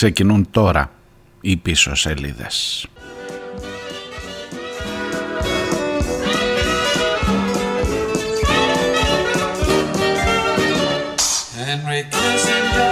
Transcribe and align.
Ξεκινούν 0.00 0.50
τώρα 0.50 0.90
οι 1.40 1.56
πίσω 1.56 1.94
σελίδες. 1.94 2.86
Henry 11.56 12.02
Kissinger, 12.12 12.89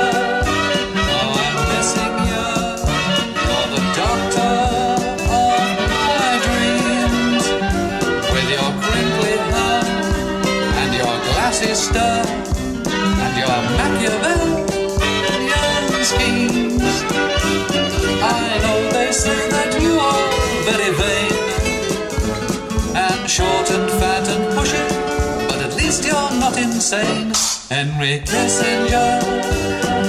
insane. 26.79 27.33
Henry 27.75 28.21
Kissinger, 28.21 29.19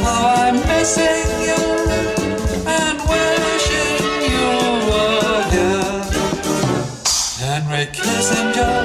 how 0.06 0.46
I'm 0.46 0.58
missing 0.70 1.30
you 1.48 1.62
and 2.78 2.98
wishing 3.10 4.06
you 4.30 4.50
were 4.90 5.42
here. 5.56 5.98
Henry 7.42 7.86
Kissinger, 7.98 8.76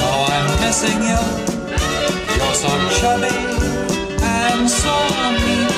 how 0.00 0.16
I'm 0.36 0.48
missing 0.64 1.00
you. 1.10 1.22
You're 2.36 2.56
so 2.64 2.72
chubby 2.98 3.36
and 4.40 4.64
so 4.82 4.96
neat 5.44 5.76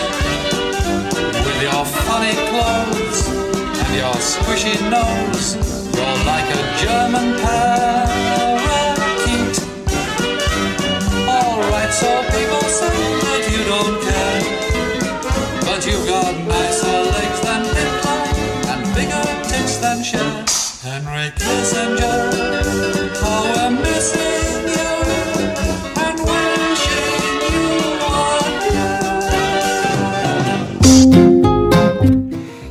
with 1.45 1.63
your 1.67 1.85
funny 2.07 2.35
clothes 2.49 3.21
and 3.83 3.93
your 4.03 4.19
squishy 4.31 4.79
nose. 4.89 5.57
You're 5.97 6.19
like 6.31 6.49
a 6.59 6.63
German 6.81 7.27
parakeet. 7.43 8.52
Tits 20.03 20.83
than 20.83 21.03
Cher. 21.03 21.03
Henry 21.05 21.31
Kissinger, 21.39 22.21
how 23.23 23.43
we're 23.53 23.71
missing 23.85 24.65
you 24.77 24.91
and 26.05 26.19
wishing 26.29 27.45
you 27.53 27.67
were 28.03 28.43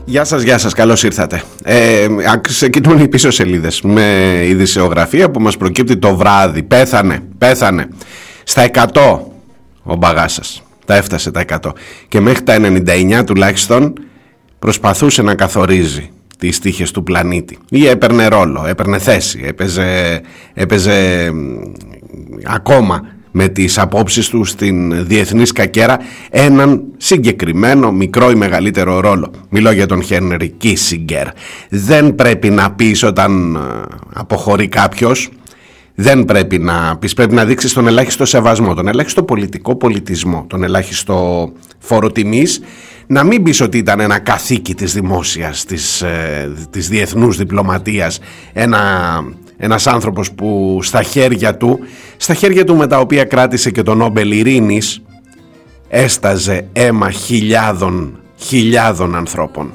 Γεια 0.05 0.23
σας, 0.23 0.41
γεια 0.41 0.57
σας, 0.57 0.73
καλώς 0.73 1.03
ήρθατε. 1.03 1.43
Ε, 1.63 2.07
ξεκινούν 2.41 2.99
οι 2.99 3.07
πίσω 3.07 3.31
σελίδες 3.31 3.81
με 3.81 4.37
ειδησιογραφία 4.47 5.31
που 5.31 5.39
μας 5.41 5.57
προκύπτει 5.57 5.97
το 5.97 6.15
βράδυ. 6.15 6.63
Πέθανε, 6.63 7.19
πέθανε. 7.37 7.87
Στα 8.43 8.61
100 8.61 9.19
ο 9.83 9.95
μπαγάς 9.95 10.63
Τα 10.85 10.95
έφτασε 10.95 11.31
τα 11.31 11.39
100. 11.39 11.73
Και 12.07 12.19
μέχρι 12.19 12.43
τα 12.43 12.53
99 12.53 13.23
τουλάχιστον 13.25 13.93
προσπαθούσε 14.59 15.21
να 15.21 15.35
καθορίζει 15.35 16.11
τις 16.41 16.59
τύχες 16.59 16.91
του 16.91 17.03
πλανήτη. 17.03 17.57
Ή 17.69 17.87
έπαιρνε 17.87 18.27
ρόλο, 18.27 18.65
έπαιρνε 18.67 18.97
θέση, 18.97 19.41
έπαιζε, 19.45 20.21
έπαιζε 20.53 21.29
ακόμα 22.43 23.01
με 23.31 23.47
τις 23.47 23.77
απόψεις 23.77 24.29
του 24.29 24.43
στην 24.43 25.07
διεθνή 25.07 25.45
σκακέρα 25.45 25.99
έναν 26.29 26.83
συγκεκριμένο 26.97 27.91
μικρό 27.91 28.29
ή 28.29 28.35
μεγαλύτερο 28.35 28.99
ρόλο. 28.99 29.31
Μιλώ 29.49 29.71
για 29.71 29.85
τον 29.85 30.03
Χένρι 30.03 30.49
Κίσιγκερ. 30.49 31.27
Δεν 31.69 32.15
πρέπει 32.15 32.49
να 32.49 32.71
πεις 32.71 33.03
όταν 33.03 33.59
αποχωρεί 34.13 34.67
κάποιος 34.67 35.29
δεν 35.95 36.25
πρέπει 36.25 36.59
να 36.59 36.97
πεις, 36.97 37.13
πρέπει 37.13 37.33
να 37.33 37.45
δείξεις 37.45 37.73
τον 37.73 37.87
ελάχιστο 37.87 38.25
σεβασμό, 38.25 38.73
τον 38.73 38.87
ελάχιστο 38.87 39.23
πολιτικό 39.23 39.75
πολιτισμό, 39.75 40.45
τον 40.49 40.63
ελάχιστο 40.63 41.51
φόρο 41.79 42.11
τιμής, 42.11 42.61
να 43.11 43.23
μην 43.23 43.43
πεις 43.43 43.61
ότι 43.61 43.77
ήταν 43.77 43.99
ένα 43.99 44.19
καθήκη 44.19 44.75
της 44.75 44.93
δημόσιας, 44.93 45.63
της, 45.65 46.01
ε, 46.01 46.51
της 46.69 46.89
διεθνούς 46.89 47.37
διπλωματίας, 47.37 48.19
ένα, 48.53 48.79
ένας 49.57 49.87
άνθρωπος 49.87 50.31
που 50.31 50.79
στα 50.81 51.03
χέρια 51.03 51.57
του, 51.57 51.79
στα 52.17 52.33
χέρια 52.33 52.63
του 52.63 52.75
με 52.75 52.87
τα 52.87 52.99
οποία 52.99 53.23
κράτησε 53.23 53.71
και 53.71 53.83
τον 53.83 53.97
Νόμπελ 53.97 54.31
Ειρήνης, 54.31 55.01
έσταζε 55.87 56.67
αίμα 56.73 57.11
χιλιάδων, 57.11 58.19
χιλιάδων 58.37 59.15
ανθρώπων. 59.15 59.73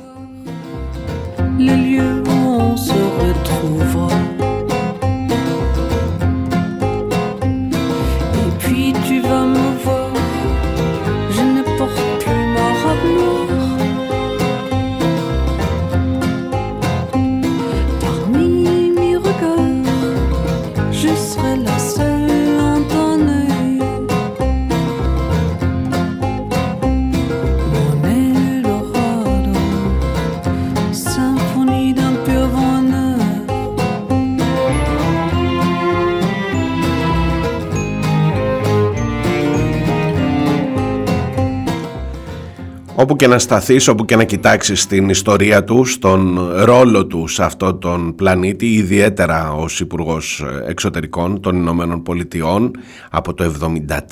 Όπου 42.98 43.16
και 43.16 43.26
να 43.26 43.38
σταθείς, 43.38 43.88
όπου 43.88 44.04
και 44.04 44.16
να 44.16 44.24
κοιτάξεις 44.24 44.86
την 44.86 45.08
ιστορία 45.08 45.64
του, 45.64 45.84
στον 45.84 46.50
ρόλο 46.54 47.06
του 47.06 47.26
σε 47.26 47.44
αυτόν 47.44 47.78
τον 47.78 48.14
πλανήτη, 48.14 48.66
ιδιαίτερα 48.66 49.52
ως 49.52 49.80
υπουργός 49.80 50.44
Εξωτερικών 50.66 51.40
των 51.40 51.56
Ηνωμένων 51.56 52.02
Πολιτειών 52.02 52.70
από 53.10 53.34
το 53.34 53.52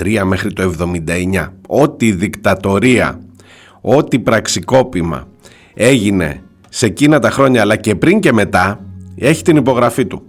73 0.03 0.23
μέχρι 0.25 0.53
το 0.53 0.75
79. 0.81 1.53
Ό,τι 1.67 2.13
δικτατορία, 2.13 3.21
ό,τι 3.81 4.19
πραξικόπημα 4.19 5.29
έγινε 5.75 6.43
σε 6.69 6.87
εκείνα 6.87 7.19
τα 7.19 7.31
χρόνια 7.31 7.61
αλλά 7.61 7.77
και 7.77 7.95
πριν 7.95 8.21
και 8.21 8.33
μετά, 8.33 8.81
έχει 9.17 9.43
την 9.43 9.57
υπογραφή 9.57 10.07
του. 10.07 10.23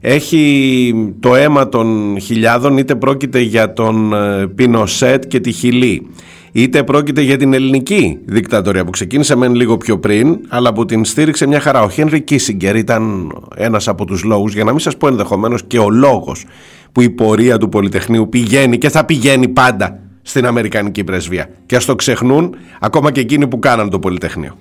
Έχει 0.00 0.94
το 1.20 1.34
αίμα 1.34 1.68
των 1.68 2.18
χιλιάδων 2.20 2.78
είτε 2.78 2.94
πρόκειται 2.94 3.40
για 3.40 3.72
τον 3.72 4.12
ε, 4.12 4.46
Πινοσέτ 4.46 5.26
και 5.26 5.40
τη 5.40 5.52
Χιλή 5.52 6.06
είτε 6.52 6.82
πρόκειται 6.82 7.20
για 7.20 7.36
την 7.36 7.52
ελληνική 7.52 8.18
δικτατορία 8.24 8.84
που 8.84 8.90
ξεκίνησε 8.90 9.36
μεν 9.36 9.54
λίγο 9.54 9.76
πιο 9.76 9.98
πριν, 9.98 10.38
αλλά 10.48 10.72
που 10.72 10.84
την 10.84 11.04
στήριξε 11.04 11.46
μια 11.46 11.60
χαρά. 11.60 11.82
Ο 11.82 11.88
Χένρι 11.90 12.20
Κίσιγκερ 12.20 12.76
ήταν 12.76 13.32
ένας 13.56 13.88
από 13.88 14.04
τους 14.04 14.22
λόγους, 14.24 14.54
για 14.54 14.64
να 14.64 14.70
μην 14.70 14.80
σας 14.80 14.96
πω 14.96 15.08
ενδεχομένως 15.08 15.62
και 15.66 15.78
ο 15.78 15.90
λόγος 15.90 16.44
που 16.92 17.00
η 17.00 17.10
πορεία 17.10 17.58
του 17.58 17.68
Πολυτεχνείου 17.68 18.28
πηγαίνει 18.28 18.78
και 18.78 18.88
θα 18.88 19.04
πηγαίνει 19.04 19.48
πάντα 19.48 19.98
στην 20.22 20.46
Αμερικανική 20.46 21.04
πρεσβεία. 21.04 21.50
Και 21.66 21.76
ας 21.76 21.84
το 21.84 21.94
ξεχνούν 21.94 22.54
ακόμα 22.80 23.12
και 23.12 23.20
εκείνοι 23.20 23.48
που 23.48 23.58
κάναν 23.58 23.90
το 23.90 23.98
Πολυτεχνείο. 23.98 24.56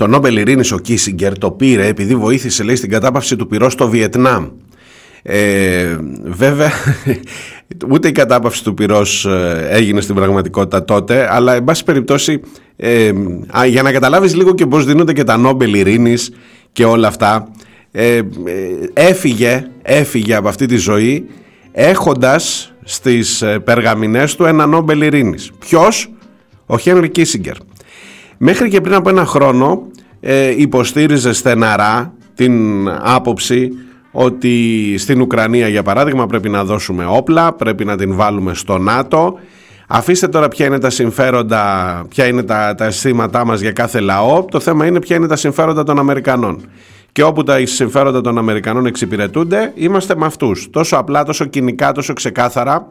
Το 0.00 0.06
Νόμπελ 0.06 0.36
Ειρήνης 0.36 0.72
ο 0.72 0.78
Κίσιγκερ 0.78 1.38
το 1.38 1.50
πήρε 1.50 1.86
επειδή 1.86 2.16
βοήθησε 2.16 2.62
λέει 2.62 2.76
στην 2.76 2.90
κατάπαυση 2.90 3.36
του 3.36 3.46
πυρός 3.46 3.72
στο 3.72 3.88
Βιετνάμ. 3.88 4.48
Ε, 5.22 5.96
βέβαια 6.24 6.70
Ούτε 7.90 8.08
η 8.08 8.12
κατάπαυση 8.12 8.64
του 8.64 8.74
πυρός 8.74 9.24
ε, 9.26 9.68
έγινε 9.70 10.00
στην 10.00 10.14
πραγματικότητα 10.14 10.84
τότε, 10.84 11.34
αλλά 11.34 11.54
εν 11.54 11.64
πάση 11.64 11.84
περιπτώσει 11.84 12.40
ε, 12.76 13.12
για 13.66 13.82
να 13.82 13.92
καταλάβεις 13.92 14.36
λίγο 14.36 14.54
και 14.54 14.66
πώς 14.66 14.84
δίνονται 14.84 15.12
και 15.12 15.24
τα 15.24 15.36
Νόμπελ 15.36 15.74
Ειρήνης 15.74 16.32
και 16.72 16.84
όλα 16.84 17.08
αυτά, 17.08 17.48
ε, 17.90 18.20
έφυγε, 18.92 19.66
έφυγε 19.82 20.34
από 20.34 20.48
αυτή 20.48 20.66
τη 20.66 20.76
ζωή 20.76 21.26
έχοντας 21.72 22.72
στις 22.84 23.44
περγαμηνές 23.64 24.36
του 24.36 24.44
ένα 24.44 24.66
Νόμπελ 24.66 25.00
Ειρήνης. 25.00 25.50
Ποιος; 25.58 26.10
Ο 26.66 26.78
Χένρι 26.78 27.08
Κίσιγκερ. 27.08 27.56
Μέχρι 28.42 28.68
και 28.68 28.80
πριν 28.80 28.94
από 28.94 29.08
ένα 29.08 29.24
χρόνο 29.24 29.86
υποστήριζε 30.56 31.32
στεναρά 31.32 32.12
την 32.34 32.88
άποψη 32.88 33.70
ότι 34.10 34.94
στην 34.98 35.20
Ουκρανία 35.20 35.68
για 35.68 35.82
παράδειγμα 35.82 36.26
πρέπει 36.26 36.48
να 36.48 36.64
δώσουμε 36.64 37.06
όπλα, 37.06 37.52
πρέπει 37.52 37.84
να 37.84 37.96
την 37.96 38.14
βάλουμε 38.14 38.54
στο 38.54 38.78
ΝΑΤΟ. 38.78 39.38
Αφήστε 39.88 40.28
τώρα 40.28 40.48
ποια 40.48 40.66
είναι 40.66 40.78
τα 40.78 40.90
συμφέροντα, 40.90 42.04
ποια 42.08 42.26
είναι 42.26 42.42
τα, 42.42 42.74
τα 42.74 42.84
αισθήματά 42.84 43.44
μας 43.44 43.60
για 43.60 43.72
κάθε 43.72 44.00
λαό. 44.00 44.44
Το 44.44 44.60
θέμα 44.60 44.86
είναι 44.86 45.00
ποια 45.00 45.16
είναι 45.16 45.26
τα 45.26 45.36
συμφέροντα 45.36 45.82
των 45.82 45.98
Αμερικανών. 45.98 46.68
Και 47.12 47.22
όπου 47.22 47.42
τα 47.42 47.66
συμφέροντα 47.66 48.20
των 48.20 48.38
Αμερικανών 48.38 48.86
εξυπηρετούνται, 48.86 49.72
είμαστε 49.74 50.16
με 50.16 50.26
αυτούς. 50.26 50.68
Τόσο 50.70 50.96
απλά, 50.96 51.24
τόσο 51.24 51.44
κοινικά, 51.44 51.92
τόσο 51.92 52.12
ξεκάθαρα. 52.12 52.90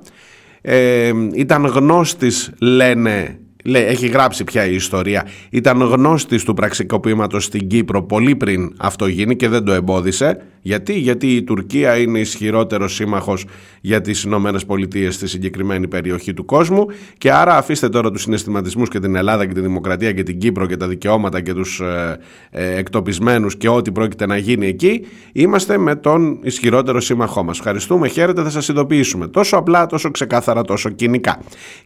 Ε, 0.62 1.12
ήταν 1.34 1.66
γνώστης, 1.66 2.52
λένε 2.60 3.40
λέει, 3.66 3.84
έχει 3.84 4.08
γράψει 4.08 4.44
πια 4.44 4.66
η 4.66 4.76
ιστορία, 4.76 5.28
ήταν 5.50 5.82
γνώστης 5.82 6.44
του 6.44 6.54
πραξικοπήματος 6.54 7.44
στην 7.44 7.68
Κύπρο 7.68 8.04
πολύ 8.04 8.36
πριν 8.36 8.74
αυτό 8.78 9.08
γίνει 9.08 9.36
και 9.36 9.48
δεν 9.48 9.64
το 9.64 9.72
εμπόδισε. 9.72 10.42
Γιατί, 10.62 10.94
Γιατί 10.94 11.36
η 11.36 11.44
Τουρκία 11.44 11.98
είναι 11.98 12.20
ισχυρότερος 12.20 12.94
σύμμαχος 12.94 13.46
για 13.82 14.02
τις 14.02 14.24
Ηνωμένες 14.24 14.66
Πολιτείες 14.66 15.16
στη 15.16 15.28
συγκεκριμένη 15.28 15.88
περιοχή 15.88 16.34
του 16.34 16.46
κόσμου 16.46 16.86
και 17.18 17.32
άρα 17.32 17.58
αφήστε 17.58 17.90
τώρα 17.90 18.12
τους 18.12 18.22
συναισθηματισμούς 18.22 18.90
και 18.90 19.00
την 19.00 19.16
Ελλάδα 19.16 19.46
και 19.46 19.54
τη 19.54 19.62
Δημοκρατία 19.62 20.12
και 20.12 20.24
την 20.24 20.40
Κύπρο 20.40 20.66
και 20.66 20.78
τα 20.78 20.88
δικαιώματα 20.88 21.42
και 21.42 21.54
τους 21.54 21.80
ε, 21.80 22.20
ε, 22.50 22.78
εκτοπισμένους 22.78 23.58
και 23.58 23.70
ό,τι 23.70 23.92
πρόκειται 23.92 24.26
να 24.26 24.38
γίνει 24.38 24.68
εκεί. 24.68 25.06
Είμαστε 25.34 25.78
με 25.78 25.96
τον 25.96 26.40
ισχυρότερο 26.44 27.00
σύμμαχό 27.00 27.44
μας. 27.44 27.58
Ευχαριστούμε, 27.58 28.08
χαίρετε, 28.08 28.42
θα 28.42 28.50
σας 28.50 28.68
ειδοποιήσουμε. 28.68 29.28
Τόσο 29.28 29.58
απλά, 29.58 29.86
τόσο 29.86 30.12
ξεκάθαρα, 30.12 30.62
τόσο 30.62 30.90
κοινικά. 30.90 31.40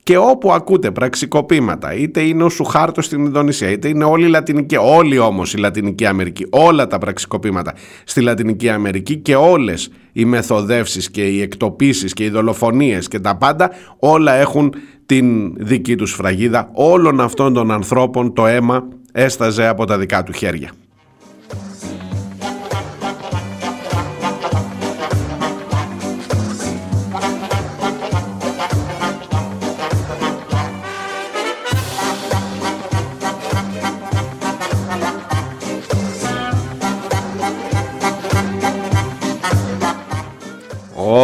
Και 0.04 0.18
όπου 0.18 0.52
ακούτε 0.54 0.92
πραξικοπήματα, 0.92 1.94
είτε 1.94 2.22
είναι 2.22 2.44
ο 2.44 2.50
Σουχάρτο 2.50 3.02
στην 3.02 3.26
Ινδονησία, 3.26 3.70
είτε 3.70 3.88
είναι 3.88 4.04
όλη 4.04 4.26
η 4.26 4.30
Λατινική, 4.30 4.76
όλοι 4.80 5.18
όμως 5.18 5.54
η 5.54 5.58
Λατινική 5.58 6.06
Αμερική, 6.06 6.46
όλα 6.50 6.88
τα 6.88 6.98
πραξικοπήματα 6.98 7.74
στη 8.04 8.22
Λατινική 8.22 8.63
Αμερική 8.70 9.18
και 9.18 9.36
όλες 9.36 9.90
οι 10.12 10.26
μεθοδεύσεις 10.26 11.12
και 11.12 11.28
οι 11.28 11.42
εκτοπίσεις 11.42 12.14
και 12.14 12.24
οι 12.24 12.30
δολοφονίες 12.30 13.08
και 13.08 13.20
τα 13.20 13.38
πάντα 13.38 13.72
όλα 14.00 14.34
έχουν 14.34 14.74
την 15.06 15.54
δική 15.58 15.96
τους 15.96 16.12
φραγίδα. 16.14 16.70
Όλων 16.74 17.22
αυτών 17.22 17.54
των 17.54 17.72
ανθρώπων 17.72 18.34
το 18.34 18.46
αίμα 18.46 18.88
έσταζε 19.12 19.68
από 19.68 19.86
τα 19.86 19.98
δικά 19.98 20.24
του 20.24 20.34
χέρια. 20.34 20.72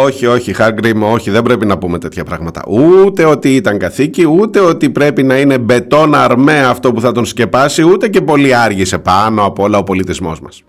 Όχι, 0.09 0.25
όχι, 0.25 0.53
Χάγκριμ, 0.53 1.03
όχι, 1.03 1.29
δεν 1.29 1.41
πρέπει 1.43 1.65
να 1.65 1.77
πούμε 1.77 1.99
τέτοια 1.99 2.23
πράγματα. 2.23 2.63
Ούτε 2.67 3.25
ότι 3.25 3.55
ήταν 3.55 3.77
καθήκη, 3.77 4.25
ούτε 4.25 4.59
ότι 4.59 4.89
πρέπει 4.89 5.23
να 5.23 5.39
είναι 5.39 5.57
μπετόν 5.57 6.15
αρμέ 6.15 6.65
αυτό 6.65 6.91
που 6.93 7.01
θα 7.01 7.11
τον 7.11 7.25
σκεπάσει, 7.25 7.83
ούτε 7.83 8.07
και 8.07 8.21
πολύ 8.21 8.55
άργησε 8.55 8.97
πάνω 8.97 9.45
από 9.45 9.63
όλα 9.63 9.77
ο 9.77 9.83
πολιτισμός 9.83 10.39
μας. 10.39 10.63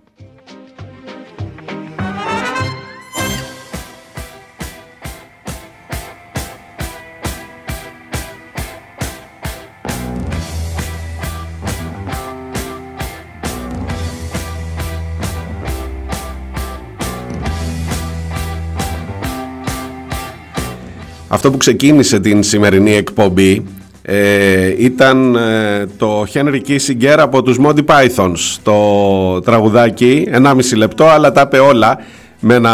Αυτό 21.32 21.50
που 21.50 21.56
ξεκίνησε 21.56 22.20
την 22.20 22.42
σημερινή 22.42 22.94
εκπομπή 22.94 23.66
ε, 24.02 24.84
ήταν 24.84 25.34
ε, 25.36 25.86
το 25.96 26.26
Henry 26.32 26.60
Kissinger 26.68 27.16
από 27.18 27.42
τους 27.42 27.56
Monty 27.60 27.84
Pythons. 27.84 28.58
Το 28.62 29.40
τραγουδάκι, 29.40 30.28
1,5 30.32 30.54
λεπτό 30.76 31.04
αλλά 31.04 31.32
τα 31.32 31.40
είπε 31.40 31.58
όλα 31.58 31.98
με 32.40 32.54
ένα 32.54 32.70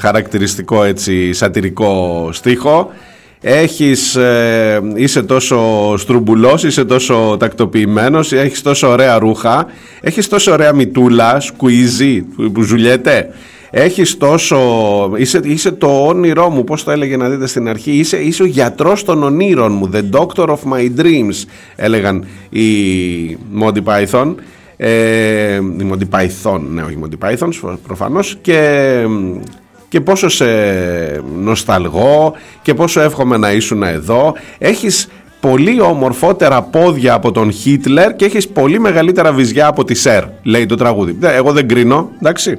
χαρακτηριστικό 0.00 0.82
έτσι 0.84 1.32
σατυρικό 1.32 2.28
στίχο. 2.32 2.90
Έχεις, 3.40 4.16
ε, 4.16 4.80
είσαι 4.94 5.22
τόσο 5.22 5.58
στρουμπουλός, 5.96 6.64
είσαι 6.64 6.84
τόσο 6.84 7.36
τακτοποιημένος 7.38 8.32
έχεις 8.32 8.62
τόσο 8.62 8.88
ωραία 8.88 9.18
ρούχα 9.18 9.66
έχεις 10.00 10.28
τόσο 10.28 10.52
ωραία 10.52 10.72
μητούλα, 10.72 11.40
σκουίζι 11.40 12.20
που 12.52 12.62
ζουλιέται 12.62 13.28
Έχεις 13.70 14.16
τόσο, 14.16 14.58
είσαι, 15.16 15.40
είσαι 15.44 15.70
το 15.70 16.06
όνειρό 16.06 16.50
μου, 16.50 16.64
πώς 16.64 16.84
το 16.84 16.90
έλεγε 16.90 17.16
να 17.16 17.28
δείτε 17.28 17.46
στην 17.46 17.68
αρχή, 17.68 17.90
είσαι, 17.90 18.16
είσαι 18.16 18.42
ο 18.42 18.46
γιατρός 18.46 19.04
των 19.04 19.22
ονείρων 19.22 19.72
μου, 19.72 19.90
the 19.92 20.02
doctor 20.18 20.46
of 20.46 20.58
my 20.72 21.00
dreams, 21.00 21.44
έλεγαν 21.76 22.26
οι 22.50 22.62
Monty 23.60 23.82
Python. 23.84 24.34
Ε, 24.80 25.54
οι 25.54 25.90
Monty 25.92 26.18
Python, 26.18 26.60
ναι 26.60 26.82
όχι 26.82 26.98
Monty 27.02 27.28
Python 27.28 27.76
προφανώς 27.86 28.36
και, 28.40 28.92
και 29.88 30.00
πόσο 30.00 30.28
σε 30.28 30.46
νοσταλγώ 31.42 32.34
και 32.62 32.74
πόσο 32.74 33.00
εύχομαι 33.00 33.36
να 33.36 33.52
ήσουν 33.52 33.82
εδώ. 33.82 34.34
Έχεις 34.58 35.08
πολύ 35.40 35.80
ομορφότερα 35.80 36.62
πόδια 36.62 37.14
από 37.14 37.32
τον 37.32 37.52
Χίτλερ 37.52 38.16
και 38.16 38.24
έχεις 38.24 38.48
πολύ 38.48 38.80
μεγαλύτερα 38.80 39.32
βυζιά 39.32 39.66
από 39.66 39.84
τη 39.84 39.94
Σερ, 39.94 40.24
λέει 40.42 40.66
το 40.66 40.74
τραγούδι. 40.74 41.18
Εγώ 41.20 41.52
δεν 41.52 41.68
κρίνω, 41.68 42.10
εντάξει. 42.20 42.58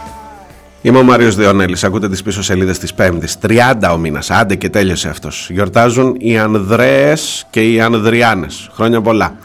Είμαι 0.83 0.97
ο 0.97 1.03
Μάριος 1.03 1.35
Διονέλης, 1.35 1.83
ακούτε 1.83 2.09
τις 2.09 2.23
πίσω 2.23 2.43
σελίδες 2.43 2.79
της 2.79 2.93
Πέμπτης. 2.93 3.37
30 3.39 3.91
ο 3.93 3.97
μήνας, 3.97 4.31
άντε 4.31 4.55
και 4.55 4.69
τέλειωσε 4.69 5.09
αυτός. 5.09 5.49
Γιορτάζουν 5.49 6.15
οι 6.19 6.37
Ανδρέες 6.37 7.47
και 7.49 7.71
οι 7.71 7.81
Ανδριάνες. 7.81 8.69
Χρόνια 8.73 9.01
πολλά. 9.01 9.35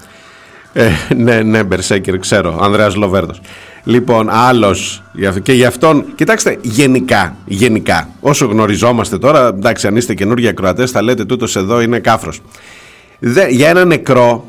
Ε, 0.73 0.91
ναι, 1.17 1.43
ναι, 1.43 1.65
Μπερσέκερ, 1.65 2.19
ξέρω, 2.19 2.59
Ανδρέας 2.63 2.95
Λοβέρδος. 2.95 3.41
Λοιπόν, 3.85 4.29
άλλος, 4.31 5.03
και 5.43 5.53
γι' 5.53 5.65
αυτόν, 5.65 6.05
κοιτάξτε, 6.15 6.59
γενικά, 6.63 7.37
γενικά, 7.45 8.09
όσο 8.21 8.47
γνωριζόμαστε 8.47 9.19
τώρα, 9.19 9.47
εντάξει, 9.47 9.87
αν 9.87 9.97
είστε 9.97 10.15
καινούργια 10.15 10.51
ακροατές, 10.51 10.91
θα 10.91 11.03
λέτε 11.03 11.25
τούτος 11.25 11.57
εδώ 11.57 11.81
είναι 11.81 11.99
κάφρος. 11.99 12.41
Δε, 13.19 13.49
για 13.49 13.69
ένα 13.69 13.85
νεκρό 13.85 14.45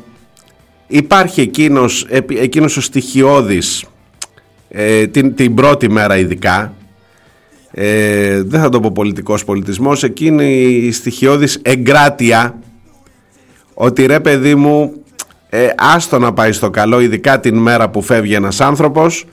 υπάρχει 0.86 1.40
εκείνος, 1.40 2.06
εκείνος 2.28 2.76
ο 2.76 2.80
στοιχειώδης, 2.80 3.84
ε, 4.68 5.06
την, 5.06 5.34
την 5.34 5.54
πρώτη 5.54 5.90
μέρα 5.90 6.16
ειδικά 6.16 6.72
ε, 7.80 8.42
δεν 8.42 8.60
θα 8.60 8.68
το 8.68 8.80
πω 8.80 8.90
πολιτικός 8.90 9.44
πολιτισμός 9.44 10.02
εκείνη 10.02 10.62
η 10.62 10.92
στοιχειώδης 10.92 11.58
εγκράτεια 11.62 12.58
ότι 13.74 14.06
ρε 14.06 14.20
παιδί 14.20 14.54
μου 14.54 14.92
ε, 15.48 15.68
άστο 15.76 16.18
να 16.18 16.32
πάει 16.32 16.52
στο 16.52 16.70
καλό 16.70 17.00
ειδικά 17.00 17.40
την 17.40 17.56
μέρα 17.56 17.90
που 17.90 18.02
φεύγει 18.02 18.34
ένας 18.34 18.60
άνθρωπος 18.60 19.24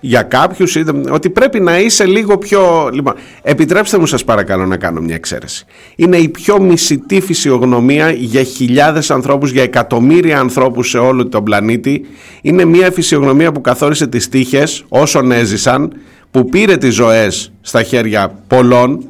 για 0.00 0.22
κάποιους 0.22 0.76
ότι 1.10 1.30
πρέπει 1.30 1.60
να 1.60 1.78
είσαι 1.78 2.04
λίγο 2.06 2.38
πιο... 2.38 2.90
Λοιπόν, 2.92 3.14
επιτρέψτε 3.42 3.98
μου 3.98 4.06
σας 4.06 4.24
παρακαλώ 4.24 4.66
να 4.66 4.76
κάνω 4.76 5.00
μια 5.00 5.14
εξαίρεση. 5.14 5.64
Είναι 5.96 6.16
η 6.16 6.28
πιο 6.28 6.60
μισητή 6.60 7.20
φυσιογνωμία 7.20 8.10
για 8.10 8.42
χιλιάδες 8.42 9.10
ανθρώπους, 9.10 9.50
για 9.50 9.62
εκατομμύρια 9.62 10.38
ανθρώπους 10.38 10.88
σε 10.88 10.98
όλο 10.98 11.26
τον 11.26 11.44
πλανήτη. 11.44 12.06
Είναι 12.42 12.64
μια 12.64 12.90
φυσιογνωμία 12.90 13.52
που 13.52 13.60
καθόρισε 13.60 14.06
τις 14.06 14.28
τύχες 14.28 14.84
όσων 14.88 15.32
έζησαν 15.32 15.92
που 16.34 16.48
πήρε 16.48 16.76
τις 16.76 16.94
ζωές 16.94 17.52
στα 17.60 17.82
χέρια 17.82 18.34
πολλών 18.46 19.08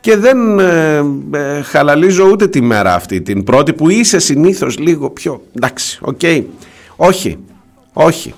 και 0.00 0.16
δεν 0.16 0.58
ε, 0.58 0.96
ε, 1.34 1.62
χαλαλίζω 1.62 2.24
ούτε 2.24 2.48
τη 2.48 2.60
μέρα 2.60 2.94
αυτή 2.94 3.22
την 3.22 3.44
πρώτη 3.44 3.72
που 3.72 3.90
είσαι 3.90 4.18
συνήθως 4.18 4.78
λίγο 4.78 5.10
πιο 5.10 5.42
εντάξει, 5.56 5.98
οκ, 6.02 6.20
όχι, 6.96 7.38
όχι, 7.92 8.34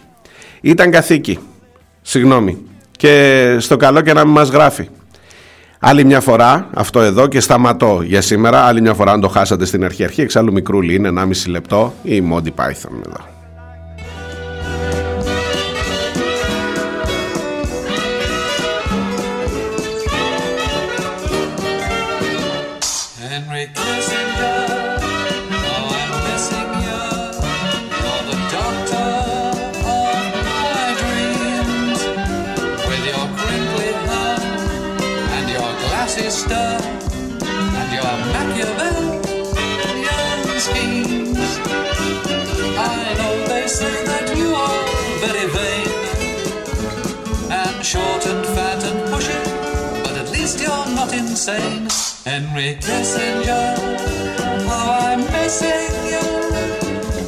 ήταν 0.60 0.90
καθίκι, 0.90 1.38
συγγνώμη 2.02 2.58
και 2.90 3.56
στο 3.58 3.76
καλό 3.76 4.00
και 4.00 4.12
να 4.12 4.25
μην 4.25 4.32
μας 4.32 4.48
γράφει. 4.48 4.88
Άλλη 5.78 6.04
μια 6.04 6.20
φορά, 6.20 6.70
αυτό 6.75 7.00
εδώ 7.00 7.26
και 7.26 7.40
σταματώ 7.40 8.00
για 8.04 8.20
σήμερα. 8.20 8.60
Άλλη 8.60 8.80
μια 8.80 8.94
φορά, 8.94 9.12
αν 9.12 9.20
το 9.20 9.28
χάσατε 9.28 9.64
στην 9.64 9.84
αρχή, 9.84 10.04
αρχή 10.04 10.20
εξάλλου 10.20 10.52
μικρούλι 10.52 10.94
είναι 10.94 11.10
1,5 11.16 11.26
λεπτό 11.46 11.94
οι 12.02 12.23
Monty 12.32 12.62
Python 12.62 12.92
εδώ. 13.06 13.38
Henry 52.28 52.75
Kissinger, 52.75 53.75
how 54.68 54.99
I'm 55.00 55.20
missing 55.32 55.94
you 56.12 56.26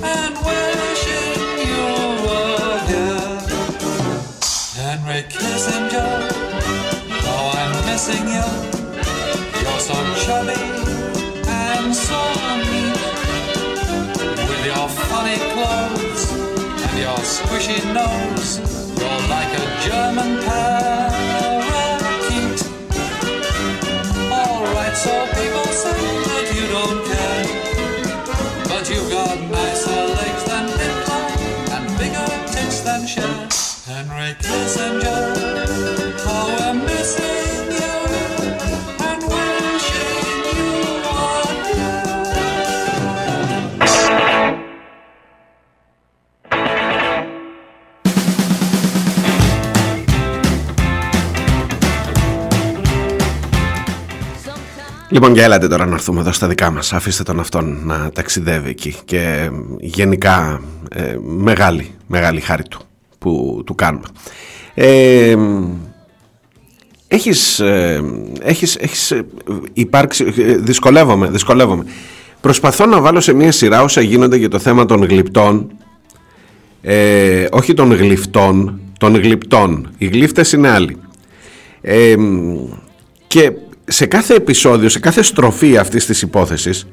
and 0.04 0.34
wishing 0.44 1.40
you 1.68 1.86
were 2.24 2.78
here. 2.90 3.32
Henry 4.76 5.22
Kissinger, 5.32 6.12
how 7.24 7.42
I'm 7.60 7.72
missing 7.86 8.26
you. 8.36 8.48
You're 9.62 9.80
so 9.88 9.96
chubby 10.22 10.60
and 11.48 11.94
so 11.94 12.20
neat 12.68 13.00
with 14.48 14.62
your 14.66 14.86
funny 15.08 15.38
clothes 15.54 16.22
and 16.84 16.98
your 17.06 17.20
squishy 17.34 17.80
nose. 17.94 18.58
You're 19.00 19.22
like 19.34 19.52
a 19.58 19.66
German 19.80 20.42
parakeet. 20.44 21.49
little 26.72 27.09
Λοιπόν 55.12 55.32
και 55.34 55.42
έλατε 55.42 55.68
τώρα 55.68 55.86
να 55.86 55.94
έρθουμε 55.94 56.20
εδώ 56.20 56.32
στα 56.32 56.48
δικά 56.48 56.70
μας. 56.70 56.92
Αφήστε 56.92 57.22
τον 57.22 57.40
αυτόν 57.40 57.80
να 57.84 58.10
ταξιδεύει 58.14 58.70
εκεί. 58.70 58.94
Και 59.04 59.18
ε, 59.18 59.50
γενικά 59.80 60.60
ε, 60.90 61.16
μεγάλη, 61.20 61.94
μεγάλη 62.06 62.40
χάρη 62.40 62.62
του 62.62 62.80
Που 63.18 63.62
του 63.66 63.74
κάνουμε. 63.74 64.06
Ε, 64.74 65.36
Έχεις, 67.12 67.58
ε, 67.60 68.02
έχεις, 68.42 68.76
έχεις 68.76 69.10
ε, 69.10 69.26
υπάρξει 69.72 70.34
ε, 70.38 70.56
Δυσκολεύομαι, 70.56 71.28
δυσκολεύομαι. 71.30 71.84
Προσπαθώ 72.40 72.86
να 72.86 73.00
βάλω 73.00 73.20
σε 73.20 73.32
μια 73.32 73.52
σειρά 73.52 73.82
όσα 73.82 74.00
γίνονται 74.00 74.36
για 74.36 74.48
το 74.48 74.58
θέμα 74.58 74.84
των 74.84 75.04
γλυπτών. 75.04 75.70
Ε, 76.82 77.46
Όχι 77.50 77.74
των 77.74 77.92
γλυφτών 77.92 78.80
Των 78.98 79.16
γλυπτών. 79.16 79.90
Οι 79.98 80.06
γλύφτες 80.06 80.52
είναι 80.52 80.68
άλλοι. 80.68 80.96
Ε, 81.80 82.14
Και 83.26 83.52
σε 83.92 84.06
κάθε 84.06 84.34
επεισόδιο, 84.34 84.88
σε 84.88 84.98
κάθε 84.98 85.22
στροφή 85.22 85.76
αυτής 85.76 86.06
της 86.06 86.22
υπόθεσης 86.22 86.86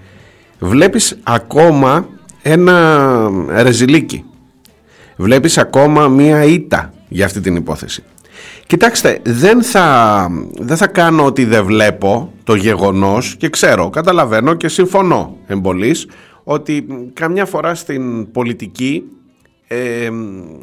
βλέπεις 0.59 1.19
ακόμα 1.23 2.09
ένα 2.41 3.29
ρεζιλίκι. 3.49 4.23
Βλέπεις 5.15 5.57
ακόμα 5.57 6.07
μία 6.07 6.43
ήττα 6.43 6.93
για 7.07 7.25
αυτή 7.25 7.39
την 7.39 7.55
υπόθεση. 7.55 8.03
Κοιτάξτε, 8.67 9.19
δεν 9.23 9.63
θα, 9.63 10.27
δεν 10.59 10.77
θα 10.77 10.87
κάνω 10.87 11.25
ότι 11.25 11.45
δεν 11.45 11.65
βλέπω 11.65 12.33
το 12.43 12.55
γεγονός 12.55 13.35
και 13.35 13.49
ξέρω, 13.49 13.89
καταλαβαίνω 13.89 14.53
και 14.53 14.67
συμφωνώ 14.67 15.37
εμπολής 15.47 16.07
ότι 16.43 16.85
καμιά 17.13 17.45
φορά 17.45 17.75
στην 17.75 18.31
πολιτική 18.31 19.03
ε, 19.67 20.09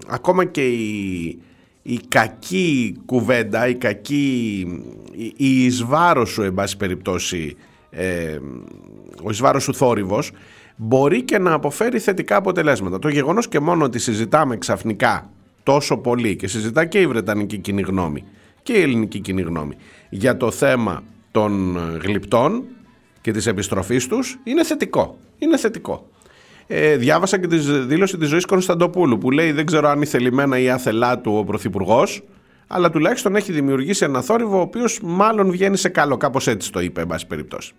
ακόμα 0.06 0.44
και 0.44 0.66
η, 0.66 1.38
η 1.86 2.00
κακή 2.08 2.96
κουβέντα, 3.06 3.68
η 3.68 3.74
κακή, 3.74 4.66
η, 5.12 5.24
η 5.36 5.64
εις 5.64 5.84
βάρος 5.84 6.30
σου, 6.30 6.42
εν 6.42 6.54
πάση 6.54 6.76
περιπτώσει, 6.76 7.56
ε, 7.90 8.38
ο 9.22 9.30
εις 9.30 9.40
βάρος 9.40 9.62
σου 9.62 9.74
θόρυβος, 9.74 10.30
μπορεί 10.76 11.22
και 11.22 11.38
να 11.38 11.52
αποφέρει 11.52 11.98
θετικά 11.98 12.36
αποτελέσματα. 12.36 12.98
Το 12.98 13.08
γεγονός 13.08 13.48
και 13.48 13.60
μόνο 13.60 13.84
ότι 13.84 13.98
συζητάμε 13.98 14.56
ξαφνικά 14.56 15.30
τόσο 15.62 15.96
πολύ 15.96 16.36
και 16.36 16.48
συζητά 16.48 16.84
και 16.84 17.00
η 17.00 17.06
Βρετανική 17.06 17.58
κοινή 17.58 17.82
γνώμη 17.82 18.24
και 18.62 18.72
η 18.72 18.80
ελληνική 18.80 19.20
κοινή 19.20 19.42
γνώμη 19.42 19.74
για 20.10 20.36
το 20.36 20.50
θέμα 20.50 21.02
των 21.30 21.76
γλυπτών 22.02 22.64
και 23.20 23.32
της 23.32 23.46
επιστροφής 23.46 24.06
τους 24.06 24.38
είναι 24.44 24.64
θετικό. 24.64 25.18
Είναι 25.38 25.56
θετικό 25.56 26.08
ε, 26.66 26.96
διάβασα 26.96 27.40
και 27.40 27.46
τη 27.46 27.56
δήλωση 27.86 28.16
της 28.18 28.28
Ζωής 28.28 28.44
Κωνσταντοπούλου 28.44 29.18
που 29.18 29.30
λέει 29.30 29.52
δεν 29.52 29.66
ξέρω 29.66 29.88
αν 29.88 29.96
είναι 29.96 30.04
θελημένα 30.04 30.58
ή 30.58 30.70
άθελά 30.70 31.18
του 31.18 31.36
ο 31.36 31.44
Πρωθυπουργός, 31.44 32.22
αλλά 32.66 32.90
τουλάχιστον 32.90 33.36
έχει 33.36 33.52
δημιουργήσει 33.52 34.04
ένα 34.04 34.20
θόρυβο 34.20 34.58
ο 34.58 34.60
οποίος 34.60 35.00
μάλλον 35.02 35.50
βγαίνει 35.50 35.76
σε 35.76 35.88
καλό, 35.88 36.16
κάπως 36.16 36.46
έτσι 36.46 36.72
το 36.72 36.80
είπε 36.80 37.00
εν 37.00 37.06
πάση 37.06 37.26
περιπτώσει. 37.26 37.72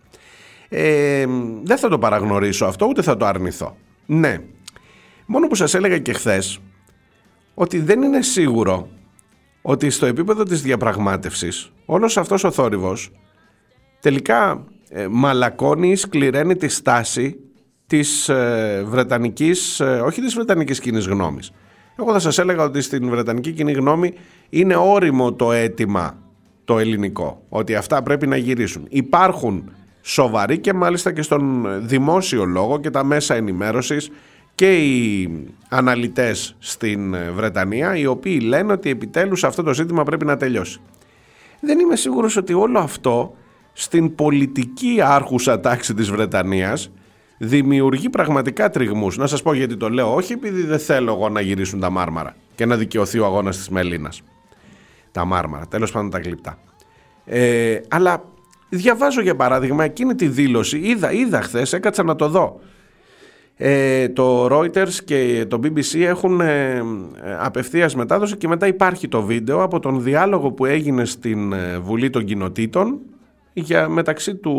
Ε, 0.70 1.26
δεν 1.64 1.78
θα 1.78 1.90
το 1.90 2.00
παραγνωρίσω 2.00 2.66
αυτό 2.66 2.86
ούτε 2.86 3.02
θα 3.02 3.18
το 3.18 3.26
αρνηθώ. 3.26 3.78
Ναι, 4.06 4.38
μόνο 5.26 5.48
που 5.48 5.56
σας 5.56 5.74
έλεγα 5.74 5.98
και 5.98 6.14
χθες 6.14 6.60
ότι 7.54 7.80
δεν 7.80 8.02
είναι 8.02 8.22
σίγουρο 8.22 8.90
ότι 9.62 9.90
στο 9.90 10.06
επίπεδο 10.06 10.44
της 10.44 10.62
διαπραγμάτευσης 10.62 11.72
όλος 11.86 12.18
αυτός 12.18 12.44
ο 12.44 12.52
θόρυβος 12.52 13.12
τελικά 14.00 14.64
ε, 14.90 15.08
μαλακώνει 15.08 15.90
ή 15.90 15.96
σκληραίνει 15.96 16.56
τη 16.56 16.68
στάση 16.68 17.40
της 17.88 18.30
ε, 18.30 18.84
Βρετανικής, 18.88 19.80
ε, 19.80 20.02
όχι 20.06 20.22
της 20.22 20.34
Βρετανικής 20.34 20.80
κοινής 20.80 21.08
γνώμης. 21.08 21.52
Εγώ 22.00 22.12
θα 22.12 22.20
σας 22.20 22.38
έλεγα 22.38 22.64
ότι 22.64 22.82
στην 22.82 23.10
Βρετανική 23.10 23.52
κοινή 23.52 23.72
γνώμη 23.72 24.14
είναι 24.50 24.76
όριμο 24.76 25.34
το 25.34 25.52
αίτημα 25.52 26.18
το 26.66 26.80
ελληνικό, 26.80 27.42
ότι 27.50 27.76
αυτά 27.76 28.04
πρέπει 28.04 28.28
να 28.28 28.38
γυρίσουν. 28.38 28.86
Υπάρχουν 28.90 29.72
σοβαροί 30.02 30.60
και 30.60 30.74
μάλιστα 30.74 31.12
και 31.12 31.22
στον 31.22 31.66
δημόσιο 31.88 32.46
λόγο 32.46 32.80
και 32.80 32.90
τα 32.90 33.04
μέσα 33.04 33.36
ενημέρωσης 33.36 34.12
και 34.56 34.78
οι 34.78 35.30
αναλυτές 35.70 36.56
στην 36.60 37.16
Βρετανία 37.34 37.98
οι 37.98 38.06
οποίοι 38.06 38.40
λένε 38.44 38.72
ότι 38.72 38.90
επιτέλους 38.90 39.44
αυτό 39.44 39.64
το 39.64 39.74
ζήτημα 39.74 40.04
πρέπει 40.04 40.26
να 40.26 40.38
τελειώσει. 40.38 40.80
Δεν 41.62 41.80
είμαι 41.80 41.96
σίγουρος 41.96 42.38
ότι 42.38 42.54
όλο 42.54 42.80
αυτό 42.80 43.36
στην 43.74 44.16
πολιτική 44.16 45.00
άρχουσα 45.04 45.60
τάξη 45.60 45.94
της 45.94 46.12
Βρετανίας 46.12 46.92
δημιουργεί 47.38 48.10
πραγματικά 48.10 48.70
τριγμούς. 48.70 49.18
Να 49.18 49.28
σας 49.28 49.42
πω 49.42 49.54
γιατί 49.54 49.78
το 49.78 49.90
λέω, 49.90 50.16
όχι 50.16 50.34
επειδή 50.34 50.62
δεν 50.62 50.80
θέλω 50.80 51.14
εγώ 51.14 51.30
να 51.30 51.42
γυρίσουν 51.42 51.80
τα 51.80 51.90
μάρμαρα 51.90 52.36
και 52.56 52.66
να 52.66 52.76
δικαιωθεί 52.76 53.20
ο 53.20 53.26
αγώνας 53.26 53.58
της 53.58 53.70
Μελίνας. 53.70 54.22
Τα 55.12 55.26
μάρμαρα, 55.26 55.68
τέλος 55.68 55.92
πάντων 55.92 56.10
τα 56.10 56.20
γλυπτά. 56.20 56.58
Ε, 57.26 57.80
αλλά 57.88 58.24
διαβάζω 58.70 59.22
για 59.22 59.36
παράδειγμα 59.36 59.84
εκείνη 59.84 60.16
τη 60.16 60.28
δήλωση, 60.28 60.78
είδα, 60.78 61.12
είδα 61.12 61.42
χθες, 61.42 61.74
έκατσα 61.74 62.04
να 62.04 62.16
το 62.16 62.28
δω. 62.28 62.60
Ε, 63.58 64.10
το 64.10 64.46
Reuters 64.46 64.94
και 65.06 65.46
το 65.48 65.60
BBC 65.64 66.00
έχουν 66.00 66.42
ε, 66.42 66.84
απευθείας 67.40 67.96
μετάδοση 67.96 68.38
και 68.38 68.48
μετά 68.48 68.68
υπάρχει 68.68 69.08
το 69.08 69.22
βίντεο 69.22 69.64
από 69.64 69.80
τον 69.80 70.04
διάλογο 70.04 70.52
που 70.52 70.66
έγινε 70.66 71.06
στην 71.06 71.54
ε, 71.54 71.80
Βουλή 71.80 72.10
των 72.10 72.26
Κοινοτήτων 72.26 73.00
για, 73.54 73.90
μεταξύ 73.90 74.36
του 74.36 74.56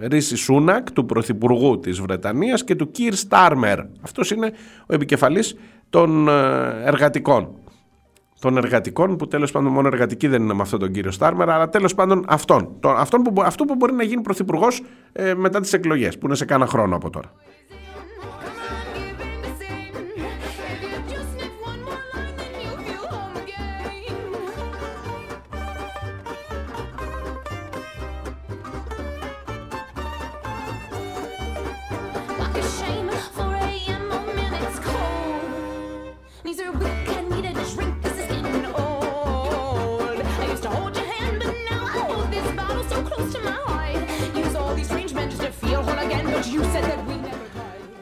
Ρίση 0.00 0.36
Σούνακ, 0.36 0.92
του 0.92 1.06
Πρωθυπουργού 1.06 1.78
της 1.78 2.00
Βρετανίας 2.00 2.64
και 2.64 2.74
του 2.74 2.90
Κίρ 2.90 3.14
Στάρμερ. 3.14 3.78
Αυτός 4.00 4.30
είναι 4.30 4.52
ο 4.86 4.94
επικεφαλής 4.94 5.56
των 5.90 6.28
ε, 6.28 6.32
εργατικών, 6.84 7.48
των 8.40 8.56
εργατικών, 8.56 9.16
που 9.16 9.26
τέλος 9.28 9.50
πάντων 9.50 9.72
μόνο 9.72 9.86
εργατικοί 9.86 10.28
δεν 10.28 10.42
είναι 10.42 10.54
με 10.54 10.62
αυτόν 10.62 10.78
τον 10.78 10.92
κύριο 10.92 11.10
Στάρμερ, 11.10 11.50
αλλά 11.50 11.68
τέλος 11.68 11.94
πάντων 11.94 12.24
αυτόν. 12.28 12.68
Το, 12.80 12.88
αυτόν 12.90 13.22
που, 13.22 13.30
μπο- 13.30 13.42
αυτού 13.42 13.64
που 13.64 13.74
μπορεί 13.74 13.92
να 13.92 14.02
γίνει 14.02 14.22
πρωθυπουργός 14.22 14.82
ε, 15.12 15.34
μετά 15.34 15.60
τις 15.60 15.72
εκλογές, 15.72 16.18
που 16.18 16.26
είναι 16.26 16.34
σε 16.34 16.44
κάνα 16.44 16.66
χρόνο 16.66 16.96
από 16.96 17.10
τώρα. 17.10 17.32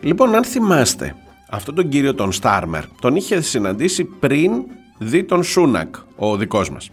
Λοιπόν, 0.00 0.34
αν 0.34 0.44
θυμάστε, 0.44 1.14
αυτόν 1.50 1.74
τον 1.74 1.88
κύριο 1.88 2.14
τον 2.14 2.32
Στάρμερ 2.32 2.84
τον 3.00 3.16
είχε 3.16 3.40
συναντήσει 3.40 4.04
πριν 4.04 4.52
δει 4.98 5.24
τον 5.24 5.42
Σούνακ, 5.42 5.94
ο 6.16 6.36
δικός 6.36 6.70
μας. 6.70 6.90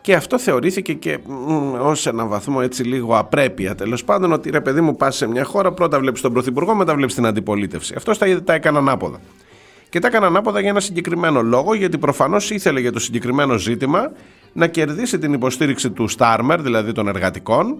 Και 0.00 0.14
αυτό 0.14 0.38
θεωρήθηκε 0.38 0.92
και 0.92 1.18
μ, 1.26 1.74
ως 1.80 2.06
ένα 2.06 2.26
βαθμό 2.26 2.58
έτσι 2.62 2.82
λίγο 2.82 3.18
απρέπεια 3.18 3.74
τέλος 3.74 4.04
πάντων 4.04 4.32
ότι 4.32 4.50
ρε 4.50 4.60
παιδί 4.60 4.80
μου 4.80 4.96
πας 4.96 5.16
σε 5.16 5.26
μια 5.26 5.44
χώρα 5.44 5.72
πρώτα 5.72 5.98
βλέπεις 5.98 6.20
τον 6.20 6.32
Πρωθυπουργό 6.32 6.74
μετά 6.74 6.94
βλέπεις 6.94 7.14
την 7.14 7.26
αντιπολίτευση. 7.26 7.94
Αυτό 7.96 8.16
τα, 8.16 8.42
τα 8.42 8.54
έκανε 8.54 8.78
ανάποδα. 8.78 9.20
Και 9.88 9.98
τα 9.98 10.06
έκανε 10.06 10.26
ανάποδα 10.26 10.60
για 10.60 10.68
ένα 10.68 10.80
συγκεκριμένο 10.80 11.42
λόγο 11.42 11.74
γιατί 11.74 11.98
προφανώς 11.98 12.50
ήθελε 12.50 12.80
για 12.80 12.92
το 12.92 12.98
συγκεκριμένο 12.98 13.58
ζήτημα 13.58 14.12
να 14.52 14.66
κερδίσει 14.66 15.18
την 15.18 15.32
υποστήριξη 15.32 15.90
του 15.90 16.08
Στάρμερ, 16.08 16.62
δηλαδή 16.62 16.92
των 16.92 17.08
εργατικών 17.08 17.76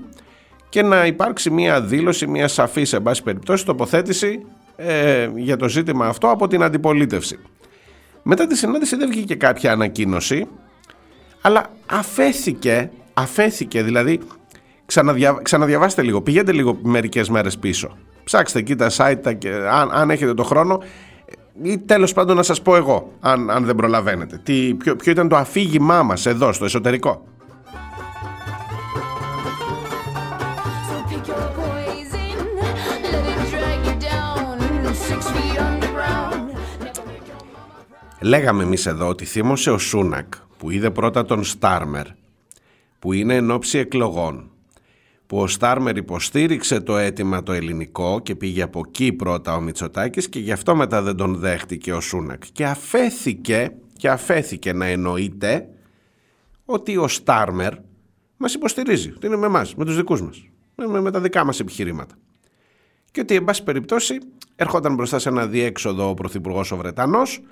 και 0.69 0.83
να 0.83 1.07
υπάρξει 1.07 1.51
μια 1.51 1.81
δήλωση, 1.81 2.27
μια 2.27 2.49
σαφή 2.49 2.85
σε 2.85 3.01
πάση 3.01 3.23
περιπτώσει 3.23 3.65
τοποθέτηση 3.65 4.47
ε, 4.77 5.29
για 5.37 5.57
το 5.57 5.69
ζήτημα 5.69 6.07
αυτό 6.07 6.31
από 6.31 6.49
την 6.49 6.63
αντιπολίτευση. 6.63 7.39
Μετά 8.23 8.47
τη 8.47 8.57
συνάντηση 8.57 8.97
δεν 8.97 9.09
βγήκε 9.09 9.35
κάποια 9.35 9.73
ανακοίνωση 9.73 10.49
αλλά 11.47 11.71
αφέθηκε, 11.87 12.91
αφέθηκε 13.15 13.83
δηλαδή, 13.83 14.21
ξαναδια, 14.87 15.39
ξαναδιαβάστε 15.43 16.03
λίγο, 16.03 16.23
πηγαίνετε 16.23 16.53
λίγο 16.53 16.79
μερικές 16.83 17.29
μέρες 17.29 17.59
πίσω. 17.59 17.97
Ψάξτε 18.25 18.59
εκεί 18.59 18.77
τα 18.77 18.91
site, 18.97 19.19
τα, 19.23 19.33
και- 19.33 19.53
αν, 19.71 19.91
αν 19.93 20.11
έχετε 20.11 20.35
το 20.35 20.43
χρόνο, 20.43 20.83
ή 21.63 21.79
τέλος 21.79 22.13
πάντων 22.13 22.37
να 22.37 22.43
σας 22.43 22.63
πω 22.63 22.77
εγώ, 22.77 23.13
αν, 23.21 23.51
αν 23.51 23.65
δεν 23.65 23.75
προλαβαίνετε. 23.75 24.41
Τι, 24.43 24.75
ποιο, 24.75 24.97
ποιο 24.97 25.13
ήταν 25.13 25.29
το 25.29 25.37
αφήγημά 25.37 26.03
μας 26.03 26.27
εδώ, 26.27 26.53
στο 26.53 26.65
εσωτερικό. 26.65 27.27
Λέγαμε 38.25 38.63
εμείς 38.63 38.87
εδώ 38.87 39.09
ότι 39.09 39.25
θύμωσε 39.25 39.71
ο 39.71 39.79
Σούνακ 39.79 40.35
που 40.59 40.71
είδε 40.71 40.91
πρώτα 40.91 41.25
τον 41.25 41.45
Στάρμερ 41.45 42.07
που 42.99 43.13
είναι 43.13 43.35
εν 43.35 43.51
ώψη 43.51 43.79
εκλογών 43.79 44.51
που 45.27 45.39
ο 45.39 45.47
Στάρμερ 45.47 45.97
υποστήριξε 45.97 46.81
το 46.81 46.97
αίτημα 46.97 47.43
το 47.43 47.53
ελληνικό 47.53 48.21
και 48.23 48.35
πήγε 48.35 48.63
από 48.63 48.83
εκεί 48.87 49.13
πρώτα 49.13 49.55
ο 49.55 49.61
Μητσοτάκης 49.61 50.29
και 50.29 50.39
γι' 50.39 50.53
αυτό 50.53 50.75
μετά 50.75 51.03
δεν 51.03 51.17
τον 51.17 51.35
δέχτηκε 51.35 51.93
ο 51.93 52.01
Σούνακ. 52.01 52.43
Και 52.53 52.67
αφέθηκε, 52.67 53.73
και 53.97 54.09
αφέθηκε 54.09 54.73
να 54.73 54.87
εννοείται 54.87 55.69
ότι 56.65 56.97
ο 56.97 57.09
Στάρμερ 57.09 57.75
μας 58.37 58.55
υποστηρίζει, 58.55 59.13
ότι 59.17 59.27
είναι 59.27 59.37
με 59.37 59.47
εμάς, 59.47 59.75
με 59.75 59.85
τους 59.85 59.97
δικούς 59.97 60.23
μας, 60.23 60.49
με, 60.75 61.01
με 61.01 61.11
τα 61.11 61.21
δικά 61.21 61.45
μας 61.45 61.61
επιχειρήματα. 61.61 62.15
Και 63.11 63.21
ότι 63.21 63.35
εν 63.35 63.45
πάση 63.45 63.63
περιπτώσει 63.63 64.19
ερχόταν 64.57 64.95
μπροστά 64.95 65.19
σε 65.19 65.29
ένα 65.29 65.47
διέξοδο 65.47 66.09
ο 66.09 66.15
Πρωθυπουργός 66.15 66.73
ο 66.73 66.77
Βρετανός 66.77 67.43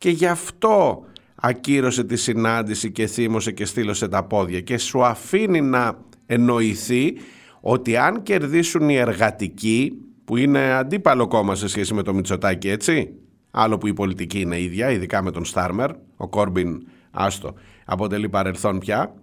και 0.00 0.10
γι' 0.10 0.26
αυτό 0.26 1.04
ακύρωσε 1.34 2.04
τη 2.04 2.16
συνάντηση 2.16 2.92
και 2.92 3.06
θύμωσε 3.06 3.52
και 3.52 3.64
στήλωσε 3.64 4.08
τα 4.08 4.24
πόδια 4.24 4.60
και 4.60 4.78
σου 4.78 5.04
αφήνει 5.04 5.60
να 5.60 5.98
εννοηθεί 6.26 7.16
ότι 7.60 7.96
αν 7.96 8.22
κερδίσουν 8.22 8.88
οι 8.88 8.96
εργατικοί 8.96 9.92
που 10.24 10.36
είναι 10.36 10.72
αντίπαλο 10.72 11.26
κόμμα 11.26 11.54
σε 11.54 11.68
σχέση 11.68 11.94
με 11.94 12.02
το 12.02 12.14
Μητσοτάκη 12.14 12.68
έτσι 12.68 13.14
άλλο 13.50 13.78
που 13.78 13.86
η 13.86 13.92
πολιτική 13.92 14.40
είναι 14.40 14.60
ίδια 14.60 14.90
ειδικά 14.90 15.22
με 15.22 15.30
τον 15.30 15.44
Στάρμερ 15.44 15.90
ο 16.16 16.28
Κόρμπιν 16.28 16.86
άστο 17.10 17.54
αποτελεί 17.84 18.28
παρελθόν 18.28 18.78
πια 18.78 19.14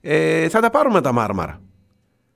ε, 0.00 0.48
θα 0.48 0.60
τα 0.60 0.70
πάρουμε 0.70 1.00
τα 1.00 1.12
μάρμαρα 1.12 1.60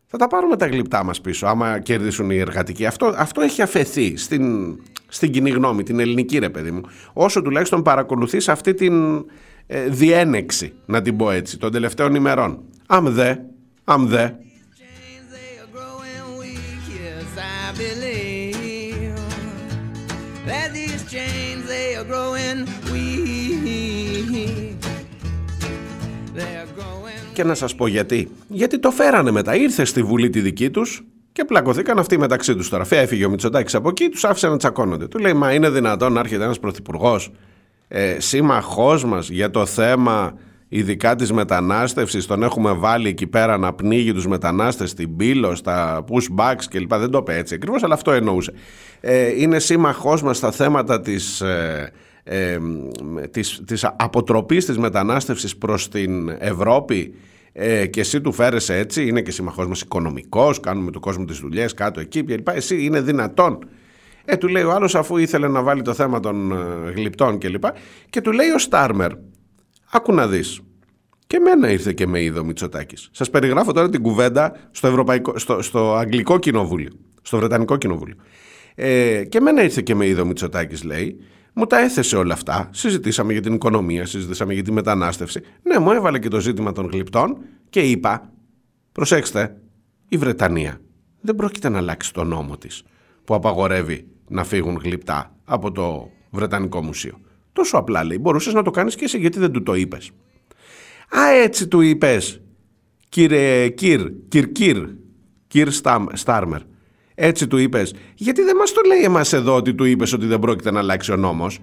θα 0.07 0.18
τα 0.18 0.27
πάρουμε 0.27 0.57
τα 0.57 0.66
γλυπτά 0.66 1.05
μας 1.05 1.20
πίσω 1.20 1.46
άμα 1.46 1.79
κερδίσουν 1.79 2.31
οι 2.31 2.38
εργατικοί. 2.38 2.87
Αυτό, 2.87 3.14
αυτό 3.16 3.40
έχει 3.40 3.62
αφαιθεί 3.62 4.16
στην, 4.16 4.77
στην 5.09 5.31
κοινή 5.31 5.51
γνώμη, 5.51 5.83
την 5.83 6.01
ελληνική 6.01 6.38
ρε 6.38 6.51
παιδί 6.51 6.71
μου. 6.71 6.81
Όσο 7.12 7.42
τουλάχιστον 7.42 7.83
παρακολουθείς 7.83 8.49
αυτή 8.49 8.75
την 8.75 9.25
ε, 9.66 9.88
διένεξη, 9.88 10.73
να 10.87 11.03
την 11.03 11.16
πω 11.16 11.31
έτσι, 11.31 11.59
των 11.59 11.73
τελευταίων 11.73 12.14
ημερών. 12.14 12.59
Αμ 12.87 13.07
δε, 13.09 13.35
αμ 13.85 14.07
δε. 14.07 14.31
chains 14.79 15.27
they 15.37 15.51
are 15.62 15.71
growing 15.77 16.25
weak. 16.40 16.85
Yes, 17.01 17.29
I 17.38 17.73
believe 17.83 19.19
that 20.51 20.69
these 20.79 21.03
chains 21.14 21.62
they 21.73 21.88
are 21.99 22.07
growing 22.12 22.59
weak. 22.92 24.27
They 26.38 26.53
are 26.62 26.71
growing. 26.79 27.33
Και 27.33 27.45
να 27.45 27.55
σας 27.55 27.75
πω 27.75 27.87
γιατί. 27.87 28.31
Γιατί 28.49 28.79
το 28.79 28.90
φέρανε 28.90 29.31
μετά. 29.31 29.55
Ήρθε 29.57 29.85
στη 29.85 30.03
Βουλή 30.03 30.31
τη 30.31 30.40
δική 30.40 30.71
τους 30.71 31.05
και 31.37 31.44
πλακωθήκαν 31.44 31.99
αυτοί 31.99 32.18
μεταξύ 32.18 32.55
τους 32.55 32.68
τώρα. 32.68 32.87
Έφυγε 32.90 33.25
ο 33.25 33.31
Μητσοτάκης 33.31 33.75
από 33.75 33.88
εκεί, 33.88 34.09
τους 34.09 34.25
άφησε 34.25 34.49
να 34.49 34.57
τσακώνονται. 34.57 35.07
Του 35.07 35.18
λέει, 35.18 35.33
μα 35.33 35.53
είναι 35.53 35.70
δυνατόν 35.70 36.12
να 36.12 36.20
έρχεται 36.20 36.44
ένας 36.44 36.59
πρωθυπουργός 36.59 37.33
ε, 37.88 38.20
σύμμαχός 38.20 39.05
μας 39.05 39.29
για 39.29 39.51
το 39.51 39.66
θέμα 39.66 40.38
ειδικά 40.68 41.16
της 41.16 41.33
μετανάστευσης; 41.33 42.27
Τον 42.27 42.42
έχουμε 42.42 42.72
βάλει 42.72 43.09
εκεί 43.09 43.27
πέρα 43.27 43.59
να 43.59 43.72
πνίγει 43.72 44.12
τους 44.12 44.27
μετανάστες 44.27 44.90
στην 44.90 45.16
πύλο, 45.16 45.55
στα 45.55 46.05
pushbacks 46.09 46.64
κλπ. 46.70 46.94
Δεν 46.94 47.11
το 47.11 47.18
είπε 47.18 47.37
έτσι 47.37 47.55
ακριβώς, 47.55 47.83
αλλά 47.83 47.94
αυτό 47.94 48.12
εννοούσε. 48.12 48.53
Ε, 49.01 49.40
είναι 49.40 49.59
σύμμαχός 49.59 50.22
μας 50.22 50.37
στα 50.37 50.51
θέματα 50.51 51.01
της... 51.01 51.40
Ε, 51.40 51.92
ε, 52.29 52.59
της, 53.31 53.62
της 53.66 53.85
αποτροπής 53.96 54.64
της 54.64 54.79
μετανάστευσης 54.79 55.57
προς 55.57 55.88
την 55.88 56.29
Ευρώπη; 56.38 57.14
Ε, 57.59 57.87
και 57.87 58.01
εσύ 58.01 58.21
του 58.21 58.33
φέρεσαι 58.33 58.77
έτσι, 58.79 59.07
είναι 59.07 59.23
και 59.23 59.31
συμμαχός 59.31 59.66
μας 59.66 59.81
οικονομικός, 59.81 60.61
κάνουμε 60.61 60.90
του 60.90 61.01
κόσμου 61.01 61.25
τις 61.25 61.38
δουλειές 61.38 61.75
κάτω 61.75 62.01
εκεί 62.01 62.25
κλπ. 62.25 62.49
Εσύ 62.49 62.85
είναι 62.85 63.01
δυνατόν. 63.01 63.59
Ε, 64.25 64.37
του 64.37 64.49
λέει 64.49 64.62
ο 64.62 64.73
άλλος 64.73 64.95
αφού 64.95 65.16
ήθελε 65.16 65.49
να 65.49 65.62
βάλει 65.62 65.83
το 65.83 65.95
θέμα 65.95 66.21
των 66.21 66.53
ε, 66.53 66.90
γλυπτών 66.90 67.38
κλπ. 67.38 67.64
Και, 67.64 67.73
και 68.11 68.21
του 68.21 68.33
λέει 68.33 68.49
ο 68.51 68.59
Στάρμερ, 68.59 69.11
άκου 69.90 70.14
να 70.14 70.27
δεις. 70.27 70.61
Και 71.27 71.37
εμένα 71.37 71.71
ήρθε 71.71 71.92
και 71.92 72.07
με 72.07 72.23
είδε 72.23 72.38
ο 72.38 72.45
Μητσοτάκης. 72.45 73.09
Σας 73.12 73.31
περιγράφω 73.31 73.73
τώρα 73.73 73.88
την 73.88 74.03
κουβέντα 74.03 74.57
στο, 74.71 74.87
Ευρωπαϊκό, 74.87 75.38
στο, 75.38 75.62
στο 75.62 75.95
Αγγλικό 75.95 76.38
Κοινοβούλιο, 76.38 76.90
στο 77.23 77.38
Βρετανικό 77.38 77.77
Κοινοβούλιο. 77.77 78.16
Ε, 78.75 79.25
και 79.25 79.38
εμένα 79.38 79.62
ήρθε 79.62 79.83
και 79.83 79.95
με 79.95 80.07
είδε 80.07 80.21
ο 80.21 80.27
Μητσοτάκης 80.27 80.85
λέει, 80.85 81.21
μου 81.59 81.66
τα 81.66 81.79
έθεσε 81.81 82.16
όλα 82.16 82.35
αυτά. 82.35 82.69
Συζητήσαμε 82.73 83.33
για 83.33 83.42
την 83.42 83.55
οικονομία, 83.55 84.07
συζητήσαμε 84.07 84.55
για 84.55 84.62
τη 84.62 84.73
μετανάστευση. 84.73 85.40
Ναι, 85.62 85.79
μου 85.79 85.90
έβαλε 85.90 86.19
και 86.19 86.29
το 86.29 86.40
ζήτημα 86.40 86.73
των 86.73 86.88
γλυπτών 86.92 87.37
και 87.71 87.81
είπα, 87.81 88.33
προσέξτε, 88.92 89.61
η 90.09 90.16
Βρετανία 90.16 90.81
δεν 91.21 91.35
πρόκειται 91.35 91.69
να 91.69 91.79
αλλάξει 91.79 92.12
το 92.12 92.25
νόμο 92.25 92.57
της 92.59 92.83
που 93.25 93.35
απαγορεύει 93.35 94.07
να 94.29 94.45
φύγουν 94.45 94.81
γλυπτά 94.83 95.37
από 95.45 95.73
το 95.73 96.11
Βρετανικό 96.31 96.83
Μουσείο. 96.83 97.21
Τόσο 97.53 97.77
απλά 97.77 98.05
λέει, 98.05 98.19
μπορούσες 98.21 98.53
να 98.53 98.62
το 98.62 98.71
κάνεις 98.71 98.95
και 98.95 99.05
εσύ 99.05 99.19
γιατί 99.19 99.38
δεν 99.38 99.53
του 99.53 99.62
το 99.62 99.75
είπες. 99.75 100.11
Α, 101.19 101.31
έτσι 101.42 101.69
του 101.69 101.81
είπες, 101.81 102.40
κύριε 103.09 103.69
Κυρ, 103.69 104.11
Κυρ 104.29 104.53
Κυρ, 104.53 104.88
Κυρ 105.47 105.71
Στάμ- 105.71 106.16
Στάρμερ. 106.16 106.61
Έτσι 107.18 107.46
του 107.46 107.57
είπες. 107.57 107.94
Γιατί 108.14 108.42
δεν 108.42 108.57
μας 108.57 108.72
το 108.72 108.81
λέει 108.87 109.02
εμάς 109.02 109.33
εδώ 109.33 109.55
ότι 109.55 109.74
του 109.74 109.85
είπες 109.85 110.12
ότι 110.12 110.26
δεν 110.26 110.38
πρόκειται 110.38 110.70
να 110.70 110.79
αλλάξει 110.79 111.12
ο 111.12 111.16
νόμος; 111.16 111.59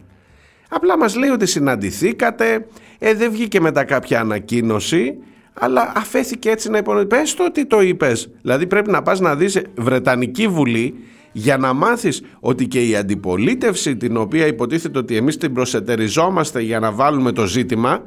Απλά 0.69 0.97
μας 0.97 1.15
λέει 1.15 1.29
ότι 1.29 1.45
συναντηθήκατε, 1.45 2.67
ε, 2.99 3.13
δεν 3.13 3.31
βγήκε 3.31 3.59
μετά 3.59 3.83
κάποια 3.83 4.19
ανακοίνωση, 4.19 5.17
αλλά 5.53 5.91
αφέθηκε 5.95 6.49
έτσι 6.49 6.69
να 6.69 6.77
υπονοεί. 6.77 7.05
Πες 7.05 7.33
το 7.33 7.45
ότι 7.45 7.65
το 7.65 7.81
είπες. 7.81 8.29
Δηλαδή 8.41 8.67
πρέπει 8.67 8.91
να 8.91 9.01
πας 9.01 9.19
να 9.19 9.35
δεις 9.35 9.61
Βρετανική 9.75 10.47
Βουλή 10.47 10.95
για 11.31 11.57
να 11.57 11.73
μάθεις 11.73 12.21
ότι 12.39 12.67
και 12.67 12.87
η 12.87 12.95
αντιπολίτευση 12.95 13.95
την 13.95 14.17
οποία 14.17 14.47
υποτίθεται 14.47 14.99
ότι 14.99 15.15
εμείς 15.15 15.37
την 15.37 15.53
προσετεριζόμαστε 15.53 16.61
για 16.61 16.79
να 16.79 16.91
βάλουμε 16.91 17.31
το 17.31 17.45
ζήτημα 17.45 18.03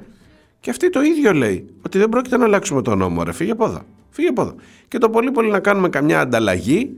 και 0.61 0.71
αυτή 0.71 0.91
το 0.91 1.03
ίδιο 1.03 1.33
λέει, 1.33 1.67
ότι 1.87 1.99
δεν 1.99 2.09
πρόκειται 2.09 2.37
να 2.37 2.45
αλλάξουμε 2.45 2.83
το 2.83 2.95
νόμο 2.95 3.23
ρε, 3.23 3.33
φύγε 3.33 3.51
από 3.51 3.65
εδώ, 3.65 3.83
φύγε 4.11 4.29
από 4.29 4.43
εδώ. 4.43 4.55
Και 4.89 4.99
το 4.99 5.11
πολύ 5.11 5.31
πολύ 5.31 5.51
να 5.51 5.61
κάνουμε 5.61 5.89
καμιά 5.89 6.21
ανταλλαγή 6.21 6.97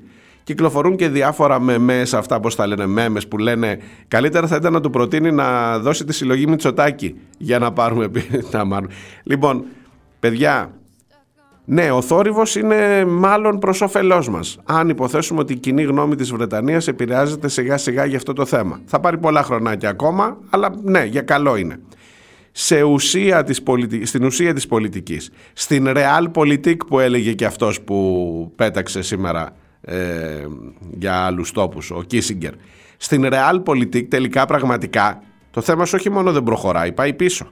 Κυκλοφορούν 0.48 0.96
και 0.96 1.08
διάφορα 1.08 1.60
μεμές, 1.60 2.14
αυτά 2.14 2.40
πώς 2.40 2.54
τα 2.54 2.66
λένε, 2.66 2.86
μέμες 2.86 3.28
που 3.28 3.38
λένε 3.38 3.78
καλύτερα 4.08 4.46
θα 4.46 4.56
ήταν 4.56 4.72
να 4.72 4.80
του 4.80 4.90
προτείνει 4.90 5.32
να 5.32 5.78
δώσει 5.78 6.04
τη 6.04 6.12
συλλογή 6.12 6.46
Μητσοτάκη 6.46 7.16
για 7.38 7.58
να 7.58 7.72
πάρουμε 7.72 8.10
να 8.52 8.64
μάρουμε. 8.64 8.92
Λοιπόν, 9.22 9.64
παιδιά, 10.20 10.70
ναι, 11.64 11.90
ο 11.90 12.02
θόρυβος 12.02 12.56
είναι 12.56 13.04
μάλλον 13.04 13.58
προς 13.58 13.80
όφελός 13.80 14.28
μας. 14.28 14.58
Αν 14.64 14.88
υποθέσουμε 14.88 15.40
ότι 15.40 15.52
η 15.52 15.56
κοινή 15.56 15.82
γνώμη 15.82 16.14
της 16.14 16.32
Βρετανίας 16.32 16.88
επηρεάζεται 16.88 17.48
σιγά 17.48 17.76
σιγά 17.76 18.04
για 18.04 18.16
αυτό 18.16 18.32
το 18.32 18.44
θέμα. 18.44 18.80
Θα 18.84 19.00
πάρει 19.00 19.18
πολλά 19.18 19.42
χρονάκια 19.42 19.88
ακόμα, 19.88 20.36
αλλά 20.50 20.74
ναι, 20.82 21.04
για 21.04 21.22
καλό 21.22 21.56
είναι. 21.56 21.80
Σε 22.52 22.82
ουσία 22.82 23.44
της 23.44 23.62
πολιτι... 23.62 24.06
Στην 24.06 24.24
ουσία 24.24 24.54
της 24.54 24.66
πολιτικής, 24.66 25.30
στην 25.52 25.88
realpolitik 25.88 26.76
που 26.86 26.98
έλεγε 26.98 27.32
και 27.32 27.44
αυτός 27.44 27.80
που 27.80 28.52
πέταξε 28.56 29.02
σήμερα 29.02 29.52
ε, 29.88 30.46
για 30.90 31.14
άλλους 31.14 31.52
τόπους, 31.52 31.90
ο 31.90 32.02
Κίσιγκερ. 32.06 32.52
Στην 32.96 33.28
realpolitik 33.30 34.08
τελικά 34.08 34.46
πραγματικά 34.46 35.22
το 35.50 35.60
θέμα 35.60 35.84
σου 35.84 35.94
όχι 35.98 36.10
μόνο 36.10 36.32
δεν 36.32 36.42
προχωράει, 36.42 36.92
πάει 36.92 37.12
πίσω. 37.14 37.50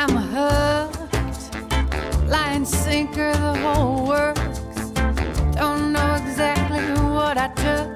I'm 0.00 0.16
hooked, 0.32 1.40
line 2.34 2.64
sinker, 2.84 3.32
the 3.46 3.54
whole 3.62 4.06
works. 4.12 4.80
Don't 5.58 5.84
know 5.94 6.10
exactly 6.22 6.86
what 7.16 7.36
I 7.46 7.48
took, 7.64 7.88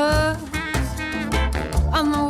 her. 0.00 0.36
On 1.92 2.10
the 2.10 2.29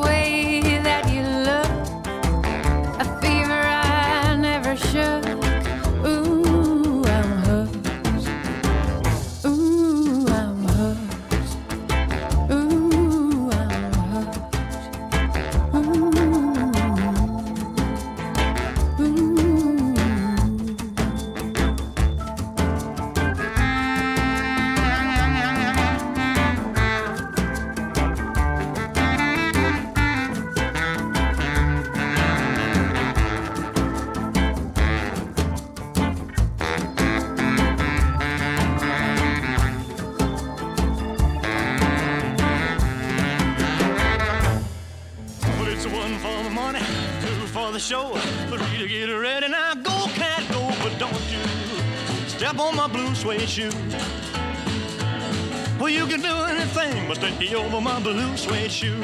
shoe. 53.57 53.75
Well, 55.81 55.93
you 55.99 56.05
can 56.13 56.21
do 56.31 56.35
anything 56.53 56.95
but 57.09 57.17
stay 57.17 57.55
over 57.61 57.81
my 57.91 57.99
blue 58.07 58.33
suede 58.45 58.73
shoe. 58.79 59.01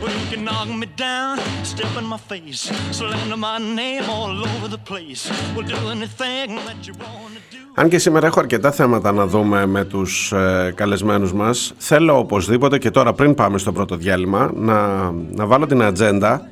Well, 0.00 0.14
you 0.20 0.26
can 0.32 0.42
knock 0.48 0.68
me 0.82 0.88
down, 1.08 1.34
step 1.72 1.92
in 2.00 2.06
my 2.14 2.20
face, 2.30 2.62
slander 2.98 3.40
my 3.48 3.58
name 3.80 4.06
all 4.16 4.34
over 4.50 4.66
the 4.74 4.82
place. 4.90 5.22
Well, 5.54 5.66
do 5.74 5.80
anything 5.96 6.48
that 6.68 6.80
you 6.86 6.94
want 7.04 7.34
to 7.38 7.42
do. 7.56 7.62
Αν 7.74 7.88
και 7.88 7.98
σήμερα 7.98 8.26
έχω 8.26 8.40
αρκετά 8.40 8.72
θέματα 8.72 9.12
να 9.12 9.26
δούμε 9.26 9.66
με 9.66 9.84
τους 9.84 10.32
ε, 10.32 10.72
καλεσμένους 10.74 11.32
μας, 11.32 11.72
θέλω 11.78 12.18
οπωσδήποτε 12.18 12.78
και 12.78 12.90
τώρα 12.90 13.12
πριν 13.12 13.34
πάμε 13.34 13.58
στο 13.58 13.72
πρώτο 13.72 13.96
διάλειμμα 13.96 14.50
να, 14.54 15.10
να 15.10 15.46
βάλω 15.46 15.66
την 15.66 15.82
ατζέντα 15.82 16.48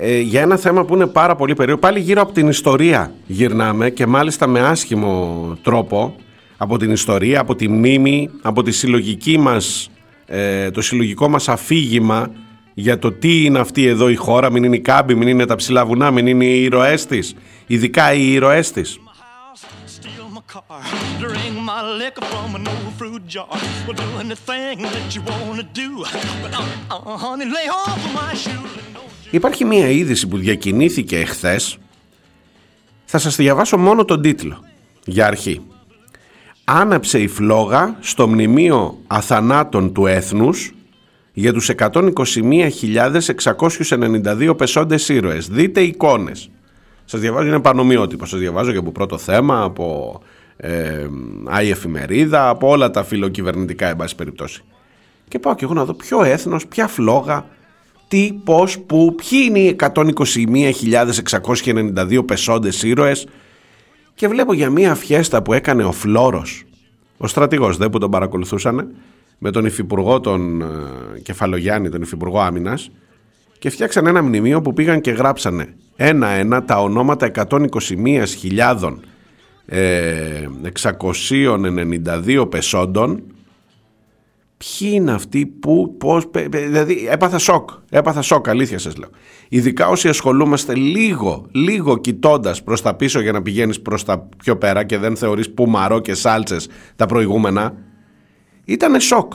ε, 0.00 0.20
για 0.20 0.40
ένα 0.40 0.56
θέμα 0.56 0.84
που 0.84 0.94
είναι 0.94 1.06
πάρα 1.06 1.36
πολύ 1.36 1.54
περίεργο. 1.54 1.80
Πάλι 1.80 2.00
γύρω 2.00 2.22
από 2.22 2.32
την 2.32 2.48
ιστορία 2.48 3.12
γυρνάμε 3.26 3.90
και 3.90 4.06
μάλιστα 4.06 4.46
με 4.46 4.60
άσχημο 4.60 5.56
τρόπο 5.62 6.14
από 6.56 6.78
την 6.78 6.90
ιστορία, 6.90 7.40
από 7.40 7.54
τη 7.54 7.68
μνήμη, 7.68 8.30
από 8.42 8.62
τη 8.62 8.70
συλλογική 8.70 9.38
μας, 9.38 9.90
ε, 10.26 10.70
το 10.70 10.80
συλλογικό 10.80 11.28
μας 11.28 11.48
αφήγημα 11.48 12.30
για 12.74 12.98
το 12.98 13.12
τι 13.12 13.44
είναι 13.44 13.58
αυτή 13.58 13.86
εδώ 13.86 14.08
η 14.08 14.14
χώρα, 14.14 14.50
μην 14.50 14.64
είναι 14.64 14.76
η 14.76 14.80
κάμπη, 14.80 15.14
μην 15.14 15.28
είναι 15.28 15.46
τα 15.46 15.56
ψηλά 15.56 15.86
βουνά, 15.86 16.10
μην 16.10 16.26
είναι 16.26 16.44
οι 16.44 16.62
ήρωές 16.62 17.06
της, 17.06 17.34
ειδικά 17.66 18.12
οι 18.12 18.32
ήρωές 18.32 18.70
της. 18.72 18.98
My 21.88 21.94
house, 21.94 21.96
steal 21.96 21.96
my 21.96 21.96
car, 21.96 21.96
drink 21.96 21.96
my 21.96 21.96
liquor 21.96 22.24
from 22.24 22.54
an 22.54 22.68
old 22.68 22.94
fruit 22.94 23.26
jar. 23.26 23.48
Well, 23.86 23.96
do 23.96 24.18
anything 24.18 24.82
that 24.82 25.14
you 25.14 25.22
wanna 25.22 25.62
do. 25.62 26.04
But 26.42 26.54
uh, 26.54 26.64
uh, 26.90 27.16
honey, 27.16 27.44
lay 27.44 27.68
off 27.68 27.96
of 27.96 28.14
my 28.14 28.34
shoes 28.34 28.76
and 28.76 28.94
don't 28.94 29.06
you 29.24 29.30
Υπάρχει 29.30 29.64
μία 29.64 29.88
είδηση 29.88 30.28
που 30.28 30.36
διακινήθηκε 30.36 31.18
εχθές. 31.18 31.78
Θα 33.04 33.18
σας 33.18 33.36
διαβάσω 33.36 33.78
μόνο 33.78 34.04
τον 34.04 34.22
τίτλο, 34.22 34.64
για 35.04 35.26
αρχή. 35.26 35.60
Άναψε 36.64 37.18
η 37.18 37.28
φλόγα 37.28 37.96
στο 38.00 38.28
μνημείο 38.28 38.98
αθανάτων 39.06 39.92
του 39.92 40.06
έθνους 40.06 40.72
για 41.32 41.52
τους 41.52 41.70
121.692 41.78 44.54
πεσόντες 44.56 45.08
ήρωες. 45.08 45.48
Δείτε 45.48 45.80
εικόνες. 45.80 46.50
Σας 47.04 47.20
διαβάζω, 47.20 47.48
είναι 47.48 47.60
πανομοιότυπο. 47.60 48.26
Σας 48.26 48.38
διαβάζω 48.38 48.72
και 48.72 48.78
από 48.78 48.92
πρώτο 48.92 49.18
θέμα, 49.18 49.62
από 49.62 50.20
ε, 50.60 51.06
άλλη 51.44 51.70
εφημερίδα, 51.70 52.48
από 52.48 52.68
όλα 52.68 52.90
τα 52.90 53.04
φιλοκυβερνητικά, 53.04 53.88
εν 53.88 53.96
πάση 53.96 54.14
περιπτώσει. 54.14 54.62
Και 55.28 55.38
πάω 55.38 55.54
και 55.54 55.64
εγώ 55.64 55.74
να 55.74 55.84
δω 55.84 55.94
ποιο 55.94 56.22
έθνος, 56.22 56.66
ποια 56.66 56.86
φλόγα, 56.86 57.46
τι, 58.08 58.40
πώς, 58.44 58.78
πού, 58.78 59.14
ποιοι 59.14 59.40
είναι 59.48 59.58
οι 59.58 59.76
121.692 59.78 62.26
πεσόντες 62.26 62.82
ήρωες 62.82 63.26
και 64.14 64.28
βλέπω 64.28 64.52
για 64.52 64.70
μία 64.70 64.94
φιέστα 64.94 65.42
που 65.42 65.52
έκανε 65.52 65.84
ο 65.84 65.92
Φλόρος, 65.92 66.64
ο 67.16 67.26
στρατηγός 67.26 67.76
δεν 67.76 67.90
που 67.90 67.98
τον 67.98 68.10
παρακολουθούσαν, 68.10 68.94
με 69.38 69.50
τον 69.50 69.64
υφυπουργό 69.64 70.20
τον 70.20 70.62
ε, 70.62 70.66
Κεφαλογιάννη, 71.22 71.88
τον 71.88 72.02
υφυπουργό 72.02 72.40
άμυνας 72.40 72.90
και 73.58 73.70
φτιάξαν 73.70 74.06
ένα 74.06 74.22
μνημείο 74.22 74.62
που 74.62 74.72
πήγαν 74.72 75.00
και 75.00 75.10
γράψανε 75.10 75.74
ένα-ένα 75.96 76.64
τα 76.64 76.82
ονόματα 76.82 77.30
121.000 77.34 77.56
ε, 78.04 78.24
692 79.70 82.46
πεσόντων 82.50 83.22
Ποιοι 84.58 84.90
είναι 84.92 85.12
αυτοί 85.12 85.46
που, 85.46 85.94
πώς, 85.98 86.28
πε- 86.28 86.48
πε- 86.48 86.66
δηλαδή 86.66 87.08
έπαθα 87.10 87.38
σοκ, 87.38 87.70
έπαθα 87.90 88.22
σοκ, 88.22 88.48
αλήθεια 88.48 88.78
σας 88.78 88.96
λέω. 88.96 89.08
Ειδικά 89.48 89.88
όσοι 89.88 90.08
ασχολούμαστε 90.08 90.74
λίγο, 90.74 91.46
λίγο 91.50 91.98
κοιτώντας 91.98 92.62
προς 92.62 92.82
τα 92.82 92.94
πίσω 92.94 93.20
για 93.20 93.32
να 93.32 93.42
πηγαίνεις 93.42 93.80
προς 93.80 94.04
τα 94.04 94.28
πιο 94.36 94.56
πέρα 94.56 94.84
και 94.84 94.98
δεν 94.98 95.16
θεωρείς 95.16 95.50
πουμαρό 95.50 96.00
και 96.00 96.14
σάλτσες 96.14 96.68
τα 96.96 97.06
προηγούμενα, 97.06 97.74
ήταν 98.64 99.00
σοκ. 99.00 99.32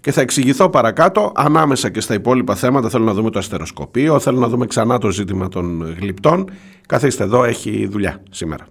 Και 0.00 0.12
θα 0.12 0.20
εξηγηθώ 0.20 0.70
παρακάτω, 0.70 1.32
ανάμεσα 1.34 1.90
και 1.90 2.00
στα 2.00 2.14
υπόλοιπα 2.14 2.54
θέματα 2.54 2.88
θέλω 2.88 3.04
να 3.04 3.12
δούμε 3.12 3.30
το 3.30 3.38
αστεροσκοπείο, 3.38 4.18
θέλω 4.18 4.38
να 4.38 4.48
δούμε 4.48 4.66
ξανά 4.66 4.98
το 4.98 5.10
ζήτημα 5.10 5.48
των 5.48 5.96
γλυπτών. 6.00 6.50
Καθίστε 6.86 7.24
εδώ, 7.24 7.44
έχει 7.44 7.86
δουλειά 7.86 8.22
σήμερα. 8.30 8.66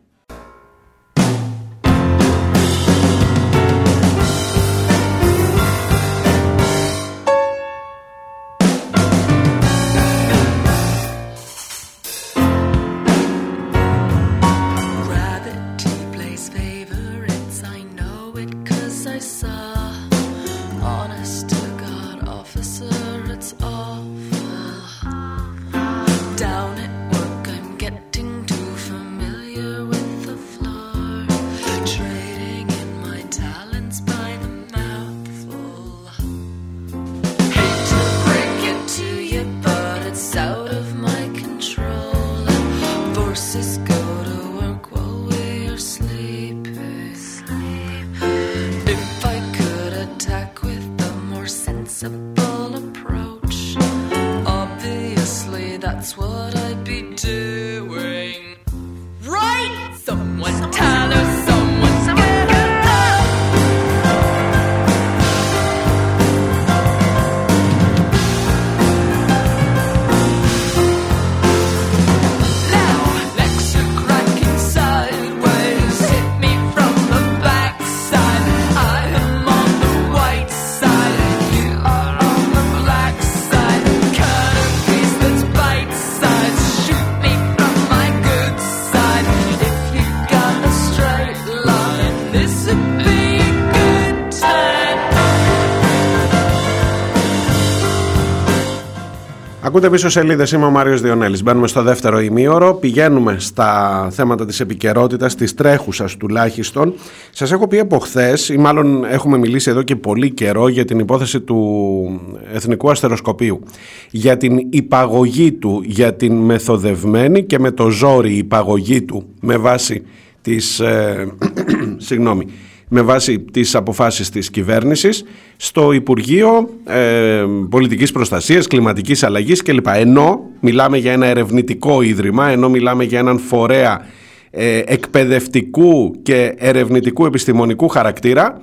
Ακούτε 99.69 99.89
πίσω 99.89 100.09
σελίδες. 100.09 100.51
Είμαι 100.51 100.65
ο 100.65 100.69
Μάριος 100.69 101.01
Διονέλης. 101.01 101.43
Μπαίνουμε 101.43 101.67
στο 101.67 101.83
δεύτερο 101.83 102.19
ημίωρο. 102.19 102.73
Πηγαίνουμε 102.73 103.35
στα 103.39 104.07
θέματα 104.11 104.45
της 104.45 104.59
επικαιρότητας, 104.59 105.35
της 105.35 105.53
τρέχουσας 105.53 106.17
τουλάχιστον. 106.17 106.93
Σας 107.31 107.51
έχω 107.51 107.67
πει 107.67 107.79
από 107.79 107.99
χθες, 107.99 108.49
ή 108.49 108.57
μάλλον 108.57 109.03
έχουμε 109.03 109.37
μιλήσει 109.37 109.69
εδώ 109.69 109.81
και 109.81 109.95
πολύ 109.95 110.31
καιρό, 110.31 110.67
για 110.67 110.85
την 110.85 110.99
υπόθεση 110.99 111.41
του 111.41 112.21
Εθνικού 112.53 112.89
Αστεροσκοπίου. 112.89 113.63
Για 114.11 114.37
την 114.37 114.57
υπαγωγή 114.69 115.51
του, 115.51 115.81
για 115.85 116.13
την 116.13 116.35
μεθοδευμένη 116.35 117.43
και 117.43 117.59
με 117.59 117.71
το 117.71 117.89
ζόρι 117.89 118.33
υπαγωγή 118.33 119.01
του 119.01 119.25
με 119.41 119.57
βάση 119.57 120.03
τις, 120.41 120.79
ε, 120.79 121.27
συγγνώμη, 122.07 122.45
με 122.89 123.01
βάση 123.01 123.39
τις 123.39 123.75
αποφάσεις 123.75 124.29
της 124.29 124.49
κυβέρνησης 124.49 125.23
στο 125.57 125.91
Υπουργείο 125.91 126.69
ε, 126.85 127.43
Πολιτικής 127.69 128.11
Προστασίας, 128.11 128.67
Κλιματικής 128.67 129.23
Αλλαγής 129.23 129.61
κλπ. 129.61 129.87
Ενώ 129.87 130.39
μιλάμε 130.59 130.97
για 130.97 131.11
ένα 131.11 131.25
ερευνητικό 131.25 132.01
ίδρυμα, 132.01 132.49
ενώ 132.49 132.69
μιλάμε 132.69 133.03
για 133.03 133.19
έναν 133.19 133.39
φορέα 133.39 134.05
ε, 134.51 134.81
εκπαιδευτικού 134.85 136.21
και 136.21 136.53
ερευνητικού 136.57 137.25
επιστημονικού 137.25 137.87
χαρακτήρα 137.87 138.61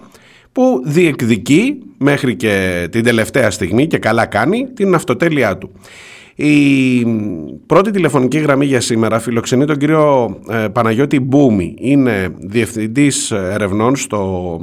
που 0.53 0.83
διεκδικεί 0.85 1.79
μέχρι 1.99 2.37
και 2.37 2.87
την 2.91 3.05
τελευταία 3.05 3.51
στιγμή 3.51 3.87
και 3.87 3.99
καλά 3.99 4.27
κάνει 4.27 4.69
την 4.75 4.95
αυτοτέλειά 4.95 5.59
του. 5.59 5.71
Η 6.39 7.07
πρώτη 7.67 7.91
τηλεφωνική 7.91 8.39
γραμμή 8.39 8.67
για 8.67 8.81
σήμερα 8.81 9.19
φιλοξενεί 9.19 9.65
τον 9.65 9.77
κύριο 9.77 10.37
ε, 10.51 10.69
Παναγιώτη 10.69 11.21
Μπούμη. 11.21 11.75
Είναι 11.79 12.29
διευθυντής 12.39 13.31
ερευνών 13.31 13.97
στο 13.97 14.61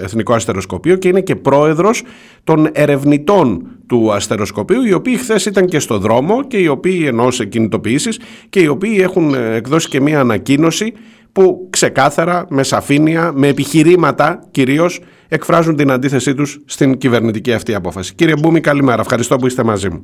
ε, 0.00 0.04
Εθνικό 0.04 0.34
Αστεροσκοπείο 0.34 0.96
και 0.96 1.08
είναι 1.08 1.20
και 1.20 1.36
πρόεδρος 1.36 2.02
των 2.44 2.68
ερευνητών 2.72 3.66
του 3.86 4.12
Αστεροσκοπείου, 4.12 4.82
οι 4.82 4.92
οποίοι 4.92 5.16
χθες 5.16 5.46
ήταν 5.46 5.66
και 5.66 5.78
στο 5.78 5.98
δρόμο 5.98 6.44
και 6.44 6.56
οι 6.56 6.66
οποίοι 6.66 7.04
ενώ 7.06 7.30
σε 7.30 7.44
κινητοποιήσεις 7.44 8.20
και 8.48 8.60
οι 8.60 8.66
οποίοι 8.66 8.98
έχουν 9.00 9.34
ε, 9.34 9.54
εκδώσει 9.54 9.88
και 9.88 10.00
μία 10.00 10.20
ανακοίνωση 10.20 10.92
που 11.32 11.68
ξεκάθαρα, 11.70 12.46
με 12.50 12.62
σαφήνεια, 12.62 13.32
με 13.34 13.48
επιχειρήματα 13.48 14.48
κυρίως 14.50 15.00
εκφράζουν 15.28 15.76
την 15.76 15.90
αντίθεσή 15.90 16.34
τους 16.34 16.60
στην 16.64 16.98
κυβερνητική 16.98 17.52
αυτή 17.52 17.74
απόφαση. 17.74 18.14
Κύριε 18.14 18.34
Μπούμη, 18.36 18.60
καλημέρα. 18.60 19.00
Ευχαριστώ 19.00 19.36
που 19.36 19.46
είστε 19.46 19.64
μαζί 19.64 19.90
μου. 19.90 20.02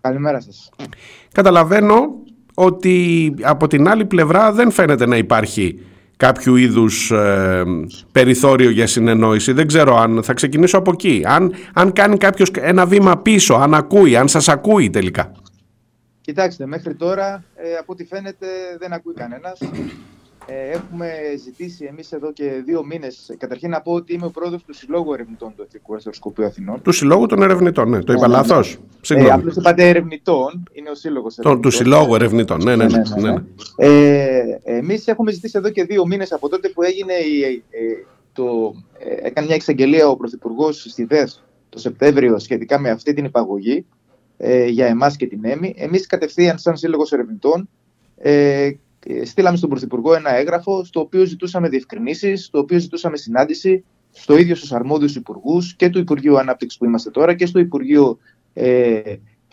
Καλημέρα 0.00 0.40
σας. 0.40 0.70
Καταλαβαίνω 1.32 2.22
ότι 2.54 3.34
από 3.42 3.66
την 3.66 3.88
άλλη 3.88 4.04
πλευρά 4.04 4.52
δεν 4.52 4.70
φαίνεται 4.70 5.06
να 5.06 5.16
υπάρχει 5.16 5.80
κάποιο 6.16 6.56
είδους 6.56 7.10
ε, 7.10 7.62
περιθώριο 8.12 8.70
για 8.70 8.86
συνεννόηση. 8.86 9.52
Δεν 9.52 9.66
ξέρω 9.66 9.96
αν 9.96 10.22
θα 10.22 10.32
ξεκινήσω 10.32 10.78
από 10.78 10.90
εκεί. 10.92 11.22
Αν, 11.24 11.54
αν 11.74 11.92
κάνει 11.92 12.16
κάποιος 12.16 12.50
ένα 12.54 12.86
βήμα 12.86 13.18
πίσω, 13.18 13.54
αν 13.54 13.74
ακούει, 13.74 14.16
αν 14.16 14.28
σας 14.28 14.48
ακούει 14.48 14.90
τελικά. 14.90 15.32
Κοιτάξτε, 16.20 16.66
μέχρι 16.66 16.94
τώρα, 16.94 17.44
ε, 17.54 17.76
από 17.80 17.92
ό,τι 17.92 18.04
φαίνεται, 18.04 18.46
δεν 18.78 18.92
ακούει 18.92 19.14
κανένας. 19.14 19.58
Ε, 20.52 20.70
έχουμε 20.70 21.10
ζητήσει 21.44 21.84
εμείς 21.84 22.12
εδώ 22.12 22.32
και 22.32 22.62
δύο 22.64 22.84
μήνες, 22.84 23.34
καταρχήν 23.38 23.70
να 23.70 23.80
πω 23.80 23.92
ότι 23.92 24.12
είμαι 24.14 24.26
ο 24.26 24.30
πρόεδρος 24.30 24.64
του 24.64 24.74
Συλλόγου 24.74 25.12
Ερευνητών 25.12 25.52
του 25.56 25.62
Εθνικού 25.66 25.94
Αστεροσκοπείου 25.94 26.44
Αθηνών. 26.44 26.82
Του 26.82 26.92
Συλλόγου 26.92 27.26
των 27.26 27.42
Ερευνητών, 27.42 27.88
ναι, 27.88 28.02
το 28.02 28.12
είπα 28.12 28.20
Ναι, 28.20 28.26
ναι, 28.28 28.32
λάθος. 28.40 28.72
Ε, 28.74 28.78
Συγγνώμη. 29.00 29.32
απλώς 29.32 29.56
είπατε 29.56 29.88
ερευνητών, 29.88 30.62
είναι 30.72 30.90
ο 30.90 30.94
Σύλλογος 30.94 31.34
Το- 31.34 31.40
Ερευνητών. 31.44 31.70
του 31.70 31.76
Συλλόγου 31.76 32.14
Ερευνητών, 32.14 32.62
ναι, 32.62 32.76
ναι, 32.76 32.84
ναι. 32.86 33.02
ναι, 33.20 33.30
ναι. 33.32 33.42
Ε, 33.76 34.58
εμείς 34.64 35.06
έχουμε 35.06 35.32
ζητήσει 35.32 35.58
εδώ 35.58 35.68
και 35.70 35.84
δύο 35.84 36.06
μήνες 36.06 36.32
από 36.32 36.48
τότε 36.48 36.68
που 36.68 36.82
έγινε 36.82 37.12
η, 37.12 37.62
ε, 37.70 37.80
το, 38.32 38.74
ε, 38.98 39.26
έκανε 39.26 39.46
μια 39.46 39.54
εξαγγελία 39.56 40.08
ο 40.08 40.16
Πρωθυπουργός 40.16 40.86
στη 40.88 41.04
ΔΕΘ 41.04 41.30
το 41.68 41.78
Σεπτέμβριο 41.78 42.38
σχετικά 42.38 42.78
με 42.78 42.90
αυτή 42.90 43.12
την 43.12 43.24
υπαγωγή 43.24 43.86
ε, 44.36 44.66
για 44.66 44.86
εμάς 44.86 45.16
και 45.16 45.26
την 45.26 45.44
ΕΜΗ. 45.44 45.74
Εμείς 45.76 46.06
κατευθείαν 46.06 46.58
σαν 46.58 46.76
Σύλλογος 46.76 47.12
Ερευνητών 47.12 47.68
ε, 48.16 48.62
ε, 48.64 48.78
στείλαμε 49.24 49.56
στον 49.56 49.68
Πρωθυπουργό 49.68 50.14
ένα 50.14 50.34
έγγραφο 50.34 50.84
στο 50.84 51.00
οποίο 51.00 51.24
ζητούσαμε 51.24 51.68
διευκρινήσεις, 51.68 52.44
στο 52.44 52.58
οποίο 52.58 52.78
ζητούσαμε 52.78 53.16
συνάντηση 53.16 53.84
στο 54.10 54.36
ίδιο 54.36 54.54
στους 54.54 54.72
αρμόδιους 54.72 55.16
υπουργούς 55.16 55.74
και 55.74 55.88
του 55.88 55.98
Υπουργείου 55.98 56.38
Ανάπτυξης 56.38 56.78
που 56.78 56.84
είμαστε 56.84 57.10
τώρα 57.10 57.34
και 57.34 57.46
στο 57.46 57.58
Υπουργείο 57.58 58.18
ε, 58.52 59.00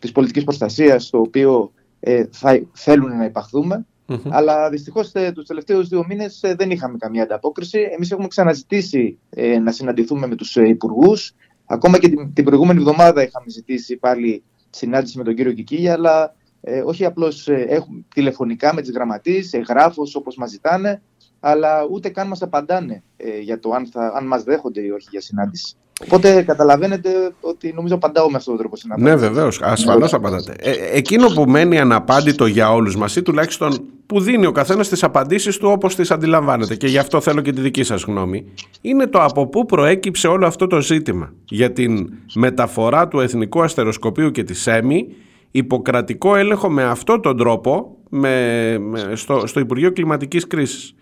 της 0.01 0.11
Πολιτικής 0.11 0.43
Προστασίας 0.43 1.03
στο 1.03 1.19
οποίο 1.19 1.71
ε, 1.99 2.25
θα 2.31 2.61
θέλουν 2.73 3.17
να 3.17 3.25
υπαχθούμε. 3.25 3.85
Μμμ. 4.05 4.19
Αλλά 4.29 4.69
δυστυχώς 4.69 5.11
τους 5.33 5.45
τελευταίους 5.45 5.87
δύο 5.87 6.05
μήνες 6.07 6.41
δεν 6.57 6.71
είχαμε 6.71 6.97
καμία 6.97 7.23
ανταπόκριση. 7.23 7.79
Εμείς 7.93 8.11
έχουμε 8.11 8.27
ξαναζητήσει 8.27 9.19
ε, 9.29 9.59
να 9.59 9.71
συναντηθούμε 9.71 10.27
με 10.27 10.35
τους 10.35 10.57
ε, 10.57 10.67
υπουργούς. 10.67 11.33
Ακόμα 11.65 11.97
και 11.97 12.09
την, 12.09 12.33
την 12.33 12.43
προηγούμενη 12.43 12.79
εβδομάδα 12.79 13.23
είχαμε 13.23 13.45
ζητήσει 13.49 13.97
πάλι 13.97 14.43
συνάντηση 14.69 15.17
με 15.17 15.23
τον 15.23 15.35
κύριο 15.35 15.51
Κικίλια, 15.51 15.93
αλλά 15.93 16.35
ε, 16.61 16.81
όχι 16.85 17.05
απλώς 17.05 17.47
έχουμε 17.47 18.05
τηλεφωνικά 18.13 18.73
με 18.73 18.81
τις 18.81 18.91
γραμματείς, 18.91 19.53
εγγράφο 19.53 20.03
όπως 20.13 20.35
μας 20.35 20.49
ζητάνε, 20.49 21.01
αλλά 21.39 21.87
ούτε 21.91 22.09
καν 22.09 22.27
μας 22.27 22.41
απαντάνε 22.41 23.03
ε, 23.17 23.39
για 23.39 23.59
το 23.59 23.71
αν, 23.71 23.87
θα, 23.91 24.13
αν 24.15 24.27
μας 24.27 24.43
δέχονται 24.43 24.81
ή 24.81 24.89
όχι 24.89 25.07
για 25.11 25.21
συνάντηση. 25.21 25.75
Οπότε 26.03 26.43
καταλαβαίνετε 26.43 27.09
ότι 27.41 27.73
νομίζω 27.75 27.95
απαντάω 27.95 28.29
με 28.29 28.37
αυτόν 28.37 28.53
τον 28.53 28.61
τρόπο 28.61 28.75
στην 28.77 28.91
Ναι, 28.97 29.11
απάντηση. 29.11 29.33
βεβαίως. 29.33 29.61
Ασφαλώς 29.61 30.13
απαντάτε. 30.13 30.55
Ε, 30.59 30.71
εκείνο 30.91 31.27
που 31.27 31.43
μένει 31.45 31.79
αναπάντητο 31.79 32.45
για 32.45 32.73
όλους 32.73 32.95
μας 32.95 33.15
ή 33.15 33.21
τουλάχιστον 33.21 33.87
που 34.05 34.19
δίνει 34.19 34.45
ο 34.45 34.51
καθένας 34.51 34.89
τις 34.89 35.03
απαντήσεις 35.03 35.57
του 35.57 35.69
όπως 35.71 35.95
τις 35.95 36.11
αντιλαμβάνεται 36.11 36.75
και 36.75 36.87
γι' 36.87 36.97
αυτό 36.97 37.21
θέλω 37.21 37.41
και 37.41 37.51
τη 37.51 37.61
δική 37.61 37.83
σας 37.83 38.03
γνώμη, 38.03 38.45
είναι 38.81 39.07
το 39.07 39.23
από 39.23 39.47
πού 39.47 39.65
προέκυψε 39.65 40.27
όλο 40.27 40.45
αυτό 40.47 40.67
το 40.67 40.81
ζήτημα 40.81 41.33
για 41.45 41.71
την 41.71 42.09
μεταφορά 42.35 43.07
του 43.07 43.19
Εθνικού 43.19 43.63
Αστεροσκοπείου 43.63 44.31
και 44.31 44.43
της 44.43 44.67
ΕΜΗ 44.67 45.15
υποκρατικό 45.51 46.35
έλεγχο 46.35 46.69
με 46.69 46.83
αυτόν 46.83 47.21
τον 47.21 47.37
τρόπο 47.37 47.97
με, 48.09 48.77
με- 48.79 49.15
στο, 49.15 49.47
στο 49.47 49.59
Υπουργείο 49.59 49.91
Κλιματικής 49.91 50.47
Κρίσης. 50.47 50.95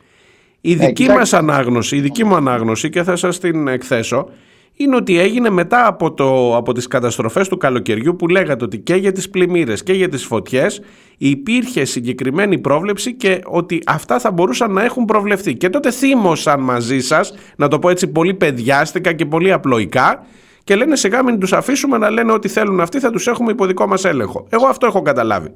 Η 0.61 0.73
δική 0.73 0.93
κοιτάξτε. 0.93 1.19
μας 1.19 1.33
ανάγνωση, 1.33 1.95
η 1.95 1.99
δική 2.01 2.23
μου 2.23 2.35
ανάγνωση 2.35 2.89
και 2.89 3.03
θα 3.03 3.15
σας 3.15 3.39
την 3.39 3.67
εκθέσω 3.67 4.29
είναι 4.77 4.95
ότι 4.95 5.19
έγινε 5.19 5.49
μετά 5.49 5.87
από, 5.87 6.13
το, 6.13 6.55
από 6.55 6.73
τις 6.73 6.87
καταστροφές 6.87 7.47
του 7.47 7.57
καλοκαιριού 7.57 8.15
που 8.15 8.27
λέγατε 8.27 8.63
ότι 8.63 8.77
και 8.77 8.95
για 8.95 9.11
τις 9.11 9.29
πλημμύρες 9.29 9.83
και 9.83 9.93
για 9.93 10.09
τις 10.09 10.25
φωτιές 10.25 10.81
υπήρχε 11.17 11.85
συγκεκριμένη 11.85 12.57
πρόβλεψη 12.57 13.13
και 13.13 13.39
ότι 13.45 13.81
αυτά 13.85 14.19
θα 14.19 14.31
μπορούσαν 14.31 14.71
να 14.73 14.83
έχουν 14.83 15.05
προβλεφθεί. 15.05 15.53
Και 15.55 15.69
τότε 15.69 15.91
θύμωσαν 15.91 16.59
μαζί 16.59 16.99
σας, 16.99 17.33
να 17.55 17.67
το 17.67 17.79
πω 17.79 17.89
έτσι 17.89 18.07
πολύ 18.07 18.33
παιδιάστικα 18.33 19.13
και 19.13 19.25
πολύ 19.25 19.51
απλοϊκά, 19.51 20.25
και 20.65 20.75
λένε 20.75 20.95
σιγά 20.95 21.23
μην 21.23 21.39
τους 21.39 21.53
αφήσουμε 21.53 21.97
να 21.97 22.09
λένε 22.09 22.31
ό,τι 22.31 22.47
θέλουν 22.47 22.81
αυτοί, 22.81 22.99
θα 22.99 23.11
τους 23.11 23.27
έχουμε 23.27 23.51
υπό 23.51 23.65
δικό 23.65 23.87
μας 23.87 24.05
έλεγχο. 24.05 24.47
Εγώ 24.49 24.67
αυτό 24.67 24.85
έχω 24.85 25.01
καταλάβει. 25.01 25.53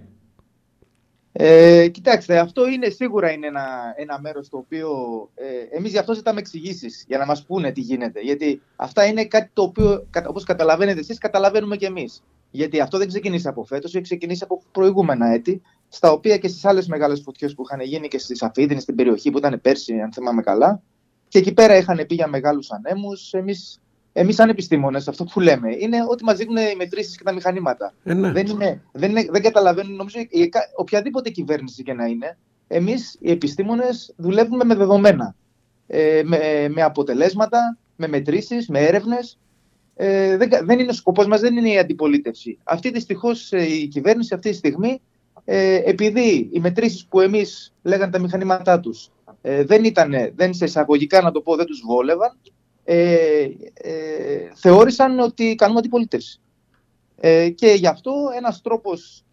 Ε, 1.31 1.87
κοιτάξτε, 1.87 2.39
αυτό 2.39 2.67
είναι 2.67 2.89
σίγουρα 2.89 3.31
είναι 3.31 3.47
ένα, 3.47 3.67
ένα 3.95 4.19
μέρος 4.19 4.49
το 4.49 4.57
οποίο 4.57 4.89
ε, 5.35 5.77
εμείς 5.77 5.91
γι' 5.91 5.97
αυτό 5.97 6.13
ζητάμε 6.13 6.39
εξηγήσεις 6.39 7.03
για 7.07 7.17
να 7.17 7.25
μας 7.25 7.45
πούνε 7.45 7.71
τι 7.71 7.81
γίνεται. 7.81 8.19
Γιατί 8.19 8.61
αυτά 8.75 9.05
είναι 9.05 9.25
κάτι 9.25 9.49
το 9.53 9.61
οποίο, 9.61 10.07
κα- 10.09 10.25
όπως 10.27 10.43
καταλαβαίνετε 10.43 10.99
εσείς, 10.99 11.17
καταλαβαίνουμε 11.17 11.75
και 11.75 11.85
εμείς. 11.85 12.23
Γιατί 12.51 12.79
αυτό 12.79 12.97
δεν 12.97 13.07
ξεκινήσει 13.07 13.47
από 13.47 13.63
φέτος, 13.63 13.93
έχει 13.95 14.03
ξεκινήσει 14.03 14.43
από 14.43 14.61
προηγούμενα 14.71 15.27
έτη, 15.27 15.61
στα 15.89 16.11
οποία 16.11 16.37
και 16.37 16.47
στις 16.47 16.65
άλλες 16.65 16.87
μεγάλες 16.87 17.21
φωτιές 17.21 17.55
που 17.55 17.63
είχαν 17.65 17.79
γίνει 17.81 18.07
και 18.07 18.19
στη 18.19 18.35
Σαφίδινη, 18.35 18.81
στην 18.81 18.95
περιοχή 18.95 19.29
που 19.31 19.37
ήταν 19.37 19.59
πέρσι, 19.61 19.99
αν 19.99 20.13
θυμάμαι 20.13 20.41
καλά, 20.41 20.81
και 21.27 21.39
εκεί 21.39 21.53
πέρα 21.53 21.75
είχαν 21.77 22.05
πει 22.07 22.15
για 22.15 22.27
μεγάλους 22.27 22.71
ανέμους. 22.71 23.33
Εμείς, 23.33 23.81
εμείς 24.13 24.35
σαν 24.35 24.49
επιστήμονες, 24.49 25.07
αυτό 25.07 25.23
που 25.23 25.39
λέμε, 25.39 25.75
είναι 25.79 25.97
ότι 26.09 26.23
μας 26.23 26.37
δείχνουν 26.37 26.57
οι 26.57 26.75
μετρήσεις 26.77 27.17
και 27.17 27.23
τα 27.23 27.33
μηχανήματα. 27.33 27.93
Ε, 28.03 28.13
ναι. 28.13 28.31
Δεν, 28.31 28.47
είναι, 28.47 28.81
δεν, 28.91 29.09
είναι, 29.09 29.25
δεν 29.31 29.41
καταλαβαίνουν, 29.41 29.95
νομίζω, 29.95 30.19
η- 30.29 30.49
κα- 30.49 30.69
οποιαδήποτε 30.75 31.29
κυβέρνηση 31.29 31.83
και 31.83 31.93
να 31.93 32.05
είναι, 32.05 32.37
εμείς 32.67 33.17
οι 33.19 33.31
επιστήμονες 33.31 34.13
δουλεύουμε 34.17 34.63
με 34.63 34.75
δεδομένα, 34.75 35.35
ε, 35.87 36.21
με, 36.25 36.67
με 36.69 36.81
αποτελέσματα, 36.81 37.77
με 37.95 38.07
μετρήσεις, 38.07 38.67
με 38.67 38.79
έρευνες. 38.79 39.37
Ε, 39.95 40.37
δεν, 40.37 40.49
κα- 40.49 40.63
δεν 40.63 40.79
είναι 40.79 40.89
ο 40.91 40.93
σκοπός 40.93 41.27
μας, 41.27 41.41
δεν 41.41 41.57
είναι 41.57 41.69
η 41.69 41.77
αντιπολίτευση. 41.77 42.57
Αυτή 42.63 42.89
δυστυχώς 42.91 43.51
ε, 43.51 43.73
η 43.73 43.87
κυβέρνηση 43.87 44.33
αυτή 44.33 44.49
τη 44.49 44.55
στιγμή, 44.55 45.01
ε, 45.45 45.81
επειδή 45.85 46.49
οι 46.51 46.59
μετρήσεις 46.59 47.05
που 47.05 47.19
εμείς 47.19 47.73
λέγανε 47.83 48.11
τα 48.11 48.19
μηχανήματά 48.19 48.79
τους 48.79 49.09
ε, 49.41 49.63
δεν 49.63 49.83
ήταν, 49.83 50.13
δεν 50.35 50.53
σε 50.53 50.65
εισαγωγικά 50.65 51.21
να 51.21 51.31
το 51.31 51.41
πω, 51.41 51.55
δεν 51.55 51.65
τους 51.65 51.81
βόλευαν, 51.85 52.37
ε, 52.91 53.49
ε, 53.73 54.51
θεώρησαν 54.53 55.19
ότι 55.19 55.55
κάνουμε 55.55 55.79
αντιπολίτευση. 55.79 56.39
Ε, 57.15 57.49
και 57.49 57.67
γι' 57.67 57.87
αυτό 57.87 58.13
ένας 58.37 58.61
τρόπος 58.61 59.23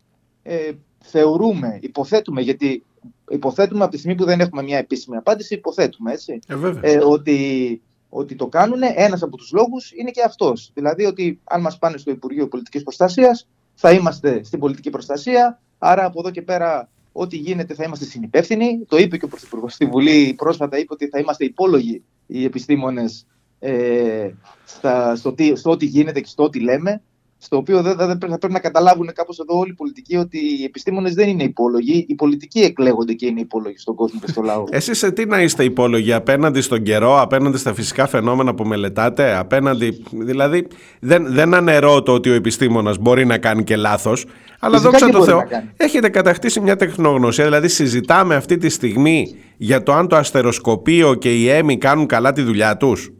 ε, 0.42 0.72
θεωρούμε, 0.98 1.78
υποθέτουμε, 1.82 2.40
γιατί 2.40 2.84
υποθέτουμε 3.30 3.82
από 3.82 3.92
τη 3.92 3.98
στιγμή 3.98 4.16
που 4.16 4.24
δεν 4.24 4.40
έχουμε 4.40 4.62
μια 4.62 4.78
επίσημη 4.78 5.16
απάντηση, 5.16 5.54
υποθέτουμε, 5.54 6.12
έτσι, 6.12 6.38
Ε, 6.46 6.54
βέβαια. 6.56 6.92
ε, 6.92 6.98
ότι, 7.04 7.80
ότι 8.08 8.34
το 8.34 8.46
κάνουν. 8.46 8.80
Ένας 8.94 9.22
από 9.22 9.36
τους 9.36 9.52
λόγους 9.52 9.92
είναι 9.92 10.10
και 10.10 10.22
αυτός. 10.22 10.70
Δηλαδή 10.74 11.04
ότι 11.04 11.40
αν 11.44 11.60
μας 11.60 11.78
πάνε 11.78 11.96
στο 11.96 12.10
Υπουργείο 12.10 12.48
Πολιτικής 12.48 12.82
Προστασίας, 12.82 13.48
θα 13.74 13.92
είμαστε 13.92 14.44
στην 14.44 14.58
πολιτική 14.58 14.90
προστασία, 14.90 15.60
άρα 15.78 16.04
από 16.04 16.20
εδώ 16.20 16.30
και 16.30 16.42
πέρα 16.42 16.88
ό,τι 17.12 17.36
γίνεται 17.36 17.74
θα 17.74 17.84
είμαστε 17.84 18.04
συνυπεύθυνοι. 18.04 18.84
Το 18.88 18.96
είπε 18.96 19.16
και 19.16 19.24
ο 19.24 19.28
Πρωθυπουργός 19.28 19.72
στη 19.72 19.84
Βουλή 19.86 20.34
πρόσφατα, 20.36 20.78
είπε 20.78 20.92
ότι 20.92 21.08
θα 21.08 21.18
είμαστε 21.18 21.44
υπόλογοι 21.44 22.02
οι 22.26 22.44
επιστήμονες 22.44 23.26
ε, 23.66 24.30
στα, 24.64 25.16
στο, 25.16 25.32
τι, 25.32 25.56
στο 25.56 25.70
ό,τι 25.70 25.86
γίνεται 25.86 26.20
και 26.20 26.28
στο 26.28 26.42
ό,τι 26.42 26.60
λέμε. 26.60 27.02
Στο 27.38 27.56
οποίο 27.56 27.82
δεν 27.82 27.96
δεν 27.96 28.08
θα 28.08 28.38
πρέπει 28.38 28.52
να 28.52 28.58
καταλάβουν 28.58 29.10
κάπως 29.14 29.38
εδώ 29.38 29.58
όλοι 29.58 29.70
οι 29.70 29.74
πολιτικοί 29.74 30.16
ότι 30.16 30.38
οι 30.38 30.64
επιστήμονες 30.64 31.14
δεν 31.14 31.28
είναι 31.28 31.42
υπόλογοι. 31.42 32.06
Οι 32.08 32.14
πολιτικοί 32.14 32.60
εκλέγονται 32.60 33.12
και 33.12 33.26
είναι 33.26 33.40
υπόλογοι 33.40 33.78
στον 33.78 33.94
κόσμο 33.94 34.20
και 34.20 34.30
στο 34.30 34.42
λαό. 34.42 34.64
Εσείς 34.78 34.98
σε 34.98 35.10
τι 35.10 35.26
να 35.26 35.42
είστε 35.42 35.64
υπόλογοι, 35.64 36.12
απέναντι 36.12 36.60
στον 36.60 36.82
καιρό, 36.82 37.20
απέναντι 37.20 37.58
στα 37.58 37.74
φυσικά 37.74 38.06
φαινόμενα 38.06 38.54
που 38.54 38.64
μελετάτε, 38.64 39.36
απέναντι. 39.36 40.04
Δηλαδή, 40.10 40.66
δεν, 41.00 41.32
δεν 41.32 41.54
αναιρώ 41.54 42.02
το 42.02 42.12
ότι 42.12 42.30
ο 42.30 42.34
επιστήμονας 42.34 42.98
μπορεί 42.98 43.26
να 43.26 43.38
κάνει 43.38 43.64
και 43.64 43.76
λάθος, 43.76 44.26
αλλά 44.60 44.80
Φυσικά 44.80 44.90
δόξα 44.90 45.06
και 45.06 45.12
τω 45.12 45.18
μπορεί 45.18 45.30
Θεώ, 45.30 45.38
να 45.38 45.44
κάνει. 45.44 45.70
έχετε 45.76 46.08
κατακτήσει 46.08 46.60
μια 46.60 46.76
τεχνογνωσία. 46.76 47.44
Δηλαδή, 47.44 47.68
συζητάμε 47.68 48.34
αυτή 48.34 48.56
τη 48.56 48.68
στιγμή 48.68 49.34
για 49.56 49.82
το 49.82 49.92
αν 49.92 50.08
το 50.08 50.16
αστεροσκοπείο 50.16 51.14
και 51.14 51.34
η 51.34 51.48
έμι 51.48 51.78
κάνουν 51.78 52.06
καλά 52.06 52.32
τη 52.32 52.42
δουλειά 52.42 52.76
τους. 52.76 53.10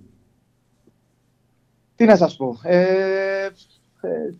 Τι 1.96 2.04
να 2.04 2.16
σας 2.16 2.36
πω. 2.36 2.58
Ε, 2.62 3.48
ε, 4.00 4.34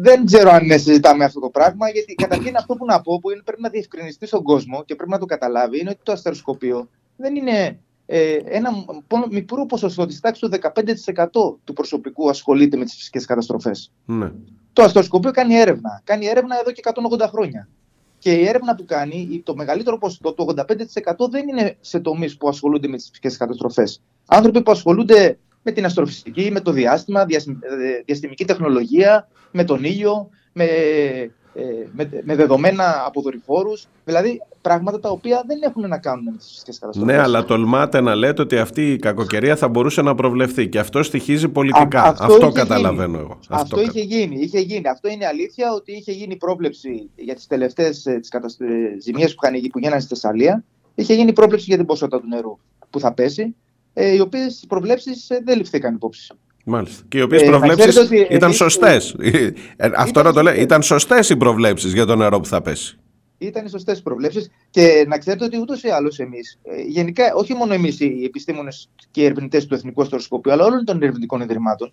δεν 0.00 0.24
ξέρω 0.24 0.50
αν 0.50 0.66
ναι, 0.66 0.76
συζητάμε 0.76 1.24
αυτό 1.24 1.40
το 1.40 1.48
πράγμα, 1.50 1.88
γιατί 1.90 2.14
καταρχήν 2.14 2.56
αυτό 2.56 2.74
που 2.74 2.84
να 2.84 3.00
πω 3.00 3.18
που 3.20 3.30
είναι, 3.30 3.42
πρέπει 3.44 3.62
να 3.62 3.68
διευκρινιστεί 3.68 4.26
στον 4.26 4.42
κόσμο 4.42 4.84
και 4.84 4.94
πρέπει 4.94 5.10
να 5.10 5.18
το 5.18 5.26
καταλάβει 5.26 5.80
είναι 5.80 5.90
ότι 5.90 6.00
το 6.02 6.12
αστεροσκοπείο 6.12 6.88
δεν 7.16 7.36
είναι 7.36 7.78
ε, 8.06 8.36
ένα 8.44 8.70
πο- 9.06 9.26
μικρό 9.30 9.66
ποσοστό 9.66 10.06
της 10.06 10.20
τάξης 10.20 10.48
του 10.48 10.58
15% 11.16 11.26
του 11.64 11.72
προσωπικού 11.74 12.28
ασχολείται 12.28 12.76
με 12.76 12.84
τις 12.84 12.94
φυσικές 12.94 13.24
καταστροφές. 13.26 13.92
Ναι. 14.04 14.32
Το 14.72 14.82
αστεροσκοπείο 14.82 15.30
κάνει 15.30 15.54
έρευνα. 15.54 16.00
Κάνει 16.04 16.26
έρευνα 16.26 16.58
εδώ 16.60 16.70
και 16.72 16.82
180 16.84 17.26
χρόνια. 17.28 17.68
Και 18.18 18.32
η 18.32 18.48
έρευνα 18.48 18.74
που 18.74 18.84
κάνει, 18.84 19.28
η- 19.30 19.40
το 19.40 19.54
μεγαλύτερο 19.54 19.98
ποσοστό, 19.98 20.32
το 20.32 20.42
85% 20.42 21.28
δεν 21.30 21.48
είναι 21.48 21.76
σε 21.80 22.00
τομείς 22.00 22.36
που 22.36 22.48
ασχολούνται 22.48 22.88
με 22.88 22.96
τις 22.96 23.06
φυσικές 23.08 23.36
καταστροφές. 23.36 24.00
Άνθρωποι 24.26 24.62
που 24.62 24.70
ασχολούνται 24.70 25.38
με 25.66 25.72
την 25.72 25.84
αστροφυσική, 25.84 26.50
με 26.52 26.60
το 26.60 26.70
διάστημα, 26.72 27.24
διασ- 27.24 27.48
ε, 27.48 28.02
διαστημική 28.04 28.44
τεχνολογία, 28.44 29.28
με 29.50 29.64
τον 29.64 29.84
ήλιο, 29.84 30.28
με, 30.52 30.64
ε, 30.64 31.62
με, 31.92 32.08
με 32.24 32.34
δεδομένα 32.36 33.02
από 33.06 33.20
δορυφόρους, 33.20 33.86
δηλαδή 34.04 34.42
πράγματα 34.60 35.00
τα 35.00 35.10
οποία 35.10 35.42
δεν 35.46 35.58
έχουν 35.62 35.88
να 35.88 35.98
κάνουν 35.98 36.24
με 36.24 36.36
τις 36.36 36.48
φυσικές 36.48 36.78
καταστροφές. 36.78 37.14
Ναι, 37.14 37.20
αλλά 37.22 37.44
τολμάτε 37.44 38.00
να 38.00 38.14
λέτε 38.14 38.42
ότι 38.42 38.58
αυτή 38.58 38.92
η 38.92 38.96
κακοκαιρία 38.96 39.56
θα 39.56 39.68
μπορούσε 39.68 40.02
να 40.02 40.14
προβλεφθεί 40.14 40.68
και 40.68 40.78
αυτό 40.78 41.02
στοιχίζει 41.02 41.48
πολιτικά. 41.48 42.02
Α- 42.02 42.14
αυτό 42.18 42.36
είχε 42.46 42.52
καταλαβαίνω 42.52 43.06
γίνει. 43.06 43.18
εγώ. 43.18 43.38
Αυτό, 43.48 43.76
κα- 43.76 43.82
είχε 43.82 44.00
γίνει, 44.00 44.36
είχε 44.40 44.58
γίνει. 44.60 44.88
Αυτό 44.88 45.08
είναι 45.08 45.26
αλήθεια 45.26 45.72
ότι 45.72 45.92
είχε 45.92 46.12
γίνει 46.12 46.36
πρόβλεψη 46.36 47.10
για 47.16 47.34
τις 47.34 47.46
τελευταίες 47.46 48.06
ε, 48.06 48.18
τις 48.18 48.28
κατασ... 48.28 48.56
ε, 48.60 48.96
ζημιές 49.00 49.34
που, 49.34 49.40
είχαν, 49.44 49.58
γι- 49.58 49.68
που 49.68 49.78
γίνανε 49.78 50.00
στη 50.00 50.08
Θεσσαλία. 50.08 50.64
Είχε 50.94 51.14
γίνει 51.14 51.32
πρόβλεψη 51.32 51.64
για 51.68 51.76
την 51.76 51.86
ποσότητα 51.86 52.20
του 52.20 52.28
νερού 52.28 52.58
που 52.90 53.00
θα 53.00 53.12
πέσει, 53.12 53.54
ε, 53.94 54.14
οι 54.14 54.20
οποίες 54.20 54.62
οι 54.62 54.66
προβλέψεις 54.66 55.30
ε, 55.30 55.40
δεν 55.44 55.56
ληφθήκαν 55.58 55.94
υπόψη. 55.94 56.34
Μάλιστα. 56.64 57.02
Και 57.08 57.18
οι 57.18 57.22
οποίες 57.22 57.42
Ε, 57.42 57.44
να 57.44 57.50
προβλέψεις 57.50 57.86
ξέρετε 57.86 58.14
ότι 58.16 58.34
ήταν 58.34 58.42
εμείς- 58.42 58.56
σωστές. 58.56 59.16
Αυτό 59.96 60.20
Ήταν 60.20 60.24
να 60.24 60.32
το 60.32 60.42
λέω. 60.42 60.52
σωστές. 60.52 60.62
Ήταν 60.64 60.82
σωστές 60.82 61.28
οι 61.30 61.36
προβλέψεις 61.36 61.92
για 61.92 62.04
το 62.06 62.16
νερό 62.16 62.40
που 62.40 62.46
θα 62.46 62.62
πέσει. 62.62 62.98
Ήταν 63.38 63.64
οι 63.64 63.68
σωστές 63.68 64.02
προβλέψεις 64.02 64.50
και 64.70 65.04
να 65.08 65.18
ξέρετε 65.18 65.44
ότι 65.44 65.58
ούτως 65.60 65.82
ή 65.82 65.88
άλλως 65.88 66.18
εμείς, 66.18 66.58
ε, 66.62 66.82
γενικά 66.82 67.34
όχι 67.34 67.54
μόνο 67.54 67.74
εμείς 67.74 68.00
οι 68.00 68.22
επιστήμονες 68.24 68.90
και 69.10 69.20
οι 69.20 69.24
ερευνητές 69.24 69.66
του 69.66 69.74
Εθνικού 69.74 70.02
Αστροσκοπείου, 70.02 70.52
αλλά 70.52 70.64
όλων 70.64 70.84
των 70.84 71.02
ερευνητικών 71.02 71.40
ιδρυμάτων, 71.40 71.92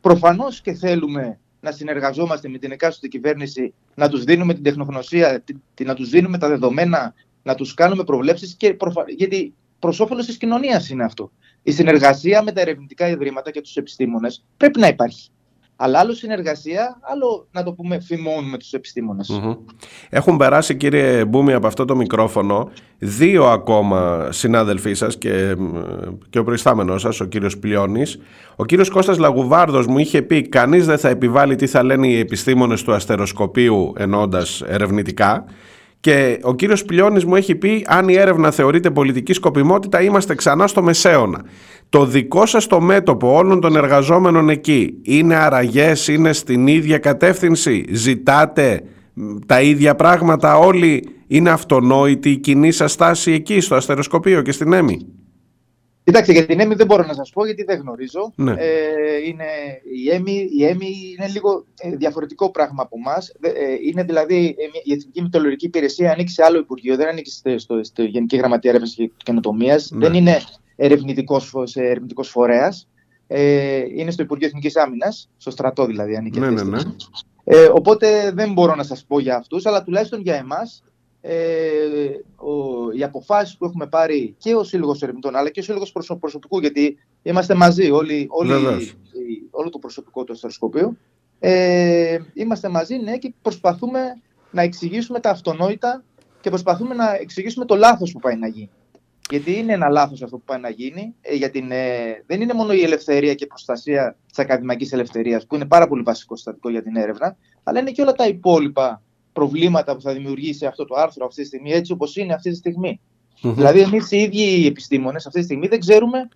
προφανώς 0.00 0.60
και 0.60 0.72
θέλουμε 0.72 1.38
να 1.60 1.70
συνεργαζόμαστε 1.72 2.48
με 2.48 2.58
την 2.58 2.72
εκάστοτε 2.72 3.08
κυβέρνηση, 3.08 3.74
να 3.94 4.08
τους 4.08 4.24
δίνουμε 4.24 4.54
την 4.54 4.62
τεχνογνωσία, 4.62 5.40
τη- 5.40 5.54
τη- 5.74 5.84
να 5.84 5.94
τους 5.94 6.08
δίνουμε 6.08 6.38
τα 6.38 6.48
δεδομένα, 6.48 7.14
να 7.42 7.54
τους 7.54 7.74
κάνουμε 7.74 8.04
προβλέψεις, 8.04 8.54
και 8.54 8.74
προφα... 8.74 9.04
γιατί 9.16 9.54
προς 9.82 10.00
όφελος 10.00 10.26
της 10.26 10.36
κοινωνίας 10.36 10.90
είναι 10.90 11.04
αυτό. 11.04 11.30
Η 11.62 11.72
συνεργασία 11.72 12.42
με 12.42 12.52
τα 12.52 12.60
ερευνητικά 12.60 13.08
ιδρύματα 13.08 13.50
και 13.50 13.60
τους 13.60 13.76
επιστήμονες 13.76 14.44
πρέπει 14.56 14.80
να 14.80 14.86
υπάρχει. 14.86 15.30
Αλλά 15.76 15.98
άλλο 15.98 16.12
συνεργασία, 16.12 16.98
άλλο 17.00 17.46
να 17.52 17.62
το 17.62 17.72
πούμε 17.72 18.00
φημώνουμε 18.00 18.58
τους 18.58 18.72
επιστήμονες. 18.72 19.28
Μμμ. 19.28 19.54
Έχουν 20.08 20.36
περάσει 20.36 20.76
κύριε 20.76 21.24
Μπούμη 21.24 21.52
από 21.52 21.66
αυτό 21.66 21.84
το 21.84 21.96
μικρόφωνο 21.96 22.70
δύο 22.98 23.44
ακόμα 23.44 24.28
συνάδελφοί 24.32 24.94
σας 24.94 25.18
και, 25.18 25.54
μ, 25.58 25.78
και 26.30 26.38
ο 26.38 26.44
προϊστάμενος 26.44 27.00
σας, 27.00 27.20
ο 27.20 27.24
κύριος 27.24 27.58
Πλιώνης. 27.58 28.18
Ο 28.56 28.64
κύριος 28.64 28.90
Κώστας 28.90 29.18
Λαγουβάρδος 29.18 29.86
μου 29.86 29.98
είχε 29.98 30.22
πει 30.22 30.48
κανείς 30.48 30.86
δεν 30.86 30.98
θα 30.98 31.08
επιβάλλει 31.08 31.56
τι 31.56 31.66
θα 31.66 31.82
λένε 31.82 32.06
οι 32.06 32.18
επιστήμονες 32.18 32.82
του 32.82 32.92
αστεροσκοπείου 32.92 33.92
ενώντας 33.96 34.62
ερευνητικά 34.66 35.44
και 36.02 36.38
ο 36.42 36.54
κύριος 36.54 36.84
Πλιώνης 36.84 37.24
μου 37.24 37.36
έχει 37.36 37.54
πει 37.54 37.84
αν 37.88 38.08
η 38.08 38.14
έρευνα 38.14 38.50
θεωρείται 38.50 38.90
πολιτική 38.90 39.32
σκοπιμότητα 39.32 40.02
είμαστε 40.02 40.34
ξανά 40.34 40.66
στο 40.66 40.82
μεσαίωνα. 40.82 41.44
Το 41.88 42.04
δικό 42.06 42.46
σας 42.46 42.66
το 42.66 42.80
μέτωπο 42.80 43.36
όλων 43.36 43.60
των 43.60 43.76
εργαζόμενων 43.76 44.48
εκεί 44.48 44.98
είναι 45.02 45.34
αραγές, 45.34 46.08
είναι 46.08 46.32
στην 46.32 46.66
ίδια 46.66 46.98
κατεύθυνση, 46.98 47.84
ζητάτε 47.90 48.82
μ, 49.12 49.34
τα 49.46 49.60
ίδια 49.62 49.94
πράγματα 49.94 50.58
όλοι, 50.58 51.08
είναι 51.26 51.50
αυτονόητη 51.50 52.30
η 52.30 52.36
κοινή 52.36 52.70
σας 52.72 52.92
στάση 52.92 53.32
εκεί 53.32 53.60
στο 53.60 53.74
αστεροσκοπείο 53.74 54.42
και 54.42 54.52
στην 54.52 54.72
ΕΜΗ; 54.72 55.06
Κοιτάξτε, 56.04 56.32
για 56.32 56.46
την 56.46 56.60
ΕΜΗ 56.60 56.74
δεν 56.74 56.86
μπορώ 56.86 57.04
να 57.06 57.14
σας 57.14 57.30
πω 57.30 57.44
γιατί 57.44 57.62
δεν 57.62 57.80
γνωρίζω. 57.80 58.32
Ναι. 58.36 58.50
Ε, 58.58 59.16
είναι, 59.26 59.44
η, 60.04 60.10
ΕΜΗ, 60.10 60.48
η 60.58 60.64
ΕΜΗ 60.64 61.14
είναι 61.18 61.28
λίγο 61.28 61.64
ε, 61.80 61.96
διαφορετικό 61.96 62.50
πράγμα 62.50 62.82
από 62.82 62.96
εμάς. 62.98 63.32
είναι 63.84 64.02
δηλαδή 64.02 64.36
ε, 64.58 64.66
μια- 64.72 64.80
η 64.84 64.92
Εθνική 64.92 65.22
Μητρολογική 65.22 65.66
Υπηρεσία 65.66 66.12
ανήκει 66.12 66.32
σε 66.32 66.42
άλλο 66.44 66.58
Υπουργείο, 66.58 66.96
δεν 66.96 67.08
ανήκει 67.08 67.30
στο, 67.30 67.58
στο, 67.58 67.84
στο 67.84 68.02
Γενική 68.02 68.36
Γραμματεία 68.36 68.70
Έρευνας 68.70 68.94
και 68.94 69.10
Καινοτομίας. 69.16 69.90
Ναι. 69.90 70.06
Δεν 70.06 70.14
είναι 70.14 70.40
ερευνητικός 70.76 71.52
ερευνητικός 71.74 72.28
φορέας. 72.28 72.88
Ε, 73.26 73.82
είναι 73.96 74.10
στο 74.10 74.22
Υπουργείο 74.22 74.46
Εθνικής 74.46 74.76
Άμυνας, 74.76 75.28
στο 75.36 75.50
στρατό 75.50 75.86
δηλαδή 75.86 76.16
ανήκει. 76.16 76.38
Ναι, 76.38 76.46
αυτή 76.46 76.56
ναι, 76.56 76.62
τη 76.64 76.70
ναι. 76.70 76.78
στιγμή. 76.78 76.96
Ε, 77.44 77.64
οπότε 77.72 78.30
δεν 78.34 78.52
μπορώ 78.52 78.74
να 78.74 78.82
σας 78.82 79.04
πω 79.04 79.20
για 79.20 79.36
αυτούς, 79.36 79.66
αλλά 79.66 79.82
τουλάχιστον 79.82 80.20
για 80.20 80.34
εμάς 80.34 80.82
ε, 81.24 81.34
ο, 82.36 82.52
οι 82.96 83.02
αποφάσεις 83.02 83.56
που 83.56 83.64
έχουμε 83.64 83.86
πάρει 83.86 84.34
και 84.38 84.54
ο 84.54 84.64
Σύλλογος 84.64 85.02
Ερευνητών 85.02 85.36
αλλά 85.36 85.50
και 85.50 85.60
ο 85.60 85.62
Σύλλογος 85.62 85.92
προσω- 85.92 86.18
Προσωπικού, 86.18 86.58
γιατί 86.58 86.98
είμαστε 87.22 87.54
μαζί 87.54 87.90
όλοι, 87.90 88.26
όλοι 88.30 88.52
Βεβαίως. 88.52 88.84
οι- 88.88 88.96
όλο 89.50 89.68
το 89.70 89.78
προσωπικό 89.78 90.24
του 90.24 90.32
αστεροσκοπείου, 90.32 90.98
ε, 91.38 92.18
είμαστε 92.34 92.68
μαζί 92.68 92.96
ναι, 92.96 93.16
και 93.18 93.32
προσπαθούμε 93.42 94.00
να 94.50 94.62
εξηγήσουμε 94.62 95.20
τα 95.20 95.30
αυτονόητα 95.30 96.04
και 96.40 96.48
προσπαθούμε 96.50 96.94
να 96.94 97.14
εξηγήσουμε 97.14 97.64
το 97.64 97.74
λάθος 97.76 98.12
που 98.12 98.18
πάει 98.18 98.36
να 98.36 98.46
γίνει. 98.46 98.70
Γιατί 99.30 99.52
είναι 99.58 99.72
ένα 99.72 99.88
λάθος 99.88 100.22
αυτό 100.22 100.36
που 100.36 100.42
πάει 100.44 100.60
να 100.60 100.68
γίνει. 100.68 101.14
Ε, 101.20 101.34
για 101.34 101.50
την, 101.50 101.70
ε, 101.70 102.22
δεν 102.26 102.40
είναι 102.40 102.52
μόνο 102.54 102.72
η 102.72 102.82
ελευθερία 102.82 103.34
και 103.34 103.44
η 103.44 103.46
προστασία 103.46 104.16
της 104.28 104.38
ακαδημαϊκής 104.38 104.92
ελευθερίας, 104.92 105.46
που 105.46 105.54
είναι 105.54 105.64
πάρα 105.64 105.88
πολύ 105.88 106.02
βασικό 106.02 106.36
συστατικό 106.36 106.70
για 106.70 106.82
την 106.82 106.96
έρευνα, 106.96 107.36
αλλά 107.62 107.80
είναι 107.80 107.90
και 107.90 108.02
όλα 108.02 108.12
τα 108.12 108.26
υπόλοιπα 108.26 109.02
προβλήματα 109.32 109.94
που 109.94 110.00
θα 110.00 110.12
δημιουργήσει 110.12 110.66
αυτό 110.66 110.84
το 110.84 110.94
άρθρο 110.94 111.26
αυτή 111.26 111.40
τη 111.40 111.46
στιγμή, 111.46 111.70
έτσι 111.72 111.92
όπως 111.92 112.16
είναι 112.16 112.34
αυτή 112.34 112.50
τη 112.50 112.56
στιγμή. 112.56 113.00
Μμμ. 113.42 113.54
Δηλαδή, 113.54 113.80
εμείς 113.80 114.10
οι 114.10 114.16
ίδιοι 114.16 114.42
οι 114.42 114.66
επιστήμονες 114.66 115.26
αυτή 115.26 115.38
τη 115.38 115.44
στιγμή 115.44 115.66
δεν 115.68 115.80
ξέρουμε 115.80 116.28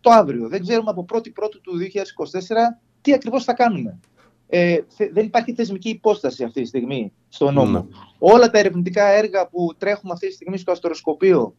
το 0.00 0.10
αύριο. 0.10 0.48
Δεν 0.48 0.62
ξέρουμε 0.62 0.90
από 0.90 1.04
1η 1.12 1.32
Πρώτου 1.32 1.60
του 1.60 1.72
2024 1.78 2.78
τι 3.00 3.12
ακριβώς 3.12 3.44
θα 3.44 3.52
κάνουμε. 3.54 3.98
Ε, 4.48 4.78
θε- 4.88 5.12
δεν 5.12 5.24
υπάρχει 5.24 5.52
θεσμική 5.54 5.88
υπόσταση 5.88 6.44
αυτή 6.44 6.60
τη 6.62 6.66
στιγμή 6.68 7.12
στο 7.28 7.50
νόμο. 7.50 7.70
Ναι. 7.70 7.84
Όλα 8.18 8.50
τα 8.50 8.58
ερευνητικά 8.58 9.06
έργα 9.06 9.48
που 9.48 9.70
τρέχουμε 9.78 10.12
αυτή 10.12 10.26
τη 10.26 10.32
στιγμή 10.32 10.58
στο 10.58 10.72
αστεροσκοπείο, 10.72 11.54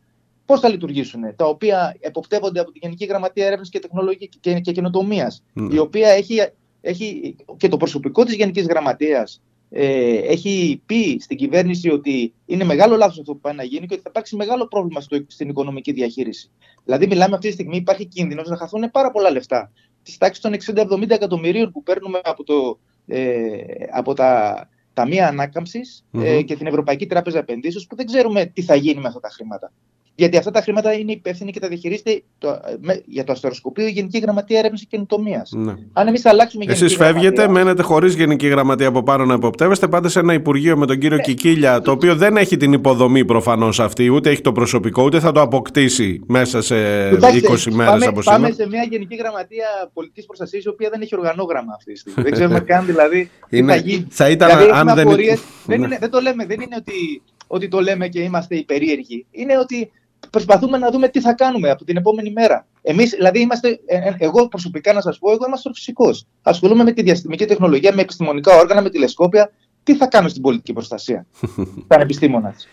πώς 0.46 0.60
θα 0.60 0.70
λειτουργήσουν, 0.70 1.22
τα 1.36 1.46
οποία 1.46 1.96
εποπτεύονται 2.00 2.60
από 2.60 2.72
τη 2.72 2.80
Γενική 2.82 3.06
Γραμματεία 3.06 3.46
Έρευνας 3.46 3.70
και 3.70 3.80
Τεχνολογία 3.80 4.28
και, 4.40 4.60
και 4.60 4.72
Καινοτομίας, 4.72 5.44
Ναι. 5.54 5.76
η 5.76 5.78
οποία 5.78 6.10
έχει, 6.10 6.36
έχει 6.82 7.36
και 7.58 7.68
το 7.68 7.78
προσωπικό 7.78 8.24
της 8.24 8.36
Γενικής 8.36 8.66
Γραμματείας 8.68 9.42
ε, 9.70 10.18
έχει 10.18 10.82
πει 10.86 11.18
στην 11.20 11.38
κυβέρνηση 11.38 11.90
ότι 11.90 12.34
είναι 12.46 12.64
μεγάλο 12.64 12.96
λάθος 12.96 13.20
αυτό 13.20 13.34
που 13.34 13.40
πάει 13.40 13.56
να 13.56 13.64
γίνει 13.64 13.88
και 13.88 13.94
ότι 13.94 14.04
θα 14.04 14.10
υπάρξει 14.10 14.36
μεγάλο 14.36 14.68
πρόβλημα 14.68 15.02
στο, 15.02 15.24
στην 15.28 15.50
οικονομική 15.50 15.92
διαχείριση. 15.92 16.52
Δηλαδή, 16.84 17.08
μιλάμε 17.08 17.36
αυτή 17.36 17.48
τη 17.48 17.54
στιγμή, 17.54 17.78
υπάρχει 17.78 18.06
κίνδυνος 18.06 18.50
να 18.50 18.58
χαθούν 18.58 18.92
πάρα 18.92 19.12
πολλά 19.12 19.32
λεφτά. 19.32 19.72
Της 20.04 20.18
τάξης 20.18 20.42
των 20.42 20.76
60-70 20.76 21.10
εκατομμυρίων 21.10 21.72
που 21.72 21.84
παίρνουμε 21.84 22.20
από, 22.24 22.44
το, 22.44 22.80
ε, 23.08 23.58
από 23.92 24.14
τα 24.14 24.70
Ταμεία 24.94 25.28
Ανάκαμψης, 25.28 26.06
ε, 26.12 26.36
Μμμ. 26.36 26.44
και 26.44 26.56
την 26.56 26.68
Ευρωπαϊκή 26.68 27.06
Τράπεζα 27.06 27.38
Επενδύσεως, 27.38 27.88
που 27.88 27.96
δεν 27.96 28.06
ξέρουμε 28.06 28.46
τι 28.46 28.62
θα 28.62 28.76
γίνει 28.76 29.02
με 29.02 29.08
αυτά 29.08 29.20
τα 29.20 29.30
χρήματα. 29.30 29.72
Γιατί 30.18 30.38
αυτά 30.38 30.52
τα 30.52 30.62
χρήματα 30.62 30.94
είναι 30.94 31.12
υπεύθυνοι 31.12 31.52
και 31.52 31.60
τα 31.60 31.68
διαχειρίζεται 31.68 32.22
το, 32.38 32.48
ε, 32.50 32.60
με- 32.82 33.04
για 33.06 33.24
το 33.24 33.32
αστεροσκοπείο 33.32 33.88
η 33.88 33.90
Γενική 33.92 34.20
Γραμματεία 34.20 34.58
Έρευνας 34.60 34.80
και 34.82 34.88
Καινοτομίας. 34.90 35.52
Ναι. 35.56 35.74
Αν 35.94 36.08
εμείς 36.08 36.26
αλλάξουμε 36.26 36.64
Γενική 36.64 36.84
Εσείς 36.84 36.96
φεύγετε, 36.98 37.42
Γραμματεία- 37.42 37.50
μένετε 37.64 37.82
χωρίς 37.82 38.14
γενική 38.16 38.48
γραμματεία 38.48 38.88
από 38.88 39.04
πάνω 39.04 39.26
να 39.26 39.34
υποπτεύεστε, 39.34 39.88
πάτε 39.88 40.10
σε 40.10 40.20
ένα 40.20 40.34
υπουργείο 40.34 40.78
με 40.78 40.86
τον 40.86 40.96
Ναι. 40.96 41.02
κύριο 41.02 41.18
Κικίλια, 41.18 41.82
το 41.82 41.92
οποίο 41.92 42.16
δεν 42.16 42.38
έχει 42.38 42.58
την 42.58 42.74
υποδομή 42.74 43.26
προφανώς 43.26 43.80
αυτή, 43.80 44.10
ούτε 44.10 44.30
έχει 44.30 44.42
το 44.42 44.52
προσωπικό, 44.52 45.04
ούτε 45.04 45.20
θα 45.20 45.32
το 45.32 45.42
αποκτήσει 45.42 46.22
μέσα 46.28 46.62
σε 46.62 46.76
Κοιτάξτε, 47.10 47.38
20 47.38 47.72
μέρες 47.72 47.92
πάμε, 47.92 48.06
από 48.06 48.22
πάμε 48.24 48.48
σήμερα. 48.48 48.54
σε 48.54 48.68
μια 48.68 48.84
Γενική 48.90 49.16
Γραμματεία 49.16 49.68
Πολιτικής 49.94 50.26
Προστασίας, 50.26 50.64
η 50.64 50.70
οποία 50.70 50.90
δεν 50.90 51.02
έχει 51.02 51.16
οργανόγραμμα 51.16 51.74
αυτή 51.76 51.94
τη 51.94 52.00
στιγμή. 52.00 52.24
δεν 52.24 52.32
ξέρουμε 52.32 52.60
καν 52.60 52.86
δηλαδή 52.86 53.30
τι 53.50 53.58
Είναι- 53.58 53.74
θα 53.74 53.80
γίνει. 53.80 54.08
θα 54.10 54.30
ήταν 54.30 54.48
δηλαδή, 54.50 54.70
αν 54.70 54.72
έχουμε 54.78 54.94
δεν- 54.94 55.08
απορίες. 55.08 55.42
δεν, 55.66 55.80
Ναι. 55.80 55.86
είναι, 55.86 55.98
δεν 56.00 56.10
το 56.10 56.20
λέμε, 56.20 56.46
δεν 56.46 56.60
είναι 56.62 56.76
ότι, 56.78 57.22
ότι 57.48 57.68
το 57.68 57.80
λέμε 57.82 58.08
και 58.08 58.20
είμαστε 58.22 58.56
υπερίεργοι. 58.56 59.26
Είναι 59.32 59.58
ότι 59.58 59.92
προσπαθούμε 60.30 60.78
να 60.78 60.92
δούμε 60.92 61.08
τι 61.08 61.22
θα 61.22 61.34
κάνουμε 61.34 61.70
από 61.70 61.86
την 61.86 61.98
επόμενη 61.98 62.32
μέρα. 62.32 62.68
Εμείς, 62.82 63.10
δηλαδή, 63.10 63.40
είμαστε, 63.40 63.80
ε, 63.86 63.98
ε, 63.98 64.16
εγώ 64.18 64.48
προσωπικά 64.48 64.94
να 64.94 65.02
σας 65.02 65.20
πω, 65.20 65.32
εγώ 65.32 65.46
είμαι 65.46 65.54
αστροφυσικός. 65.54 66.26
Ασχολούμαι 66.42 66.84
με 66.84 66.92
τη 66.92 67.02
διαστημική 67.02 67.46
τεχνολογία, 67.46 67.94
με 67.94 68.02
επιστημονικά 68.02 68.58
όργανα, 68.58 68.82
με 68.82 68.90
τηλεσκόπια. 68.90 69.52
Τι 69.84 69.96
θα 69.96 70.08
κάνω 70.08 70.28
στην 70.28 70.42
πολιτική 70.42 70.74
προστασία, 70.74 71.26
σαν 71.88 72.02
επιστήμονας. 72.02 72.68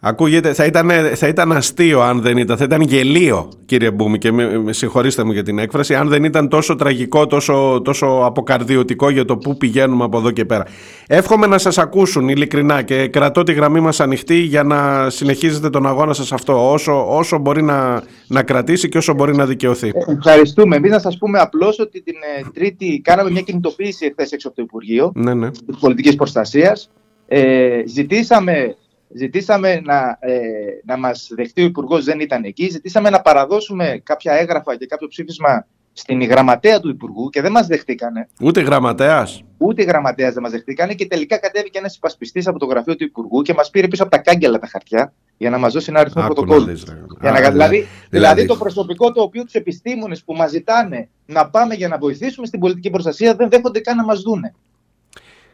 Ακούγεται, 0.00 0.52
θα 0.52 0.64
ήταν, 0.64 0.90
θα 1.14 1.28
ήταν 1.28 1.52
αστείο 1.52 2.00
αν 2.00 2.20
δεν 2.20 2.36
ήταν, 2.36 2.56
θα 2.56 2.64
ήταν 2.64 2.80
γελίο 2.80 3.48
κύριε 3.66 3.90
Μπούμη 3.90 4.18
και 4.18 4.32
με, 4.32 4.58
με 4.58 4.72
συγχωρήστε 4.72 5.24
μου 5.24 5.32
για 5.32 5.42
την 5.42 5.58
έκφραση, 5.58 5.94
αν 5.94 6.08
δεν 6.08 6.24
ήταν 6.24 6.48
τόσο 6.48 6.76
τραγικό, 6.76 7.26
τόσο, 7.26 7.80
τόσο 7.84 8.06
αποκαρδιωτικό 8.24 9.10
για 9.10 9.24
το 9.24 9.36
πού 9.36 9.56
πηγαίνουμε 9.56 10.04
από 10.04 10.18
εδώ 10.18 10.30
και 10.30 10.44
πέρα. 10.44 10.66
Εύχομαι 11.06 11.46
να 11.46 11.58
σας 11.58 11.78
ακούσουν 11.78 12.28
ειλικρινά 12.28 12.82
και 12.82 13.08
κρατώ 13.08 13.42
τη 13.42 13.52
γραμμή 13.52 13.80
μας 13.80 14.00
ανοιχτή 14.00 14.38
για 14.38 14.62
να 14.62 15.10
συνεχίζετε 15.10 15.70
τον 15.70 15.86
αγώνα 15.86 16.12
σας 16.12 16.32
αυτό 16.32 16.72
όσο, 16.72 17.16
όσο 17.16 17.38
μπορεί 17.38 17.62
να, 17.62 18.02
να 18.26 18.42
κρατήσει 18.42 18.88
και 18.88 18.98
όσο 18.98 19.14
μπορεί 19.14 19.36
να 19.36 19.46
δικαιωθεί. 19.46 19.88
Ε, 19.88 20.12
Ευχαριστούμε. 20.12 20.76
Εμείς 20.76 20.90
να 20.90 20.98
σας 20.98 21.18
πούμε 21.18 21.38
απλώς 21.38 21.78
ότι 21.78 22.02
την 22.02 22.14
ε, 22.38 22.50
Τρίτη 22.54 23.00
κάναμε 23.04 23.30
μια 23.30 23.42
κινητοποίηση 23.42 24.06
εχθές 24.06 24.32
έξω 24.32 24.48
από 24.48 24.56
το 24.56 24.62
Υπουργείο 24.62 25.12
Ναι, 25.14 25.34
ναι. 25.34 25.50
της 25.50 25.76
πολιτικής 25.80 26.14
προστασίας. 26.14 26.90
Ε, 27.28 27.82
ζητήσαμε 27.86 28.76
ζητήσαμε 29.14 29.80
να, 29.84 30.16
ε, 30.20 30.36
να 30.84 30.96
μας 30.98 31.28
δεχτεί 31.36 31.62
ο 31.62 31.64
Υπουργός, 31.64 32.04
δεν 32.04 32.20
ήταν 32.20 32.44
εκεί. 32.44 32.68
Ζητήσαμε 32.68 33.10
να 33.10 33.20
παραδώσουμε 33.20 34.00
κάποια 34.04 34.32
έγγραφα 34.32 34.76
και 34.76 34.86
κάποιο 34.86 35.08
ψήφισμα 35.08 35.66
στην 35.92 36.22
γραμματέα 36.22 36.80
του 36.80 36.88
Υπουργού 36.88 37.28
και 37.30 37.40
δεν 37.40 37.52
μας 37.52 37.66
δεχτήκανε. 37.66 38.28
Ούτε 38.42 38.60
γραμματέας. 38.60 39.42
Ούτε 39.58 39.82
οι 39.82 39.84
γραμματέας 39.84 40.34
δεν 40.34 40.42
μας 40.42 40.52
δεχτήκανε 40.52 40.94
και 40.94 41.06
τελικά 41.06 41.38
κατέβηκε 41.38 41.78
ένας 41.78 41.96
υπασπιστής 41.96 42.46
από 42.46 42.58
το 42.58 42.66
γραφείο 42.66 42.96
του 42.96 43.04
Υπουργού 43.04 43.42
και 43.42 43.54
μας 43.54 43.70
πήρε 43.70 43.88
πίσω 43.88 44.02
από 44.02 44.10
τα 44.12 44.18
κάγκελα 44.18 44.58
τα 44.58 44.66
χαρτιά 44.66 45.12
για 45.36 45.50
να 45.50 45.58
μας 45.58 45.72
δώσει 45.72 45.86
ένα 45.90 46.00
αριθμό 46.00 46.22
Άκου 46.22 46.30
να 46.30 46.34
πρωτοκόλλου. 46.46 46.72
δεις, 46.74 46.84
ρε. 46.88 46.94
Για 47.20 47.30
να, 47.30 47.38
Α, 47.38 47.40
κα- 47.40 47.50
δηλαδή, 47.50 47.76
δηλαδή, 47.76 47.88
δηλαδή- 48.10 48.46
το 48.46 48.56
προσωπικό 48.56 49.12
το 49.12 49.22
οποίο 49.22 49.44
τους 49.44 49.54
επιστήμονες 49.54 50.22
που 50.24 50.32
μας 50.34 50.50
ζητάνε 50.50 51.08
να 51.26 51.50
πάμε 51.50 51.74
για 51.74 51.88
να 51.88 51.98
βοηθήσουμε 51.98 52.46
στην 52.46 52.60
πολιτική 52.60 52.90
προστασία 52.90 53.34
δεν 53.34 53.48
δέχονται 53.50 53.80
καν 53.80 53.96
να 53.96 54.04
μας 54.04 54.20
δούνε. 54.20 54.54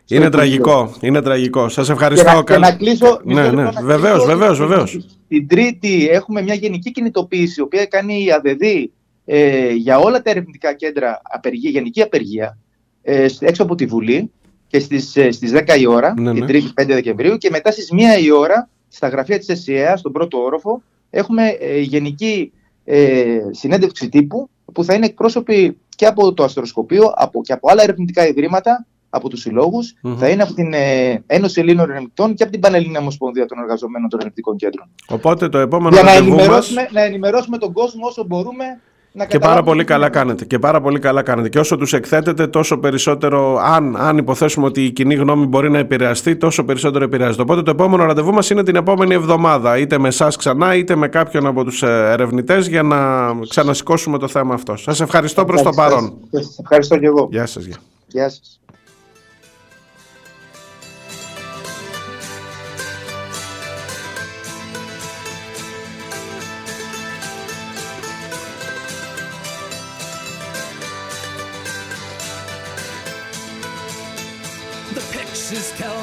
Είναι 0.07 0.25
στο 0.27 0.39
Υπουργείο. 0.39 0.63
τραγικό, 0.65 0.95
είναι 1.01 1.23
τραγικό. 1.23 1.69
Σας 1.69 1.87
Και 1.87 1.93
ευχαριστώ. 1.93 2.25
να, 2.33 2.37
και 2.37 2.43
καλ- 2.45 2.63
να 2.63 2.73
κλείσω. 2.77 3.21
μισό 3.25 3.41
Ναι, 3.41 3.43
λεπτό 3.43 3.57
ναι, 3.57 3.63
να 3.63 3.83
βεβαίως, 3.83 4.13
κλείσω. 4.23 4.27
βεβαίως, 4.39 4.59
Την- 4.59 4.67
βεβαίως. 4.69 5.07
Την 5.29 5.49
Τρίτη 5.49 6.09
έχουμε 6.11 6.43
μια 6.43 6.55
γενική 6.55 6.91
κινητοποίηση, 6.93 7.61
η 7.61 7.63
οποία 7.63 7.87
κάνει 7.87 8.25
η 8.25 8.33
ΑΔΔ 8.33 8.63
ε, 9.25 9.71
για 9.73 9.99
όλα 9.99 10.23
τα 10.23 10.31
ερευνητικά 10.31 10.75
κέντρα 10.75 11.21
απεργία, 11.23 11.71
γενική 11.71 12.03
απεργία 12.03 12.59
ε, 13.03 13.29
σ- 13.29 13.43
έξω 13.43 13.63
από 13.63 13.75
τη 13.75 13.87
Βουλή 13.87 14.31
και 14.67 14.79
στις, 14.79 15.17
ε, 15.17 15.31
στις 15.31 15.53
10 15.53 15.77
η 15.79 15.87
ώρα, 15.87 16.15
Ναι, 16.21 16.31
την 16.33 16.41
ναι. 16.41 16.47
Τρίτη 16.47 16.73
5 16.83 16.87
Δεκεμβρίου 16.87 17.37
και 17.37 17.51
μετά 17.51 17.71
στις 17.71 17.89
1 17.93 18.23
η 18.23 18.31
ώρα 18.31 18.69
στα 18.89 19.09
γραφεία 19.09 19.39
της 19.39 19.49
ΕΣΥΑ, 19.49 19.97
στον 19.97 20.13
πρώτο 20.13 20.39
όροφο, 20.39 20.83
έχουμε 21.11 21.49
ε, 21.49 21.79
γενική 21.81 22.53
ε, 22.85 23.39
συνέντευξη 23.51 24.09
τύπου 24.09 24.49
που 24.73 24.85
θα 24.85 24.95
είναι 24.95 25.07
εκπρόσωποι 25.07 25.77
και 25.97 26.07
από 26.07 26.35
το 26.35 26.45
αστροσκοπείο 26.45 27.13
από, 27.15 27.43
και 27.43 27.53
από 27.53 27.71
άλλα 27.71 27.83
ερευνητικά 27.83 28.27
ιδρύματα, 28.27 28.87
από 29.15 29.29
τους 29.29 29.41
συλλόγους, 29.41 29.95
Μμμ. 30.03 30.17
θα 30.17 30.29
είναι 30.29 30.43
από 30.43 30.55
την 30.55 30.73
ε, 30.73 31.23
Ένωση 31.27 31.61
Ελλήνων 31.61 31.91
Ερευνητών 31.91 32.35
και 32.35 32.43
από 32.43 32.53
την 32.53 32.61
Πανελλήνια 32.61 33.01
Ομοσπονδία 33.01 33.47
των 33.47 33.59
Εργαζομένων 33.59 34.09
των 34.09 34.19
Ερευνητικών 34.19 34.57
Κέντρων. 34.57 34.89
Οπότε 35.09 35.49
το 35.49 35.59
επόμενο 35.59 35.95
Για 35.95 36.03
να 36.03 36.13
ραντεβού 36.13 36.31
μας... 36.31 36.39
ενημερώσουμε, 36.39 36.89
να 36.93 37.03
ενημερώσουμε 37.03 37.59
τον 37.59 37.73
κόσμο 37.73 38.07
όσο 38.07 38.25
μπορούμε 38.25 38.65
να 39.13 39.25
Και 39.25 39.39
πάρα 39.39 39.55
καταλάβουμε 39.55 39.71
πολύ 39.71 39.85
τι 39.85 39.93
καλά 39.93 40.07
γίνεται. 40.07 40.19
κάνετε. 40.19 40.45
Και 40.45 40.59
πάρα 40.59 40.81
πολύ 40.81 40.99
καλά 40.99 41.23
κάνετε. 41.23 41.49
Και 41.49 41.59
όσο 41.59 41.77
τους 41.77 41.93
εκθέτετε, 41.93 42.47
τόσο 42.47 42.79
περισσότερο, 42.79 43.59
αν, 43.63 43.97
αν 43.97 44.19
υποθέσουμε 44.19 44.67
ότι 44.67 44.85
η 44.85 44.91
κοινή 44.91 45.15
γνώμη 45.15 45.47
μπορεί 45.47 45.71
να 45.71 45.79
επηρεαστεί, 45.79 46.37
τόσο 46.37 46.65
περισσότερο 46.65 47.05
επηρεάζεται. 47.05 47.43
Οπότε 47.43 47.63
το 47.63 47.71
επόμενο 47.71 48.05
ραντεβού 48.05 48.33
μας 48.33 48.51
είναι 48.51 48.63
την 48.63 48.77
επόμενη 48.77 49.15
εβδομάδα. 49.15 49.79
Είτε 49.79 49.99
με 49.99 50.09
εσάς 50.09 50.37
ξανά, 50.37 50.75
είτε 50.75 50.95
με 50.95 51.09
κάποιον 51.09 51.47
από 51.47 51.65
τους 51.65 51.83
ε, 51.83 52.11
ερευνητές 52.13 52.69
για 52.69 52.83
να 52.83 52.99
ξανασηκώσουμε 53.49 54.19
το 54.19 54.29
θέμα 54.29 54.55
αυτό. 54.55 54.77
Σας 54.77 55.01
ευχαριστώ 55.01 55.45
προς 55.45 55.63
το 55.63 55.71
παρόν. 55.71 56.19
Σας 56.31 56.59
Ευχαριστώ 56.59 56.99
και 56.99 57.07
εγώ. 57.07 57.29
Γεια 57.31 57.47
σας. 57.47 57.65
Γεια. 57.65 57.77
Γεια 58.07 58.29
σας. 58.29 58.61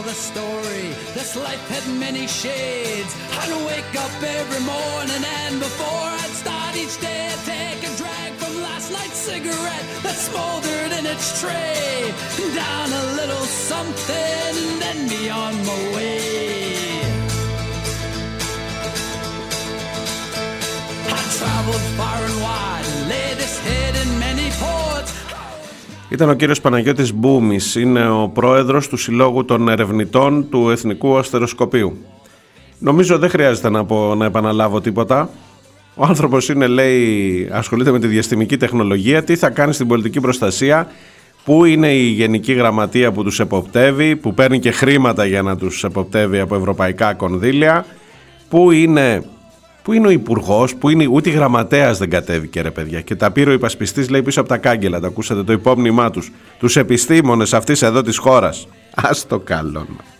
The 0.09 0.15
story. 0.15 0.89
This 1.13 1.35
life 1.35 1.65
had 1.69 1.85
many 1.99 2.25
shades. 2.25 3.11
I'd 3.41 3.53
wake 3.71 3.93
up 4.05 4.15
every 4.39 4.63
morning 4.65 5.23
and 5.43 5.59
before 5.59 6.09
I'd 6.23 6.33
start 6.43 6.75
each 6.75 6.95
day, 6.99 7.29
I'd 7.33 7.43
take 7.45 7.81
a 7.89 7.91
drag 8.01 8.31
from 8.41 8.53
last 8.67 8.91
night's 8.91 9.19
cigarette 9.29 9.85
that 10.03 10.17
smoldered 10.27 10.91
in 10.97 11.05
its 11.13 11.27
tray. 11.41 12.11
Down 12.55 12.89
a 13.01 13.05
little 13.19 13.45
something, 13.69 14.51
and 14.63 14.81
then 14.83 14.99
be 15.13 15.29
on 15.29 15.53
my 15.69 15.79
way. 15.95 17.01
I 21.17 21.21
traveled 21.37 21.85
far 21.99 22.19
and 22.27 22.37
wide, 22.45 22.87
lay 23.11 23.29
this 23.41 23.55
head 23.59 23.93
in 24.01 24.09
many 24.19 24.49
ports. 24.57 24.78
Ήταν 26.09 26.29
ο 26.29 26.33
κύριος 26.33 26.61
Παναγιώτης 26.61 27.13
Μπούμης, 27.13 27.75
είναι 27.75 28.09
ο 28.09 28.29
πρόεδρος 28.33 28.87
του 28.87 28.97
Συλλόγου 28.97 29.45
των 29.45 29.69
Ερευνητών 29.69 30.49
του 30.49 30.69
Εθνικού 30.69 31.17
Αστεροσκοπείου. 31.17 31.97
Νομίζω 32.79 33.17
δεν 33.17 33.29
χρειάζεται 33.29 33.69
να, 33.69 33.85
πω, 33.85 34.15
να 34.15 34.25
επαναλάβω 34.25 34.81
τίποτα. 34.81 35.29
Ο 35.95 36.05
άνθρωπος 36.05 36.49
είναι, 36.49 36.67
λέει, 36.67 37.47
ασχολείται 37.51 37.91
με 37.91 37.99
τη 37.99 38.07
διαστημική 38.07 38.57
τεχνολογία, 38.57 39.23
τι 39.23 39.35
θα 39.35 39.49
κάνει 39.49 39.73
στην 39.73 39.87
πολιτική 39.87 40.19
προστασία, 40.19 40.87
πού 41.43 41.65
είναι 41.65 41.93
η 41.93 42.03
γενική 42.03 42.53
γραμματεία 42.53 43.11
που 43.11 43.23
τους 43.23 43.39
εποπτεύει, 43.39 44.15
που 44.15 44.33
παίρνει 44.33 44.59
και 44.59 44.71
χρήματα 44.71 45.25
για 45.25 45.41
να 45.41 45.57
τους 45.57 45.83
εποπτεύει 45.83 46.39
από 46.39 46.55
ευρωπαϊκά 46.55 47.13
κονδύλια, 47.13 47.85
πού 48.49 48.71
είναι, 48.71 49.23
πού 49.89 49.95
είναι 49.95 50.07
ο 50.07 50.11
υπουργός, 50.11 50.75
πού 50.75 50.89
είναι 50.89 51.07
ούτε 51.07 51.29
η 51.29 51.33
γραμματέας 51.33 51.97
δεν 51.97 52.09
κατέβηκε 52.09 52.61
ρε 52.61 52.71
παιδιά. 52.71 53.01
Και 53.01 53.15
τα 53.15 53.31
πήρε 53.31 53.49
ο 53.49 53.53
υπασπιστής, 53.53 54.09
λέει 54.09 54.21
πίσω 54.21 54.39
από 54.39 54.49
τα 54.49 54.57
κάγκελα. 54.57 54.99
Τα 54.99 55.07
ακούσατε 55.07 55.43
το 55.43 55.53
υπόμνημά 55.53 56.09
τους. 56.09 56.31
Τους 56.59 56.75
επιστήμονες 56.75 57.53
αυτής 57.53 57.81
εδώ 57.81 58.01
της 58.01 58.17
χώρας. 58.17 58.67
Α 58.95 59.09
το 59.27 59.39
καλό. 59.39 59.87
Your 59.87 60.18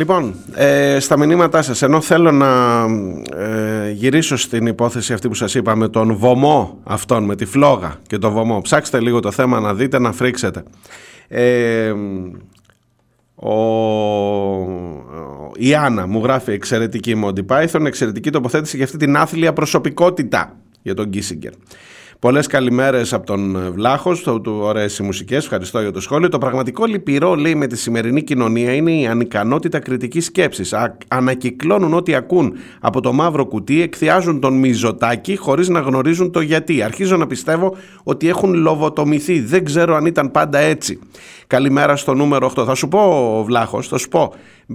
Λοιπόν, 0.00 0.34
ε, 0.54 0.98
στα 1.00 1.18
μηνύματά 1.18 1.62
σας, 1.62 1.82
ενώ 1.82 2.00
θέλω 2.00 2.30
να 2.32 2.82
ε, 3.36 3.90
γυρίσω 3.90 4.36
στην 4.36 4.66
υπόθεση 4.66 5.12
αυτή 5.12 5.28
που 5.28 5.34
σας 5.34 5.54
είπα 5.54 5.76
με 5.76 5.88
τον 5.88 6.16
βωμό 6.16 6.78
αυτόν, 6.84 7.24
με 7.24 7.36
τη 7.36 7.44
φλόγα 7.44 7.98
και 8.06 8.18
το 8.18 8.30
βωμό. 8.30 8.60
Ψάξτε 8.60 9.00
λίγο 9.00 9.20
το 9.20 9.30
θέμα 9.30 9.60
να 9.60 9.74
δείτε, 9.74 9.98
να 9.98 10.12
φρίξετε. 10.12 10.62
Ε, 11.28 11.92
ο, 13.34 13.52
η 15.56 15.74
Άννα 15.74 16.06
μου 16.06 16.22
γράφει 16.22 16.52
εξαιρετική 16.52 17.22
Monty 17.24 17.46
Python, 17.46 17.84
εξαιρετική 17.86 18.30
τοποθέτηση 18.30 18.76
για 18.76 18.84
αυτή 18.84 18.96
την 18.96 19.16
άθλια 19.16 19.52
προσωπικότητα 19.52 20.56
για 20.82 20.94
τον 20.94 21.10
Κίσιγκερ. 21.10 21.52
Πολλές 22.20 22.46
καλημέρες 22.46 23.12
από 23.12 23.26
τον 23.26 23.56
ε, 23.56 23.70
Βλάχος, 23.70 24.22
του, 24.22 24.40
του 24.40 24.58
ωραίες 24.62 24.98
οι 24.98 25.02
μουσικές. 25.02 25.44
Ευχαριστώ 25.44 25.80
για 25.80 25.90
το 25.90 26.00
σχόλιο. 26.00 26.28
Το 26.28 26.38
πραγματικό 26.38 26.84
λυπηρό, 26.84 27.34
λέει, 27.34 27.54
με 27.54 27.66
τη 27.66 27.76
σημερινή 27.76 28.22
κοινωνία 28.22 28.74
είναι 28.74 28.92
η 28.92 29.06
ανικανότητα 29.06 29.78
κριτικής 29.78 30.24
σκέψης. 30.24 30.74
Ανακυκλώνουν 31.08 31.94
ό,τι 31.94 32.14
ακούν 32.14 32.52
από 32.80 33.00
το 33.00 33.12
μαύρο 33.12 33.46
κουτί, 33.46 33.82
εκθιάζουν 33.82 34.40
τον 34.40 34.54
Μιζωτάκη 34.54 35.36
χωρίς 35.36 35.68
να 35.68 35.80
γνωρίζουν 35.80 36.30
το 36.32 36.40
γιατί. 36.40 36.82
Αρχίζω 36.82 37.16
να 37.16 37.26
πιστεύω 37.26 37.76
ότι 38.02 38.28
έχουν 38.28 38.54
λοβοτομηθεί. 38.54 39.40
Δεν 39.40 39.64
ξέρω 39.64 39.96
αν 39.96 40.06
ήταν 40.06 40.30
πάντα 40.30 40.58
έτσι. 40.58 40.98
Καλημέρα 41.46 41.96
στο 41.96 42.14
νούμερο 42.14 42.52
8. 42.56 42.64
Θα 42.64 42.74
σου 42.74 42.88
πω, 42.88 43.42
Βλάχος, 43.46 43.88
θα 43.88 43.98
σου 43.98 44.08
πω 44.08 44.32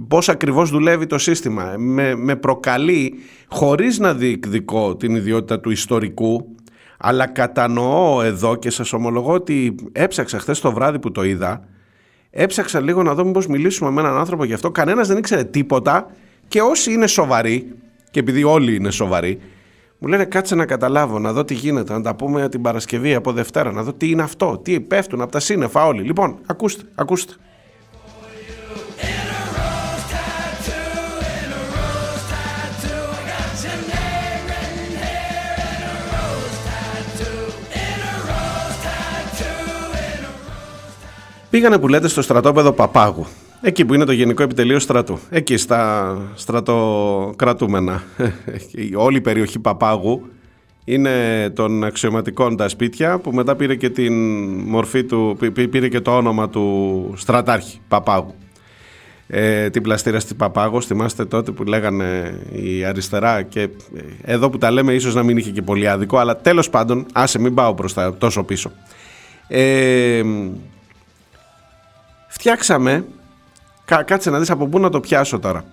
πώς 0.08 0.28
ακριβώς 0.28 0.70
δουλεύει 0.70 1.06
το 1.06 1.18
σύστημα. 1.18 1.74
Με, 1.76 2.14
με 2.14 2.36
προκαλεί, 2.36 3.14
χωρίς 3.48 3.98
να 3.98 4.14
διεκδικώ 4.14 4.96
την 4.96 5.14
ιδιότητα 5.14 5.60
του 5.60 5.70
ιστορικού, 5.70 6.56
αλλά 6.98 7.26
κατανοώ 7.26 8.22
εδώ 8.22 8.56
και 8.56 8.70
σας 8.70 8.92
ομολογώ 8.92 9.32
ότι 9.32 9.74
έψαξα 9.92 10.38
χθες 10.38 10.60
το 10.60 10.72
βράδυ 10.72 10.98
που 10.98 11.12
το 11.12 11.24
είδα, 11.24 11.64
έψαξα 12.30 12.80
λίγο 12.80 13.02
να 13.02 13.14
δω 13.14 13.24
μήπως 13.24 13.46
μιλήσουμε 13.46 13.90
με 13.90 14.00
έναν 14.00 14.16
άνθρωπο 14.16 14.44
γι' 14.44 14.52
αυτό. 14.52 14.70
Κανένας 14.70 15.08
δεν 15.08 15.16
ήξερε 15.16 15.44
τίποτα 15.44 16.10
και 16.48 16.60
όσοι 16.60 16.92
είναι 16.92 17.06
σοβαροί, 17.06 17.74
και 18.10 18.20
επειδή 18.20 18.44
όλοι 18.44 18.74
είναι 18.74 18.90
σοβαροί, 18.90 19.38
μου 19.98 20.08
λένε 20.08 20.24
κάτσε 20.24 20.54
να 20.54 20.66
καταλάβω, 20.66 21.18
να 21.18 21.32
δω 21.32 21.44
τι 21.44 21.54
γίνεται, 21.54 21.92
να 21.92 22.00
τα 22.00 22.14
πούμε 22.14 22.48
την 22.48 22.62
Παρασκευή 22.62 23.14
από 23.14 23.32
Δευτέρα, 23.32 23.72
να 23.72 23.82
δω 23.82 23.92
τι 23.92 24.10
είναι 24.10 24.22
αυτό, 24.22 24.60
τι 24.62 24.80
πέφτουν 24.80 25.20
από 25.20 25.32
τα 25.32 25.40
σύννεφα 25.40 25.86
όλοι. 25.86 26.02
Λοιπόν, 26.02 26.38
ακούστε, 26.46 26.82
ακούστε. 26.94 27.34
Πήγανε 41.56 41.78
που 41.78 41.88
λέτε 41.88 42.08
στο 42.08 42.22
στρατόπεδο 42.22 42.72
Παπάγου. 42.72 43.26
Εκεί 43.60 43.84
που 43.84 43.94
είναι 43.94 44.04
το 44.04 44.12
Γενικό 44.12 44.42
Επιτελείο 44.42 44.78
Στρατού. 44.78 45.18
Εκεί 45.30 45.56
στα 45.56 46.18
στρατοκρατούμενα. 46.34 48.02
Όλη 49.06 49.16
η 49.16 49.20
περιοχή 49.20 49.58
Παπάγου 49.58 50.28
είναι 50.84 51.10
των 51.54 51.84
αξιωματικών 51.84 52.56
τα 52.56 52.68
σπίτια 52.68 53.18
που 53.18 53.32
μετά 53.32 53.56
πήρε 53.56 53.74
και 53.74 53.90
την 53.90 54.12
μορφή 54.60 55.04
του, 55.04 55.36
πήρε 55.70 55.88
και 55.88 56.00
το 56.00 56.16
όνομα 56.16 56.48
του 56.48 57.12
στρατάρχη 57.16 57.80
Παπάγου. 57.88 58.34
Ε, 59.26 59.70
την 59.70 59.82
πλαστήρα 59.82 60.20
στη 60.20 60.34
Παπάγο, 60.34 60.80
θυμάστε 60.80 61.24
τότε 61.24 61.50
που 61.50 61.64
λέγανε 61.64 62.38
η 62.52 62.84
αριστερά 62.84 63.42
και 63.42 63.60
ε, 63.60 63.68
εδώ 64.22 64.50
που 64.50 64.58
τα 64.58 64.70
λέμε 64.70 64.92
ίσως 64.92 65.14
να 65.14 65.22
μην 65.22 65.36
είχε 65.36 65.50
και 65.50 65.62
πολύ 65.62 65.88
άδικο 65.88 66.18
αλλά 66.18 66.36
τέλος 66.36 66.70
πάντων, 66.70 67.06
άσε 67.12 67.38
μην 67.38 67.54
πάω 67.54 67.74
προς 67.74 67.92
τα 67.92 68.16
τόσο 68.18 68.44
πίσω. 68.44 68.70
Ε, 69.48 70.22
φτιάξαμε, 72.36 73.04
κα, 73.84 74.02
κάτσε 74.02 74.30
να 74.30 74.38
δεις 74.38 74.50
από 74.50 74.66
πού 74.66 74.78
να 74.78 74.88
το 74.90 75.00
πιάσω 75.00 75.38
τώρα. 75.38 75.64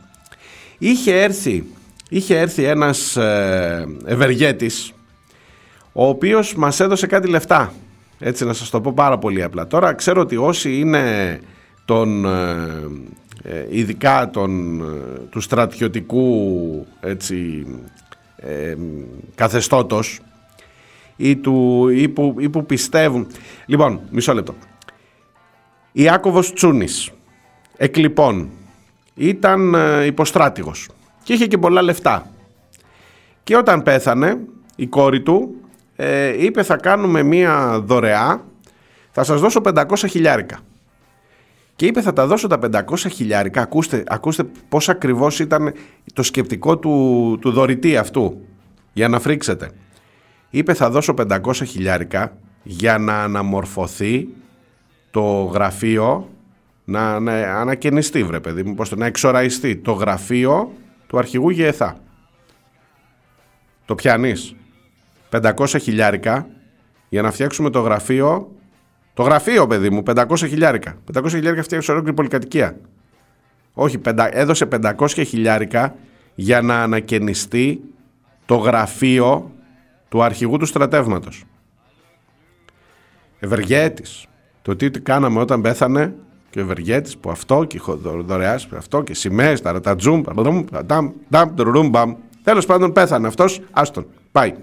Είχε 0.78 1.22
έρθει, 1.22 1.64
είχε 2.10 2.40
έρθει 2.40 2.64
ένας 2.64 3.16
ε, 3.16 3.88
ευεργέτης, 4.06 4.94
ο 5.92 6.08
οποίος 6.08 6.56
μας 6.56 6.80
έδωσε 6.80 7.08
κάτι 7.08 7.28
λεφτά. 7.28 7.74
Έτσι 8.20 8.46
να 8.46 8.54
σας 8.54 8.70
το 8.70 8.82
πω 8.82 8.92
πάρα 8.94 9.18
πολύ 9.18 9.44
απλά. 9.44 9.68
Τώρα 9.68 9.94
ξέρω 9.94 10.22
ότι 10.22 10.36
όσοι 10.38 10.80
είναι 10.80 11.40
τον, 11.86 12.26
ε, 12.26 12.88
ε, 13.44 13.66
ειδικά 13.70 14.30
τον, 14.30 14.82
ε, 14.82 15.20
του 15.30 15.42
στρατιωτικού 15.42 16.88
έτσι, 17.00 17.66
ε, 18.36 18.76
καθεστώτος 19.36 20.20
ή, 21.16 21.36
του, 21.36 21.88
ή, 21.90 22.10
που, 22.10 22.36
ή 22.40 22.50
που 22.50 22.66
πιστεύουν. 22.66 23.28
Λοιπόν, 23.66 24.00
μισό 24.10 24.34
λεπτό. 24.34 24.56
Ιάκωβος 25.96 26.54
Τσούνης, 26.54 27.12
εκλειπών, 27.78 28.50
ήταν 29.16 29.74
ε, 29.74 30.06
υποστράτηγος 30.06 30.90
και 31.24 31.34
είχε 31.34 31.48
και 31.48 31.58
πολλά 31.58 31.82
λεφτά. 31.82 32.30
Και 33.44 33.56
όταν 33.58 33.84
πέθανε, 33.84 34.38
η 34.76 34.88
κόρη 34.88 35.22
του 35.22 35.56
ε, 35.96 36.44
είπε 36.44 36.64
θα 36.64 36.76
κάνουμε 36.76 37.24
μία 37.24 37.80
δωρεά, 37.86 38.46
θα 39.12 39.24
σας 39.24 39.42
δώσω 39.42 39.62
500 39.64 39.86
χιλιάρικα. 40.10 40.60
Και 41.76 41.86
είπε 41.86 42.02
θα 42.02 42.14
τα 42.14 42.28
δώσω 42.28 42.48
τα 42.48 42.60
500 42.72 42.96
χιλιάρικα, 43.12 43.62
ακούστε, 43.62 44.04
ακούστε 44.08 44.44
πώς 44.70 44.90
ακριβώς 44.90 45.40
ήταν 45.40 45.74
το 46.14 46.24
σκεπτικό 46.24 46.78
του, 46.78 47.38
του 47.42 47.52
δωρητή 47.52 47.98
αυτού, 47.98 48.46
για 48.94 49.08
να 49.08 49.20
φρίξετε. 49.20 49.72
Είπε 50.50 50.74
θα 50.74 50.90
δώσω 50.90 51.14
500 51.28 51.40
χιλιάρικα 51.66 52.38
για 52.64 52.98
να 52.98 53.24
αναμορφωθεί 53.24 54.28
το 55.14 55.44
γραφείο 55.44 56.30
να, 56.84 57.20
να 57.20 57.34
ανακαινιστεί 57.34 58.24
βρε 58.24 58.40
παιδί 58.40 58.64
μου, 58.64 58.74
πώς 58.76 58.90
το, 58.90 58.96
να 58.96 59.06
εξοραϊστεί 59.06 59.76
το 59.76 59.92
γραφείο 59.92 60.72
του 61.08 61.18
αρχηγού 61.18 61.50
ΓΕΘΑ. 61.50 61.98
Το 63.86 63.96
πιάνεις. 63.96 64.56
500 65.30 65.76
χιλιάρικα 65.82 66.48
για 67.10 67.22
να 67.22 67.32
φτιάξουμε 67.32 67.70
το 67.70 67.80
γραφείο 67.80 68.52
το 69.14 69.24
γραφείο 69.24 69.68
παιδί 69.68 69.90
μου 69.90 70.04
500 70.06 70.26
χιλιάρικα 70.38 70.98
500 71.14 71.30
χιλιάρικα 71.30 71.64
φτιάξει 71.64 71.92
ολόκληρη 71.92 72.16
πολυκατοικία 72.16 72.78
όχι 73.74 74.02
έδωσε 74.32 74.68
500 74.72 75.08
χιλιάρικα 75.08 75.96
για 76.36 76.62
να 76.62 76.84
ανακαινιστεί 76.84 77.82
το 78.46 78.56
γραφείο 78.56 79.52
του 80.10 80.24
αρχηγού 80.24 80.58
του 80.58 80.66
στρατεύματος 80.66 81.44
Ευεργέτης 83.40 84.28
το 84.64 84.76
τι 84.76 84.90
κάναμε 84.90 85.40
όταν 85.40 85.62
πέθανε 85.62 86.14
και 86.50 86.60
ο 86.60 86.62
Ευεργέτης 86.62 87.18
που 87.18 87.30
αυτό 87.32 87.64
και 87.64 87.82
δωρεάς 88.26 88.68
αυτό 88.76 89.02
και 89.02 89.14
σημαίες, 89.14 89.62
τα 89.62 89.72
ρατατζούμ, 89.72 90.22
τέλος 92.44 92.66
πάντων 92.66 92.92
πέθανε 92.92 93.28
αυτός, 93.28 93.62
άστον, 93.72 94.06
πάει. 94.32 94.54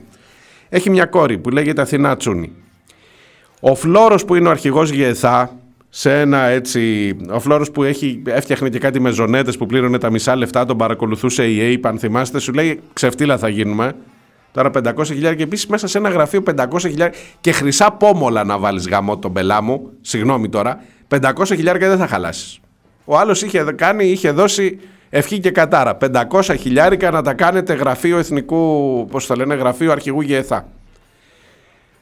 Έχει 0.68 0.90
μια 0.90 1.06
κόρη 1.06 1.38
που 1.38 1.50
λέγεται 1.50 1.80
Αθηνά 1.80 2.16
Τσούνη. 2.16 2.52
Ο 3.60 3.74
Φλόρος 3.74 4.24
που 4.24 4.34
είναι 4.34 4.48
ο 4.48 4.50
αρχηγός 4.50 4.90
Γεθά, 4.90 5.56
σε 5.88 6.20
ένα 6.20 6.38
έτσι. 6.38 7.16
Ο 7.30 7.40
Φλόρος 7.40 7.70
που 7.70 7.82
έχει, 7.82 8.22
έφτιαχνε 8.26 8.68
και 8.68 8.78
κάτι 8.78 9.00
με 9.00 9.10
ζωνέτες 9.10 9.56
που 9.56 9.66
πλήρωνε 9.66 9.98
τα 9.98 10.10
μισά 10.10 10.36
λεφτά, 10.36 10.64
τον 10.64 10.76
παρακολουθούσε 10.76 11.52
η 11.52 11.60
ΑΕΠ. 11.60 11.86
Αν 11.86 11.98
θυμάστε, 11.98 12.38
σου 12.38 12.52
λέει 12.52 12.80
ξεφτύλα 12.92 13.38
θα 13.38 13.48
γίνουμε. 13.48 13.94
Τώρα 14.52 14.70
500 14.74 15.04
χιλιάρια 15.04 15.34
και 15.34 15.42
επίσης 15.42 15.66
μέσα 15.66 15.86
σε 15.86 15.98
ένα 15.98 16.08
γραφείο 16.08 16.42
500 16.56 16.64
χιλιάρια 16.80 17.18
και 17.40 17.52
χρυσά 17.52 17.90
πόμολα 17.90 18.44
να 18.44 18.58
βάλεις 18.58 18.88
γαμό 18.88 19.18
τον 19.18 19.32
πελά 19.32 19.62
μου. 19.62 19.90
Συγγνώμη 20.00 20.48
τώρα. 20.48 20.80
500 21.08 21.30
χιλιάρια 21.46 21.88
δεν 21.88 21.98
θα 21.98 22.06
χαλάσεις. 22.06 22.60
Ο 23.04 23.18
άλλος 23.18 23.42
είχε 23.42 23.64
κάνει, 23.76 24.04
είχε 24.04 24.30
δώσει 24.30 24.78
ευχή 25.10 25.38
και 25.38 25.50
κατάρα. 25.50 25.96
500 26.30 26.54
χιλιάρικα 26.58 27.10
να 27.10 27.22
τα 27.22 27.34
κάνετε 27.34 27.72
γραφείο 27.72 28.18
εθνικού, 28.18 29.06
πώς 29.10 29.26
το 29.26 29.34
λένε, 29.34 29.54
γραφείο 29.54 29.92
αρχηγού 29.92 30.20
ΓΕΘΑ. 30.20 30.68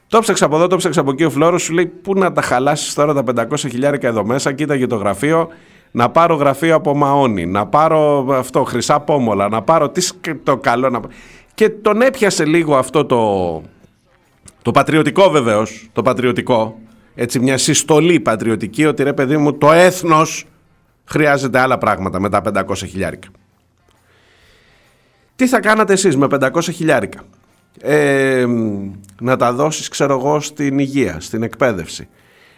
Το 0.09 0.19
ψάξα 0.19 0.45
από 0.45 0.57
εδώ, 0.57 0.67
το 0.67 0.77
ψάξα 0.77 1.01
από 1.01 1.11
εκεί 1.11 1.25
ο 1.25 1.31
Φλόρος, 1.31 1.63
σου 1.63 1.73
λέει 1.73 1.87
πού 1.87 2.15
να 2.15 2.33
τα 2.33 2.43
χαλάσεις 2.43 2.95
τώρα 2.95 3.15
τα 3.15 3.23
500 3.23 3.57
χιλιάρικα 3.57 4.09
εδώ 4.09 4.25
μέσα. 4.25 4.53
Κοίταγε 4.53 4.87
το 4.87 4.97
γραφείο, 4.97 5.49
να 5.91 6.11
πάρω 6.11 6.35
γραφείο 6.35 6.75
από 6.75 6.97
Μαόνι, 6.97 7.47
να 7.47 7.67
πάρω 7.67 8.27
αυτό, 8.31 8.65
χρυσά 8.65 9.01
πόμολα, 9.01 9.49
να 9.49 9.63
πάρω 9.63 9.89
τι 9.89 10.09
το 10.43 10.57
καλό 10.57 10.91
να 10.91 11.01
και 11.59 11.71
τον 11.71 12.03
έπιασε 12.03 12.45
λίγο 12.45 12.77
αυτό 12.77 13.05
το, 13.05 13.63
το 14.63 14.71
πατριωτικό 14.71 15.31
βεβαίως, 15.31 15.89
το 15.93 16.03
πατριωτικό, 16.03 16.79
έτσι 17.15 17.39
μια 17.39 17.59
συστολή 17.59 18.21
πατριωτική 18.21 18.87
ότι 18.87 19.03
ρε 19.03 19.13
παιδί 19.13 19.37
μου 19.37 19.59
το 19.59 19.73
έθνος 19.73 20.47
χρειάζεται 21.05 21.59
άλλα 21.59 21.79
πράγματα 21.79 22.21
με 22.21 22.29
τα 22.29 22.43
500 22.69 22.75
χιλιάρικα. 22.77 23.29
Τι 25.37 25.47
θα 25.47 25.61
κάνατε 25.61 25.93
εσείς 25.93 26.17
με 26.17 26.27
500 26.31 26.61
χιλιάρικα; 26.61 27.21
Ε, 27.81 28.47
να 29.21 29.37
τα 29.37 29.53
δώσεις 29.53 29.89
ξέρω 29.89 30.15
εγώ 30.15 30.41
στην 30.41 30.79
υγεία, 30.79 31.17
στην 31.21 31.43
εκπαίδευση. 31.43 32.09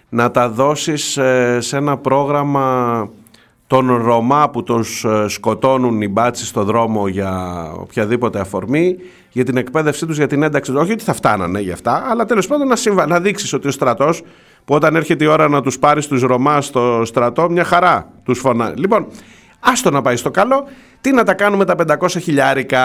Να 0.08 0.30
τα 0.30 0.48
δώσεις 0.48 1.16
ε, 1.16 1.58
σε 1.60 1.76
ένα 1.76 1.96
πρόγραμμα 1.96 3.08
τον 3.70 3.96
Ρωμά 3.96 4.50
που 4.50 4.62
τον 4.62 4.84
ε, 5.04 5.28
σκοτώνουν 5.28 6.00
οι 6.00 6.08
μπάτσι 6.08 6.46
στο 6.46 6.64
δρόμο 6.64 7.08
για 7.08 7.62
οποιαδήποτε 7.76 8.40
αφορμή, 8.40 8.96
για 9.30 9.44
την 9.44 9.56
εκπαίδευσή 9.56 10.06
τους, 10.06 10.16
για 10.16 10.26
την 10.26 10.42
ένταξη 10.42 10.74
Όχι 10.74 10.92
ότι 10.92 11.04
θα 11.04 11.12
φτάνανε 11.12 11.60
για 11.60 11.72
αυτά, 11.72 12.04
αλλά 12.10 12.24
τέλος 12.24 12.46
πάντων 12.46 12.68
να, 12.68 12.76
συμβα... 12.76 13.06
να 13.06 13.20
δείξεις 13.20 13.52
ότι 13.52 13.68
ο 13.68 13.70
στρατός 13.70 14.22
που 14.64 14.74
όταν 14.74 14.96
έρχεται 14.96 15.24
η 15.24 15.26
ώρα 15.26 15.48
να 15.48 15.62
τους 15.62 15.78
πάρεις 15.78 16.06
τους 16.06 16.22
Ρωμά 16.22 16.60
στο 16.60 17.02
στρατό, 17.04 17.50
μια 17.50 17.64
χαρά 17.64 18.12
τους 18.24 18.38
φωνά. 18.38 18.72
Λοιπόν, 18.76 19.06
άστο 19.60 19.90
να 19.90 20.02
πάει 20.02 20.16
στο 20.16 20.30
καλό, 20.30 20.64
τι 21.00 21.12
να 21.12 21.24
τα 21.24 21.34
κάνουμε 21.34 21.64
τα 21.64 21.74
500 22.00 22.08
χιλιάρικα; 22.08 22.84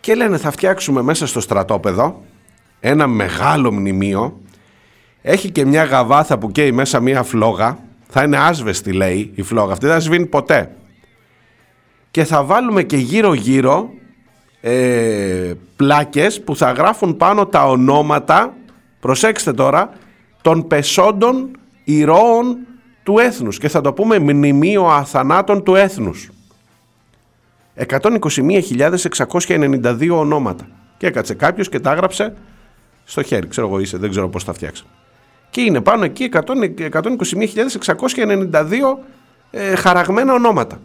Και 0.00 0.14
λένε 0.14 0.36
θα 0.36 0.50
φτιάξουμε 0.50 1.02
μέσα 1.02 1.26
στο 1.26 1.40
στρατόπεδο 1.40 2.22
ένα 2.80 3.06
μεγάλο 3.06 3.72
μνημείο, 3.72 4.40
έχει 5.22 5.50
και 5.50 5.64
μια 5.64 5.84
γαβάθα 5.84 6.38
που 6.38 6.50
καίει 6.50 6.72
μέσα 6.72 7.00
μια 7.00 7.22
φλόγα, 7.22 7.78
θα 8.08 8.22
είναι 8.22 8.38
άσβεστη 8.38 8.92
λέει 8.92 9.32
η 9.34 9.42
φλόγα 9.42 9.72
αυτή, 9.72 9.86
δεν 9.86 9.94
θα 9.94 10.00
σβήνει 10.00 10.26
ποτέ. 10.26 10.70
Και 12.10 12.24
θα 12.24 12.44
βάλουμε 12.44 12.82
και 12.82 12.96
γύρω 12.96 13.34
γύρω 13.34 13.90
ε, 14.60 15.52
πλάκες 15.76 16.42
που 16.42 16.56
θα 16.56 16.72
γράφουν 16.72 17.16
πάνω 17.16 17.46
τα 17.46 17.68
ονόματα, 17.68 18.54
προσέξτε 19.00 19.52
τώρα, 19.52 19.90
των 20.42 20.66
πεσόντων 20.66 21.50
ηρώων 21.84 22.56
του 23.02 23.18
έθνους 23.18 23.58
και 23.58 23.68
θα 23.68 23.80
το 23.80 23.92
πούμε 23.92 24.18
μνημείο 24.18 24.86
αθανάτων 24.86 25.62
του 25.62 25.74
έθνους. 25.74 26.30
121.692 27.86 30.08
ονόματα. 30.10 30.68
Και 30.96 31.06
έκατσε 31.06 31.34
κάποιος 31.34 31.68
και 31.68 31.80
τα 31.80 31.92
έγραψε 31.92 32.34
στο 33.04 33.22
χέρι. 33.22 33.46
Ξέρω 33.46 33.66
εγώ 33.66 33.80
είσαι, 33.80 33.96
δεν 33.96 34.10
ξέρω 34.10 34.28
πώς 34.28 34.44
τα 34.44 34.52
φτιάξα. 34.52 34.84
Και 35.50 35.60
είναι 35.60 35.80
πάνω 35.80 36.04
εκεί 36.04 36.28
100 36.32 36.40
121.692 36.92 36.98
ε, 39.50 39.74
χαραγμένα 39.74 40.34
ονόματα. 40.34 40.80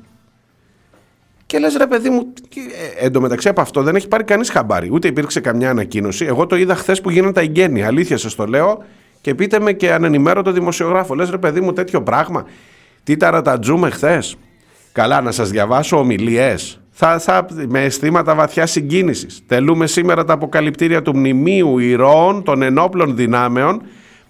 Και 1.45 1.59
λες 1.59 1.75
ρε 1.75 1.87
παιδί 1.87 2.09
μου, 2.09 2.33
και, 2.49 2.59
ε, 2.99 3.05
εντωμεταξύ 3.05 3.47
από 3.47 3.61
αυτό 3.61 3.83
δεν 3.83 3.95
έχει 3.95 4.07
πάρει 4.07 4.23
κανείς 4.23 4.49
χαμπάρι. 4.49 4.89
Ούτε 4.91 5.07
υπήρξε 5.07 5.39
καμιά 5.39 5.69
ανακοίνωση. 5.69 6.25
Εγώ 6.25 6.45
το 6.45 6.55
είδα 6.55 6.75
χθες 6.75 7.01
που 7.01 7.09
γίνανε 7.09 7.33
τα 7.33 7.41
εγγένεια. 7.41 7.87
Αλήθεια 7.87 8.17
σας 8.17 8.35
το 8.35 8.45
λέω. 8.45 8.83
Και 9.21 9.35
πείτε 9.35 9.59
με 9.59 9.73
και 9.73 9.93
ανενημέρωτο 9.93 10.51
δημοσιογράφο. 10.51 11.15
Λες 11.15 11.29
ρε 11.29 11.37
παιδί 11.37 11.61
μου 11.61 11.73
τέτοιο 11.73 12.01
πράγμα. 12.01 12.45
Τι 13.03 13.17
ταρατατζούμε 13.17 13.89
χθες. 13.89 14.35
Καλά 14.91 15.21
να 15.21 15.31
σας 15.31 15.49
διαβάσω 15.49 15.97
ομιλίες. 15.97 16.79
Θα, 16.91 17.19
θα, 17.19 17.45
με 17.67 17.83
αισθήματα 17.83 18.35
βαθιά 18.35 18.65
συγκίνησης. 18.65 19.43
Τελούμε 19.47 19.87
σήμερα 19.87 20.25
τα 20.25 20.33
αποκαλυπτήρια 20.33 21.01
του 21.01 21.15
μνημείου 21.15 21.79
ηρώων 21.79 22.43
των 22.43 22.61
ενόπλων 22.61 23.15
δυνάμεων, 23.15 23.81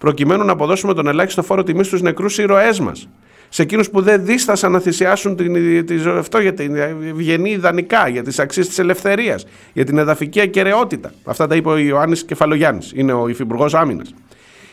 προκειμένου 0.04 0.44
να 0.44 0.52
αποδώσουμε 0.52 0.94
τον 0.94 1.06
ελάχιστο 1.06 1.42
φόρο 1.42 1.62
τιμής 1.62 1.86
στους 1.86 2.02
νεκρούς 2.02 2.38
ήρωές 2.38 2.80
μας. 2.80 3.08
Σε 3.48 3.62
εκείνους 3.62 3.90
που 3.90 4.02
δεν 4.02 4.24
δίστασαν 4.24 4.72
να 4.72 4.78
θυσιάσουν 4.78 5.36
την, 5.36 5.86
τη, 5.86 5.94
αυτό 6.18 6.38
για 6.38 6.54
την 6.54 6.76
ευγενή 6.76 7.50
ιδανικά, 7.50 8.08
για 8.08 8.22
τις 8.22 8.38
αξίες 8.38 8.68
της 8.68 8.78
ελευθερίας, 8.78 9.46
για 9.72 9.84
την 9.84 9.98
εδαφική 9.98 10.40
ακαιρεότητα. 10.40 11.12
Αυτά 11.24 11.46
τα 11.46 11.54
είπε 11.54 11.68
ο 11.68 11.76
Ιωάννης 11.76 12.24
Κεφαλογιάννης, 12.24 12.92
είναι 12.94 13.12
ο 13.12 13.28
υφυπουργός 13.28 13.74
άμυνας. 13.74 14.14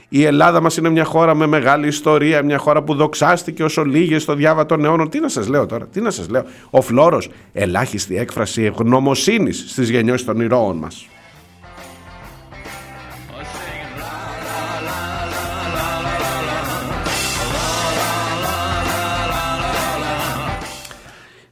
Η 0.09 0.23
Ελλάδα 0.23 0.61
μας 0.61 0.77
είναι 0.77 0.89
μια 0.89 1.03
χώρα 1.03 1.35
με 1.35 1.45
μεγάλη 1.45 1.87
ιστορία, 1.87 2.43
μια 2.43 2.57
χώρα 2.57 2.81
που 2.81 2.93
δοξάστηκε 2.93 3.63
όσο 3.63 3.83
λίγες 3.83 4.21
στο 4.21 4.35
διάβα 4.35 4.65
των 4.65 4.85
αιώνων. 4.85 5.09
Τι 5.09 5.19
να 5.19 5.27
σας 5.27 5.47
λέω 5.47 5.65
τώρα, 5.65 5.87
τι 5.87 6.01
να 6.01 6.11
σας 6.11 6.29
λέω. 6.29 6.43
Ο 6.69 6.81
Φλόρος, 6.81 7.29
ελάχιστη 7.53 8.17
έκφραση 8.17 8.63
ευγνωμοσύνης 8.63 9.65
στις 9.67 9.89
γενιώσει 9.89 10.25
των 10.25 10.39
ηρώων 10.39 10.77
μας. 10.77 11.07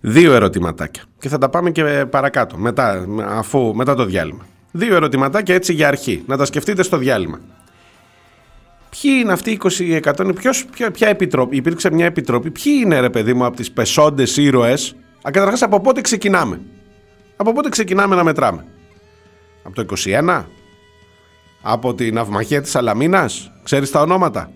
Δύο 0.02 0.34
ερωτηματάκια. 0.34 1.04
Και 1.20 1.30
θα 1.30 1.38
τα 1.38 1.50
πάμε 1.50 1.72
και 1.72 2.06
παρακάτω, 2.10 2.58
μετά, 2.58 3.08
αφού, 3.20 3.76
μετά 3.76 3.96
το 3.96 4.06
διάλειμμα. 4.06 4.46
Δύο 4.72 4.96
ερωτηματάκια 4.96 5.56
έτσι 5.56 5.74
για 5.74 5.88
αρχή. 5.88 6.24
Να 6.26 6.38
τα 6.38 6.46
σκεφτείτε 6.46 6.84
στο 6.84 6.98
διάλειμμα. 6.98 7.40
Ποιοι 8.90 9.12
είναι 9.22 9.32
αυτοί 9.32 9.52
οι 9.52 9.60
20 9.64 10.02
100, 10.04 10.36
ποιος, 10.36 10.66
ποια, 10.66 10.92
ποια 10.92 11.08
επιτροπή, 11.08 11.56
υπήρξε 11.56 11.92
μια 11.92 12.06
επιτροπή, 12.06 12.52
ποιοι 12.52 12.74
είναι 12.84 13.00
ρε 13.00 13.10
παιδί 13.10 13.34
μου 13.34 13.46
από 13.46 13.56
τις 13.56 13.72
πεσόντες 13.72 14.38
ήρωες, 14.38 14.96
καταρχάς 15.24 15.62
από 15.62 15.80
πότε 15.80 16.02
ξεκινάμε, 16.02 16.62
από 17.36 17.54
πότε 17.54 17.70
ξεκινάμε 17.70 18.16
να 18.16 18.24
μετράμε, 18.24 18.66
από 19.64 19.76
το 19.76 19.82
21, 19.82 20.44
από 21.62 21.94
την 21.94 22.18
αυμαχία 22.18 22.62
της 22.62 22.76
Αλαμίνας, 22.76 23.52
ξέρεις 23.64 23.92
τα 23.92 24.02
ονόματα, 24.02 24.52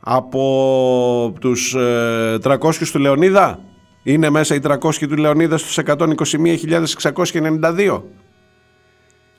από 0.00 1.34
τους 1.40 1.74
ε, 1.74 2.38
300 2.42 2.90
του 2.92 2.98
Λεωνίδα, 2.98 3.60
είναι 4.12 4.30
μέσα 4.30 4.54
οι 4.54 4.60
300 4.62 5.08
του 5.08 5.16
Λεωνίδας 5.16 5.60
στους 5.60 5.78
121.692. 5.86 8.02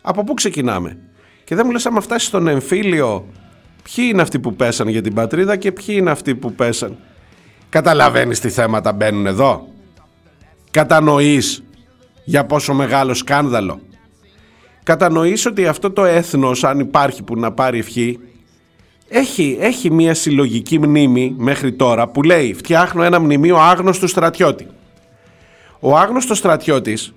Από 0.02 0.24
πού 0.24 0.34
ξεκινάμε; 0.34 0.98
Και 1.44 1.56
δεν 1.56 1.64
μου 1.66 1.72
λες 1.72 1.86
άμα 1.86 2.02
φτάσεις 2.02 2.28
στον 2.28 2.48
εμφύλιο 2.48 3.28
ποιοι 3.84 4.06
είναι 4.12 4.22
αυτοί 4.22 4.40
που 4.40 4.56
πέσαν 4.56 4.88
για 4.88 5.02
την 5.02 5.14
πατρίδα 5.14 5.56
και 5.56 5.72
ποιοι 5.72 5.86
είναι 5.90 6.12
αυτοί 6.12 6.36
που 6.36 6.54
πέσαν; 6.54 6.98
Καταλαβαίνεις 7.70 8.40
τι 8.40 8.50
θέματα 8.50 8.94
μπαίνουν 8.94 9.26
εδώ; 9.26 9.68
Κατανοείς 10.72 11.64
για 12.24 12.46
πόσο 12.46 12.74
μεγάλο 12.74 13.14
σκάνδαλο; 13.14 13.82
Κατανοείς 14.84 15.46
ότι 15.46 15.68
αυτό 15.68 15.92
το 15.92 16.06
έθνος, 16.06 16.64
αν 16.64 16.80
υπάρχει 16.80 17.24
που 17.24 17.36
να 17.36 17.52
πάρει 17.52 17.80
ευχή, 17.80 18.20
έχει, 19.10 19.58
έχει 19.60 19.92
μια 19.92 20.14
συλλογική 20.14 20.80
μνήμη 20.80 21.36
μέχρι 21.38 21.74
τώρα 21.74 22.08
που 22.08 22.24
λέει 22.24 22.54
φτιάχνω 22.54 23.04
ένα 23.04 23.20
μνημείο 23.20 23.58
άγνωστου 23.58 24.08
στρατιώτη. 24.08 24.68
Ο 25.80 25.98
άγνωστος 25.98 26.38
στρατιώτης 26.38 27.14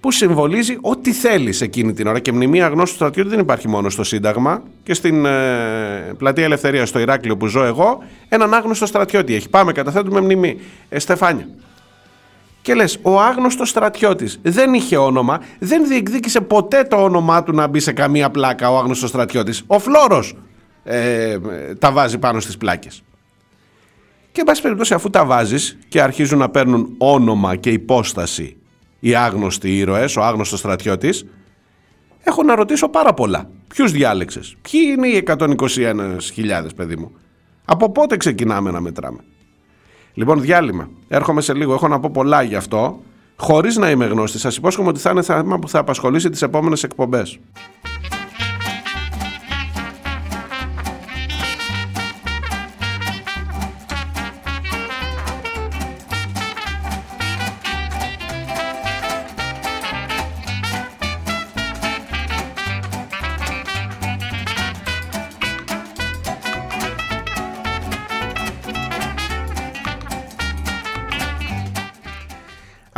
που 0.00 0.10
συμβολίζει 0.10 0.78
ό,τι 0.80 1.12
θέλει 1.12 1.54
εκείνη 1.60 1.92
την 1.92 2.06
ώρα. 2.06 2.18
Και 2.18 2.32
μνημεία 2.32 2.68
γνώστου 2.68 2.94
στρατιώτη 2.94 3.28
δεν 3.28 3.38
υπάρχει 3.38 3.68
μόνο 3.68 3.90
στο 3.90 4.04
Σύνταγμα 4.04 4.62
και 4.82 4.94
στην 4.94 5.24
ε, 5.26 6.14
Πλατεία 6.18 6.44
Ελευθερίας 6.44 6.88
στο 6.88 6.98
Ηράκλειο 6.98 7.36
που 7.36 7.46
ζω 7.46 7.64
εγώ, 7.64 8.02
έναν 8.28 8.54
άγνωστο 8.54 8.86
στρατιώτη 8.86 9.34
έχει. 9.34 9.48
Πάμε, 9.48 9.72
καταθέτουμε 9.72 10.20
μνημή. 10.20 10.60
Ε, 10.88 10.98
Στεφάνια. 10.98 11.48
Και 12.62 12.74
λες, 12.74 12.98
ο 13.02 13.20
άγνωστος 13.20 13.68
στρατιώτης 13.68 14.38
δεν 14.42 14.74
είχε 14.74 14.96
όνομα, 14.96 15.40
δεν 15.58 15.86
διεκδίκησε 15.88 16.40
ποτέ 16.40 16.84
το 16.84 16.96
όνομά 16.96 17.42
του 17.42 17.52
να 17.52 17.66
μπει 17.66 17.80
σε 17.80 17.92
καμία 17.92 18.30
πλάκα 18.30 18.70
ο 18.70 18.78
άγνωστος 18.78 19.08
στρατιώτης. 19.08 19.62
Ο 19.66 19.78
Φλόρος 19.78 20.34
ε, 20.86 21.38
τα 21.78 21.92
βάζει 21.92 22.18
πάνω 22.18 22.40
στις 22.40 22.56
πλάκες. 22.56 23.02
Και 24.32 24.40
εν 24.40 24.46
πάση 24.46 24.62
περιπτώσει, 24.62 24.94
αφού 24.94 25.10
τα 25.10 25.24
βάζεις 25.24 25.78
και 25.88 26.02
αρχίζουν 26.02 26.38
να 26.38 26.48
παίρνουν 26.48 26.94
όνομα 26.98 27.56
και 27.56 27.70
υπόσταση 27.70 28.56
οι 29.00 29.14
άγνωστοι 29.14 29.78
ήρωες, 29.78 30.16
ο 30.16 30.22
άγνωστος 30.22 30.58
στρατιώτης, 30.58 31.26
έχω 32.22 32.42
να 32.42 32.54
ρωτήσω 32.54 32.88
πάρα 32.88 33.14
πολλά. 33.14 33.50
Ποιους 33.68 33.92
διάλεξες, 33.92 34.56
ποιοι 34.70 34.80
είναι 34.96 35.08
οι 35.08 35.22
121.000 35.26 36.74
παιδί 36.76 36.96
μου, 36.96 37.12
από 37.64 37.92
πότε 37.92 38.16
ξεκινάμε 38.16 38.70
να 38.70 38.80
μετράμε; 38.80 39.18
Λοιπόν, 40.14 40.40
διάλειμμα. 40.40 40.88
Έρχομαι 41.08 41.40
σε 41.40 41.54
λίγο. 41.54 41.72
Έχω 41.72 41.88
να 41.88 42.00
πω 42.00 42.10
πολλά 42.12 42.42
γι' 42.42 42.54
αυτό. 42.54 43.00
Χωρίς 43.36 43.76
να 43.76 43.90
είμαι 43.90 44.06
γνώστης, 44.06 44.40
σας 44.40 44.56
υπόσχομαι 44.56 44.88
ότι 44.88 45.00
θα 45.00 45.10
είναι 45.10 45.22
θέμα 45.22 45.58
που 45.58 45.68
θα 45.68 45.78
απασχολήσει 45.78 46.30
τις 46.30 46.42
επόμενες 46.42 46.82
εκπομπές. 46.82 47.38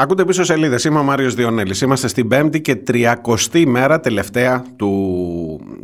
Ακούτε 0.01 0.25
πίσω 0.25 0.45
σελίδες, 0.45 0.85
είμαι 0.85 0.99
ο 0.99 1.03
Μάριος 1.03 1.35
Διονέλης. 1.35 1.81
Είμαστε 1.81 2.09
στην 2.09 2.29
5η 2.33 2.61
και 2.61 2.83
30η 2.87 3.65
μέρα 3.67 4.01
τελευταία 4.01 4.65
του 4.77 4.91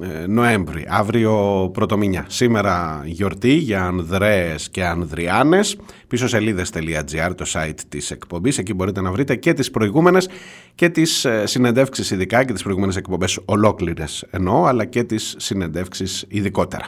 ε, 0.03 0.27
Νοέμβρη, 0.27 0.87
αύριο 0.89 1.71
πρωτομηνιά. 1.73 2.25
Σήμερα 2.29 3.03
γιορτή 3.05 3.53
για 3.53 3.85
Ανδρέες 3.85 4.71
και 4.71 4.85
Ανδριάνες, 4.85 5.77
πίσω 6.09 6.29
σελίδες.gr 6.29 7.33
το 7.37 7.45
site 7.49 7.79
της 7.89 8.11
εκπομπής. 8.11 8.59
Εκεί 8.59 8.75
μπορείτε 8.75 9.01
να 9.01 9.11
βρείτε 9.11 9.37
και 9.37 9.53
τις 9.53 9.71
προηγούμενες 9.71 10.29
και 10.75 10.89
τις 10.89 11.25
ε, 11.25 11.47
συνεντεύξεις 11.47 12.11
ειδικά 12.11 12.45
και 12.45 12.53
τις 12.53 12.63
προηγούμενες 12.63 12.97
εκπομπές 12.97 13.41
ολόκληρες 13.45 14.27
εννοώ, 14.31 14.65
αλλά 14.65 14.85
και 14.85 15.05
τις 15.05 15.35
συνεντεύξεις 15.39 16.25
ειδικότερα. 16.29 16.85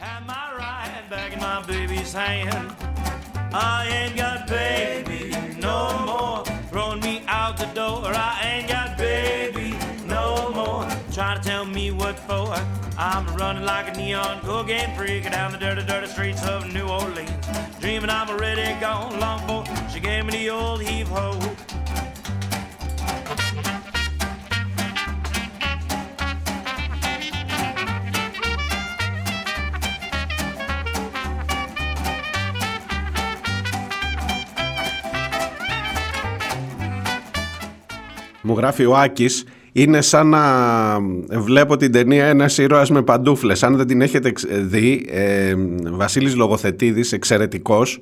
Had 0.00 0.26
my 0.26 0.46
ride 0.62 1.06
back 1.12 1.30
in 1.36 1.40
my 1.48 1.58
baby's 1.72 2.12
hand. 2.22 2.66
I 3.52 3.78
ain't 3.98 4.16
got 4.22 4.38
baby 4.48 5.21
I'm 13.01 13.25
running 13.35 13.63
like 13.63 13.87
a 13.93 13.97
neon 13.97 14.41
cocaine 14.41 14.95
freak 14.95 15.23
down 15.31 15.51
the 15.51 15.57
dirty, 15.57 15.83
dirty 15.83 16.07
streets 16.07 16.43
of 16.43 16.71
New 16.73 16.87
Orleans. 16.87 17.31
Dreaming 17.79 18.09
I'm 18.09 18.29
already 18.29 18.79
gone 18.79 19.19
long 19.19 19.39
before 19.41 19.65
she 19.91 19.99
gave 19.99 20.25
me 20.25 20.31
the 20.31 20.49
old 20.49 20.81
heave 20.81 21.07
ho. 21.07 21.39
Μου 38.41 38.57
γράφει 38.57 38.85
ο 38.85 38.95
Άκης 38.95 39.45
είναι 39.72 40.00
σαν 40.00 40.28
να 40.28 40.98
βλέπω 41.40 41.76
την 41.76 41.92
ταινία 41.92 42.26
ένας 42.26 42.58
ήρωας 42.58 42.90
με 42.90 43.02
παντούφλες. 43.02 43.62
Αν 43.62 43.76
δεν 43.76 43.86
την 43.86 44.00
έχετε 44.00 44.28
εξ- 44.28 44.46
δει, 44.46 45.06
ε, 45.10 45.54
Βασίλης 45.92 46.36
Λογοθετίδης, 46.36 47.12
εξαιρετικός, 47.12 48.00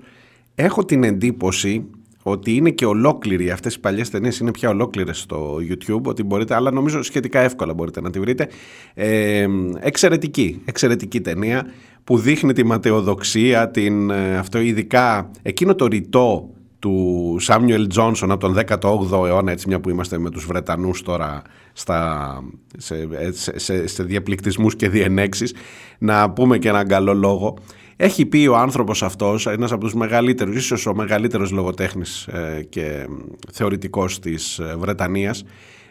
έχω 0.54 0.84
την 0.84 1.04
εντύπωση 1.04 1.84
ότι 2.22 2.54
είναι 2.54 2.70
και 2.70 2.86
ολόκληρη, 2.86 3.50
αυτές 3.50 3.74
οι 3.74 3.80
παλιές 3.80 4.10
ταινίες 4.10 4.38
είναι 4.38 4.50
πια 4.50 4.68
ολόκληρες 4.68 5.18
στο 5.18 5.56
YouTube, 5.70 6.02
ότι 6.02 6.22
μπορείτε, 6.22 6.54
αλλά 6.54 6.70
νομίζω 6.70 7.02
σχετικά 7.02 7.40
εύκολα 7.40 7.74
μπορείτε 7.74 8.00
να 8.00 8.10
τη 8.10 8.20
βρείτε. 8.20 8.48
Ε, 8.94 9.46
εξαιρετική, 9.80 10.60
εξαιρετική 10.64 11.20
ταινία 11.20 11.66
που 12.04 12.18
δείχνει 12.18 12.52
τη 12.52 12.64
ματαιοδοξία, 12.64 13.70
την, 13.70 14.10
ε, 14.10 14.36
αυτό 14.38 14.60
ειδικά 14.60 15.30
εκείνο 15.42 15.74
το 15.74 15.86
ρητό 15.86 16.50
του 16.80 17.36
Σάμιουελ 17.40 17.86
Τζόνσον 17.86 18.30
από 18.30 18.48
τον 18.48 18.56
18ο 18.66 19.26
αιώνα, 19.26 19.52
έτσι 19.52 19.68
μια 19.68 19.80
που 19.80 19.90
είμαστε 19.90 20.18
με 20.18 20.30
τους 20.30 20.46
Βρετανούς 20.46 21.02
τώρα 21.02 21.42
στα, 21.72 22.42
σε, 22.76 23.08
σε, 23.32 23.58
σε, 23.58 23.86
σε 23.86 24.02
διαπληκτισμούς 24.02 24.76
και 24.76 24.88
διενέξεις, 24.88 25.54
να 25.98 26.30
πούμε 26.30 26.58
και 26.58 26.68
έναν 26.68 26.88
καλό 26.88 27.14
λόγο. 27.14 27.58
Έχει 27.96 28.26
πει 28.26 28.46
ο 28.46 28.56
άνθρωπος 28.56 29.02
αυτός, 29.02 29.46
ένας 29.46 29.72
από 29.72 29.80
τους 29.80 29.94
μεγαλύτερους, 29.94 30.56
ίσως 30.56 30.86
ο 30.86 30.94
μεγαλύτερος 30.94 31.50
λογοτέχνης 31.50 32.26
ε, 32.26 32.66
και 32.68 33.06
θεωρητικός 33.52 34.18
της 34.18 34.58
ε, 34.58 34.74
Βρετανίας, 34.78 35.44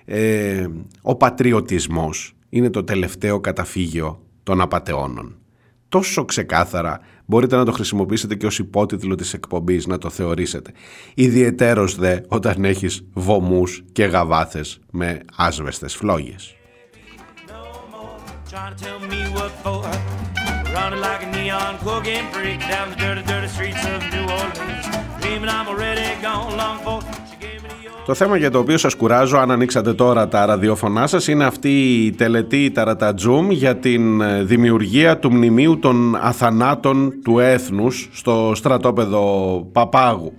ε, 0.05 0.67
ο 1.01 1.15
πατριωτισμός 1.15 2.33
είναι 2.49 2.69
το 2.69 2.83
τελευταίο 2.83 3.39
καταφύγιο 3.39 4.21
των 4.43 4.61
απατεώνων. 4.61 5.35
Τόσο 5.89 6.25
ξεκάθαρα 6.25 6.99
μπορείτε 7.30 7.55
να 7.55 7.65
το 7.65 7.71
χρησιμοποιήσετε 7.71 8.36
και 8.36 8.45
ως 8.45 8.59
υπότιτλο 8.59 9.15
της 9.15 9.34
εκπομπής, 9.34 9.88
να 9.88 9.97
το 9.97 10.09
θεωρήσετε. 10.09 10.71
Ιδιαιτέρως 11.13 11.95
δε 11.95 12.19
όταν 12.27 12.65
έχεις 12.65 13.07
βωμούς 13.13 13.84
και 13.91 14.03
γαβάθες 14.03 14.80
με 14.91 15.19
άσβεστες 15.36 15.95
φλόγες. 15.95 16.55
Το 28.10 28.16
θέμα 28.16 28.38
για 28.38 28.51
το 28.51 28.60
οποίο 28.60 28.78
σας 28.78 28.95
κουράζω, 28.95 29.38
αν 29.38 29.51
ανοίξατε 29.51 29.93
τώρα 29.93 30.28
τα 30.28 30.45
ραδιόφωνά 30.45 31.07
σας, 31.07 31.28
είναι 31.28 31.45
αυτή 31.45 32.05
η 32.05 32.12
τελετή 32.12 32.64
η 32.64 32.72
Ταρατατζούμ 32.72 33.51
για 33.51 33.76
την 33.76 34.22
ε, 34.22 34.43
δημιουργία 34.43 35.18
του 35.18 35.32
μνημείου 35.32 35.80
των 35.80 36.16
αθανάτων 36.16 37.14
του 37.24 37.39
έθνους 37.39 38.10
στο 38.12 38.51
στρατόπεδο 38.55 39.24
Παπάγου. 39.72 40.34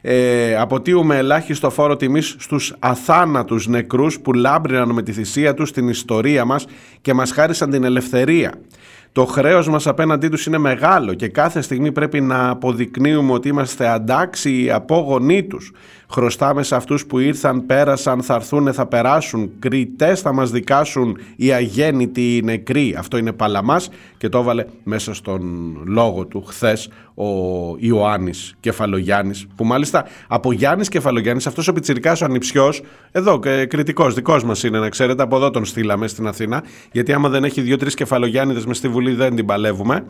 Ε, 0.00 0.56
αποτείουμε 0.56 1.16
ελάχιστο 1.16 1.70
φόρο 1.70 1.96
τιμής 1.96 2.34
στους 2.38 2.74
αθάνατους 2.78 3.66
νεκρούς 3.66 4.20
που 4.20 4.32
λάμπριναν 4.32 4.90
με 4.90 5.02
τη 5.02 5.12
θυσία 5.12 5.54
τους 5.54 5.72
την 5.72 5.88
ιστορία 5.88 6.44
μας 6.44 6.66
και 7.00 7.14
μας 7.14 7.30
χάρισαν 7.30 7.70
την 7.70 7.84
ελευθερία. 7.84 8.52
Το 9.14 9.24
χρέος 9.24 9.68
μας 9.68 9.86
απέναντί 9.86 10.28
τους 10.28 10.46
είναι 10.46 10.58
μεγάλο 10.58 11.14
και 11.14 11.28
κάθε 11.28 11.60
στιγμή 11.60 11.92
πρέπει 11.92 12.20
να 12.20 12.48
αποδεικνύουμε 12.48 13.32
ότι 13.32 13.48
είμαστε 13.48 13.88
αντάξιοι 13.88 14.70
απόγονοί 14.70 15.42
τους. 15.42 15.72
Χρωστάμε 16.14 16.62
σε 16.62 16.74
αυτούς 16.74 17.06
που 17.06 17.18
ήρθαν, 17.18 17.66
πέρασαν, 17.66 18.22
θα 18.22 18.34
έρθουν, 18.34 18.72
θα 18.72 18.86
περάσουν. 18.86 19.50
Κριτές 19.58 20.20
θα 20.20 20.32
μας 20.32 20.50
δικάσουν 20.50 21.18
οι 21.36 21.52
αγέννητοι 21.52 22.36
οι 22.36 22.42
νεκροί. 22.42 22.94
Αυτό 22.98 23.16
είναι 23.16 23.32
παλαμάς 23.32 23.88
και 24.16 24.28
το 24.28 24.38
έβαλε 24.38 24.64
μέσα 24.82 25.14
στον 25.14 25.42
λόγο 25.86 26.26
του 26.26 26.44
χθες 26.44 26.88
ο 27.14 27.24
Ιωάννης 27.78 28.54
Κεφαλογιάννης 28.60 29.46
που 29.56 29.64
μάλιστα 29.64 30.06
από 30.28 30.52
Γιάννης 30.52 30.88
Κεφαλογιάννης 30.88 31.46
αυτός 31.46 31.68
ο 31.68 31.72
πιτσιρικάς 31.72 32.20
ο 32.20 32.24
ανιψιός 32.24 32.82
εδώ 33.12 33.38
και 33.38 33.66
κριτικός 33.66 34.14
δικός 34.14 34.44
μας 34.44 34.62
είναι 34.62 34.78
να 34.78 34.88
ξέρετε 34.88 35.22
από 35.22 35.36
εδώ 35.36 35.50
τον 35.50 35.64
στείλαμε 35.64 36.06
στην 36.06 36.26
Αθήνα 36.26 36.64
γιατί 36.92 37.12
άμα 37.12 37.28
δεν 37.28 37.44
έχει 37.44 37.60
δύο-τρεις 37.60 37.94
Κεφαλογιάννηδες 37.94 38.66
μες 38.66 38.76
στη 38.76 38.88
Βουλή 38.88 39.14
δεν 39.14 39.36
την 39.36 39.46
παλεύουμε 39.46 40.04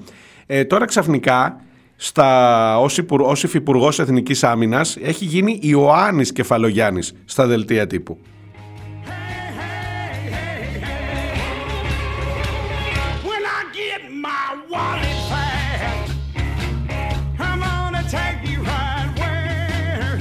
ε, 0.46 0.64
τώρα 0.64 0.84
ξαφνικά 0.84 1.60
στα, 1.96 2.78
ως, 2.80 2.98
υπουργ, 2.98 3.24
ως 3.26 3.42
υφυπουργός 3.42 3.98
Εθνικής 3.98 4.44
Άμυνας 4.44 4.96
έχει 5.02 5.24
γίνει 5.24 5.58
Ιωάννης 5.62 6.32
Κεφαλογιάννης 6.32 7.14
στα 7.24 7.46
δελτία 7.46 7.86
τύπου. 7.86 8.18
When 13.30 13.44
I 13.58 13.62
get 13.80 14.02
my 14.28 14.46
wallet 14.72 15.20
back, 15.32 16.02
I'm 17.46 17.60
gonna 17.68 18.04
take 18.18 18.40
you 18.50 18.58
right 18.72 19.08
where 19.20 20.12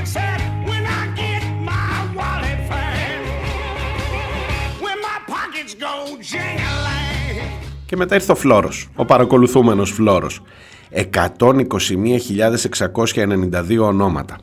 it's 0.00 0.14
at. 0.28 0.40
When 0.68 0.84
I 1.00 1.02
get 1.22 1.42
my 1.70 1.92
wallet 2.18 2.60
back, 2.72 3.20
when 4.84 4.98
my 5.08 5.18
pockets 5.34 5.74
go 5.84 5.94
jingling. 6.32 6.86
Και 7.86 7.96
μετά 7.96 8.14
ήρθε 8.14 8.32
ο 8.32 8.34
Φλόρος, 8.34 8.88
ο 8.96 9.04
παρακολουθούμενος 9.04 9.90
Φλόρος. 9.90 10.40
121.692 10.92 13.78
ονόματα. 13.80 14.36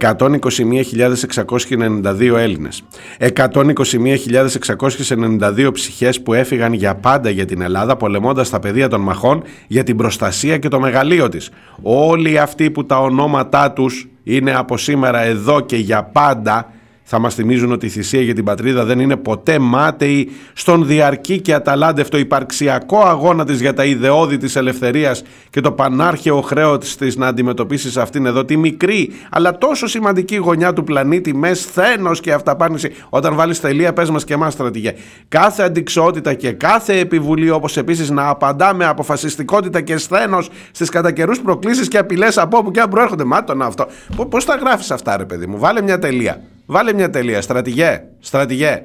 121.692 0.00 2.36
Έλληνες. 2.36 2.82
121.692 3.18 5.70
ψυχές 5.72 6.22
που 6.22 6.34
έφυγαν 6.34 6.72
για 6.72 6.94
πάντα 6.94 7.30
για 7.30 7.44
την 7.44 7.60
Ελλάδα 7.60 7.96
πολεμώντας 7.96 8.50
τα 8.50 8.58
πεδία 8.58 8.88
των 8.88 9.00
μαχών 9.00 9.42
για 9.66 9.82
την 9.82 9.96
προστασία 9.96 10.58
και 10.58 10.68
το 10.68 10.80
μεγαλείο 10.80 11.28
της. 11.28 11.50
Όλοι 11.82 12.38
αυτοί 12.38 12.70
που 12.70 12.86
τα 12.86 13.00
ονόματά 13.00 13.72
τους 13.72 14.08
είναι 14.22 14.54
από 14.54 14.76
σήμερα 14.76 15.20
εδώ 15.20 15.60
και 15.60 15.76
για 15.76 16.04
πάντα 16.04 16.72
θα 17.06 17.18
μας 17.18 17.34
θυμίζουν 17.34 17.72
ότι 17.72 17.86
η 17.86 17.88
θυσία 17.88 18.20
για 18.20 18.34
την 18.34 18.44
πατρίδα 18.44 18.84
δεν 18.84 19.00
είναι 19.00 19.16
ποτέ 19.16 19.58
μάταιη 19.58 20.30
στον 20.52 20.86
διαρκή 20.86 21.40
και 21.40 21.54
αταλάντευτο 21.54 22.18
υπαρξιακό 22.18 22.98
αγώνα 23.00 23.44
της 23.44 23.60
για 23.60 23.74
τα 23.74 23.84
ιδεώδη 23.84 24.36
της 24.38 24.56
ελευθερίας 24.56 25.22
και 25.50 25.60
το 25.60 25.72
πανάρχαιο 25.72 26.40
χρέος 26.40 26.96
της 26.96 27.16
να 27.16 27.26
αντιμετωπίσεις 27.26 27.96
αυτήν 27.96 28.26
εδώ 28.26 28.44
τη 28.44 28.56
μικρή 28.56 29.10
αλλά 29.30 29.58
τόσο 29.58 29.86
σημαντική 29.86 30.36
γωνιά 30.36 30.72
του 30.72 30.84
πλανήτη 30.84 31.34
με 31.34 31.54
σθένος 31.54 32.20
και 32.20 32.32
αυταπάνηση. 32.32 32.90
Όταν 33.08 33.34
βάλεις 33.34 33.60
τελεία 33.60 33.92
πες 33.92 34.10
μας 34.10 34.24
και 34.24 34.34
εμάς 34.34 34.52
στρατηγέ. 34.52 34.94
Κάθε 35.28 35.62
αντικσότητα 35.62 36.34
και 36.34 36.52
κάθε 36.52 36.98
επιβουλή 36.98 37.50
όπως 37.50 37.76
επίσης 37.76 38.10
να 38.10 38.28
απαντά 38.28 38.74
με 38.74 38.84
αποφασιστικότητα 38.84 39.80
και 39.80 39.96
σθένος 39.96 40.50
στις 40.70 40.88
κατά 40.88 41.12
καιρούς 41.12 41.40
προκλήσεις 41.40 41.88
και 41.88 41.98
απειλές 41.98 42.38
από 42.38 42.58
όπου 42.58 42.70
και 42.70 42.80
αν 42.80 42.88
προέρχονται. 42.88 43.24
Μάτωνα 43.24 43.64
αυτό. 43.64 43.86
Πο- 44.16 44.26
πώς 44.26 44.44
τα 44.44 44.54
γράφεις 44.54 44.90
αυτά 44.90 45.16
ρε 45.16 45.24
παιδί 45.24 45.46
μου; 45.46 45.58
Βάλε 45.58 45.82
μια 45.82 45.98
τελεία 45.98 46.40
Βάλε 46.66 46.92
μια 46.92 47.10
τελεία. 47.10 47.40
Στρατηγέ. 47.40 48.02
Στρατηγέ. 48.18 48.82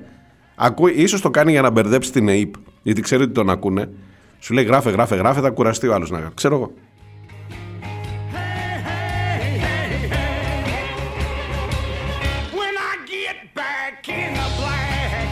Ακούει, 0.55 0.91
ίσως 0.91 1.21
το 1.21 1.29
κάνει 1.29 1.51
για 1.51 1.61
να 1.61 1.69
μπερδέψει 1.69 2.11
την 2.11 2.27
ΕΕΠ. 2.27 2.53
Γιατί 2.81 3.01
ξέρει 3.01 3.23
ότι 3.23 3.31
τον 3.31 3.49
ακούνε. 3.49 3.89
Σου 4.39 4.53
λέει 4.53 4.63
γράφε, 4.63 4.89
γράφε, 4.89 5.15
γράφε, 5.15 5.41
θα 5.41 5.49
κουραστεί 5.49 5.87
ο 5.87 5.93
άλλος 5.93 6.09
να 6.11 6.19
γράφει. 6.19 6.33
Ξέρω 6.33 6.55
εγώ. 6.55 6.73
When 12.59 12.75
I 12.89 12.93
get 13.15 13.37
back 13.61 13.95
in 14.21 14.29
the 14.39 14.47
black, 14.59 15.29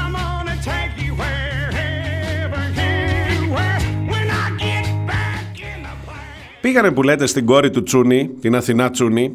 I'm 0.00 0.12
gonna 0.20 0.56
take 0.70 0.94
you 1.04 1.12
wherever 1.22 2.62
you 2.80 3.50
were. 3.56 3.78
When 4.12 4.28
I 4.44 4.46
get 4.64 4.86
back 5.12 5.52
in 5.70 5.78
the 5.86 5.94
black. 6.06 6.60
Πήγανε 6.60 6.90
που 6.90 7.02
λέτε 7.02 7.26
στην 7.26 7.46
κόρη 7.46 7.70
του 7.70 7.82
Τσούνη, 7.82 8.28
την 8.40 8.54
Αθηνά 8.54 8.90
Τσούνη, 8.90 9.32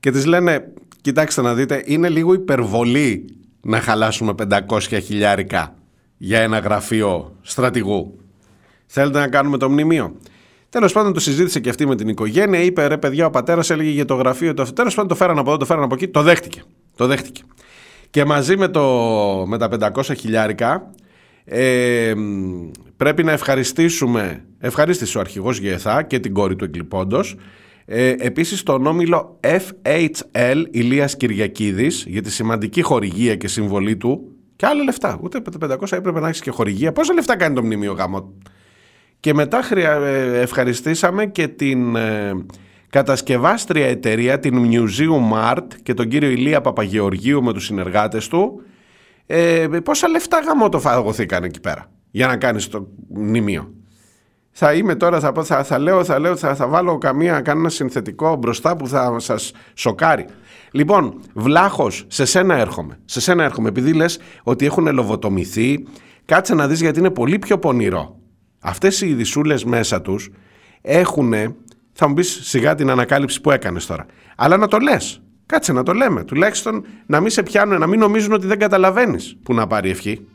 και 0.00 0.10
της 0.10 0.26
λένε, 0.26 0.72
κοιτάξτε 1.00 1.42
να 1.42 1.54
δείτε, 1.54 1.82
είναι 1.86 2.08
λίγο 2.08 2.32
υπερβολή 2.32 3.24
να 3.60 3.80
χαλάσουμε 3.80 4.34
500 4.68 4.80
χιλιάρικα 4.80 5.74
για 6.16 6.40
ένα 6.40 6.58
γραφείο 6.58 7.36
στρατηγού. 7.42 8.18
Θέλετε 8.86 9.18
να 9.18 9.28
κάνουμε 9.28 9.58
το 9.58 9.70
μνημείο; 9.70 10.16
Τέλος 10.70 10.92
πάντων, 10.92 11.12
το 11.12 11.20
συζήτησε 11.20 11.60
και 11.60 11.68
αυτή 11.68 11.86
με 11.86 11.96
την 11.96 12.08
οικογένεια. 12.08 12.60
Είπε 12.60 12.86
ρε, 12.86 12.98
παιδιά, 12.98 13.26
ο 13.26 13.30
πατέρας 13.30 13.70
έλεγε 13.70 13.90
για 13.90 14.04
το 14.04 14.14
γραφείο. 14.14 14.54
Το... 14.54 14.72
Τέλος 14.72 14.94
πάντων, 14.94 15.08
το 15.08 15.14
φέραν 15.14 15.38
από 15.38 15.48
εδώ, 15.48 15.58
το 15.58 15.64
φέραν 15.64 15.82
από 15.82 15.94
εκεί. 15.94 16.08
Το 16.08 16.22
δέχτηκε. 16.22 16.62
Το 16.96 17.06
δέχτηκε. 17.06 17.42
Και 18.10 18.24
μαζί 18.24 18.56
με, 18.56 18.68
το, 18.68 18.84
με 19.46 19.58
τα 19.58 19.92
500 19.94 20.02
χιλιάρικα 20.16 20.90
ε, 21.44 22.14
μ, 22.16 22.70
πρέπει 22.96 23.24
να 23.24 23.32
ευχαριστήσουμε, 23.32 24.44
ευχαρίστησε 24.58 25.18
ο 25.18 25.20
αρχηγός 25.20 25.58
Γεθά 25.58 26.02
και 26.02 26.18
την 26.18 26.32
κόρη 26.32 26.56
του 26.56 26.64
εγκλειπώντος, 26.64 27.36
ε, 27.90 28.14
επίσης 28.18 28.62
τον 28.62 28.86
όμιλο 28.86 29.38
FHL 29.40 30.64
Ηλίας 30.70 31.16
Κυριακίδης 31.16 32.04
για 32.08 32.22
τη 32.22 32.30
σημαντική 32.30 32.82
χορηγία 32.82 33.36
και 33.36 33.48
συμβολή 33.48 33.96
του 33.96 34.32
και 34.56 34.66
άλλα 34.66 34.82
λεφτά. 34.82 35.18
Ούτε 35.22 35.42
500 35.60 35.92
έπρεπε 35.92 36.20
να 36.20 36.28
έχεις 36.28 36.40
και 36.40 36.50
χορηγία. 36.50 36.92
Πόσα 36.92 37.14
λεφτά 37.14 37.36
κάνει 37.36 37.54
το 37.54 37.62
μνημείο 37.62 37.92
γάμο; 37.92 38.32
Και 39.20 39.34
μετά 39.34 39.62
χρεια- 39.62 40.00
ε, 40.02 40.40
ευχαριστήσαμε 40.40 41.26
και 41.26 41.48
την 41.48 41.96
ε, 41.96 42.32
κατασκευάστρια 42.90 43.86
εταιρεία, 43.86 44.38
την 44.38 44.70
Museum 44.70 45.54
Art 45.54 45.66
και 45.82 45.94
τον 45.94 46.08
κύριο 46.08 46.28
Ηλία 46.30 46.60
Παπαγεωργίου 46.60 47.42
με 47.42 47.52
τους 47.52 47.64
συνεργάτες 47.64 48.28
του. 48.28 48.62
Ε, 49.26 49.66
πόσα 49.84 50.08
λεφτά 50.08 50.38
γαμό 50.46 50.68
το 50.68 50.80
φαγωθήκαν 50.80 51.44
εκεί 51.44 51.60
πέρα 51.60 51.90
για 52.10 52.26
να 52.26 52.36
κάνεις 52.36 52.68
το 52.68 52.88
μνημείο; 53.08 53.72
Θα 54.60 54.72
είμαι 54.72 54.94
τώρα, 54.94 55.20
θα, 55.20 55.32
πω- 55.32 55.44
θα, 55.44 55.64
θα 55.64 55.78
λέω, 55.78 56.04
θα, 56.04 56.18
λέω 56.18 56.36
θα, 56.36 56.54
θα 56.54 56.68
βάλω 56.68 56.98
καμία, 56.98 57.40
κανένα 57.40 57.68
συνθετικό 57.68 58.36
μπροστά 58.36 58.76
που 58.76 58.88
θα 58.88 59.18
σας 59.18 59.52
σοκάρει. 59.74 60.26
Λοιπόν, 60.70 61.20
Βλάχος, 61.34 62.04
σε 62.08 62.24
σένα 62.24 62.54
έρχομαι. 62.54 62.98
Σε 63.04 63.20
σένα 63.20 63.44
έρχομαι, 63.44 63.68
επειδή 63.68 63.92
λες 63.92 64.20
ότι 64.42 64.66
έχουν 64.66 64.86
ελοβοτομηθεί, 64.86 65.86
κάτσε 66.24 66.54
να 66.54 66.66
δεις 66.68 66.80
γιατί 66.80 66.98
είναι 66.98 67.10
πολύ 67.10 67.38
πιο 67.38 67.58
πονηρό. 67.58 68.16
Αυτές 68.60 69.00
οι 69.00 69.08
ειδισούλες 69.08 69.64
μέσα 69.64 70.00
τους 70.00 70.30
έχουν 70.80 71.32
Θα 71.92 72.08
μου 72.08 72.14
πεις 72.14 72.40
σιγά 72.42 72.74
την 72.74 72.90
ανακάλυψη 72.90 73.40
που 73.40 73.50
έκανες 73.50 73.86
τώρα. 73.86 74.06
Αλλά 74.36 74.56
να 74.56 74.68
το 74.68 74.78
λες. 74.78 75.22
Κάτσε 75.46 75.72
να 75.72 75.82
το 75.82 75.92
λέμε. 75.92 76.24
Τουλάχιστον 76.24 76.84
να 77.06 77.20
μην 77.20 77.30
σε 77.30 77.42
πιάνουν, 77.42 77.78
να 77.78 77.86
μην 77.86 77.98
νομίζουν 77.98 78.32
ότι 78.32 78.46
δεν 78.46 78.58
καταλαβαίνεις 78.58 79.36
που 79.42 79.54
να 79.54 79.66
πάρει 79.66 79.90
ευχή. 79.90 80.26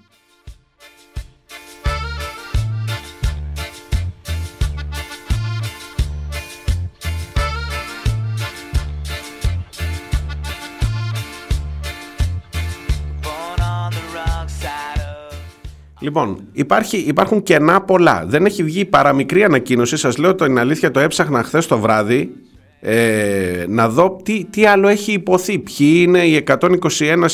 Λοιπόν, 16.03 16.47
υπάρχει, 16.51 16.97
υπάρχουν 16.97 17.43
κενά 17.43 17.81
πολλά. 17.81 18.25
Δεν 18.27 18.45
έχει 18.45 18.63
βγει 18.63 18.85
παραμικρή 18.85 19.43
ανακοίνωση. 19.43 19.97
Σας 19.97 20.17
λέω 20.17 20.35
την 20.35 20.59
αλήθεια, 20.59 20.91
το 20.91 20.99
έψαχνα 20.99 21.43
χθες 21.43 21.67
το 21.67 21.79
βράδυ 21.79 22.33
ε, 22.79 23.65
να 23.67 23.89
δω 23.89 24.19
τι, 24.23 24.45
τι 24.45 24.65
άλλο 24.65 24.87
έχει 24.87 25.11
υποθεί. 25.11 25.59
Ποιοι 25.59 25.93
είναι 26.05 26.25
οι 26.25 26.43
121 26.47 27.27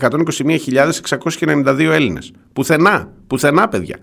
121.692 0.00 1.78
Έλληνες. 1.78 2.32
Πουθενά, 2.52 3.12
πουθενά 3.26 3.68
παιδιά. 3.68 3.96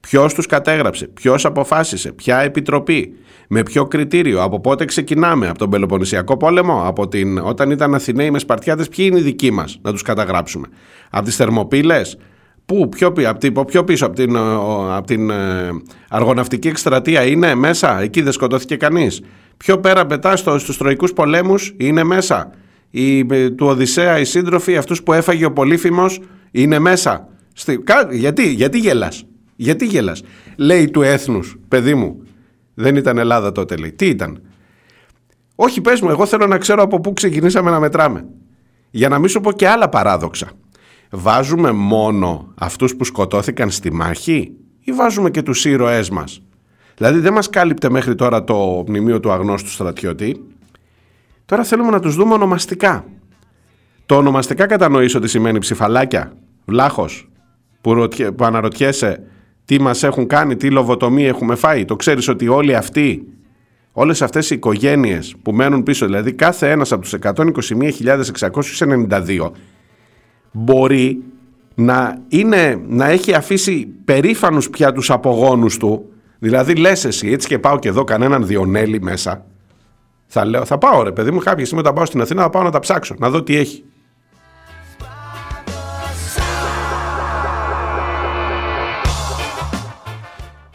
Ποιος 0.00 0.34
τους 0.34 0.46
κατέγραψε, 0.46 1.06
ποιος 1.06 1.44
αποφάσισε, 1.44 2.12
ποια 2.12 2.38
επιτροπή, 2.38 3.12
με 3.48 3.62
ποιο 3.62 3.86
κριτήριο, 3.86 4.42
από 4.42 4.60
πότε 4.60 4.84
ξεκινάμε, 4.84 5.48
από 5.48 5.58
τον 5.58 5.70
Πελοποννησιακό 5.70 6.36
πόλεμο, 6.36 6.82
από 6.86 7.08
την, 7.08 7.38
όταν 7.38 7.70
ήταν 7.70 7.94
Αθηναίοι 7.94 8.30
με 8.30 8.38
Σπαρτιάτες, 8.38 8.88
ποιοι 8.88 9.06
είναι 9.10 9.18
οι 9.18 9.22
δικοί 9.22 9.50
μας 9.50 9.78
να 9.82 9.92
τους 9.92 10.02
καταγράψουμε. 10.02 10.66
Από 11.10 11.24
τις 11.24 11.36
Θερμοπύλες, 11.36 12.16
πού, 12.74 12.88
πιο, 12.88 13.12
πι- 13.12 13.26
από 13.26 13.38
την, 13.38 13.52
πιο 13.64 13.84
πίσω, 13.84 14.06
από 14.06 14.14
την, 14.14 14.36
ο- 14.36 14.94
από 14.96 15.06
την 15.06 15.30
ε, 15.30 15.68
αργοναυτική 16.08 16.68
εκστρατεία 16.68 17.26
είναι 17.26 17.54
μέσα, 17.54 18.00
εκεί 18.00 18.22
δεν 18.22 18.32
σκοτώθηκε 18.32 18.76
κανείς. 18.76 19.20
Πιο 19.56 19.78
πέρα 19.78 20.06
πετά 20.06 20.36
στο, 20.36 20.58
στους 20.58 20.76
Τροϊκούς 20.76 21.12
πολέμους 21.12 21.74
είναι 21.76 22.04
μέσα. 22.04 22.50
Οι, 22.90 23.18
ε, 23.30 23.50
του 23.50 23.66
Οδυσσέα 23.66 24.18
οι 24.18 24.24
σύντροφοι, 24.24 24.76
αυτούς 24.76 25.02
που 25.02 25.12
έφαγε 25.12 25.44
ο 25.44 25.52
Πολύφημος, 25.52 26.20
είναι 26.50 26.78
μέσα. 26.78 27.28
Στη, 27.54 27.78
κα- 27.78 28.08
γιατί, 28.10 28.48
γιατί 28.52 28.78
γελάς, 28.78 29.24
γιατί 29.56 29.86
γελάς; 29.86 30.22
Λέει 30.56 30.90
του 30.90 31.02
έθνους, 31.02 31.56
παιδί 31.68 31.94
μου, 31.94 32.22
δεν 32.74 32.96
ήταν 32.96 33.18
Ελλάδα 33.18 33.52
τότε 33.52 33.76
λέει. 33.76 33.92
Τι 33.92 34.06
ήταν; 34.06 34.42
Όχι 35.54 35.80
πες 35.80 36.00
μου, 36.00 36.10
εγώ 36.10 36.26
θέλω 36.26 36.46
να 36.46 36.58
ξέρω 36.58 36.82
από 36.82 37.00
πού 37.00 37.12
ξεκινήσαμε 37.12 37.70
να 37.70 37.80
μετράμε. 37.80 38.24
Για 38.90 39.08
να 39.08 39.18
μην 39.18 39.28
σου 39.28 39.40
πω 39.40 39.52
και 39.52 39.68
άλλα 39.68 39.88
παράδοξα. 39.88 40.50
Βάζουμε 41.10 41.72
μόνο 41.72 42.52
αυτούς 42.54 42.96
που 42.96 43.04
σκοτώθηκαν 43.04 43.70
στη 43.70 43.92
μάχη 43.92 44.52
ή 44.80 44.92
βάζουμε 44.92 45.30
και 45.30 45.42
τους 45.42 45.64
ήρωές 45.64 46.10
μας; 46.10 46.42
Δηλαδή 46.96 47.18
δεν 47.18 47.32
μας 47.32 47.50
κάλυπτε 47.50 47.90
μέχρι 47.90 48.14
τώρα 48.14 48.44
το 48.44 48.84
μνημείο 48.86 49.20
του 49.20 49.30
αγνώστου 49.30 49.70
στρατιώτη. 49.70 50.44
Τώρα 51.44 51.64
θέλουμε 51.64 51.90
να 51.90 52.00
τους 52.00 52.14
δούμε 52.14 52.34
ονομαστικά. 52.34 53.04
Το 54.06 54.16
ονομαστικά 54.16 54.66
κατανοείς 54.66 55.14
ότι 55.14 55.28
σημαίνει 55.28 55.58
ψηφαλάκια, 55.58 56.32
βλάχος, 56.64 57.28
που, 57.80 57.94
ρωτιέ- 57.94 58.30
που 58.30 58.44
αναρωτιέσαι 58.44 59.22
τι 59.64 59.80
μας 59.80 60.02
έχουν 60.02 60.26
κάνει, 60.26 60.56
τι 60.56 60.70
λοβοτομή 60.70 61.24
έχουμε 61.24 61.54
φάει. 61.54 61.84
Το 61.84 61.96
ξέρεις 61.96 62.28
ότι 62.28 62.48
όλοι 62.48 62.76
αυτοί, 62.76 63.26
όλες 63.92 64.22
αυτές 64.22 64.50
οι 64.50 64.54
οικογένειες 64.54 65.34
που 65.42 65.52
μένουν 65.52 65.82
πίσω, 65.82 66.06
δηλαδή 66.06 66.32
κάθε 66.32 66.70
ένας 66.70 66.92
από 66.92 67.02
τους 67.02 67.12
121.692 67.12 69.52
μπορεί 70.52 71.22
να, 71.74 72.18
είναι, 72.28 72.80
να 72.88 73.08
έχει 73.08 73.34
αφήσει 73.34 73.86
περήφανους 74.04 74.70
πια 74.70 74.92
τους 74.92 75.10
απογόνους 75.10 75.76
του. 75.76 76.04
Δηλαδή 76.38 76.74
λες 76.74 77.04
εσύ 77.04 77.28
έτσι 77.28 77.48
και 77.48 77.58
πάω 77.58 77.78
και 77.78 77.88
εδώ 77.88 78.04
κανέναν 78.04 78.46
Διονέλη 78.46 79.02
μέσα. 79.02 79.44
Θα 80.26 80.44
λέω, 80.44 80.64
θα 80.64 80.78
πάω 80.78 81.02
ρε 81.02 81.12
παιδί 81.12 81.30
μου 81.30 81.38
κάποια 81.38 81.64
στιγμή 81.64 81.82
όταν 81.82 81.94
πάω 81.94 82.04
στην 82.04 82.20
Αθήνα 82.20 82.42
θα 82.42 82.50
πάω 82.50 82.62
να 82.62 82.70
τα 82.70 82.78
ψάξω, 82.78 83.14
να 83.18 83.30
δω 83.30 83.42
τι 83.42 83.56
έχει. 83.56 83.84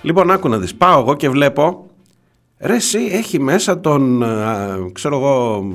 Λοιπόν, 0.02 0.32
άκου 0.32 0.50
να 0.50 0.58
δεις. 0.58 0.76
Πάω 0.76 1.00
εγώ 1.00 1.16
και 1.16 1.30
βλέπω 1.30 1.86
Ρε 2.60 2.76
εσύ 2.76 3.00
έχει 3.12 3.40
μέσα 3.40 3.80
τον, 3.80 4.24
α, 4.24 4.78
ξέρω 4.94 5.16
εγώ, 5.16 5.66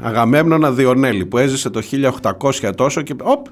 Αγαμέμνονα 0.00 0.72
Διονέλη 0.72 1.26
που 1.26 1.38
έζησε 1.38 1.70
το 1.70 1.82
1800 2.60 2.72
τόσο 2.76 3.02
και 3.02 3.14
οπ, 3.22 3.46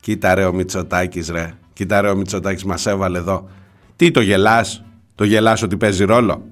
κοίτα 0.00 0.34
ρε 0.34 0.44
ο 0.44 0.52
Μητσοτάκης 0.52 1.30
ρε, 1.30 1.52
κοίτα 1.72 2.00
ρε 2.00 2.08
ο 2.08 2.16
Μητσοτάκης 2.16 2.64
μας 2.64 2.86
έβαλε 2.86 3.18
εδώ. 3.18 3.48
Τι 3.96 4.10
το 4.10 4.20
γελάς, 4.20 4.84
το 5.14 5.24
γελάς 5.24 5.62
ότι 5.62 5.76
παίζει 5.76 6.04
ρόλο; 6.04 6.42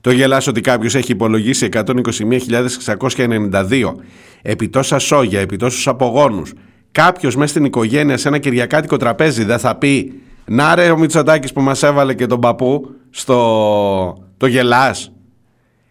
Το 0.00 0.10
γελάς 0.10 0.46
ότι 0.46 0.60
κάποιος 0.60 0.94
έχει 0.94 1.12
υπολογίσει 1.12 1.68
121.692 1.72 3.94
επί 4.42 4.68
τόσα 4.68 4.98
σόγια, 4.98 5.40
επί 5.40 5.56
τόσους 5.56 5.88
απογόνους. 5.88 6.52
Κάποιος 6.92 7.36
μέσα 7.36 7.50
στην 7.50 7.64
οικογένεια 7.64 8.16
σε 8.16 8.28
ένα 8.28 8.38
κυριακάτικο 8.38 8.96
τραπέζι 8.96 9.44
δεν 9.44 9.58
θα 9.58 9.76
πει 9.76 10.20
«Να 10.44 10.74
ρε 10.74 10.90
ο 10.90 10.98
Μητσοτάκης 10.98 11.52
που 11.52 11.60
μας 11.60 11.82
έβαλε 11.82 12.14
και 12.14 12.26
τον 12.26 12.40
παππού 12.40 12.94
στο... 13.10 14.29
το 14.40 14.46
γελάς». 14.46 15.12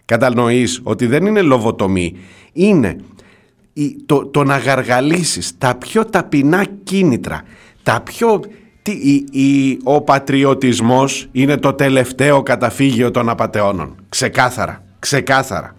Κατανοείς 0.05 0.79
ότι 0.83 1.05
δεν 1.05 1.25
είναι 1.25 1.41
λοβοτομή, 1.41 2.15
είναι 2.53 2.95
η- 3.73 3.95
το, 4.05 4.25
το 4.25 4.43
να 4.43 4.57
γαργαλίσεις 4.57 5.57
τα 5.57 5.75
πιο 5.75 6.05
ταπεινά 6.05 6.65
κίνητρα, 6.83 7.41
τα 7.83 8.01
πιο... 8.01 8.39
Τι, 8.81 8.91
η- 8.91 9.25
η- 9.31 9.79
ο 9.83 10.01
πατριωτισμός 10.01 11.27
είναι 11.31 11.57
το 11.57 11.73
τελευταίο 11.73 12.43
καταφύγιο 12.43 13.11
των 13.11 13.29
απατεώνων. 13.29 13.95
Ξεκάθαρα, 14.09 14.83
ξεκάθαρα. 14.99 15.75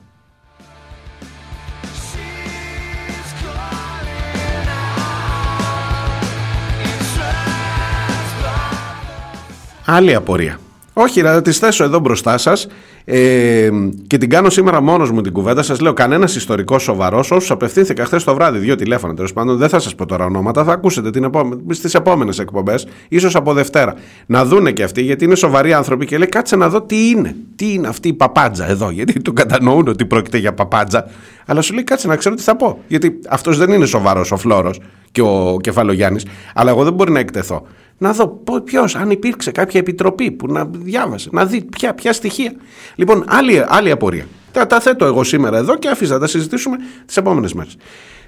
Άλλη 9.84 10.14
απορία. 10.14 10.58
Όχι, 11.02 11.22
να 11.22 11.42
τη 11.42 11.52
θέσω 11.52 11.84
εδώ 11.84 11.98
μπροστά 11.98 12.38
σας 12.38 12.66
ε, 13.04 13.68
και 14.06 14.18
την 14.18 14.28
κάνω 14.30 14.50
σήμερα 14.50 14.80
μόνος 14.80 15.10
μου 15.10 15.20
την 15.20 15.32
κουβέντα. 15.32 15.62
Σας 15.62 15.80
λέω, 15.80 15.92
κανένας 15.92 16.36
ιστορικός 16.36 16.82
σοβαρός, 16.82 17.30
όσους 17.30 17.50
απευθύνθηκα 17.50 18.04
χθες 18.04 18.24
το 18.24 18.34
βράδυ, 18.34 18.58
δύο 18.58 18.74
τηλέφωνα 18.74 19.14
τέλος 19.14 19.32
πάντων, 19.32 19.56
δεν 19.56 19.68
θα 19.68 19.78
σας 19.78 19.94
πω 19.94 20.06
τώρα 20.06 20.24
ονόματα, 20.24 20.64
θα 20.64 20.72
ακούσετε 20.72 21.10
την 21.10 21.24
επόμε- 21.24 21.74
στις 21.74 21.94
επόμενες 21.94 22.38
εκπομπές, 22.38 22.86
ίσως 23.08 23.34
από 23.34 23.52
Δευτέρα. 23.52 23.94
Να 24.26 24.44
δούνε 24.44 24.70
και 24.70 24.82
αυτοί, 24.82 25.02
γιατί 25.02 25.24
είναι 25.24 25.34
σοβαροί 25.34 25.72
άνθρωποι 25.72 26.06
και 26.06 26.18
λέει, 26.18 26.28
κάτσε 26.28 26.56
να 26.56 26.68
δω 26.68 26.82
τι 26.82 27.08
είναι. 27.08 27.36
Τι 27.56 27.72
είναι 27.72 27.88
αυτή 27.88 28.08
η 28.08 28.12
παπάντζα 28.12 28.68
εδώ, 28.68 28.90
γιατί 28.90 29.20
το 29.20 29.32
κατανοούν 29.32 29.88
ότι 29.88 30.04
πρόκειται 30.06 30.38
για 30.38 30.54
παπάντζα. 30.54 31.06
Αλλά 31.50 31.60
σου 31.60 31.74
λέει, 31.74 31.84
κάτσε 31.84 32.06
να 32.06 32.16
ξέρω 32.16 32.34
τι 32.34 32.42
θα 32.42 32.56
πω. 32.56 32.82
Γιατί 32.86 33.18
αυτός 33.28 33.58
δεν 33.58 33.70
είναι 33.70 33.86
σοβαρός 33.86 34.32
ο 34.32 34.36
Φλόρος 34.36 34.80
και 35.12 35.22
ο 35.22 35.56
Κεφαλογιάννης, 35.60 36.26
αλλά 36.54 36.70
εγώ 36.70 36.84
δεν 36.84 36.92
μπορεί 36.92 37.10
να 37.12 37.18
εκτεθώ 37.18 37.66
να 37.98 38.12
δω 38.12 38.42
ποιος, 38.64 38.94
αν 38.94 39.10
υπήρξε 39.10 39.50
κάποια 39.50 39.80
επιτροπή 39.80 40.30
που 40.30 40.52
να 40.52 40.64
διάβασε, 40.64 41.28
να 41.32 41.46
δει 41.46 41.62
ποια, 41.62 41.94
ποια 41.94 42.12
στοιχεία. 42.12 42.52
Λοιπόν, 42.94 43.24
άλλη, 43.28 43.64
άλλη 43.68 43.90
απορία. 43.90 44.26
Τα, 44.52 44.66
τα 44.66 44.80
θέτω 44.80 45.04
εγώ 45.04 45.24
σήμερα 45.24 45.58
εδώ 45.58 45.76
και 45.76 45.88
αφήσα 45.88 46.12
να 46.12 46.18
τα 46.18 46.26
συζητήσουμε 46.26 46.76
τις 47.06 47.16
επόμενες 47.16 47.52
μέρες. 47.52 47.76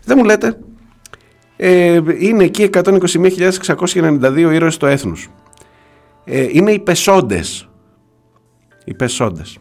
Δεν 0.05 0.16
μου 0.18 0.25
λέτε, 0.25 0.59
ε, 1.57 2.01
είναι 2.18 2.45
εκεί 2.45 2.70
121.692 2.73 4.51
ήρωες 4.53 4.77
του 4.77 4.87
έθνους. 4.87 5.29
Ε, 6.25 6.47
είναι 6.51 6.73
οι 6.73 6.79
πεσόντες. 6.79 7.68
Οι 8.85 8.95
πεσόντες. 8.95 9.59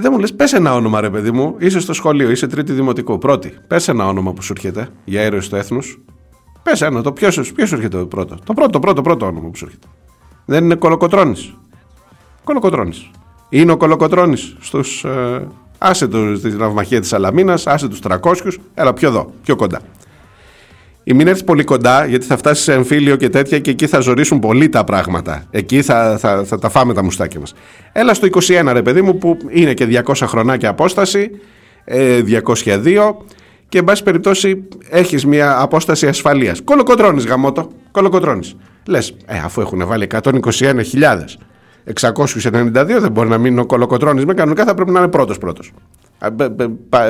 Δεν 0.00 0.12
μου 0.12 0.18
λες, 0.18 0.34
πες 0.34 0.52
ένα 0.52 0.74
όνομα 0.74 1.00
ρε 1.00 1.10
παιδί 1.10 1.30
μου, 1.30 1.54
είσαι 1.58 1.80
στο 1.80 1.92
σχολείο, 1.92 2.30
είσαι 2.30 2.46
τρίτη 2.46 2.72
δημοτικού, 2.72 3.18
πρώτη. 3.18 3.54
Πες 3.66 3.88
ένα 3.88 4.06
όνομα 4.06 4.32
που 4.32 4.42
σου 4.42 4.52
έρχεται 4.56 4.88
για 5.04 5.22
ήρωες 5.22 5.48
του 5.48 5.56
έθνους. 5.56 6.00
Πες 6.62 6.80
ένα, 6.80 7.02
το 7.02 7.12
ποιος 7.12 7.34
σου 7.34 7.52
ποιος 7.54 7.68
σου 7.68 7.74
έρχεται 7.74 7.98
το 7.98 8.06
πρώτο. 8.06 8.38
Το 8.44 8.54
πρώτο, 8.54 8.78
πρώτο, 8.78 9.02
πρώτο 9.02 9.26
όνομα 9.26 9.48
που 9.48 9.56
σου 9.56 9.64
έρχεται. 9.64 9.86
Δεν 10.44 10.64
είναι 10.64 10.74
Κολοκοτρόνη. 10.74 11.54
Κολοκοτρόνη. 12.44 13.10
Είναι 13.48 13.72
ο 13.72 13.76
Κολοκοτρόνη 13.76 14.36
στους. 14.60 15.04
Ε, 15.04 15.46
άσε 15.78 16.08
τους 16.08 16.38
στη 16.38 16.48
ναυμαχία 16.48 17.00
της 17.00 17.12
Αλαμίνας, 17.12 17.66
άσε 17.66 17.88
τους 17.88 17.98
300, 18.00 18.58
έλα 18.74 18.92
πιο 18.92 19.08
εδώ, 19.08 19.32
πιο 19.42 19.56
κοντά. 19.56 19.80
Ή 21.10 21.12
μην 21.12 21.26
έρθει 21.26 21.44
πολύ 21.44 21.64
κοντά, 21.64 22.06
γιατί 22.06 22.26
θα 22.26 22.36
φτάσει 22.36 22.62
σε 22.62 22.72
εμφύλιο 22.72 23.16
και 23.16 23.28
τέτοια 23.28 23.58
και 23.58 23.70
εκεί 23.70 23.86
θα 23.86 24.00
ζορίσουν 24.00 24.38
πολύ 24.38 24.68
τα 24.68 24.84
πράγματα. 24.84 25.44
Εκεί 25.50 25.82
θα, 25.82 26.16
θα, 26.18 26.44
θα 26.44 26.58
τα 26.58 26.68
φάμε 26.68 26.94
τα 26.94 27.02
μουστάκια 27.02 27.40
μας. 27.40 27.54
Έλα 27.92 28.14
στο 28.14 28.28
21, 28.30 28.70
ρε 28.72 28.82
παιδί 28.82 29.02
μου, 29.02 29.18
που 29.18 29.36
είναι 29.48 29.74
και 29.74 30.02
200 30.06 30.14
χρονάκια 30.26 30.68
απόσταση, 30.68 31.30
ε, 31.84 32.22
202 32.22 33.16
και 33.68 33.78
εν 33.78 33.84
πάση 33.84 34.02
περιπτώσει 34.02 34.64
έχεις 34.88 35.26
μια 35.26 35.60
απόσταση 35.60 36.06
ασφαλείας. 36.06 36.60
Κολοκοτρώνεις 36.64 37.26
γαμότο. 37.26 37.70
Κολοκοτρώνεις. 37.90 38.56
Λες, 38.86 39.16
ε, 39.26 39.38
αφού 39.44 39.60
έχουν 39.60 39.86
βάλει 39.86 40.04
121.692 40.04 43.00
δεν 43.00 43.12
μπορεί 43.12 43.28
να 43.28 43.38
μείνει 43.38 43.60
ο 43.60 43.66
κολοκοτρώνη 43.66 44.24
με 44.24 44.34
κανονικά 44.34 44.64
θα 44.64 44.74
πρέπει 44.74 44.90
να 44.90 44.98
είναι 44.98 45.08
πρώτος 45.08 45.38
πρώτος. 45.38 45.72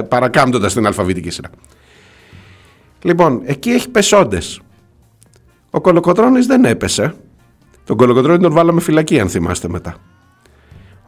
Παρακάμπτοντας 0.09 0.75
την 0.75 0.87
αλφαβητική 0.87 1.31
σειρά. 1.31 1.51
Λοιπόν, 3.03 3.41
εκεί 3.45 3.71
έχει 3.71 3.91
πεσόντες. 3.91 4.61
Ο 5.71 5.81
κολοκοτρώνης 5.81 6.47
δεν 6.47 6.65
έπεσε. 6.65 7.15
Τον 7.85 7.97
κολοκοτρώνη 7.97 8.39
τον 8.39 8.53
βάλαμε 8.53 8.81
φυλακή, 8.81 9.21
αν 9.21 9.29
θυμάστε 9.29 9.69
μετά. 9.69 9.97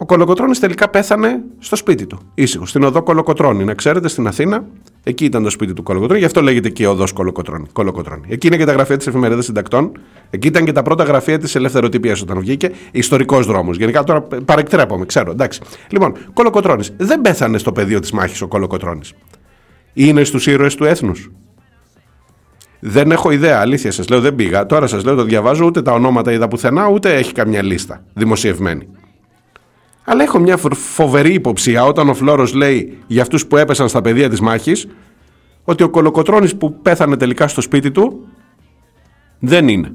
Ο 0.03 0.07
Κολοκοτρώνης 0.07 0.59
τελικά 0.59 0.89
πέθανε 0.89 1.41
στο 1.59 1.77
σπίτι 1.77 2.07
του. 2.07 2.19
Ήσυχος, 2.35 2.69
στην 2.69 2.83
οδό 2.83 3.03
Κολοκοτρώνη. 3.03 3.65
Να 3.65 3.75
ξέρετε, 3.75 4.09
στην 4.09 4.27
Αθήνα, 4.27 4.65
εκεί 5.03 5.25
ήταν 5.25 5.43
το 5.43 5.51
σπίτι 5.51 5.73
του 5.73 5.83
Κολοκοτρώνη. 5.83 6.21
Γι' 6.21 6.27
αυτό 6.27 6.43
λέγεται 6.43 6.69
και 6.69 6.83
η 6.83 6.87
οδός 6.87 7.13
Κολοκοτρώνη. 7.13 7.67
Κολοκοτρώνη. 7.73 8.27
Εκεί 8.29 8.47
είναι 8.47 8.57
και 8.57 8.65
τα 8.65 8.73
γραφεία 8.73 8.97
της 8.97 9.07
εφημερίδας 9.07 9.45
συντακτών. 9.45 9.93
Εκεί 10.31 10.47
ήταν 10.47 10.65
και 10.65 10.73
τα 10.73 10.83
πρώτα 10.83 11.05
γραφεία 11.05 11.39
της 11.39 11.55
ελευθεροτυπίας 11.55 12.23
όταν 12.23 12.39
βγήκε. 12.39 12.71
Ιστορικός 12.91 13.47
δρόμος. 13.47 13.77
Γενικά 13.77 14.05
τώρα 14.05 14.23
παρεκτρέπομαι, 14.23 15.05
ξέρω. 15.07 15.31
Εντάξει. 15.31 15.61
Λοιπόν, 15.91 16.15
Κολοκοτρώνης. 16.33 16.93
Δεν 16.97 17.21
πέθανε 17.21 17.59
στο 17.59 17.73
πεδίο 17.73 18.01
της 18.01 18.13
μάχης 18.13 18.43
ο 18.43 18.47
Κολοκοτρώνης. 18.49 19.13
Είναι 19.93 20.25
στους 20.25 20.47
ήρωες 20.47 20.75
του 20.75 20.85
έθνους. 20.85 21.31
Δεν 22.85 23.11
έχω 23.11 23.31
ιδέα, 23.31 23.59
αλήθεια 23.61 23.91
σας 23.93 24.09
λέω, 24.09 24.21
δεν 24.21 24.35
πήγα. 24.35 24.67
Τώρα 24.67 24.87
σας 24.87 25.05
λέω, 25.05 25.15
το 25.15 25.23
διαβάζω, 25.23 25.65
ούτε 25.65 25.83
τα 25.83 25.93
ονόματα 25.93 26.33
είδα 26.33 26.49
πουθενά, 26.49 26.89
ούτε 26.89 27.15
έχει 27.15 27.33
καμιά 27.33 27.63
λίστα 27.63 28.03
δημοσιευμένη. 28.15 28.89
Αλλά 30.05 30.23
έχω 30.23 30.39
μια 30.39 30.57
φο- 30.57 30.75
φοβερή 30.75 31.33
υποψία 31.33 31.85
όταν 31.85 32.09
ο 32.09 32.15
Φλόρος 32.15 32.55
λέει 32.55 32.99
για 33.07 33.23
αυτούς 33.23 33.47
που 33.47 33.57
έπεσαν 33.57 33.89
στα 33.89 34.01
πεδία 34.01 34.29
της 34.29 34.41
μάχης 34.41 34.87
ότι 35.65 35.83
ο 35.83 35.89
Κολοκοτρώνης 35.89 36.57
που 36.57 36.75
πέθανε 36.83 37.17
τελικά 37.17 37.49
στο 37.49 37.61
σπίτι 37.61 37.91
του 37.91 38.27
δεν 39.39 39.69
είναι. 39.69 39.93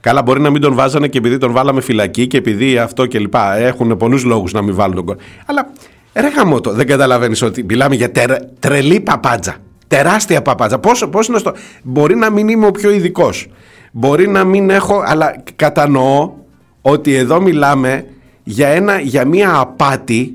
Καλά, 0.00 0.22
μπορεί 0.22 0.40
να 0.40 0.50
μην 0.50 0.60
τον 0.60 0.74
βάζανε 0.74 1.08
και 1.08 1.18
επειδή 1.18 1.38
τον 1.38 1.52
βάλαμε 1.52 1.80
φυλακή 1.80 2.26
και 2.26 2.36
επειδή 2.36 2.78
αυτό 2.78 3.06
και 3.06 3.18
λοιπά. 3.18 3.56
Έχουν 3.56 3.96
πολλούς 3.96 4.24
λόγους 4.24 4.52
να 4.52 4.62
μην 4.62 4.74
βάλουν 4.74 4.94
τον 4.94 5.04
κο- 5.04 5.16
Αλλά 5.46 5.70
ρε 6.14 6.28
γαμώτο, 6.28 6.72
δεν 6.72 6.86
καταλαβαίνεις 6.86 7.42
ότι 7.42 7.64
μιλάμε 7.64 7.94
για 7.94 8.10
τερ- 8.10 8.42
τρελή 8.58 9.00
παπάντζα. 9.00 9.56
Τεράστια 9.94 10.42
παπάντζα. 10.42 10.78
Πώς, 10.78 11.08
πώς 11.10 11.26
είναι 11.26 11.38
στο... 11.38 11.52
Μπορεί 11.82 12.14
να 12.14 12.30
μην 12.30 12.48
είμαι 12.48 12.66
ο 12.66 12.70
πιο 12.70 12.90
ειδικός. 12.90 13.46
Μπορεί 13.92 14.28
να 14.28 14.44
μην 14.44 14.70
έχω. 14.70 15.02
Αλλά 15.06 15.42
κατανοώ 15.56 16.32
ότι 16.80 17.14
εδώ 17.14 17.40
μιλάμε 17.40 18.06
για, 18.42 18.68
ένα, 18.68 19.00
για 19.00 19.26
μια 19.26 19.58
απάτη 19.58 20.32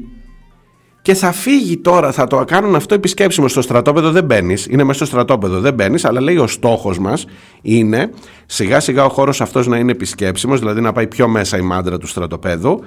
και 1.02 1.14
θα 1.14 1.32
φύγει 1.32 1.78
τώρα, 1.78 2.12
θα 2.12 2.28
το 2.28 2.44
κάνουν 2.48 2.76
αυτό 2.76 2.94
επισκέψιμο 2.94 3.48
στο 3.48 3.62
στρατόπεδο. 3.62 4.12
Δεν 4.12 4.24
μπαίνεις, 4.24 4.68
είναι 4.70 4.84
μέσα 4.84 4.98
στο 4.98 5.06
στρατόπεδο, 5.06 5.60
δεν 5.60 5.74
μπαίνεις, 5.74 6.06
αλλά 6.06 6.22
λέει 6.22 6.38
ο 6.38 6.48
στόχος 6.48 7.00
μας 7.00 7.26
είναι 7.62 8.10
σιγά 8.46 8.80
σιγά 8.80 9.06
ο 9.06 9.10
χώρος 9.10 9.42
αυτός 9.42 9.68
να 9.68 9.78
είναι 9.78 9.92
επισκέψιμος, 9.92 10.60
δηλαδή 10.60 10.82
να 10.82 10.92
πάει 10.92 11.08
πιο 11.08 11.28
μέσα 11.28 11.58
η 11.58 11.62
μάντρα 11.62 11.98
του 11.98 12.08
στρατοπέδου 12.08 12.80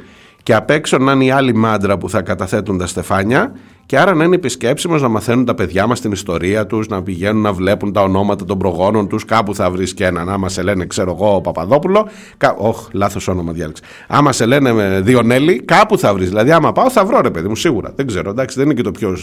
και 0.42 0.54
απ' 0.54 0.70
έξω 0.70 0.98
να 0.98 1.12
είναι 1.12 1.24
η 1.24 1.30
άλλη 1.30 1.54
μάντρα 1.54 1.98
που 1.98 2.08
θα 2.08 2.22
καταθέτουν 2.22 2.78
τα 2.78 2.86
στεφάνια 2.86 3.52
και 3.86 3.98
άρα 3.98 4.14
να 4.14 4.24
είναι 4.24 4.34
επισκέψιμος 4.34 5.02
να 5.02 5.08
μαθαίνουν 5.08 5.44
τα 5.44 5.54
παιδιά 5.54 5.86
μας 5.86 6.00
την 6.00 6.12
ιστορία 6.12 6.66
τους, 6.66 6.88
να 6.88 7.02
πηγαίνουν 7.02 7.42
να 7.42 7.52
βλέπουν 7.52 7.92
τα 7.92 8.02
ονόματα 8.02 8.44
των 8.44 8.58
προγόνων 8.58 9.08
τους. 9.08 9.24
Κάπου 9.24 9.54
θα 9.54 9.70
βρεις 9.70 9.94
και 9.94 10.04
έναν. 10.04 10.28
Άμα 10.28 10.48
σε 10.48 10.62
λένε, 10.62 10.86
ξέρω 10.86 11.16
εγώ, 11.20 11.40
Παπαδόπουλο. 11.40 12.08
Κα... 12.36 12.54
Όχ, 12.58 12.88
λάθος 12.92 13.28
όνομα 13.28 13.52
διάλεξα. 13.52 13.82
Άμα 14.08 14.32
σε 14.32 14.46
λένε 14.46 14.72
με 14.72 15.00
Διονέλη, 15.00 15.62
κάπου 15.62 15.98
θα 15.98 16.14
βρεις. 16.14 16.28
Δηλαδή, 16.28 16.52
άμα 16.52 16.72
πάω, 16.72 16.90
θα 16.90 17.04
βρω 17.04 17.20
ρε 17.20 17.30
παιδί 17.30 17.48
μου, 17.48 17.56
σίγουρα. 17.56 17.92
Δεν 17.96 18.06
ξέρω, 18.06 18.30
εντάξει, 18.30 18.56
δεν 18.56 18.64
είναι 18.64 18.74
και 18.74 18.82
το 18.82 18.90
πιο 18.90 19.16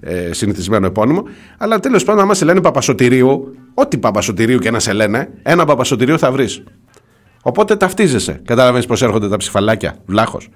ε, 0.00 0.26
ε, 0.28 0.32
συνηθισμένο 0.32 0.86
επώνυμο. 0.86 1.22
Αλλά 1.58 1.80
τέλος 1.80 2.04
πάντων, 2.04 2.22
άμα 2.22 2.34
σε 2.34 2.44
λένε 2.44 2.60
Παπασωτηρίου, 2.60 3.56
ό,τι 3.74 3.98
Παπασωτηρίου 3.98 4.58
και 4.58 4.70
να 4.70 4.78
σε 4.78 4.92
λένε, 4.92 5.28
ένα 5.42 5.64
Παπασωτηρίου 5.64 6.18
θα 6.18 6.32
βρεις. 6.32 6.62
Οπότε 7.46 7.76
ταυτίζεσαι. 7.76 8.40
Καταλαβαίνεις 8.44 8.86
πώ 8.86 8.94
έρχονται 9.00 9.28
τα 9.28 9.36
ψηφαλάκια. 9.36 9.96
Βλάχος. 10.06 10.48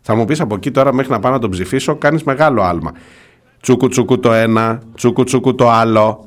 Θα 0.00 0.14
μου 0.14 0.24
πεις 0.24 0.40
από 0.40 0.54
εκεί 0.54 0.70
τώρα 0.70 0.94
μέχρι 0.94 1.12
να 1.12 1.18
πάω 1.18 1.32
να 1.32 1.38
τον 1.38 1.50
ψηφίσω, 1.50 1.96
κάνεις 1.96 2.22
μεγάλο 2.22 2.62
άλμα. 2.62 2.92
Τσούκου 3.60 3.88
τσούκου 3.88 4.20
το 4.20 4.32
ένα, 4.32 4.80
τσούκου 4.94 5.24
τσούκου 5.24 5.54
το 5.54 5.70
άλλο. 5.70 6.26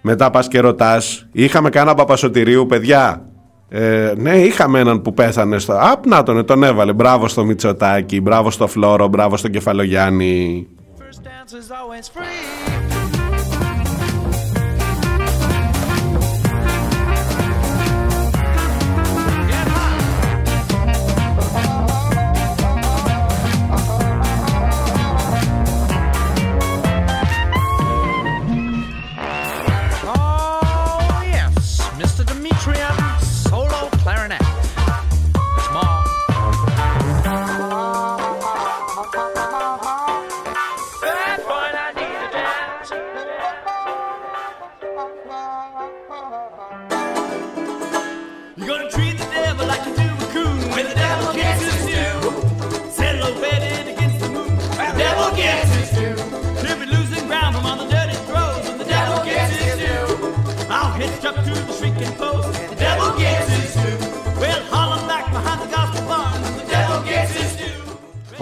Μετά 0.00 0.30
πας 0.30 0.48
και 0.48 0.60
ρωτάς, 0.60 1.28
είχαμε 1.32 1.70
κάνα 1.70 1.94
παπασωτηρίου, 1.94 2.66
παιδιά; 2.66 3.26
Ε, 3.68 4.12
ναι, 4.16 4.36
είχαμε 4.36 4.78
έναν 4.78 5.02
που 5.02 5.14
πέθανε 5.14 5.58
στο. 5.58 5.78
Απ, 5.80 6.06
να 6.06 6.22
τον, 6.22 6.44
τον 6.44 6.62
έβαλε. 6.62 6.92
Μπράβο 6.92 7.28
στο 7.28 7.44
Μητσοτάκι, 7.44 8.20
μπράβο 8.20 8.50
στο 8.50 8.66
Φλόρο, 8.66 9.08
μπράβο 9.08 9.36
στον 9.36 9.50
Κεφαλογιάννη. 9.50 10.66
First 10.98 12.71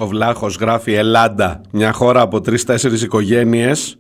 Ο 0.01 0.07
Βλάχος 0.07 0.57
γράφει 0.57 0.93
Ελλάδα, 0.93 1.61
μια 1.73 1.93
χώρα 1.93 2.21
από 2.21 2.41
τρεις-τέσσερις 2.41 3.03
οικογένειες 3.03 3.99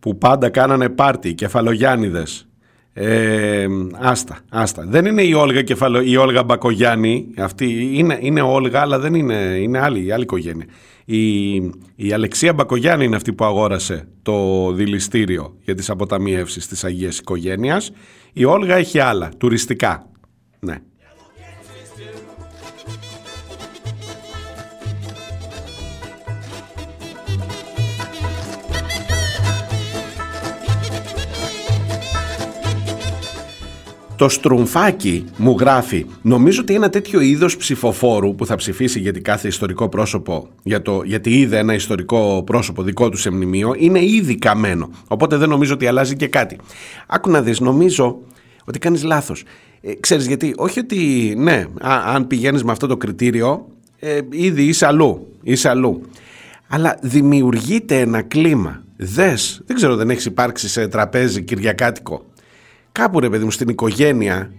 που 0.00 0.18
πάντα 0.18 0.48
κάνανε 0.48 0.88
πάρτι, 0.88 1.34
κεφαλογιάννηδες. 1.34 2.48
Ε, 2.92 3.66
άστα, 4.00 4.38
άστα. 4.50 4.84
Δεν 4.88 5.06
είναι 5.06 5.22
η 5.22 5.32
Όλγα, 5.32 5.62
κεφαλο, 5.62 6.00
η 6.00 6.16
Όλγα 6.16 6.42
Μπακογιάννη, 6.42 7.26
αυτή 7.36 7.90
είναι, 7.92 8.18
είναι 8.20 8.40
Όλγα, 8.40 8.80
αλλά 8.80 8.98
δεν 8.98 9.14
είναι, 9.14 9.34
είναι 9.34 9.78
άλλη, 9.78 10.12
άλλη 10.12 10.22
οικογένεια. 10.22 10.66
Η, 11.04 11.54
η 11.94 12.12
Αλεξία 12.12 12.52
Μπακογιάννη 12.52 13.04
είναι 13.04 13.16
αυτή 13.16 13.32
που 13.32 13.44
αγόρασε 13.44 14.08
το 14.22 14.72
δηληστήριο 14.72 15.56
για 15.60 15.74
τις 15.74 15.90
αποταμιεύσεις 15.90 16.66
της 16.66 16.84
Αγίας 16.84 17.18
Οικογένειας. 17.18 17.90
Η 18.32 18.44
Όλγα 18.44 18.74
έχει 18.74 18.98
άλλα, 18.98 19.28
τουριστικά. 19.38 20.06
Ναι. 20.60 20.74
Το 34.16 34.28
στρουμφάκι 34.28 35.24
μου 35.36 35.56
γράφει 35.58 36.06
νομίζω 36.22 36.60
ότι 36.60 36.74
ένα 36.74 36.88
τέτοιο 36.88 37.20
είδος 37.20 37.56
ψηφοφόρου 37.56 38.34
που 38.34 38.46
θα 38.46 38.56
ψηφίσει 38.56 39.00
γιατί 39.00 39.20
κάθε 39.20 39.48
ιστορικό 39.48 39.88
πρόσωπο 39.88 40.48
για 40.62 40.82
το, 40.82 41.02
γιατί 41.04 41.38
είδε 41.38 41.58
ένα 41.58 41.74
ιστορικό 41.74 42.42
πρόσωπο 42.46 42.82
δικό 42.82 43.08
του 43.08 43.16
σε 43.16 43.30
μνημείο 43.30 43.74
είναι 43.78 44.04
ήδη 44.04 44.34
καμένο. 44.34 44.90
Οπότε 45.08 45.36
δεν 45.36 45.48
νομίζω 45.48 45.74
ότι 45.74 45.86
αλλάζει 45.86 46.16
και 46.16 46.28
κάτι. 46.28 46.58
Άκου 47.06 47.30
να 47.30 47.42
δεις 47.42 47.60
νομίζω 47.60 48.18
ότι 48.64 48.78
κάνεις 48.78 49.02
λάθος. 49.02 49.44
Ε, 49.80 49.94
ξέρεις 49.94 50.26
γιατί 50.26 50.54
όχι 50.56 50.78
ότι 50.78 51.34
ναι 51.38 51.64
α, 51.80 52.02
αν 52.14 52.26
πηγαίνεις 52.26 52.64
με 52.64 52.72
αυτό 52.72 52.86
το 52.86 52.96
κριτήριο 52.96 53.66
ε, 53.98 54.18
ήδη 54.30 54.62
είσαι 54.62 54.86
αλλού, 54.86 55.26
είσαι 55.42 55.68
αλλού. 55.68 56.00
Αλλά 56.68 56.98
δημιουργείται 57.02 58.00
ένα 58.00 58.22
κλίμα. 58.22 58.82
Δες, 58.96 59.62
δεν 59.66 59.76
ξέρω 59.76 59.96
δεν 59.96 60.10
έχεις 60.10 60.24
υπάρξει 60.24 60.68
σε 60.68 60.88
τραπέζι 60.88 61.42
κυριακάτικο 61.42 62.24
κάπου 62.98 63.20
ρε 63.20 63.28
παιδί 63.30 63.44
μου 63.44 63.50
στην 63.50 63.68
οικογένεια 63.68 64.52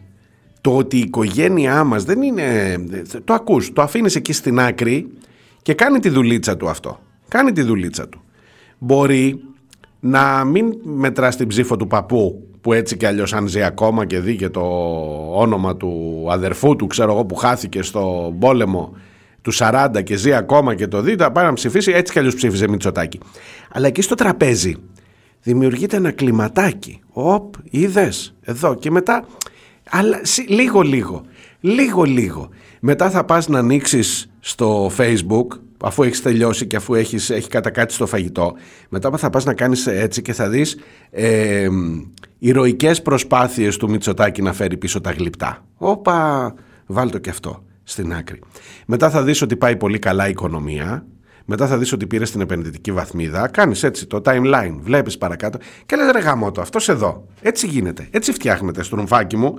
το 0.62 0.78
ότι 0.78 0.98
η 0.98 1.00
οικογένειά 1.00 1.84
μας 1.84 2.04
δεν 2.04 2.22
είναι 2.22 2.78
το 3.24 3.34
ακούς, 3.34 3.74
το 3.74 3.82
αφήνεις 3.82 4.16
εκεί 4.16 4.34
στην 4.34 4.60
άκρη 4.60 5.08
και 5.62 5.74
κάνει 5.74 6.00
τη 6.00 6.10
δουλίτσα 6.10 6.58
του 6.58 6.70
αυτό 6.70 7.00
κάνει 7.28 7.52
τη 7.52 7.62
δουλίτσα 7.62 8.10
του 8.10 8.22
μπορεί 8.78 9.40
να 10.00 10.44
μην 10.44 10.74
μετράς 10.84 11.36
την 11.36 11.48
ψήφο 11.48 11.76
του 11.76 11.88
παππού 11.88 12.48
που 12.62 12.74
έτσι 12.74 12.98
κι 12.98 13.06
αλλιώς 13.06 13.34
αν 13.34 13.48
ζει 13.48 13.64
ακόμα 13.64 14.06
και 14.06 14.20
δει 14.20 14.36
και 14.36 14.50
το 14.50 14.62
όνομα 15.34 15.78
του 15.78 16.26
αδερφού 16.30 16.76
του 16.76 16.88
ξέρω 16.88 17.12
εγώ 17.12 17.26
που 17.26 17.36
χάθηκε 17.36 17.82
στο 17.82 18.34
πόλεμο 18.40 18.94
του 19.42 19.54
40 19.54 20.04
και 20.04 20.16
ζει 20.16 20.34
ακόμα 20.34 20.76
και 20.76 20.88
το 20.88 21.02
δει, 21.02 21.16
θα 21.16 21.32
πάει 21.32 21.46
να 21.46 21.54
ψηφίσει, 21.54 21.92
έτσι 21.92 22.14
κι 22.14 22.20
αλλιώς 22.20 22.36
ψήφιζε 22.36 22.68
Μητσοτάκη. 22.68 23.20
Αλλά 23.72 23.88
εκεί 23.88 24.02
στο 24.02 24.16
τραπέζι 24.16 24.76
δημιουργείται 25.48 25.96
ένα 25.98 26.12
κλιματάκι. 26.12 27.00
Οπ, 27.12 27.54
είδες 27.70 28.36
εδώ 28.42 28.76
και 28.76 28.92
μετά. 28.92 29.26
Αλλά 29.90 30.20
σι- 30.24 30.50
λίγο 30.50 30.82
λίγο, 30.82 31.26
λίγο 31.60 32.04
λίγο. 32.04 32.50
Μετά 32.80 33.10
θα 33.10 33.24
πας 33.26 33.48
να 33.48 33.60
ανοίξεις 33.60 34.30
στο 34.40 34.92
facebook 34.98 35.46
αφού 35.82 36.04
έχεις 36.04 36.22
τελειώσει 36.22 36.68
και 36.68 36.76
αφού 36.76 36.94
έχεις, 36.94 37.30
έχει 37.30 37.50
κατακάτσει 37.50 37.98
το 37.98 38.06
φαγητό 38.06 38.54
μετά 38.90 39.18
θα 39.18 39.30
πας 39.30 39.46
να 39.46 39.54
κάνεις 39.54 39.88
έτσι 39.88 40.22
και 40.22 40.34
θα 40.34 40.50
δεις 40.50 40.78
ε, 41.10 41.68
ηρωικές 42.40 43.02
προσπάθειες 43.02 43.78
του 43.78 43.90
Μητσοτάκη 43.90 44.42
να 44.42 44.54
φέρει 44.54 44.78
πίσω 44.78 45.02
τα 45.02 45.12
γλυπτά. 45.12 45.66
Όπα, 45.78 46.54
βάλ 46.86 47.10
το 47.10 47.18
και 47.18 47.30
αυτό. 47.30 47.64
στην 47.84 48.14
άκρη. 48.14 48.40
Μετά 48.86 49.10
θα 49.10 49.24
δεις 49.24 49.42
ότι 49.42 49.56
πάει 49.56 49.76
πολύ 49.76 50.00
καλά 50.00 50.28
η 50.28 50.30
οικονομία, 50.30 51.06
μετά 51.50 51.68
θα 51.68 51.78
δεις 51.78 51.92
ότι 51.94 52.08
πήρες 52.08 52.32
την 52.32 52.42
επενδυτική 52.42 52.92
βαθμίδα, 52.92 53.48
κάνεις 53.48 53.84
έτσι 53.84 54.06
το 54.06 54.22
timeline, 54.26 54.76
βλέπεις 54.80 55.18
παρακάτω 55.18 55.58
και 55.86 55.96
λες 55.96 56.12
ρε 56.12 56.20
γαμώτο, 56.20 56.62
αυτός 56.62 56.90
εδώ, 56.90 57.28
έτσι 57.42 57.68
γίνεται, 57.68 58.08
έτσι 58.12 58.32
φτιάχνεται 58.32 58.84
στρουμφάκι 58.84 59.38
μου 59.38 59.54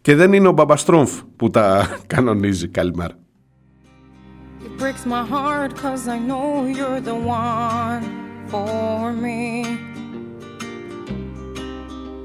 και 0.00 0.14
δεν 0.14 0.32
είναι 0.32 0.48
ο 0.48 0.52
μπαμπαστρούμφ 0.52 1.20
που 1.36 1.50
τα 1.50 1.88
κανονίζει. 2.14 2.68
Καλημέρα. 2.68 3.14
It 4.64 4.78
breaks 4.80 5.04
my 5.06 5.24
heart 5.34 5.70
cause 5.82 6.08
I 6.16 6.18
know 6.30 6.48
you're 6.76 7.02
the 7.10 7.18
one 7.46 8.04
for 8.50 9.12
me. 9.24 9.40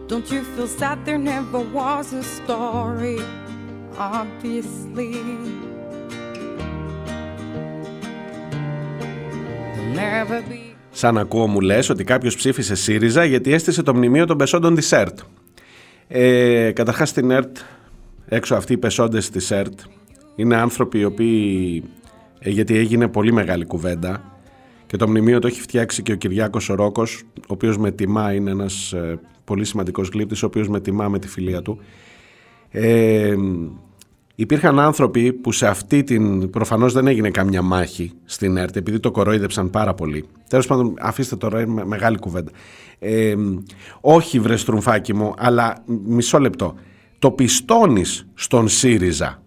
Don't 0.09 0.27
you 0.33 0.41
feel 0.53 0.69
sad; 0.79 0.97
There 1.05 1.21
never 1.33 1.61
was 1.79 2.07
a 2.21 2.23
story? 2.37 3.19
Obviously, 4.19 5.13
Σαν 10.91 11.17
ακούω 11.17 11.47
μου 11.47 11.59
λες 11.59 11.89
ότι 11.89 12.03
κάποιος 12.03 12.35
ψήφισε 12.35 12.75
ΣΥΡΙΖΑ 12.75 13.25
γιατί 13.25 13.53
έστησε 13.53 13.83
το 13.83 13.95
μνημείο 13.95 14.25
των 14.25 14.37
πεσόντων 14.37 14.75
της 14.75 14.91
ΕΡΤ. 14.91 15.19
Ε, 16.07 16.71
καταρχάς 16.71 17.09
στην 17.09 17.31
ΕΡΤ, 17.31 17.57
έξω 18.27 18.55
αυτοί 18.55 18.73
οι 18.73 18.77
πεσόντες 18.77 19.29
της 19.29 19.51
ΕΡΤ, 19.51 19.79
είναι 20.35 20.55
άνθρωποι 20.55 20.99
οι 20.99 21.03
οποίοι, 21.03 21.83
ε, 22.39 22.49
γιατί 22.49 22.77
έγινε 22.77 23.07
πολύ 23.07 23.33
μεγάλη 23.33 23.65
κουβέντα 23.65 24.23
και 24.85 24.97
το 24.97 25.07
μνημείο 25.07 25.39
το 25.39 25.47
έχει 25.47 25.61
φτιάξει 25.61 26.03
και 26.03 26.11
ο 26.11 26.15
Κυριάκος 26.15 26.69
ο 26.69 26.75
Ρόκος, 26.75 27.23
ο 27.37 27.41
οποίος 27.47 27.77
με 27.77 27.91
τιμά 27.91 28.33
είναι 28.33 28.51
ένας 28.51 28.93
ε, 28.93 29.19
πολύ 29.43 29.65
σημαντικός 29.65 30.09
γλύπτης, 30.13 30.43
ο 30.43 30.45
οποίος 30.45 30.67
με 30.69 30.79
τιμά 30.79 31.07
με 31.07 31.19
τη 31.19 31.27
φιλία 31.27 31.61
του. 31.61 31.79
Ε, 32.71 33.35
υπήρχαν 34.39 34.79
άνθρωποι 34.79 35.33
που 35.33 35.51
σε 35.51 35.67
αυτή 35.67 36.03
την. 36.03 36.49
Προφανώς 36.49 36.93
δεν 36.93 37.07
έγινε 37.07 37.29
καμιά 37.29 37.61
μάχη 37.61 38.11
στην 38.25 38.57
ΕΡΤ, 38.57 38.75
επειδή 38.75 38.99
το 38.99 39.11
κορόιδεψαν 39.11 39.69
πάρα 39.69 39.93
πολύ. 39.93 40.25
Τέλος 40.49 40.67
πάντων, 40.67 40.93
αφήστε 40.99 41.35
τώρα, 41.35 41.61
είναι 41.61 41.73
με- 41.73 41.85
μεγάλη 41.85 42.17
κουβέντα. 42.17 42.51
Ε, 42.99 43.35
όχι, 44.01 44.39
βρε 44.39 44.55
στρουμφάκι 44.55 45.13
μου, 45.13 45.33
αλλά 45.37 45.83
μισό 46.05 46.39
λεπτό. 46.39 46.75
Το 47.19 47.31
πιστώνεις 47.31 48.27
στον 48.33 48.67
ΣΥΡΙΖΑ 48.67 49.41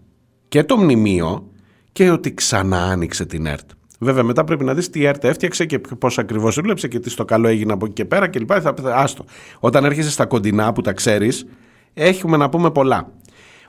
και 0.47 0.63
το 0.63 0.77
μνημείο 0.77 1.47
και 1.91 2.09
ότι 2.09 2.33
ξανά 2.33 2.83
άνοιξε 2.83 3.25
την 3.25 3.45
ΕΡΤ. 3.45 3.69
Βέβαια, 3.99 4.23
μετά 4.23 4.43
πρέπει 4.43 4.63
να 4.63 4.73
δεις 4.73 4.89
τι 4.89 4.99
η 4.99 5.05
ΕΡΤ 5.05 5.23
έφτιαξε 5.23 5.65
και 5.65 5.79
πώς 5.79 6.17
ακριβώς 6.17 6.55
δούλεψε 6.55 6.87
και 6.87 6.99
τι 6.99 7.09
στο 7.09 7.25
καλό 7.25 7.47
έγινε 7.47 7.73
από 7.73 7.85
εκεί 7.85 7.93
και 7.93 8.05
πέρα 8.05 8.27
κλπ. 8.27 8.49
Θα, 8.61 8.73
θα, 8.81 8.95
άστο. 8.95 9.25
Όταν 9.59 9.85
έρχεσαι 9.85 10.09
στα 10.11 10.25
κοντινά 10.25 10.73
που 10.73 10.81
τα 10.81 10.93
ξέρεις, 10.93 11.45
έχουμε 11.93 12.37
να 12.37 12.49
πούμε 12.49 12.71
πολλά. 12.71 13.11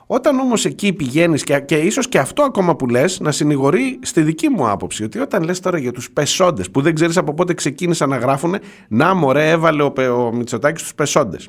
Όταν 0.07 0.39
όμως 0.39 0.65
εκεί 0.65 0.93
πηγαίνεις 0.93 1.45
και, 1.45 1.61
και 1.61 1.77
ίσως 1.77 2.09
και 2.09 2.19
αυτό 2.19 2.43
ακόμα 2.43 2.77
που 2.77 2.89
λες 2.89 3.21
να 3.21 3.33
συνηγορεί 3.33 3.99
στη 4.03 4.23
δική 4.23 4.49
μου 4.49 4.69
άποψη 4.69 5.05
ότι 5.05 5.19
όταν 5.19 5.43
λες 5.43 5.61
τώρα 5.61 5.79
για 5.79 5.93
τους 5.93 6.11
πεσόντες 6.11 6.71
που 6.71 6.81
δεν 6.81 6.95
ξέρεις 6.95 7.17
από 7.17 7.35
πότε 7.35 7.55
ξεκίνησαν 7.55 8.09
να 8.09 8.17
γράφουν 8.17 8.57
να 8.89 9.15
μωρέ 9.15 9.51
έβαλε 9.51 9.83
ο, 9.83 9.91
Πε- 9.91 10.11
ο 10.11 10.33
Μητσοτάκης 10.35 10.83
τους 10.83 10.95
πεσόντες 10.95 11.49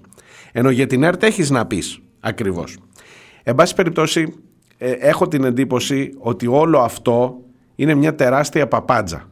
ενώ 0.52 0.70
για 0.70 0.88
την 0.88 1.04
ΕΡΤ 1.04 1.24
έχεις 1.24 1.50
να 1.50 1.66
πεις 1.66 2.00
ακριβώς. 2.20 2.78
Εν 3.44 3.56
πάση 3.56 3.76
περιπτώσει 3.76 4.34
ε, 4.78 4.92
έχω 4.92 5.28
την 5.28 5.44
εντύπωση 5.44 6.14
ότι 6.18 6.48
όλο 6.48 6.80
αυτό 6.80 7.38
είναι 7.76 7.94
μια 7.94 8.16
τεράστια 8.16 8.68
παπάντζα. 8.68 9.30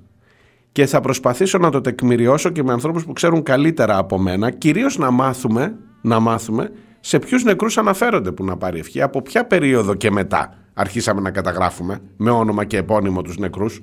Και 0.72 0.86
θα 0.86 1.00
προσπαθήσω 1.00 1.58
να 1.58 1.70
το 1.70 1.82
τεκμηριώσω 1.82 2.50
και 2.50 2.64
με 2.64 2.72
ανθρώπους 2.72 3.06
που 3.06 3.14
ξέρουν 3.14 3.44
καλύτερα 3.44 3.98
από 3.98 4.18
μένα 4.18 4.52
κυρίως 4.52 4.98
να 4.98 5.12
μάθουμε, 5.12 5.76
να 6.02 6.20
μάθουμε 6.20 6.72
σε 7.06 7.20
ποιους 7.20 7.44
νεκρούς 7.44 7.78
αναφέρονται 7.78 8.32
που 8.32 8.44
να 8.44 8.58
πάρει 8.58 8.80
ευχή 8.80 9.02
από 9.02 9.22
ποια 9.22 9.46
περίοδο 9.46 9.94
και 9.94 10.12
μετά 10.12 10.54
αρχίσαμε 10.74 11.22
να 11.22 11.32
καταγράφουμε 11.32 12.00
με 12.18 12.30
όνομα 12.30 12.66
και 12.66 12.78
επώνυμο 12.78 13.22
τους 13.22 13.38
νεκρούς; 13.38 13.82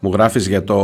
Μου 0.00 0.10
γράφεις 0.12 0.48
για 0.48 0.64
το 0.64 0.76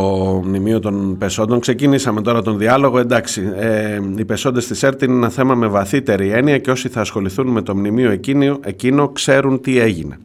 μνημείο 0.45 0.81
των 0.81 1.19
πεσόντων. 1.19 1.61
Ξεκινήσαμε 1.61 2.21
τώρα 2.23 2.43
τον 2.43 2.59
διάλογο. 2.59 2.99
Εντάξει, 2.99 3.53
ε, 3.57 4.01
οι 4.17 4.25
πεσόντες 4.25 4.67
της 4.67 4.83
ΕΡΤ 4.83 5.03
είναι 5.03 5.15
ένα 5.15 5.29
θέμα 5.29 5.55
με 5.55 5.67
βαθύτερη 5.67 6.31
έννοια 6.31 6.59
και 6.59 6.71
όσοι 6.71 6.89
θα 6.89 7.01
ασχοληθούν 7.01 7.47
με 7.47 7.63
το 7.63 7.77
μνημείο 7.77 8.11
εκείνο, 8.11 8.59
εκείνο 8.63 9.09
ξέρουν 9.09 9.61
τι 9.61 9.79
έγινε. 9.79 10.19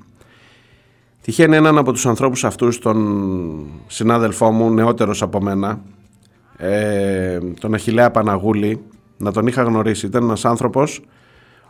Τυχαίνει 1.21 1.55
έναν 1.55 1.77
από 1.77 1.91
τους 1.91 2.05
ανθρώπους 2.05 2.43
αυτούς, 2.43 2.79
τον 2.79 3.65
συνάδελφό 3.87 4.51
μου, 4.51 4.71
νεότερος 4.71 5.21
από 5.21 5.41
μένα, 5.41 5.81
ε, 6.57 7.39
τον 7.59 7.73
Αχιλέα 7.73 8.11
Παναγούλη, 8.11 8.81
να 9.17 9.31
τον 9.31 9.47
είχα 9.47 9.63
γνωρίσει. 9.63 10.05
Ήταν 10.05 10.23
ένας 10.23 10.45
άνθρωπος, 10.45 11.01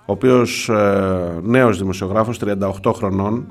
ο 0.06 0.12
οποίος 0.12 0.70
ε, 0.70 1.40
νέος 1.42 1.78
δημοσιογράφος, 1.78 2.40
38 2.84 2.92
χρονών, 2.96 3.48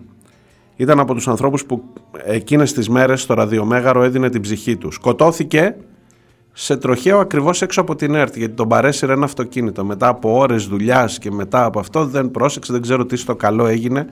ήταν 0.77 1.01
από 1.01 1.15
τους 1.15 1.29
ανθρώπους 1.29 1.65
που 1.65 1.83
εκείνες 2.25 2.73
τις 2.73 2.89
μέρες 2.89 3.23
στο 3.23 3.35
ραδιομέγαρο 3.35 4.03
έδινε 4.03 4.29
την 4.29 4.41
ψυχή 4.41 4.77
του. 4.77 4.91
Σκοτώθηκε 4.91 5.77
σε 6.53 6.77
τροχαίο 6.77 7.19
ακριβώς 7.19 7.63
έξω 7.63 7.81
από 7.81 7.95
την 7.95 8.15
ΕΡΤ 8.15 8.37
γιατί 8.37 8.55
τον 8.55 8.69
παρέσυρε 8.69 9.13
ένα 9.13 9.25
αυτοκίνητο. 9.25 9.85
Μετά 9.85 10.09
από 10.09 10.39
ώρες 10.39 10.67
δουλειάς 10.67 11.19
και 11.19 11.31
μετά 11.31 11.65
από 11.65 11.79
αυτό 11.79 12.07
δεν 12.07 12.31
πρόσεξε, 12.31 12.73
δεν 12.73 12.83
ξέρω 12.83 13.07
τι 13.07 13.17
στο 13.17 13.37
καλό 13.37 13.67
έγινε. 13.67 14.07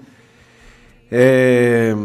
Ε, 1.09 1.97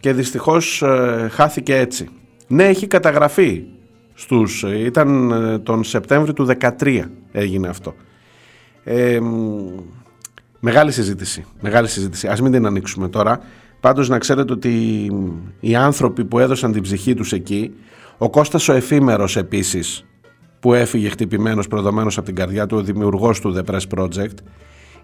και 0.00 0.12
δυστυχώς 0.12 0.82
ε, 0.82 1.28
χάθηκε 1.30 1.76
έτσι. 1.76 2.08
Ναι, 2.46 2.64
έχει 2.64 2.86
καταγραφεί 2.86 3.64
στους, 4.14 4.62
ε, 4.64 4.78
ήταν 4.78 5.30
ε, 5.30 5.58
τον 5.58 5.84
Σεπτέμβριο 5.84 6.32
του 6.32 6.48
2013 6.78 7.00
έγινε 7.32 7.68
αυτό. 7.68 7.94
Ε, 8.84 9.20
μ, 9.20 9.80
Μεγάλη 10.60 10.92
συζήτηση. 10.92 11.44
Μεγάλη 11.60 11.88
συζήτηση. 11.88 12.28
Ας 12.28 12.40
μην 12.40 12.52
την 12.52 12.66
ανοίξουμε 12.66 13.08
τώρα. 13.08 13.40
Πάντως 13.80 14.08
να 14.08 14.18
ξέρετε 14.18 14.52
ότι 14.52 14.70
οι 15.60 15.76
άνθρωποι 15.76 16.24
που 16.24 16.38
έδωσαν 16.38 16.72
την 16.72 16.82
ψυχή 16.82 17.14
τους 17.14 17.32
εκεί, 17.32 17.74
ο 18.18 18.30
Κώστας 18.30 18.68
ο 18.68 18.72
Εφήμερος 18.72 19.36
επίσης, 19.36 20.04
που 20.60 20.74
έφυγε 20.74 21.08
χτυπημένος, 21.08 21.68
προδομένος 21.68 22.16
από 22.16 22.26
την 22.26 22.34
καρδιά 22.34 22.66
του, 22.66 22.76
ο 22.76 22.82
δημιουργός 22.82 23.40
του 23.40 23.56
The 23.56 23.74
Press 23.74 23.98
Project, 23.98 24.34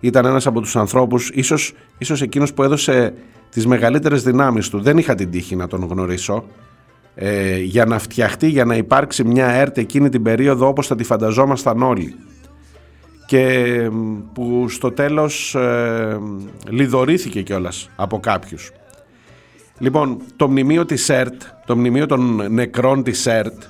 ήταν 0.01 0.25
ένας 0.25 0.47
από 0.47 0.61
τους 0.61 0.77
ανθρώπους, 0.77 1.31
ίσως, 1.35 1.73
ίσως 1.99 2.23
εκείνος 2.23 2.53
που 2.53 2.63
έδωσε 2.63 3.15
τις 3.51 3.67
μεγαλύτερες 3.67 4.23
δυνάμεις 4.23 4.69
του. 4.69 4.81
Δεν 4.81 4.99
είχα 4.99 5.15
την 5.15 5.31
τύχη 5.31 5.57
να 5.57 5.67
τον 5.67 5.87
γνωρίσω. 5.91 6.45
Ε, 7.15 7.59
για 7.59 7.85
να 7.85 7.99
φτιαχτεί, 7.99 8.49
για 8.49 8.65
να 8.65 8.77
υπάρξει 8.77 9.25
μια 9.25 9.47
ΕΡΤ 9.47 9.79
εκείνη 9.79 10.09
την 10.09 10.23
περίοδο 10.23 10.67
όπως 10.67 10.87
θα 10.87 10.95
τη 10.95 11.05
φανταζόμασταν 11.05 11.83
όλοι 11.83 12.15
και 13.27 13.89
μ, 13.93 14.19
που 14.33 14.69
στο 14.69 14.93
τέλος 14.93 15.55
ε, 15.55 16.19
λιδωρήθηκε 16.69 17.43
κιόλας 17.43 17.91
από 17.97 18.21
κάποιους. 18.21 18.71
Λοιπόν, 19.79 20.21
το 20.37 20.49
μνημείο 20.49 20.85
της 20.85 21.09
ΕΡΤ, 21.09 21.43
το 21.67 21.77
μνημείο 21.77 22.07
των 22.07 22.53
νεκρών 22.53 23.03
της 23.03 23.27
ΕΡΤ 23.27 23.63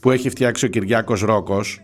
που 0.00 0.10
έχει 0.10 0.30
φτιάξει 0.30 0.64
ο 0.64 0.68
Κυριάκος 0.68 1.20
Ρόκος 1.20 1.80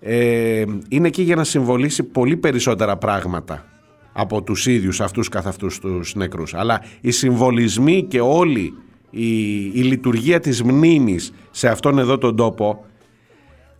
ε, 0.00 0.64
είναι 0.88 1.06
εκεί 1.06 1.22
για 1.22 1.36
να 1.36 1.44
συμβολήσει 1.44 2.02
πολύ 2.02 2.36
περισσότερα 2.36 2.96
πράγματα 2.96 3.64
από 4.12 4.42
τους 4.42 4.66
ίδιους 4.66 5.00
αυτούς 5.00 5.28
καθ' 5.28 5.46
αυτούς 5.46 5.78
τους 5.78 6.14
νεκρούς. 6.14 6.54
Αλλά 6.54 6.82
οι 7.00 7.10
συμβολισμοί 7.10 8.02
και 8.02 8.20
όλη 8.20 8.74
η, 9.10 9.56
η 9.64 9.82
λειτουργία 9.82 10.40
της 10.40 10.62
μνήμης 10.62 11.32
σε 11.50 11.68
αυτόν 11.68 11.98
εδώ 11.98 12.18
τον 12.18 12.36
τόπο 12.36 12.84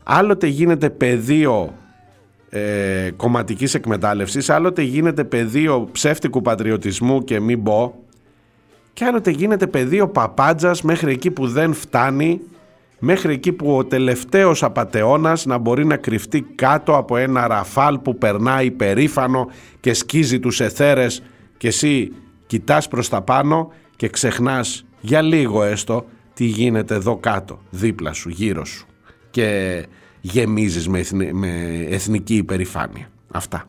άλλοτε 0.03 0.47
γίνεται 0.47 0.91
πεδίο 0.91 1.75
ε, 2.55 3.11
κομματικής 3.17 3.75
εκμετάλλευσης, 3.75 4.51
άλλοτε 4.51 4.83
γίνεται 4.83 5.25
πεδίο 5.25 5.89
ψεύτικου 5.93 6.43
πατριωτισμού 6.43 7.25
και 7.25 7.41
μην 7.41 7.63
πω 7.63 7.95
και 8.93 9.05
άλλοτε 9.05 9.31
γίνεται 9.31 9.67
πεδίο 9.67 10.09
παπάντζας 10.09 10.83
μέχρι 10.83 11.13
εκεί 11.13 11.31
που 11.31 11.47
δεν 11.47 11.73
φτάνει 11.73 12.41
μέχρι 12.99 13.33
εκεί 13.33 13.53
που 13.53 13.77
ο 13.77 13.85
τελευταίος 13.85 14.63
απατεώνας 14.63 15.47
να 15.47 15.59
μπορεί 15.59 15.87
να 15.87 15.97
κρυφτεί 15.97 16.47
κάτω 16.55 16.97
από 16.97 17.17
ένα 17.17 17.47
ραφάλ 17.47 17.99
που 17.99 18.19
περνάει 18.19 18.71
περήφανο 18.71 19.51
και 19.81 19.95
σκίζει 19.95 20.41
τους 20.41 20.61
εθέρες 20.61 21.23
και 21.57 21.69
εσύ 21.69 22.13
κοιτάς 22.47 22.89
προς 22.89 23.09
τα 23.09 23.23
πάνω 23.23 23.73
και 23.97 24.09
ξεχνάς 24.09 24.85
για 25.01 25.23
λίγο 25.23 25.63
έστω 25.63 26.05
τι 26.35 26.45
γίνεται 26.45 26.95
εδώ 26.95 27.17
κάτω, 27.17 27.59
δίπλα 27.71 28.13
σου, 28.13 28.29
γύρω 28.29 28.65
σου. 28.65 28.87
Και 29.31 29.83
γεμίζεις 30.23 30.89
με, 30.89 30.99
εθνι- 30.99 31.33
με 31.33 31.81
εθνική 31.89 32.35
υπερηφάνεια. 32.37 33.11
Αυτά. 33.33 33.69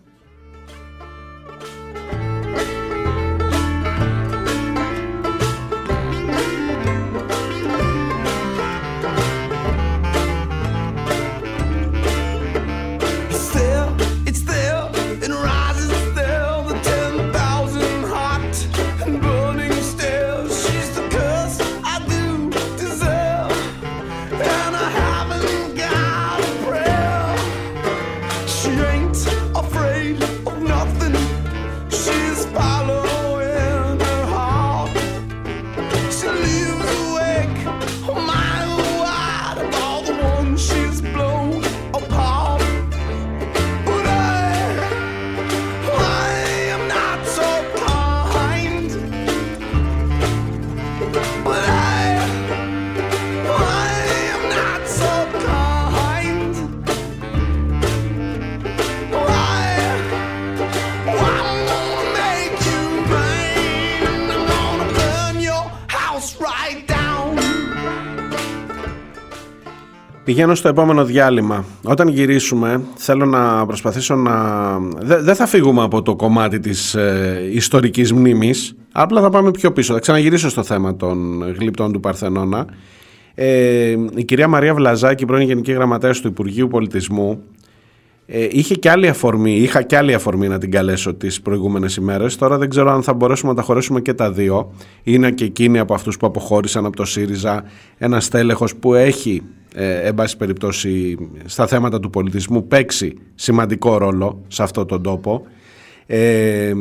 Πηγαίνω 70.34 70.56
στο 70.56 70.68
επόμενο 70.68 71.06
διάλειμμα. 71.06 71.66
Όταν 71.84 72.08
γυρίσουμε 72.08 72.82
θέλω 72.96 73.26
να 73.26 73.66
προσπαθήσω 73.66 74.16
να... 74.16 74.34
Δεν 75.00 75.24
δεν 75.24 75.36
θα 75.36 75.46
φύγουμε 75.46 75.84
από 75.84 76.02
το 76.02 76.16
κομμάτι 76.16 76.60
της 76.60 76.96
ε, 76.96 77.50
ιστορικής 77.52 78.14
μνήμης, 78.14 78.76
απλά 78.92 79.22
θα 79.22 79.30
πάμε 79.30 79.52
πιο 79.52 79.72
πίσω. 79.72 79.94
Θα 79.94 80.00
ξαναγυρίσω 80.00 80.50
στο 80.50 80.64
θέμα 80.64 80.96
των 80.96 81.44
γλυπτών 81.60 81.92
του 81.92 82.00
Παρθενώνα. 82.00 82.66
Ε, 83.36 83.96
η 84.16 84.24
κυρία 84.24 84.48
Μαρία 84.48 84.74
Βλαζάκη, 84.74 85.26
πρώην 85.26 85.48
Γενική 85.48 85.72
Γραμματέας 85.72 86.20
του 86.20 86.28
Υπουργείου 86.28 86.68
Πολιτισμού, 86.68 87.44
ε, 88.26 88.48
είχε 88.52 88.76
και 88.76 88.90
άλλη 88.90 89.08
αφορμή, 89.08 89.56
είχα 89.56 89.82
και 89.82 89.98
άλλη 89.98 90.14
αφορμή 90.14 90.48
να 90.48 90.58
την 90.58 90.72
καλέσω 90.72 91.14
τις 91.14 91.42
προηγούμενες 91.42 91.96
ημέρες. 91.96 92.36
Τώρα 92.36 92.58
δεν 92.58 92.70
ξέρω 92.70 92.92
αν 92.92 93.04
θα 93.04 93.14
μπορέσουμε 93.14 93.52
να 93.52 93.58
τα 93.58 93.64
χωρέσουμε 93.64 94.02
και 94.02 94.14
τα 94.14 94.32
δύο. 94.32 94.74
Είναι 95.04 95.32
και 95.32 95.44
εκείνη 95.46 95.80
από 95.80 95.94
αυτούς 95.94 96.18
που 96.18 96.28
αποχώρησαν 96.28 96.86
από 96.86 96.96
το 96.96 97.06
ΣΥΡΙΖΑ, 97.06 97.64
ένας 97.98 98.26
στέλεχος 98.26 98.76
που 98.76 98.94
έχει, 98.94 99.42
ε, 99.74 100.08
εν 100.08 100.14
πάση 100.14 100.38
περιπτώσει, 100.38 101.18
στα 101.46 101.68
θέματα 101.68 102.00
του 102.00 102.10
πολιτισμού 102.10 102.68
παίξει 102.68 103.18
σημαντικό 103.36 103.98
ρόλο 103.98 104.44
σε 104.48 104.64
αυτόν 104.64 104.88
τον 104.88 105.04
τόπο 105.04 105.46
ε, 106.06 106.74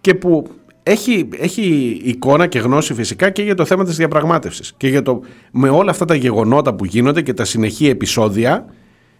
και 0.00 0.14
που 0.14 0.46
έχει, 0.82 1.28
έχει 1.38 2.00
εικόνα 2.04 2.46
και 2.46 2.58
γνώση 2.58 2.94
φυσικά 2.94 3.30
και 3.30 3.42
για 3.42 3.54
το 3.54 3.64
θέμα 3.64 3.84
της 3.84 3.96
διαπραγμάτευσης 3.96 4.74
και 4.76 4.88
για 4.88 5.02
το, 5.02 5.20
με 5.52 5.68
όλα 5.68 5.90
αυτά 5.90 6.04
τα 6.04 6.14
γεγονότα 6.14 6.74
που 6.74 6.84
γίνονται 6.84 7.22
και 7.22 7.34
τα 7.34 7.44
συνεχή 7.44 7.88
επεισόδια 7.88 8.66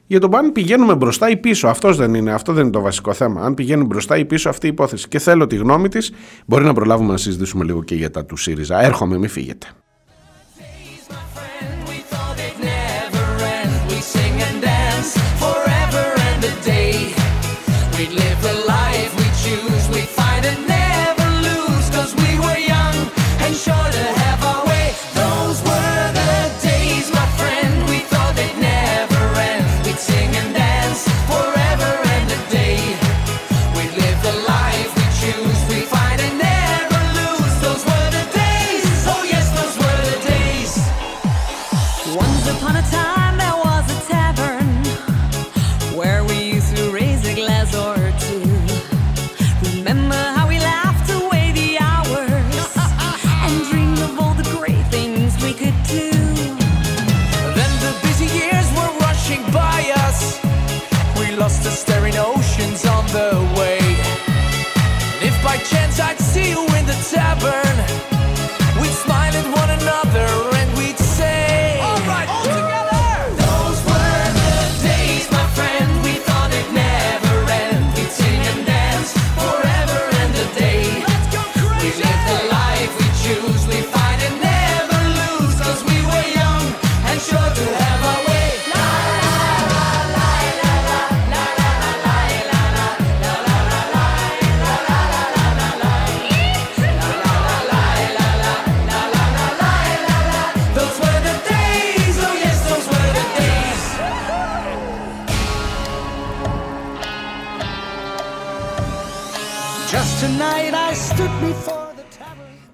για 0.06 0.20
το 0.20 0.28
αν 0.36 0.52
πηγαίνουμε 0.52 0.94
μπροστά 0.94 1.30
ή 1.30 1.36
πίσω. 1.36 1.68
Αυτός 1.68 1.96
δεν 1.96 2.14
είναι, 2.14 2.32
αυτό 2.32 2.52
δεν 2.52 2.62
είναι 2.62 2.72
το 2.72 2.80
βασικό 2.80 3.12
θέμα. 3.12 3.42
Αν 3.42 3.54
πηγαίνουν 3.54 3.86
μπροστά 3.86 4.16
ή 4.16 4.24
πίσω 4.24 4.48
αυτή 4.48 4.66
η 4.66 4.68
υπόθεση. 4.68 5.08
Και 5.08 5.18
θέλω 5.18 5.46
τη 5.46 5.56
γνώμη 5.56 5.88
της. 5.88 6.12
Μπορεί 6.46 6.64
να 6.64 6.72
προλάβουμε 6.72 7.10
να 7.10 7.16
συζητήσουμε 7.16 7.64
λίγο 7.64 7.82
και 7.82 7.94
για 7.94 8.10
τα 8.10 8.24
του 8.24 8.36
ΣΥΡΙΖΑ. 8.36 8.84
Έρχομαι, 8.84 9.18
μην 9.18 9.28
φύγετε. 9.28 9.66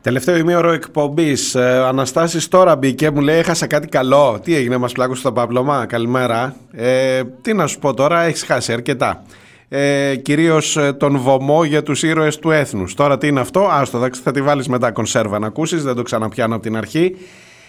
Τελευταίο 0.09 0.37
ημίωρο 0.37 0.71
εκπομπής. 0.71 1.55
Ε, 1.55 1.85
Αναστάσης 1.87 2.49
τώρα 2.49 2.77
μπήκε, 2.77 3.11
μου 3.11 3.21
λέει: 3.21 3.39
Έχασα 3.39 3.67
κάτι 3.67 3.89
καλό. 3.89 4.41
Τι 4.43 4.55
έγινε, 4.55 4.77
μας 4.77 4.93
πλάκωσε 4.93 5.21
στο 5.21 5.33
παπλωμά. 5.33 5.87
Καλημέρα. 5.87 6.57
Ε, 6.73 7.23
τι 7.43 7.53
να 7.53 7.67
σου 7.67 7.79
πω 7.79 7.95
τώρα, 7.95 8.23
έχεις 8.23 8.43
χάσει 8.43 8.73
αρκετά. 8.73 9.23
Ε, 9.69 10.17
Κυρίως 10.17 10.79
τον 10.97 11.19
βωμό 11.19 11.65
για 11.65 11.83
τους 11.83 12.03
ήρωες 12.03 12.39
του 12.39 12.51
έθνους. 12.51 12.95
Τώρα 12.95 13.19
τι 13.19 13.27
είναι 13.27 13.41
αυτό, 13.41 13.69
άστο, 13.71 13.97
εντάξει, 13.97 14.21
θα 14.21 14.31
τη 14.31 14.43
βάλεις 14.43 14.69
μετά 14.69 14.93
κονσέρβα 14.93 15.39
να 15.39 15.47
ακούσεις, 15.47 15.83
δεν 15.83 15.95
το 15.95 16.03
ξαναπιάνω 16.03 16.55
από 16.55 16.63
την 16.63 16.77
αρχή. 16.77 17.17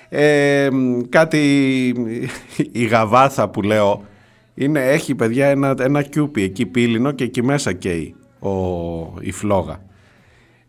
Ε, 0.09 0.67
κάτι 1.09 1.37
η 2.71 2.85
γαβάθα 2.85 3.49
που 3.49 3.61
λέω 3.61 4.03
είναι, 4.53 4.79
έχει 4.79 5.15
παιδιά 5.15 5.47
ένα, 5.47 5.75
ένα 5.79 6.01
κιούπι 6.01 6.43
εκεί 6.43 6.65
πύληνο 6.65 7.11
και 7.11 7.23
εκεί 7.23 7.43
μέσα 7.43 7.73
καίει 7.73 8.15
ο, 8.39 8.49
η 9.19 9.31
φλόγα. 9.31 9.87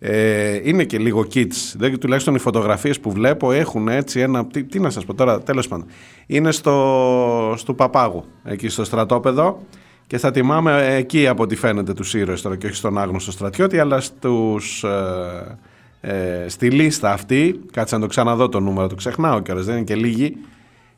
Ε, 0.02 0.60
είναι 0.68 0.84
και 0.84 0.98
λίγο 0.98 1.26
kids. 1.34 1.74
Δεν, 1.76 1.98
τουλάχιστον 1.98 2.34
οι 2.34 2.38
φωτογραφίες 2.38 3.00
που 3.00 3.12
βλέπω 3.12 3.52
έχουν 3.52 3.88
έτσι 3.88 4.20
ένα. 4.20 4.46
Τι, 4.46 4.64
τι 4.64 4.80
να 4.80 4.90
σας 4.90 5.04
πω 5.04 5.14
τώρα, 5.14 5.40
τέλος 5.40 5.68
πάντων. 5.68 5.86
Είναι 6.26 6.52
στο, 6.52 7.54
στο 7.56 7.74
Παπάγου, 7.74 8.24
εκεί 8.44 8.68
στο 8.68 8.84
στρατόπεδο. 8.84 9.62
Και 10.06 10.18
θα 10.18 10.30
τιμάμε 10.30 10.94
εκεί 10.96 11.26
από 11.26 11.42
ό,τι 11.42 11.56
φαίνεται 11.56 11.92
τους 11.92 12.14
ήρωες 12.14 12.42
τώρα 12.42 12.56
και 12.56 12.66
όχι 12.66 12.74
στον 12.74 12.98
άγνωστο 12.98 13.30
στρατιώτη, 13.30 13.78
αλλά 13.78 14.00
στους, 14.00 14.84
ε, 14.84 15.58
ε, 16.00 16.44
στη 16.48 16.70
λίστα 16.70 17.12
αυτή, 17.12 17.60
κάτσε 17.72 17.94
να 17.94 18.00
το 18.00 18.06
ξαναδώ 18.06 18.48
το 18.48 18.60
νούμερο, 18.60 18.86
το 18.86 18.94
ξεχνάω 18.94 19.40
κιόλας, 19.40 19.64
δεν 19.64 19.74
είναι 19.74 19.84
και 19.84 19.94
λίγοι, 19.94 20.36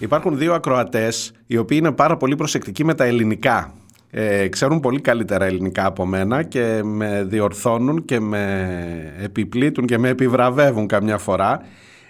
Υπάρχουν 0.00 0.38
δύο 0.38 0.54
ακροατές 0.54 1.32
οι 1.46 1.56
οποίοι 1.56 1.78
είναι 1.80 1.92
πάρα 1.92 2.16
πολύ 2.16 2.36
προσεκτικοί 2.36 2.84
με 2.84 2.94
τα 2.94 3.04
ελληνικά. 3.04 3.74
Ε, 4.10 4.48
ξέρουν 4.48 4.80
πολύ 4.80 5.00
καλύτερα 5.00 5.44
ελληνικά 5.44 5.86
από 5.86 6.06
μένα 6.06 6.42
και 6.42 6.80
με 6.84 7.24
διορθώνουν 7.28 8.04
και 8.04 8.20
με 8.20 9.14
επιπλήττουν 9.22 9.86
και 9.86 9.98
με 9.98 10.08
επιβραβεύουν 10.08 10.86
καμιά 10.86 11.18
φορά. 11.18 11.60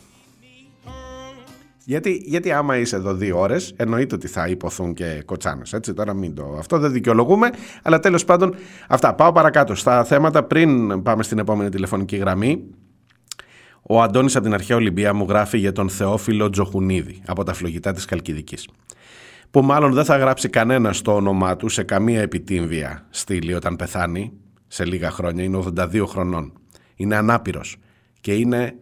Γιατί, 1.85 2.21
γιατί 2.25 2.51
άμα 2.51 2.77
είσαι 2.77 2.95
εδώ 2.95 3.13
δύο 3.13 3.39
ώρες, 3.39 3.73
εννοείται 3.75 4.15
ότι 4.15 4.27
θα 4.27 4.47
υποθούν 4.47 4.93
και 4.93 5.21
κοτσάνες. 5.25 5.73
Έτσι, 5.73 5.93
τώρα 5.93 6.13
μην 6.13 6.35
το. 6.35 6.55
Αυτό 6.59 6.77
δεν 6.79 6.91
δικαιολογούμε, 6.91 7.49
αλλά 7.83 7.99
τέλος 7.99 8.25
πάντων 8.25 8.55
αυτά. 8.87 9.13
Πάω 9.15 9.31
παρακάτω 9.31 9.75
στα 9.75 10.03
θέματα 10.03 10.43
πριν 10.43 11.01
πάμε 11.03 11.23
στην 11.23 11.39
επόμενη 11.39 11.69
τηλεφωνική 11.69 12.15
γραμμή. 12.15 12.63
Ο 13.81 14.01
Αντώνης 14.01 14.35
από 14.35 14.43
την 14.43 14.53
αρχαία 14.53 14.77
Ολυμπία 14.77 15.13
μου 15.13 15.25
γράφει 15.29 15.57
για 15.57 15.71
τον 15.71 15.89
Θεόφιλο 15.89 16.49
Τζοχουνίδη 16.49 17.21
από 17.25 17.43
τα 17.43 17.53
φλογητά 17.53 17.91
της 17.91 18.05
Καλκιδικής. 18.05 18.67
Που 19.51 19.61
μάλλον 19.61 19.93
δεν 19.93 20.05
θα 20.05 20.17
γράψει 20.17 20.49
κανένας 20.49 21.01
το 21.01 21.15
όνομά 21.15 21.55
του 21.55 21.69
σε 21.69 21.83
καμία 21.83 22.21
επιτύμβια 22.21 23.05
στήλη 23.09 23.53
όταν 23.53 23.75
πεθάνει 23.75 24.33
σε 24.67 24.85
λίγα 24.85 25.11
χρόνια. 25.11 25.43
Είναι 25.43 25.63
82 25.77 26.03
χρονών. 26.07 26.53
Είναι 26.95 27.15
ανάπηρος 27.15 27.77
και 28.21 28.33
είναι 28.33 28.75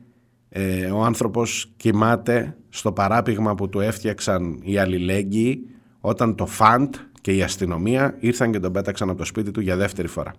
ε, 0.50 0.86
ο 0.86 1.04
άνθρωπος 1.04 1.72
κοιμάται 1.78 2.56
στο 2.74 2.92
παράπηγμα 2.92 3.56
που 3.56 3.70
του 3.70 3.80
έφτιαξαν 3.80 4.60
οι 4.64 4.78
αλληλέγγυοι 4.78 5.70
όταν 6.00 6.36
το 6.36 6.46
ΦΑΝΤ 6.46 6.96
και 7.22 7.36
η 7.36 7.44
αστυνομία 7.44 8.16
ήρθαν 8.20 8.52
και 8.52 8.60
τον 8.60 8.72
πέταξαν 8.72 9.10
από 9.10 9.18
το 9.18 9.26
σπίτι 9.26 9.52
του 9.52 9.62
για 9.62 9.76
δεύτερη 9.76 10.08
φορά. 10.08 10.34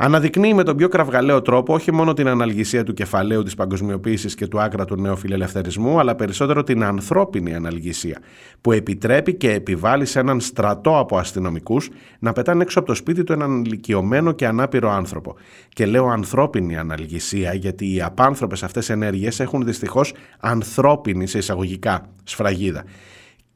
Αναδεικνύει 0.00 0.54
με 0.54 0.62
τον 0.62 0.76
πιο 0.76 0.88
κραυγαλαίο 0.88 1.42
τρόπο 1.42 1.74
όχι 1.74 1.92
μόνο 1.92 2.12
την 2.12 2.28
αναλγησία 2.28 2.84
του 2.84 2.94
κεφαλαίου 2.94 3.42
της 3.42 3.54
παγκοσμιοποίησης 3.54 4.34
και 4.34 4.46
του 4.46 4.60
άκρα 4.60 4.84
του 4.84 5.00
νεοφιλελευθερισμού, 5.00 5.98
αλλά 5.98 6.14
περισσότερο 6.14 6.62
την 6.62 6.84
ανθρώπινη 6.84 7.54
αναλγησία, 7.54 8.18
που 8.60 8.72
επιτρέπει 8.72 9.34
και 9.34 9.52
επιβάλλει 9.52 10.06
σε 10.06 10.18
έναν 10.18 10.40
στρατό 10.40 10.98
από 10.98 11.18
αστυνομικούς 11.18 11.90
να 12.18 12.32
πετάνε 12.32 12.62
έξω 12.62 12.78
από 12.78 12.88
το 12.88 12.94
σπίτι 12.94 13.24
του 13.24 13.32
έναν 13.32 13.64
ηλικιωμένο 13.64 14.32
και 14.32 14.46
ανάπηρο 14.46 14.90
άνθρωπο. 14.90 15.34
Και 15.68 15.86
λέω 15.86 16.08
ανθρώπινη 16.08 16.76
αναλγησία, 16.76 17.54
γιατί 17.54 17.94
οι 17.94 18.02
απάνθρωπες 18.02 18.62
αυτές 18.62 18.90
ενέργειες 18.90 19.40
έχουν 19.40 19.64
δυστυχώς 19.64 20.14
ανθρώπινη 20.40 21.26
σε 21.26 21.38
εισαγωγικά 21.38 22.06
σφραγίδα 22.24 22.84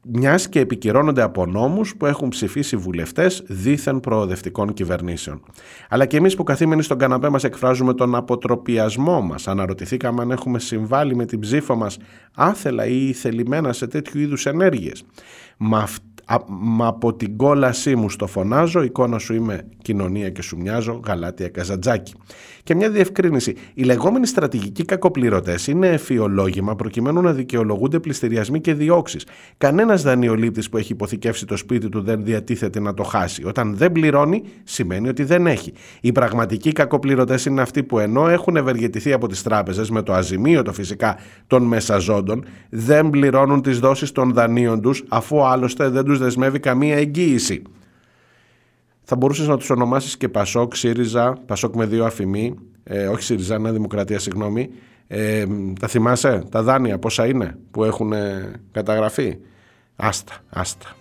μιας 0.05 0.49
και 0.49 0.59
επικυρώνονται 0.59 1.21
από 1.21 1.45
νόμους 1.45 1.95
που 1.95 2.05
έχουν 2.05 2.29
ψηφίσει 2.29 2.75
βουλευτές 2.75 3.43
δίθεν 3.47 3.99
προοδευτικών 3.99 4.73
κυβερνήσεων. 4.73 5.41
Αλλά 5.89 6.05
και 6.05 6.17
εμείς 6.17 6.35
που 6.35 6.43
καθήμενοι 6.43 6.83
στον 6.83 6.97
καναπέ 6.97 7.29
μας 7.29 7.43
εκφράζουμε 7.43 7.93
τον 7.93 8.15
αποτροπιασμό 8.15 9.21
μας, 9.21 9.47
αναρωτηθήκαμε 9.47 10.21
αν 10.21 10.31
έχουμε 10.31 10.59
συμβάλει 10.59 11.15
με 11.15 11.25
την 11.25 11.39
ψήφο 11.39 11.75
μας 11.75 11.97
άθελα 12.35 12.85
ή 12.85 13.13
θελημένα 13.13 13.73
σε 13.73 13.87
τέτοιου 13.87 14.19
είδους 14.19 14.45
ενέργειες. 14.45 15.03
Μα, 15.57 15.79
αυ- 15.79 16.03
α- 16.25 16.45
μα 16.47 16.87
από 16.87 17.13
την 17.13 17.37
κόλασή 17.37 17.95
μου 17.95 18.09
στο 18.09 18.27
φωνάζω, 18.27 18.83
εικόνα 18.83 19.17
σου 19.17 19.33
είμαι 19.33 19.67
κοινωνία 19.81 20.29
και 20.29 20.41
σου 20.41 20.57
μοιάζω, 20.57 21.01
γαλάτια 21.05 21.49
καζαντζάκι. 21.49 22.13
Και 22.63 22.75
μια 22.75 22.89
διευκρίνηση. 22.89 23.55
Οι 23.73 23.83
λεγόμενοι 23.83 24.27
στρατηγικοί 24.27 24.85
κακοπληρωτές 24.85 25.67
είναι 25.67 25.87
εφιολόγημα 25.87 26.75
προκειμένου 26.75 27.21
να 27.21 27.33
δικαιολογούνται 27.33 27.99
πληστηριασμοί 27.99 28.61
και 28.61 28.73
διώξεις. 28.73 29.25
Κανένας 29.57 30.01
δανειολήπτης 30.01 30.69
που 30.69 30.77
έχει 30.77 30.91
υποθηκεύσει 30.91 31.45
το 31.45 31.57
σπίτι 31.57 31.89
του 31.89 32.01
δεν 32.01 32.23
διατίθεται 32.23 32.79
να 32.79 32.93
το 32.93 33.03
χάσει. 33.03 33.45
Όταν 33.45 33.75
δεν 33.75 33.91
πληρώνει, 33.91 34.43
σημαίνει 34.63 35.09
ότι 35.09 35.23
δεν 35.23 35.47
έχει. 35.47 35.73
Οι 36.01 36.11
πραγματικοί 36.11 36.71
κακοπληρωτές 36.71 37.45
είναι 37.45 37.61
αυτοί 37.61 37.83
που 37.83 37.99
ενώ 37.99 38.27
έχουν 38.27 38.55
ευεργετηθεί 38.55 39.13
από 39.13 39.27
τις 39.27 39.43
τράπεζες 39.43 39.89
με 39.89 40.01
το 40.01 40.13
αζημίωτο 40.13 40.73
φυσικά 40.73 41.17
των 41.47 41.63
μεσαζόντων, 41.63 42.45
δεν 42.69 43.09
πληρώνουν 43.09 43.61
τις 43.61 43.79
δόσεις 43.79 44.11
των 44.11 44.33
δανείων 44.33 44.81
τους, 44.81 45.03
αφού 45.07 45.43
άλλωστε 45.43 45.89
δεν 45.89 46.03
τους 46.03 46.19
δεσμεύει 46.19 46.59
καμία 46.59 46.95
εγγύηση. 46.95 47.61
Θα 49.13 49.19
μπορούσες 49.19 49.47
να 49.47 49.57
τους 49.57 49.69
ονομάσεις 49.69 50.17
και 50.17 50.29
Πασόκ, 50.29 50.75
ΣΥΡΙΖΑ, 50.75 51.37
Πασόκ 51.45 51.75
με 51.75 51.85
δύο 51.85 52.05
αφημί, 52.05 52.55
ε, 52.83 53.07
όχι 53.07 53.23
ΣΥΡΙΖΑ, 53.23 53.59
Νέα 53.59 53.71
Δημοκρατία, 53.71 54.19
συγγνώμη. 54.19 54.69
Ε, 55.07 55.45
τα 55.79 55.87
θυμάσαι, 55.87 56.43
τα 56.51 56.63
δάνεια 56.63 56.99
πόσα 56.99 57.25
είναι 57.25 57.57
που 57.71 57.83
έχουν 57.83 58.13
ε, 58.13 58.51
καταγραφεί; 58.71 59.37
Άστα, 59.95 60.33
άστα. 60.49 60.95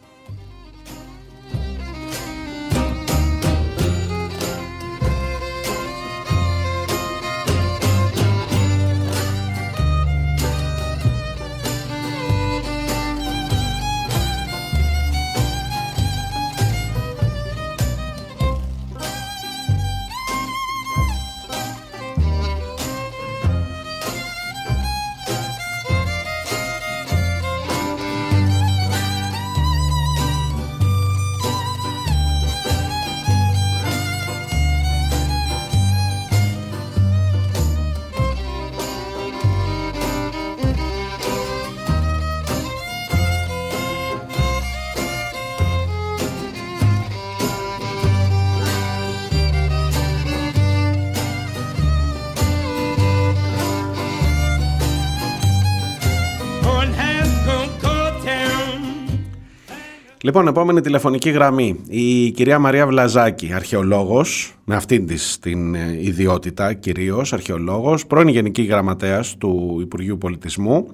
Λοιπόν, 60.25 60.47
επόμενη 60.47 60.81
τηλεφωνική 60.81 61.31
γραμμή. 61.31 61.81
Η 61.89 62.31
κυρία 62.31 62.59
Μαρία 62.59 62.87
Βλαζάκη, 62.87 63.53
αρχαιολόγος, 63.53 64.55
με 64.65 64.75
αυτήν 64.75 65.07
της 65.07 65.39
την 65.39 65.75
ε, 65.75 65.99
ιδιότητα 66.01 66.73
κυρίως, 66.73 67.33
αρχαιολόγος, 67.33 68.07
πρώην 68.07 68.29
Γενική 68.29 68.63
Γραμματέας 68.63 69.37
του 69.37 69.79
Υπουργείου 69.81 70.19
Πολιτισμού. 70.19 70.87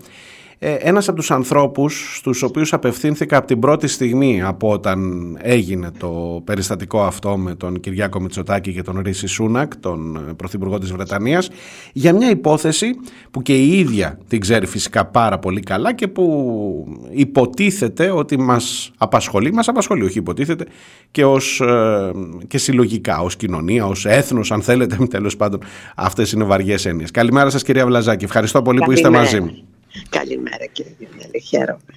Ε, 0.61 0.73
ένας 0.73 1.09
από 1.09 1.17
τους 1.17 1.31
ανθρώπους 1.31 2.17
στους 2.17 2.43
οποίους 2.43 2.73
απευθύνθηκα 2.73 3.37
από 3.37 3.47
την 3.47 3.59
πρώτη 3.59 3.87
στιγμή 3.87 4.43
από 4.43 4.71
όταν 4.71 4.99
έγινε 5.41 5.91
το 5.99 6.43
περιστατικό 6.45 7.03
αυτό 7.03 7.37
με 7.37 7.55
τον 7.55 7.81
Κυριάκο 7.81 8.21
Μητσοτάκη 8.21 8.73
και 8.73 8.83
τον 8.83 9.01
Ρίση 9.05 9.27
Σούνακ, 9.27 9.77
τον 9.77 10.17
ε, 10.29 10.33
Πρωθυπουργό 10.33 10.79
της 10.79 10.93
Βρετανίας, 10.93 11.51
για 11.93 12.13
μια 12.13 12.31
υπόθεση 12.31 12.91
που 13.31 13.43
και 13.43 13.57
η 13.57 13.79
ίδια 13.79 14.19
την 14.29 14.41
ξέρει 14.41 14.67
φυσικά 14.67 15.07
πάρα 15.07 15.39
πολύ 15.39 15.61
καλά 15.61 15.95
και 15.95 16.09
που 16.09 16.87
υποτίθεται 17.11 18.11
ότι 18.11 18.39
μας 18.39 18.91
απασχολεί, 18.97 19.53
μας 19.53 19.69
απασχολεί 19.69 20.05
όχι 20.05 20.19
υποτίθεται 20.19 20.65
και, 21.11 21.25
ως, 21.25 21.61
ε, 21.61 22.13
και 22.47 22.59
συλλογικά, 22.59 23.21
ως 23.21 23.37
κοινωνία, 23.37 23.87
ως 23.87 24.07
έθνος 24.07 24.53
αν 24.53 24.63
θέλετε, 24.63 24.97
τέλος 25.11 25.37
πάντων 25.37 25.61
αυτές 25.97 26.33
είναι 26.33 26.45
βαριές 26.45 26.87
έννοιες. 26.87 27.11
Καλημέρα 27.11 27.51
σας 27.51 27.63
κυρία 27.63 27.87
Βλαζάκη, 27.87 28.25
ευχαριστώ 28.25 28.63
πολύ 28.63 28.79
που 28.79 28.93
είστε 28.93 29.03
Καλημέρα. 29.03 29.25
μαζί 29.25 29.41
μου. 29.41 29.78
Καλημέρα 30.09 30.67
κύριε 30.73 30.93
Διονέλη, 30.99 31.41
χαίρομαι. 31.41 31.95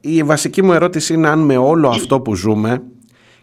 Η 0.00 0.22
βασική 0.22 0.62
μου 0.62 0.72
ερώτηση 0.72 1.14
είναι 1.14 1.28
αν 1.28 1.38
με 1.38 1.56
όλο 1.56 1.88
αυτό 1.88 2.20
που 2.20 2.34
ζούμε 2.34 2.82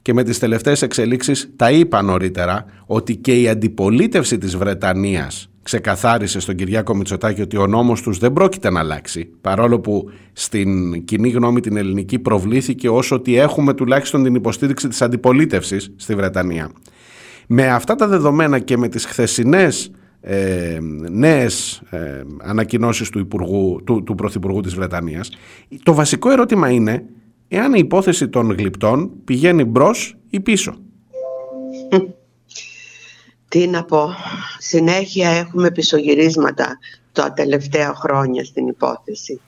και 0.01 0.13
με 0.13 0.23
τις 0.23 0.39
τελευταίες 0.39 0.81
εξελίξεις 0.81 1.49
τα 1.55 1.71
είπα 1.71 2.01
νωρίτερα 2.01 2.65
ότι 2.85 3.15
και 3.15 3.41
η 3.41 3.47
αντιπολίτευση 3.47 4.37
της 4.37 4.57
Βρετανίας 4.57 5.49
ξεκαθάρισε 5.63 6.39
στον 6.39 6.55
Κυριάκο 6.55 6.95
Μητσοτάκη 6.95 7.41
ότι 7.41 7.57
ο 7.57 7.67
νόμος 7.67 8.01
τους 8.01 8.17
δεν 8.17 8.33
πρόκειται 8.33 8.69
να 8.69 8.79
αλλάξει 8.79 9.29
παρόλο 9.41 9.79
που 9.79 10.09
στην 10.33 11.03
κοινή 11.05 11.29
γνώμη 11.29 11.59
την 11.59 11.77
ελληνική 11.77 12.19
προβλήθηκε 12.19 12.89
όσο 12.89 13.15
ότι 13.15 13.37
έχουμε 13.37 13.73
τουλάχιστον 13.73 14.23
την 14.23 14.35
υποστήριξη 14.35 14.87
της 14.87 15.01
αντιπολίτευσης 15.01 15.93
στη 15.95 16.15
Βρετανία. 16.15 16.71
Με 17.47 17.67
αυτά 17.67 17.95
τα 17.95 18.07
δεδομένα 18.07 18.59
και 18.59 18.77
με 18.77 18.87
τις 18.87 19.05
χθεσινές 19.05 19.91
ε, 20.25 20.79
νέες 21.09 21.81
ε, 21.89 22.21
ανακοινώσεις 22.41 23.09
του, 23.09 23.19
Υπουργού, 23.19 23.83
του, 23.85 24.03
του 24.03 24.15
Πρωθυπουργού 24.15 24.61
της 24.61 24.73
Βρετανίας 24.75 25.29
το 25.83 25.93
βασικό 25.93 26.29
ερώτημα 26.29 26.69
είναι 26.69 27.05
εάν 27.47 27.73
η 27.73 27.79
υπόθεση 27.79 28.29
των 28.29 28.51
γλυπτών 28.51 29.11
πηγαίνει 29.23 29.63
μπρος 29.63 30.17
ή 30.29 30.39
πίσω. 30.39 30.77
Τι 33.49 33.67
να 33.67 33.83
πω, 33.83 34.09
συνέχεια 34.57 35.29
έχουμε 35.29 35.71
πισωγυρίσματα 35.71 36.77
τα 37.11 37.33
τελευταία 37.33 37.93
χρόνια 37.93 38.45
στην 38.45 38.67
υπόθεση. 38.67 39.41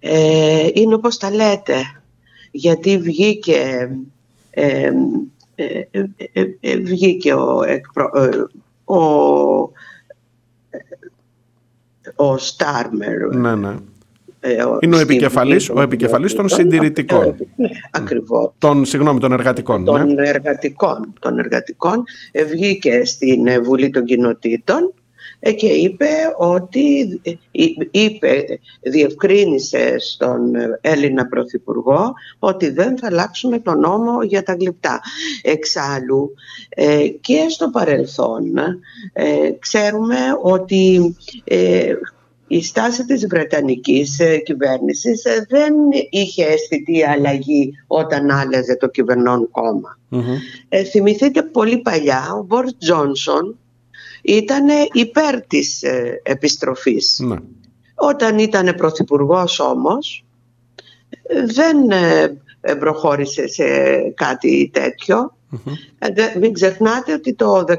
Ε, 0.00 0.68
είναι 0.72 0.94
όπως 0.94 1.16
τα 1.16 1.30
λέτε, 1.30 1.74
γιατί 2.50 2.98
βγήκε, 2.98 3.90
ε, 4.50 4.90
ε, 5.54 5.86
ε, 5.90 6.04
ε, 6.32 6.44
ε, 6.60 6.76
βγήκε 6.76 7.34
ο, 7.34 7.62
εκπρο- 7.62 8.16
ε, 8.16 8.28
ο, 8.84 8.96
ο 12.16 12.38
Στάρμερ, 12.38 13.34
Ναι, 13.34 13.54
ναι. 13.54 13.74
ε, 14.40 14.56
Είναι 14.80 14.96
ο 14.96 14.98
στην 14.98 14.98
επικεφαλής, 14.98 15.66
Βουλή 15.66 15.78
ο 15.78 15.80
επικεφαλής 15.80 16.34
των 16.34 16.44
ε, 16.44 16.48
συντηρητικών. 16.48 17.34
Ναι, 17.56 17.68
ακριβώς. 17.90 18.52
Των, 18.58 18.84
συγγνώμη, 18.84 19.20
των 19.20 19.32
εργατικών. 19.32 19.84
ναι. 19.92 19.98
των 19.98 20.18
εργατικών, 20.18 21.12
των 21.20 21.38
εργατικών 21.38 22.04
ε, 22.32 22.44
βγήκε 22.44 23.04
στην 23.04 23.46
ε, 23.46 23.60
Βουλή 23.60 23.90
των 23.90 24.04
Κοινοτήτων 24.04 24.78
ε, 24.82 25.03
και 25.50 25.66
είπε 25.66 26.08
ότι 26.36 27.20
ε, 27.22 27.30
εί- 27.50 27.88
είπε, 27.90 28.44
διευκρίνησε 28.82 29.94
στον 29.98 30.54
ε, 30.54 30.78
Έλληνα 30.80 31.26
Πρωθυπουργό 31.26 32.12
ότι 32.38 32.70
δεν 32.70 32.98
θα 32.98 33.06
αλλάξουμε 33.06 33.58
τον 33.58 33.78
νόμο 33.78 34.22
για 34.22 34.42
τα 34.42 34.54
γλυπτά. 34.54 35.00
Εξάλλου 35.42 36.34
ε, 36.68 37.08
και 37.20 37.46
στο 37.48 37.70
παρελθόν 37.70 38.56
ε, 39.12 39.50
ξέρουμε 39.58 40.16
ότι 40.42 41.16
ε, 41.44 41.92
η 42.46 42.62
στάση 42.62 43.04
της 43.04 43.26
Βρετανικής 43.26 44.18
ε, 44.18 44.38
κυβέρνησης 44.38 45.24
ε, 45.24 45.46
δεν 45.48 45.74
είχε 46.10 46.44
αισθητή 46.44 47.04
αλλαγή 47.04 47.72
όταν 47.86 48.30
άλλαζε 48.30 48.76
το 48.76 48.88
κυβερνών 48.88 49.50
κόμμα. 49.50 49.98
Μμμ. 50.08 50.34
Ε, 50.68 50.84
θυμηθείτε 50.84 51.42
πολύ 51.42 51.78
παλιά, 51.78 52.32
ο 52.38 52.42
Μπόρις 52.42 52.76
Τζόνσον 52.78 53.58
ήταν 54.24 54.66
υπέρ 54.92 55.40
της 55.46 55.82
ε, 55.82 56.20
επιστροφής. 56.22 57.18
Ναι. 57.22 57.36
Όταν 57.94 58.38
ήταν 58.38 58.74
πρωθυπουργός 58.76 59.60
όμως 59.60 60.24
ε, 61.22 61.44
δεν 61.46 61.90
ε, 61.90 62.38
ε, 62.60 62.74
προχώρησε 62.74 63.46
σε 63.48 63.64
κάτι 64.14 64.70
τέτοιο. 64.72 65.36
Ε, 65.98 66.08
δε- 66.12 66.38
Μην 66.38 66.52
ξεχνάτε 66.52 67.12
ότι 67.12 67.34
το 67.34 67.64
19 67.68 67.74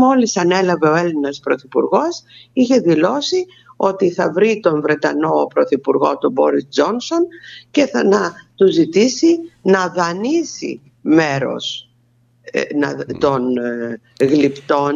μόλις 0.00 0.36
ανέλαβε 0.36 0.88
ο 0.88 0.94
Έλληνας 0.94 1.40
πρωθυπουργός 1.40 2.22
είχε 2.52 2.78
δηλώσει 2.78 3.46
ότι 3.76 4.10
θα 4.10 4.32
βρει 4.32 4.60
τον 4.60 4.80
Βρετανό 4.80 5.46
πρωθυπουργό 5.54 6.18
τον 6.18 6.32
Μπόρις 6.32 6.66
Τζόνσον 6.68 7.26
και 7.70 7.86
θα 7.86 8.04
να 8.04 8.32
του 8.54 8.70
ζητήσει 8.72 9.38
να 9.62 9.88
δανείσει 9.88 10.80
μέρος 11.00 11.64
ε, 11.70 11.82
να, 11.82 11.85
των 13.18 13.56
ε, 14.18 14.24
γλυπτών 14.24 14.94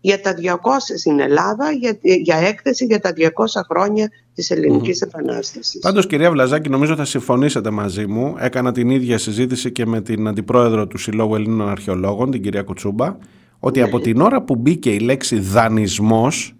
για 0.00 0.20
τα 0.20 0.34
200 0.42 0.56
στην 0.96 1.20
Ελλάδα 1.20 1.70
για, 1.70 1.98
για 2.02 2.36
έκθεση 2.36 2.84
για 2.84 3.00
τα 3.00 3.12
200 3.16 3.26
χρόνια 3.68 4.10
της 4.34 4.50
ελληνικής 4.50 5.00
επανάστασης. 5.00 5.80
Πάντως 5.80 6.06
κυρία 6.06 6.30
Βλαζάκη 6.30 6.68
νομίζω 6.68 6.96
θα 6.96 7.04
συμφωνήσετε 7.04 7.70
μαζί 7.70 8.06
μου. 8.06 8.34
Έκανα 8.38 8.72
την 8.72 8.90
ίδια 8.90 9.18
συζήτηση 9.18 9.72
και 9.72 9.86
με 9.86 10.00
την 10.00 10.28
αντιπρόεδρο 10.28 10.86
του 10.86 10.98
Συλλόγου 10.98 11.34
Ελλήνων 11.34 11.68
Αρχαιολόγων 11.68 12.30
την 12.30 12.42
κυρία 12.42 12.62
Κουτσούμπα 12.62 13.16
ότι 13.58 13.82
από 13.82 14.00
την 14.00 14.20
ώρα 14.20 14.42
που 14.42 14.56
μπήκε 14.56 14.90
η 14.90 14.98
λέξη 14.98 15.38
δανεισμός 15.38 16.54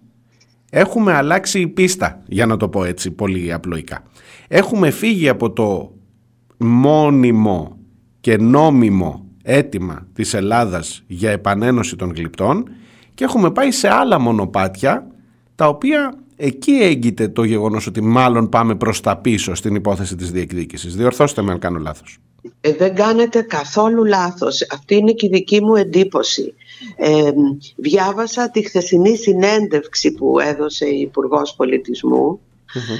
έχουμε 0.69 1.13
αλλάξει 1.13 1.59
η 1.59 1.67
πίστα 1.67 2.21
για 2.27 2.45
να 2.45 2.57
το 2.57 2.69
πω 2.69 2.83
έτσι 2.83 3.11
πολύ 3.11 3.53
απλοϊκά. 3.53 4.03
Έχουμε 4.47 4.89
φύγει 4.89 5.29
από 5.29 5.51
το 5.51 5.91
μόνιμο 6.57 7.77
και 8.19 8.37
νόμιμο 8.37 9.22
αίτημα 9.43 10.07
της 10.13 10.33
Ελλάδας 10.33 11.03
για 11.07 11.31
επανένωση 11.31 11.95
των 11.95 12.13
γλυπτών 12.15 12.69
και 13.13 13.23
έχουμε 13.23 13.51
πάει 13.51 13.71
σε 13.71 13.89
άλλα 13.89 14.19
μονοπάτια 14.19 15.07
τα 15.55 15.67
οποία 15.67 16.17
εκεί 16.35 16.71
έγκυται 16.71 17.27
το 17.27 17.43
γεγονός 17.43 17.87
ότι 17.87 18.01
μάλλον 18.01 18.49
πάμε 18.49 18.75
προς 18.75 19.01
τα 19.01 19.17
πίσω 19.17 19.55
στην 19.55 19.75
υπόθεση 19.75 20.15
της 20.15 20.31
διεκδίκησης. 20.31 20.95
Διορθώστε 20.95 21.41
με 21.41 21.51
αν 21.51 21.59
κάνω 21.59 21.79
λάθος. 21.79 22.17
Ε, 22.61 22.73
δεν 22.73 22.95
κάνετε 22.95 23.41
καθόλου 23.41 24.03
λάθος. 24.03 24.67
Αυτή 24.71 24.95
είναι 24.95 25.11
και 25.11 25.25
η 25.25 25.29
δική 25.29 25.61
μου 25.61 25.75
εντύπωση. 25.75 26.53
Ε, 26.95 27.31
διάβασα 27.75 28.49
τη 28.49 28.61
χθεσινή 28.61 29.17
συνέντευξη 29.17 30.11
που 30.11 30.39
έδωσε 30.39 30.85
η 30.85 30.99
Υπουργός 30.99 31.55
Πολιτισμού 31.55 32.39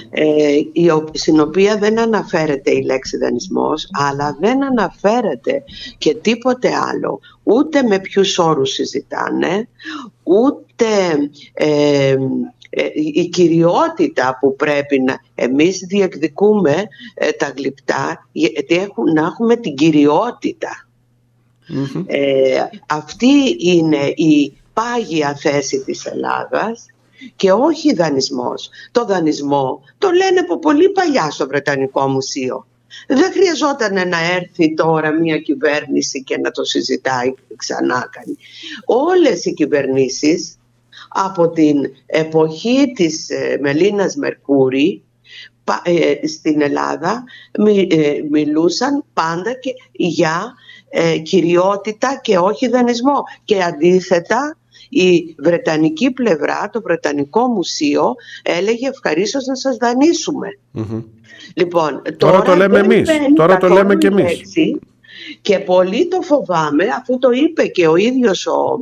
ε, 0.10 0.56
η 0.72 0.90
ο- 0.90 1.10
στην 1.14 1.40
οποία 1.40 1.78
δεν 1.78 2.00
αναφέρεται 2.00 2.72
η 2.72 2.82
λέξη 2.84 3.18
δανεισμός 3.18 3.88
αλλά 3.92 4.38
δεν 4.40 4.64
αναφέρεται 4.64 5.64
και 5.98 6.16
τίποτε 6.16 6.70
άλλο. 6.92 7.20
Ούτε 7.44 7.84
με 7.84 8.00
ποιους 8.00 8.38
όρους 8.38 8.72
συζητάνε 8.72 9.68
ούτε 10.24 10.86
ε, 11.54 12.16
ε, 12.70 12.86
η 12.94 13.30
κυριότητα 13.30 14.38
που 14.40 14.56
πρέπει 14.56 15.00
να 15.02 15.20
εμείς 15.36 15.78
διεκδικούμε 15.88 16.76
ε, 17.14 17.32
τα 17.32 17.54
γλυπτά 17.58 18.28
γιατί 18.32 18.76
έχουν, 18.76 19.14
να 19.14 19.22
έχουμε 19.22 19.56
την 19.56 19.76
κυριότητα. 19.76 20.88
Ε, 22.06 22.64
αυτή 22.88 23.56
είναι 23.60 24.06
η 24.16 24.58
πάγια 24.74 25.36
θέση 25.36 25.84
της 25.84 26.06
Ελλάδας 26.06 26.86
και 27.36 27.52
όχι 27.52 27.94
δανεισμός. 27.94 28.70
Το 28.92 29.06
δανεισμό 29.06 29.84
το 29.98 30.10
λένε 30.12 30.40
από 30.40 30.60
πολύ 30.60 30.90
παλιά 30.90 31.30
στο 31.30 31.48
Βρετανικό 31.48 32.08
Μουσείο. 32.08 32.68
Δεν 33.08 33.32
χρειαζόταν 33.32 33.94
να 34.10 34.18
έρθει 34.34 34.74
τώρα 34.74 35.12
μια 35.12 35.38
κυβέρνηση 35.38 36.24
και 36.24 36.38
να 36.38 36.52
το 36.52 36.64
συζητάει 36.64 37.34
ξανά. 37.56 38.10
κάνει. 38.12 38.38
Όλες 38.86 39.46
οι 39.46 39.54
κυβερνήσεις 39.54 40.58
από 41.10 41.50
την 41.50 41.78
εποχή 42.06 42.92
της 42.96 43.30
ε, 43.30 43.58
Μελίνας 43.62 44.16
Μερκούρη 44.16 45.04
πα- 45.64 45.82
ε, 45.86 46.28
στην 46.28 46.62
Ελλάδα 46.62 47.24
μι- 47.60 47.94
ε, 47.94 48.24
μιλούσαν 48.30 49.04
πάντα 49.14 49.54
και 49.54 49.72
για 49.92 50.54
ε, 50.90 51.18
κυριότητα 51.18 52.20
και 52.24 52.38
όχι 52.38 52.68
δανεισμό. 52.68 53.24
Και 53.44 53.64
αντίθετα 53.64 54.58
η 54.94 55.36
Βρετανική 55.40 56.12
πλευρά, 56.12 56.70
το 56.72 56.82
Βρετανικό 56.82 57.48
Μουσείο 57.48 58.14
έλεγε 58.44 58.88
ευχαρίστως 58.88 59.46
να 59.46 59.56
σας 59.56 59.78
δανείσουμε. 59.78 60.48
Λοιπόν, 61.56 62.02
Τώρα 62.18 62.42
το 62.42 62.56
λέμε 62.56 62.82
δεν 62.82 62.92
εμείς. 62.92 63.10
μπαίνει 63.10 63.34
Τώρα 63.34 63.58
το 63.58 63.68
καθόλου 63.68 63.74
λέμε 63.82 63.96
και 63.96 64.08
η 64.08 64.10
εμείς. 64.12 64.24
λέξη 64.24 64.80
Και 65.42 65.60
πολύ 65.60 66.08
το 66.08 66.22
φοβάμαι, 66.22 66.86
αφού 66.98 67.18
το 67.20 67.32
είπε 67.32 67.68
και 67.68 67.88
ο 67.88 67.96
ίδιος 67.96 68.46
ο 68.46 68.80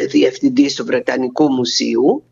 ε, 0.00 0.06
διευθυντής 0.06 0.74
του 0.74 0.84
Βρετανικού 0.84 1.52
Μουσείου, 1.52 2.24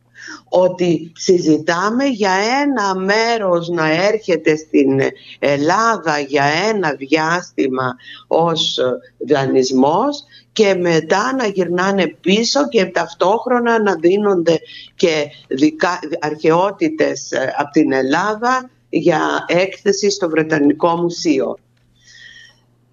ότι 0.48 1.12
συζητάμε 1.14 2.04
για 2.04 2.32
ένα 2.62 2.94
μέρος 2.94 3.68
να 3.68 3.90
έρχεται 4.06 4.56
στην 4.56 5.00
Ελλάδα 5.38 6.18
για 6.18 6.44
ένα 6.68 6.92
διάστημα 6.92 7.96
ως 8.26 8.78
δανεισμός 9.18 10.24
και 10.58 10.74
μετά 10.74 11.34
να 11.34 11.46
γυρνάνε 11.46 12.06
πίσω 12.20 12.68
και 12.68 12.84
ταυτόχρονα 12.84 13.82
να 13.82 13.94
δίνονται 13.94 14.58
και 14.94 15.26
δικα, 15.48 15.98
αρχαιότητες 16.20 17.30
ε, 17.30 17.54
από 17.58 17.70
την 17.70 17.92
Ελλάδα 17.92 18.70
για 18.88 19.20
έκθεση 19.46 20.10
στο 20.10 20.28
Βρετανικό 20.28 20.96
Μουσείο. 20.96 21.58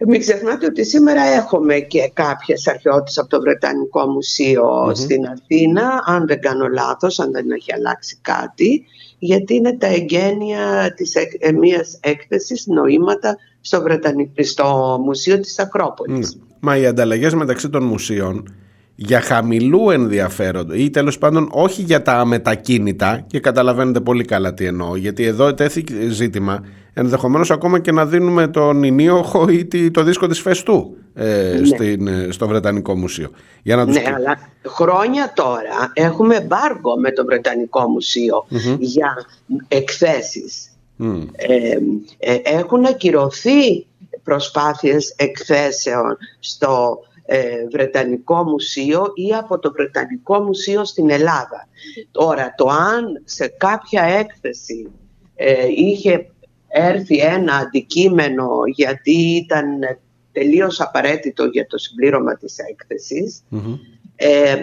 Μην 0.08 0.20
ξεχνάτε 0.20 0.66
ότι 0.66 0.86
σήμερα 0.86 1.22
έχουμε 1.24 1.80
και 1.80 2.10
κάποιες 2.14 2.68
αρχαιότητες 2.68 3.18
από 3.18 3.30
το 3.30 3.42
Βρετανικό 3.42 4.08
Μουσείο 4.08 4.92
στην 4.96 5.26
Αθήνα, 5.26 6.04
αν 6.06 6.28
δεν 6.28 6.40
κάνω 6.40 6.68
λάθος, 6.68 7.20
αν 7.20 7.32
δεν 7.32 7.52
έχει 7.52 7.74
αλλάξει 7.74 8.18
κάτι, 8.22 8.86
γιατί 9.20 9.56
είναι 9.56 9.78
τα 9.78 9.88
εγγένεια 9.88 10.94
της 10.96 11.16
εκ- 11.16 11.46
ε, 11.46 11.52
μιας 11.52 11.98
έκθεσης 12.02 12.66
νοήματα 12.66 13.38
στο, 13.66 13.82
Βρετανικό, 13.82 14.44
στο 14.44 14.98
Μουσείο 15.06 15.40
της 15.40 15.60
Ακρόπολης. 15.60 16.38
Μα 16.60 16.78
οι 16.78 16.86
ανταλλαγές 16.86 17.34
μεταξύ 17.34 17.70
των 17.70 17.84
μουσείων 17.84 18.54
για 18.96 19.22
χαμηλού 19.22 19.90
ενδιαφέροντο 19.90 20.74
ή 20.74 20.90
τέλος 20.90 21.18
πάντων 21.18 21.48
όχι 21.52 21.82
για 21.82 22.02
τα 22.02 22.14
αμετακίνητα 22.20 23.24
και 23.28 23.40
καταλαβαίνετε 23.40 24.00
πολύ 24.00 24.26
καλά 24.26 24.54
τι 24.54 24.66
εννοώ 24.66 24.96
γιατί 24.96 25.24
εδώ 25.24 25.54
τέθηκε 25.54 25.94
ζήτημα 26.10 26.64
ενδεχομένως 26.94 27.52
ακόμα 27.52 27.80
και 27.80 27.92
να 27.92 28.06
δίνουμε 28.06 28.48
τον 28.48 28.84
Ινίοχο 28.84 29.50
ή 29.50 29.66
τη- 29.66 29.92
το 29.92 30.04
δίσκο 30.04 30.28
της 30.28 30.40
Φεστού 30.42 30.96
ε, 31.14 31.58
Ναι. 31.60 31.66
στην, 31.66 32.08
ε, 32.08 32.28
στο 32.32 32.48
Βρετανικό 32.48 32.96
Μουσείο. 32.96 33.30
Για 33.64 33.76
να 33.76 33.86
τους... 33.86 33.96
Ναι, 33.96 34.04
αλλά 34.16 34.38
χρόνια 34.66 35.32
τώρα 35.36 35.92
έχουμε 35.94 36.42
μπάργκο 36.42 37.00
με 37.00 37.12
το 37.12 37.26
Βρετανικό 37.26 37.88
Μουσείο 37.90 38.46
Μμμ. 38.50 38.76
για 38.80 39.14
εκθέσεις. 39.68 40.68
Μμ. 40.96 41.28
Ε, 41.36 41.78
ε, 42.18 42.40
έχουν 42.44 42.86
ακυρωθεί 42.86 43.86
προσπάθειες 44.24 45.14
εκθέσεων 45.18 46.18
στο 46.40 47.00
ε, 47.26 47.68
Βρετανικό 47.72 48.44
Μουσείο 48.44 49.12
ή 49.14 49.34
από 49.34 49.60
το 49.60 49.72
Βρετανικό 49.72 50.40
Μουσείο 50.40 50.86
στην 50.86 51.10
Ελλάδα. 51.10 51.68
Τώρα, 52.12 52.54
το 52.58 52.68
αν 52.68 53.22
σε 53.24 53.48
κάποια 53.48 54.04
έκθεση 54.04 54.92
ε, 55.36 55.68
είχε 55.76 56.30
έρθει 56.68 57.18
ένα 57.18 57.56
αντικείμενο 57.56 58.50
γιατί 58.76 59.12
ήταν 59.12 59.80
τελείως 60.32 60.82
απαραίτητο 60.82 61.46
για 61.46 61.68
το 61.68 61.78
συμπλήρωμα 61.78 62.38
της 62.38 62.58
έκθεσης, 62.58 63.44
Μμμ. 63.50 63.74
ε, 64.16 64.56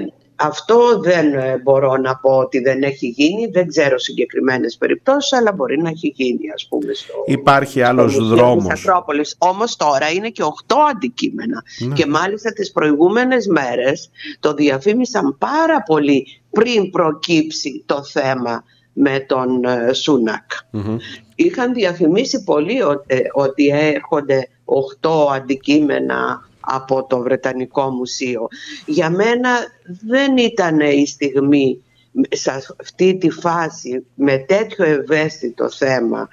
αυτό 0.42 0.98
δεν 1.00 1.34
ε, 1.34 1.60
μπορώ 1.62 1.96
να 1.96 2.16
πω 2.16 2.30
ότι 2.36 2.58
δεν 2.58 2.82
έχει 2.82 3.06
γίνει, 3.06 3.46
δεν 3.46 3.66
ξέρω 3.68 3.98
συγκεκριμένες 3.98 4.76
περιπτώσεις, 4.76 5.32
αλλά 5.32 5.52
μπορεί 5.52 5.78
να 5.82 5.88
έχει 5.88 6.12
γίνει 6.16 6.50
ας 6.54 6.66
πούμε 6.68 6.92
στο, 6.92 7.14
Υπάρχει 7.26 7.82
άλλος 7.82 8.12
στο 8.12 8.22
Μουσείο 8.22 8.36
δρόμος. 8.36 8.66
της 8.72 8.88
Ακρόπολης. 8.88 9.34
Όμως 9.38 9.76
τώρα 9.76 10.10
είναι 10.10 10.28
και 10.28 10.42
8 10.42 10.76
αντικείμενα 10.90 11.62
Ναι. 11.78 11.94
και 11.94 12.06
μάλιστα 12.06 12.52
τις 12.52 12.72
προηγούμενες 12.72 13.46
μέρες 13.46 14.10
το 14.40 14.54
διαφήμισαν 14.54 15.36
πάρα 15.38 15.82
πολύ 15.82 16.26
πριν 16.50 16.90
προκύψει 16.90 17.82
το 17.86 18.02
θέμα 18.04 18.64
με 18.92 19.20
τον 19.20 19.64
ε, 19.64 19.92
Σούνακ. 19.92 20.50
Μμμ. 20.70 20.96
Είχαν 21.34 21.72
διαφημίσει 21.72 22.44
πολύ 22.44 22.82
ο- 22.82 23.04
ε, 23.06 23.18
ότι 23.32 23.68
έρχονται 23.68 24.48
8 25.00 25.10
αντικείμενα 25.34 26.48
από 26.62 27.06
το 27.06 27.18
Βρετανικό 27.18 27.90
Μουσείο. 27.90 28.48
Για 28.86 29.10
μένα 29.10 29.50
δεν 30.06 30.36
ήταν 30.36 30.80
η 30.80 31.06
στιγμή 31.06 31.84
σε 32.30 32.50
αυτή 32.80 33.16
τη 33.18 33.30
φάση 33.30 34.06
με 34.14 34.38
τέτοιο 34.38 34.84
ευαίσθητο 34.84 35.70
θέμα 35.70 36.28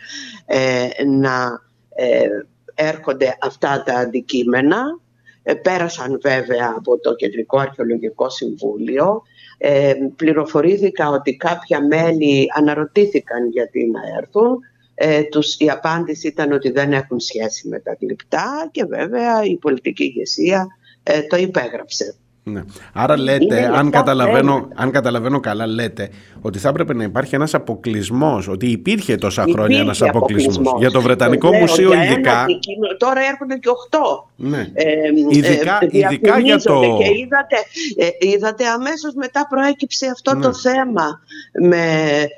ε, 0.45 0.87
να 1.05 1.61
ε, 1.95 2.27
έρχονται 2.75 3.37
αυτά 3.41 3.83
τα 3.85 3.93
αντικείμενα. 3.93 4.99
Ε, 5.43 5.53
πέρασαν 5.53 6.19
βέβαια 6.21 6.73
από 6.77 6.99
το 6.99 7.15
Κεντρικό 7.15 7.59
Αρχαιολογικό 7.59 8.29
Συμβούλιο. 8.29 9.21
Ε, 9.57 9.93
πληροφορήθηκα 10.15 11.09
ότι 11.09 11.35
κάποια 11.35 11.85
μέλη 11.85 12.47
αναρωτήθηκαν 12.55 13.49
γιατί 13.49 13.85
να 13.85 13.99
έρθουν. 14.17 14.59
Ε, 15.01 15.23
τους, 15.23 15.55
η 15.57 15.69
απάντηση 15.69 16.27
ήταν 16.27 16.51
ότι 16.51 16.71
δεν 16.71 16.93
έχουν 16.93 17.19
σχέση 17.19 17.67
με 17.67 17.79
τα 17.79 17.97
γλυπτά 17.99 18.69
και 18.71 18.85
βέβαια 18.85 19.43
η 19.43 19.57
πολιτική 19.57 20.03
ηγεσία 20.03 20.67
ε, 21.03 21.21
το 21.21 21.37
υπέγραψε. 21.37 22.15
Ναι. 22.51 22.61
Άρα 22.93 23.17
λέτε, 23.19 23.43
Είναι 23.43 23.65
αν 23.65 23.83
λεπτά 23.83 23.89
καταλαβαίνω, 23.97 24.51
θέματα. 24.53 24.73
αν 24.75 24.91
καταλαβαίνω 24.91 25.39
καλά, 25.39 25.67
λέτε 25.67 26.09
ότι 26.41 26.59
θα 26.59 26.69
έπρεπε 26.69 26.93
να 26.93 27.03
υπάρχει 27.03 27.35
ένας 27.35 27.53
αποκλεισμός, 27.53 28.47
ότι 28.47 28.65
υπήρχε 28.67 29.15
τόσα 29.15 29.45
χρόνια 29.51 29.79
ένας 29.79 29.97
Υπήρχε 29.97 30.17
αποκλεισμός. 30.17 30.55
αποκλεισμός. 30.55 30.81
Για 30.81 30.91
το 30.91 31.01
Βρετανικό 31.01 31.49
Λέω, 31.49 31.59
Μουσείο 31.59 31.87
για 31.93 32.01
ένα 32.01 32.11
ειδικά, 32.11 32.39
αντικείμενο- 32.39 32.97
τώρα 32.97 33.19
έρχονται 33.31 33.55
και 33.57 33.69
8. 33.69 34.29
ναι. 34.35 34.67
Ε, 34.73 34.85
Ειδικά- 35.29 35.77
ε, 35.81 35.87
ειδικά 35.91 36.39
για 36.39 36.57
το- 36.59 36.79
διαφημίζονται 36.79 37.03
Και 37.03 37.09
είδατε, 37.19 37.55
ε, 37.95 38.27
είδατε 38.33 38.65
αμέσως 38.67 39.13
μετά 39.15 39.47
προέκυψε 39.49 40.05
αυτό 40.11 40.35
Ναι. 40.35 40.41
το 40.41 40.53
θέμα 40.53 41.21
με 41.61 41.83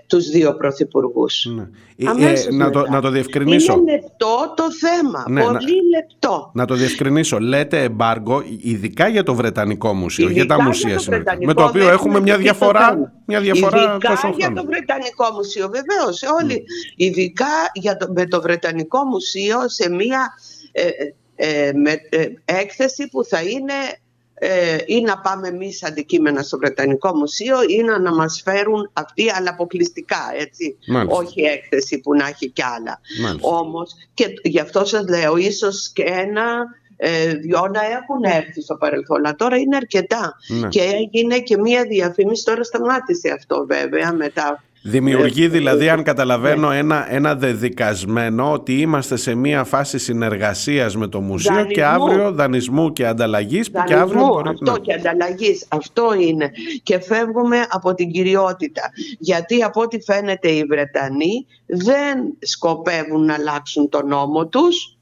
τους 0.08 0.30
δύο 0.30 0.54
πρωθυπουργούς. 0.56 1.46
Ναι. 1.56 1.68
Ε, 1.98 2.08
Αμέσως 2.10 2.46
ε, 2.46 2.54
να, 2.54 2.70
το, 2.70 2.80
μετά. 2.80 2.92
να 2.92 3.02
το 3.02 3.10
διευκρινίσω. 3.10 3.74
Είναι 3.74 3.92
λεπτό 3.92 4.54
το 4.56 4.64
θέμα, 4.72 5.26
Ναι, 5.30 5.42
πολύ 5.42 5.54
να- 5.54 5.98
λεπτό. 6.00 6.52
Να 6.54 6.66
το 6.66 6.74
διευκρινίσω. 6.74 7.40
Λέτε 7.40 7.84
εμπάργκο, 7.84 8.44
ειδικά 8.62 9.08
για 9.08 9.24
το 9.24 9.34
Βρετανικό 9.36 9.94
Μουσείο, 10.02 10.26
για 10.30 10.36
Ειδικά 10.38 10.56
τα 10.56 10.56
για 10.56 10.66
μουσεία 10.66 10.96
το 10.96 11.02
συνολικά. 11.02 11.32
Βρετανικό, 11.36 11.46
Με 11.46 11.54
το 11.62 11.70
οποίο 11.70 11.84
δεν 11.84 11.94
έχουμε 11.94 12.18
έχουμε 12.18 12.20
μια 12.20 12.34
πει 12.38 12.38
το 12.38 12.44
διαφορά, 12.44 12.88
θέμα. 12.90 13.12
μια 13.26 13.40
διαφορά 13.40 13.78
ειδικά 13.82 14.10
τόσων 14.10 14.32
για 14.32 14.46
χρόνων. 14.46 14.64
το 14.66 14.70
Βρετανικό 14.72 15.26
Μουσείο, 15.34 15.70
βεβαίως. 15.78 16.22
Όλοι. 16.42 16.64
Ειδικά 16.96 17.54
για 17.74 17.98
το, 17.98 18.08
με 18.16 18.26
το 18.26 18.42
Βρετανικό 18.42 19.04
Μουσείο 19.04 19.70
σε 19.70 19.90
μια 19.90 20.34
ε, 20.72 20.90
ε, 21.36 21.72
με, 21.74 21.92
ε, 22.10 22.26
έκθεση 22.46 23.08
που 23.08 23.24
θα 23.26 23.42
είναι 23.42 23.74
ε, 24.44 24.78
ή 24.86 25.02
να 25.02 25.20
πάμε 25.20 25.48
εμείς 25.48 25.84
αντικείμενα 25.84 26.42
στο 26.42 26.58
Βρετανικό 26.58 27.16
Μουσείο 27.16 27.58
ή 27.68 27.82
να, 27.82 28.00
να 28.00 28.14
μας 28.16 28.42
φέρουν 28.46 28.90
αυτοί 28.94 29.32
αλλά 29.32 29.50
αποκλειστικά 29.50 30.34
έτσι 30.40 30.78
Μάλιστα. 30.88 31.18
όχι 31.18 31.42
έκθεση 31.42 32.00
που 32.00 32.16
να 32.16 32.28
έχει 32.28 32.50
κι 32.50 32.64
άλλα 32.64 33.00
Μάλιστα. 33.24 33.48
όμως 33.50 33.92
και 34.14 34.26
γι' 34.44 34.60
αυτό 34.60 34.86
σας 34.86 35.08
λέω 35.10 35.38
ίσως 35.38 35.92
και 35.94 36.04
ένα 36.04 36.44
ε, 36.44 36.60
δυο 36.62 36.80
να 37.72 37.82
έχουν 37.82 38.24
έρθει 38.24 38.62
στο 38.62 38.76
παρελθόν 38.76 39.18
αλλά 39.18 39.36
τώρα 39.36 39.58
είναι 39.58 39.76
αρκετά 39.76 40.36
Ναι. 40.60 40.68
και 40.68 40.82
έγινε 40.82 41.40
και 41.40 41.58
μία 41.58 41.84
διαφήμιση 41.84 42.46
τώρα 42.46 42.64
σταμάτησε 42.64 43.34
αυτό 43.38 43.66
βέβαια 43.70 44.14
μετά 44.14 44.64
Δημιουργεί 44.84 45.44
Ε, 45.44 45.48
δηλαδή, 45.48 45.90
αν 45.90 46.00
ε, 46.00 46.04
καταλαβαίνω, 46.04 46.72
ένα, 46.72 47.14
ένα 47.14 47.36
δεδικασμένο 47.36 48.52
ότι 48.52 48.80
είμαστε 48.80 49.16
σε 49.16 49.36
μια 49.36 49.64
φάση 49.64 49.98
συνεργασίας 49.98 50.96
με 50.96 51.08
το 51.08 51.22
μουσείο 51.22 51.66
και 51.66 51.82
Δανεισμού. 51.82 52.06
αύριο 52.06 52.32
δανεισμού 52.32 52.94
και 52.94 53.06
ανταλλαγής 53.06 53.72
που 53.72 53.84
και 53.86 53.94
αύριο 53.94 54.20
Δανεισμού, 54.20 54.34
μπορεί 54.34 54.50
αυτό 54.50 54.72
να... 54.72 54.80
και 54.80 54.94
ανταλλαγής. 54.94 55.66
Αυτό 55.70 56.14
είναι. 56.20 56.52
Και 56.84 57.00
φεύγουμε 57.00 57.58
από 57.70 57.94
την 57.94 58.12
κυριότητα. 58.12 58.82
Γιατί 59.20 59.64
από 59.64 59.82
ό,τι 59.82 60.02
φαίνεται 60.02 60.50
οι 60.52 60.64
Βρετανοί 60.64 61.46
δεν 61.66 62.18
σκοπεύουν 62.40 63.26
να 63.26 63.34
αλλάξουν 63.34 63.90
τον 63.90 64.08
νόμο 64.08 64.48
τους 64.48 64.76
ε, 64.86 65.01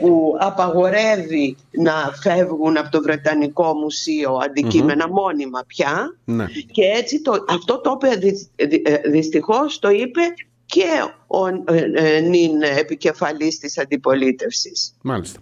που 0.00 0.36
απαγορεύει 0.40 1.56
να 1.70 1.92
φεύγουν 2.22 2.76
από 2.76 2.90
το 2.90 3.02
Βρετανικό 3.02 3.74
Μουσείο 3.74 4.38
αντικείμενα 4.44 5.08
μόνιμα 5.08 5.64
πια 5.66 6.16
Ναι. 6.24 6.46
και 6.72 6.82
έτσι 6.96 7.20
το, 7.22 7.44
αυτό 7.48 7.80
το 7.80 7.98
είπε 8.00 8.16
δυ- 8.16 8.68
δυ- 8.68 8.88
ε, 8.88 9.00
δυστυχώς 9.10 9.78
το 9.78 9.90
είπε 9.90 10.20
και 10.66 10.84
ο 11.26 11.46
ε, 11.74 12.16
ε, 12.16 12.20
νυν 12.20 12.62
επικεφαλής 12.78 13.58
της 13.58 13.78
αντιπολίτευσης. 13.78 14.94
Μάλιστα. 15.02 15.40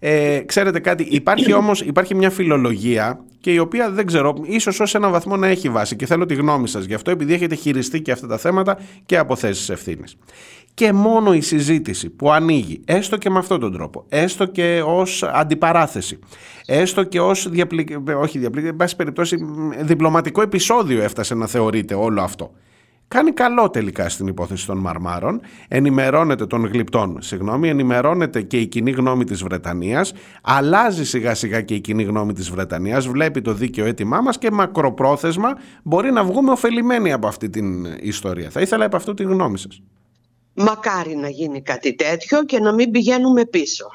Ε, 0.00 0.40
ξέρετε 0.46 0.80
κάτι, 0.80 1.06
υπάρχει 1.10 1.52
όμως 1.52 1.80
υπάρχει 1.80 2.14
μια 2.14 2.30
φιλολογία 2.30 3.24
και 3.40 3.52
η 3.52 3.58
οποία 3.58 3.90
δεν 3.90 4.06
ξέρω, 4.06 4.34
ίσως 4.44 4.80
ως 4.80 4.94
ένα 4.94 5.08
βαθμό 5.08 5.36
να 5.36 5.46
έχει 5.46 5.68
βάση 5.68 5.96
και 5.96 6.06
θέλω 6.06 6.26
τη 6.26 6.34
γνώμη 6.34 6.68
σας 6.68 6.84
γι' 6.84 6.94
αυτό 6.94 7.10
επειδή 7.10 7.32
έχετε 7.34 7.54
χειριστεί 7.54 8.00
και 8.02 8.12
αυτά 8.12 8.26
τα 8.26 8.38
θέματα 8.38 8.78
και 9.06 9.18
από 9.18 9.36
θέσεις 9.36 9.68
ευθύνης. 9.68 10.16
Και 10.78 10.92
μόνο 10.92 11.34
η 11.34 11.40
συζήτηση 11.40 12.10
που 12.10 12.30
ανοίγει, 12.30 12.80
έστω 12.84 13.16
και 13.16 13.30
με 13.30 13.38
αυτόν 13.38 13.60
τον 13.60 13.72
τρόπο, 13.72 14.04
έστω 14.08 14.46
και 14.46 14.82
ως 14.86 15.22
αντιπαράθεση, 15.22 16.18
έστω 16.66 17.04
και 17.04 17.20
ως 17.20 17.48
διαπλη... 17.48 18.04
όχι 18.20 18.38
διαπλη... 18.38 18.66
εν 18.66 18.76
πάση 18.76 18.96
περιπτώσει, 18.96 19.36
μ, 19.36 19.70
διπλωματικό 19.80 20.42
επεισόδιο 20.42 21.02
έφτασε 21.02 21.34
να 21.34 21.46
θεωρείται 21.46 21.94
όλο 21.94 22.22
αυτό. 22.22 22.50
Κάνει 23.08 23.32
καλό 23.32 23.70
τελικά 23.70 24.08
στην 24.08 24.26
υπόθεση 24.26 24.66
των 24.66 24.78
Μαρμάρων, 24.78 25.40
ενημερώνεται 25.68 26.46
των 26.46 26.66
γλυπτών, 26.66 27.16
συγγνώμη, 27.20 27.68
ενημερώνεται 27.68 28.42
και 28.42 28.58
η 28.58 28.66
κοινή 28.66 28.90
γνώμη 28.90 29.24
της 29.24 29.42
Βρετανίας, 29.42 30.12
αλλάζει 30.42 31.04
σιγά 31.04 31.34
σιγά 31.34 31.60
και 31.60 31.74
η 31.74 31.80
κοινή 31.80 32.02
γνώμη 32.02 32.32
της 32.32 32.50
Βρετανίας, 32.50 33.08
βλέπει 33.08 33.40
το 33.40 33.52
δίκαιο 33.52 33.86
αίτημά 33.86 34.20
μας 34.20 34.38
και 34.38 34.50
μακροπρόθεσμα 34.50 35.56
μπορεί 35.82 36.12
να 36.12 36.24
βγούμε 36.24 36.50
ωφελημένοι 36.50 37.12
από 37.12 37.26
αυτή 37.26 37.50
την 37.50 37.84
ιστορία. 38.00 38.50
Θα 38.50 38.60
ήθελα 38.60 38.84
από 38.84 38.96
αυτού 38.96 39.14
τη 39.14 39.22
γνώμη 39.22 39.58
σας. 39.58 39.82
Μακάρι 40.60 41.16
να 41.16 41.28
γίνει 41.28 41.62
κάτι 41.62 41.94
τέτοιο 41.94 42.44
και 42.44 42.58
να 42.58 42.72
μην 42.72 42.90
πηγαίνουμε 42.90 43.44
πίσω. 43.44 43.86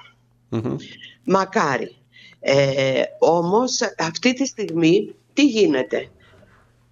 Μμμ. 0.49 0.76
Μακάρι. 1.23 1.95
Ε, 2.40 3.03
όμως 3.19 3.80
αυτή 3.98 4.34
τη 4.34 4.45
στιγμή 4.45 5.15
τι 5.34 5.45
γίνεται; 5.45 6.10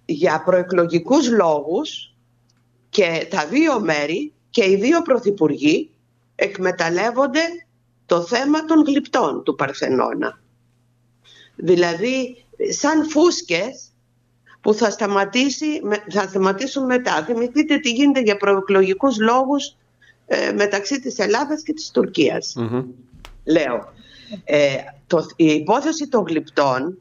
Για 0.04 0.42
προεκλογικούς 0.44 1.30
λόγους 1.30 2.14
και 2.88 3.26
τα 3.30 3.46
δύο 3.46 3.80
μέρη 3.80 4.32
και 4.50 4.70
οι 4.70 4.76
δύο 4.76 5.02
πρωθυπουργοί 5.02 5.90
εκμεταλλεύονται 6.34 7.42
το 8.06 8.22
θέμα 8.22 8.64
των 8.64 8.82
γλυπτών 8.82 9.42
του 9.44 9.54
Παρθενώνα. 9.54 10.40
Δηλαδή 11.56 12.44
σαν 12.70 13.08
φούσκες 13.08 13.91
που 14.62 14.74
θα, 14.74 14.90
σταματήσει, 14.90 15.80
με- 15.82 16.04
θα 16.10 16.22
σταματήσουν 16.22 16.84
μετά. 16.84 17.24
Θυμηθείτε 17.24 17.78
τι 17.78 17.90
γίνεται 17.90 18.20
για 18.20 18.36
προεκλογικούς 18.36 19.18
λόγους 19.20 19.76
ε, 20.26 20.52
μεταξύ 20.52 21.00
της 21.00 21.18
Ελλάδας 21.18 21.62
και 21.62 21.72
της 21.72 21.90
Τουρκίας. 21.90 22.54
Μμμ. 22.56 22.84
Λέω, 23.44 23.92
ε, 24.44 24.76
το, 25.06 25.26
η 25.36 25.46
υπόθεση 25.46 26.08
των 26.08 26.24
γλυπτών 26.28 26.98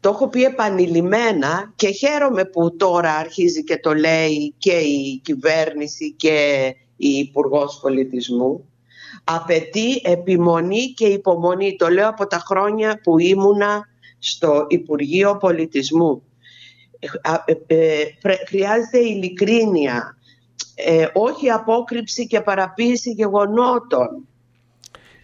το 0.00 0.08
έχω 0.08 0.28
πει 0.28 0.42
επανειλημμένα 0.44 1.72
και 1.76 1.90
χαίρομαι 1.90 2.44
που 2.44 2.76
τώρα 2.76 3.12
αρχίζει 3.14 3.64
και 3.64 3.78
το 3.78 3.94
λέει 3.94 4.54
και 4.58 4.72
η 4.72 5.20
κυβέρνηση 5.24 6.12
και 6.12 6.66
η 6.96 7.08
υπουργός 7.08 7.78
Πολιτισμού. 7.82 8.68
Απαιτεί 9.24 10.00
επιμονή 10.04 10.92
και 10.92 11.06
υπομονή. 11.06 11.76
Το 11.76 11.88
λέω 11.88 12.08
από 12.08 12.26
τα 12.26 12.38
χρόνια 12.38 13.00
που 13.02 13.18
ήμουνα 13.18 13.88
στο 14.18 14.64
Υπουργείο 14.68 15.36
Πολιτισμού. 15.36 16.22
Ε, 17.04 17.30
α, 17.30 17.44
ε, 17.44 17.52
ε, 17.66 18.04
πρέ- 18.20 18.46
χρειάζεται 18.48 18.98
ειλικρίνεια, 18.98 20.16
ε, 20.74 21.06
όχι 21.12 21.50
απόκρυψη 21.50 22.26
και 22.26 22.40
παραποίηση 22.40 23.10
γεγονότων. 23.10 24.26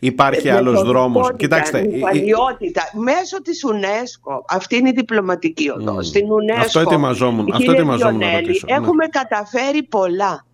Υπάρχει 0.01 0.49
Ε, 0.49 0.53
άλλος 0.53 0.73
μεθοδικότητα, 0.73 1.01
δρόμος. 1.01 1.31
Κοιτάξτε, 1.37 1.79
η- 1.79 1.85
η- 1.89 1.93
νυφαλιότητα. 1.93 2.83
Μέσω 2.93 3.43
της 3.43 3.65
UNESCO, 3.73 4.43
αυτή 4.49 4.77
είναι 4.77 4.89
η 4.89 4.93
διπλωματική 4.93 5.71
οδό. 5.71 6.03
Στην 6.03 6.27
UNESCO, 6.33 6.59
Αυτό 6.61 6.81
ετοιμαζόμουν- 6.81 7.49
αυτό 7.53 7.59
κύριε 7.63 7.75
ετοιμαζόμουν 7.79 8.19
να 8.19 8.27
Διονέλη, 8.27 8.47
ρωτήσω, 8.47 8.67
ναι. 8.69 8.75
Έχουμε 8.77 9.07
καταφέρει 9.07 9.83
πολλά 9.83 10.47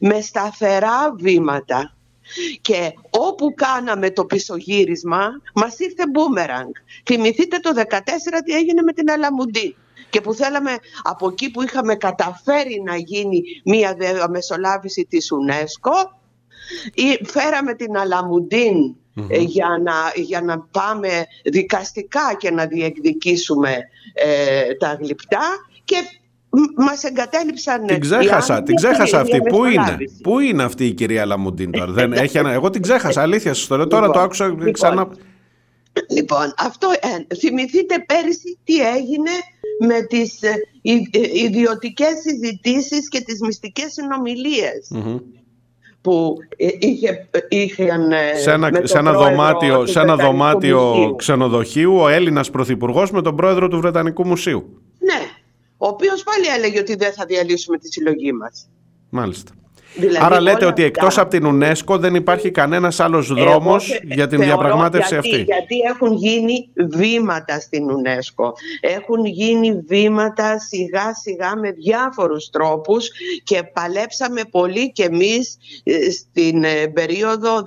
με 0.00 0.20
σταθερά 0.20 1.14
βήματα 1.18 1.94
και 2.60 2.92
όπου 3.10 3.54
κάναμε 3.54 4.10
το 4.10 4.24
πισωγύρισμα 4.24 5.20
μας 5.54 5.78
ήρθε 5.78 6.04
μπούμεραγκ. 6.10 6.68
Θυμηθείτε 7.04 7.58
το 7.58 7.72
14 7.74 8.42
τι 8.44 8.52
έγινε 8.52 8.82
με 8.82 8.92
την 8.92 9.10
Αλαμουντή 9.10 9.76
και 10.10 10.20
που 10.20 10.34
θέλαμε 10.34 10.70
από 11.02 11.28
εκεί 11.28 11.50
που 11.50 11.62
είχαμε 11.62 11.94
καταφέρει 11.94 12.82
να 12.84 12.96
γίνει 12.96 13.42
μία 13.64 13.96
μεσολάβηση 14.30 15.06
της 15.10 15.28
UNESCO 15.32 16.10
ή 16.94 17.24
φέραμε 17.26 17.74
την 17.74 17.96
Αλαμουντίν 17.96 18.94
ε, 19.28 19.38
για, 19.38 19.68
να, 19.82 19.92
για 20.14 20.40
να 20.40 20.58
πάμε 20.70 21.26
δικαστικά 21.44 22.34
και 22.38 22.50
να 22.50 22.66
διεκδικήσουμε 22.66 23.76
ε, 24.14 24.74
τα 24.74 24.98
γλυπτά 25.00 25.46
και 25.84 25.96
μ- 26.50 26.82
μας 26.84 27.04
εγκατέλειψαν 27.04 27.86
Την 27.86 27.96
οι 27.96 27.98
ξέχασα, 27.98 28.36
άνθρωποι 28.36 28.62
την 28.62 28.74
ξέχασα 28.74 29.04
για 29.04 29.20
αυτή. 29.20 29.38
Πού 29.40 29.64
είναι, 29.64 29.72
διαμεσολάβηση. 29.72 30.20
πού 30.22 30.38
είναι 30.38 30.62
αυτή 30.62 30.86
η 30.86 30.92
κυρία 30.92 31.26
Λαμουντίν 31.26 31.70
τώρα; 31.70 31.92
Δεν 31.92 32.12
έχει 32.12 32.38
ένα... 32.38 32.52
Εγώ 32.52 32.70
την 32.70 32.82
ξέχασα, 32.82 33.22
αλήθεια 33.22 33.54
σας 33.54 33.66
το 33.66 33.76
λέω. 33.76 33.86
Τώρα 33.86 34.06
Λοιπόν, 34.06 34.18
το 34.18 34.24
άκουσα 34.24 34.46
λοιπόν. 34.46 34.72
ξανά. 34.72 35.08
Λοιπόν, 36.10 36.54
αυτό 36.58 36.88
ε, 37.00 37.34
θυμηθείτε 37.34 38.04
πέρυσι 38.06 38.58
τι 38.64 38.80
έγινε; 38.80 39.30
Με 39.86 40.02
τις 40.02 40.42
ε, 40.42 40.54
ι- 40.82 41.16
ε, 41.16 41.38
ιδιωτικές 41.44 42.14
συζητήσεις 42.20 43.08
και 43.08 43.20
τις 43.20 43.40
μυστικές 43.40 43.92
συνομιλίες 43.92 44.88
Μμμ. 44.90 45.16
που 46.00 46.34
ε, 46.56 46.68
είχε, 46.78 47.28
ε, 47.30 47.38
είχαν 47.48 48.12
ε, 48.12 48.34
Σε 48.34 48.50
ένα, 48.52 48.70
με 48.70 48.78
τον 48.78 48.86
σε 48.86 48.98
ένα 48.98 49.10
πρόεδρο 49.12 49.30
δωμάτιο, 49.36 49.78
του 49.84 49.86
σε 49.90 50.00
ένα 50.00 50.14
Βρετανικού 50.16 50.36
δωμάτιο 50.38 50.82
Μουσείου. 50.82 51.16
ξενοδοχείου 51.16 51.96
ο 51.96 52.08
Έλληνας 52.08 52.50
Πρωθυπουργός 52.50 53.10
με 53.10 53.22
τον 53.22 53.36
πρόεδρο 53.36 53.68
του 53.68 53.80
Βρετανικού 53.80 54.26
Μουσείου. 54.26 54.80
Ναι, 54.98 55.20
ο 55.76 55.86
οποίος 55.86 56.22
πάλι 56.22 56.46
έλεγε 56.56 56.78
ότι 56.78 56.94
δεν 56.96 57.12
θα 57.12 57.24
διαλύσουμε 57.24 57.78
τη 57.78 57.92
συλλογή 57.92 58.32
μας. 58.32 58.68
Μάλιστα. 59.10 59.52
Δηλαδή, 59.94 60.18
Άρα 60.20 60.40
λέτε 60.40 60.56
όλα 60.64 60.66
ότι 60.72 60.82
αυτά- 60.84 60.94
εκτός 61.00 61.18
από 61.18 61.30
την 61.30 61.46
UNESCO 61.46 61.98
δεν 61.98 62.14
υπάρχει 62.14 62.50
κανένας 62.50 63.00
άλλος 63.00 63.30
Εγώ 63.30 63.40
δρόμος 63.40 63.86
θε- 63.86 64.02
για 64.04 64.26
την 64.28 64.38
θεωρώ 64.38 64.44
διαπραγμάτευση 64.44 65.14
γιατί, 65.14 65.28
αυτή; 65.28 65.42
Γιατί 65.42 65.76
έχουν 65.88 66.12
γίνει 66.14 66.68
βήματα 66.90 67.60
στην 67.60 67.84
UNESCO. 67.90 68.52
Έχουν 68.80 69.24
γίνει 69.24 69.82
βήματα 69.86 70.58
σιγά 70.58 71.14
σιγά 71.14 71.56
με 71.56 71.70
διάφορους 71.70 72.50
τρόπους 72.50 73.08
και 73.44 73.62
παλέψαμε 73.72 74.40
πολύ 74.50 74.92
και 74.92 75.02
εμείς 75.04 75.56
ε, 75.84 76.10
στην 76.10 76.64
ε, 76.64 76.86
περίοδο 76.86 77.62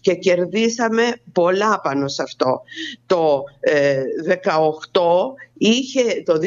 και 0.00 0.14
κερδίσαμε 0.14 1.02
πολλά 1.32 1.80
πάνω 1.82 2.08
σε 2.08 2.22
αυτό. 2.22 2.62
Το 3.06 3.42
ε, 3.60 3.96
18 4.44 5.34
είχε, 5.58 6.22
το 6.24 6.34
2018 6.34 6.42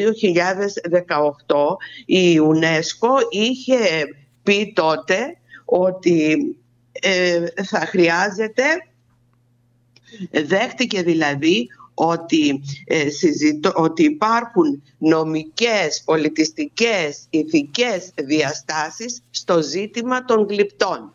η 2.05 2.39
UNESCO 2.39 3.09
είχε 3.29 3.77
πει 4.43 4.73
τότε 4.75 5.37
ότι 5.65 6.37
ε, 6.91 7.45
θα 7.63 7.79
χρειάζεται 7.79 8.63
δέχτηκε 10.31 11.01
δηλαδή 11.01 11.67
ότι, 12.01 12.61
ε, 12.85 13.09
συζητώ, 13.09 13.71
ότι 13.75 14.03
υπάρχουν 14.03 14.83
νομικές, 14.97 16.01
πολιτιστικές, 16.05 17.27
ηθικές 17.29 18.11
διαστάσεις 18.15 19.21
στο 19.29 19.61
ζήτημα 19.61 20.25
των 20.25 20.45
γλυπτών. 20.49 21.13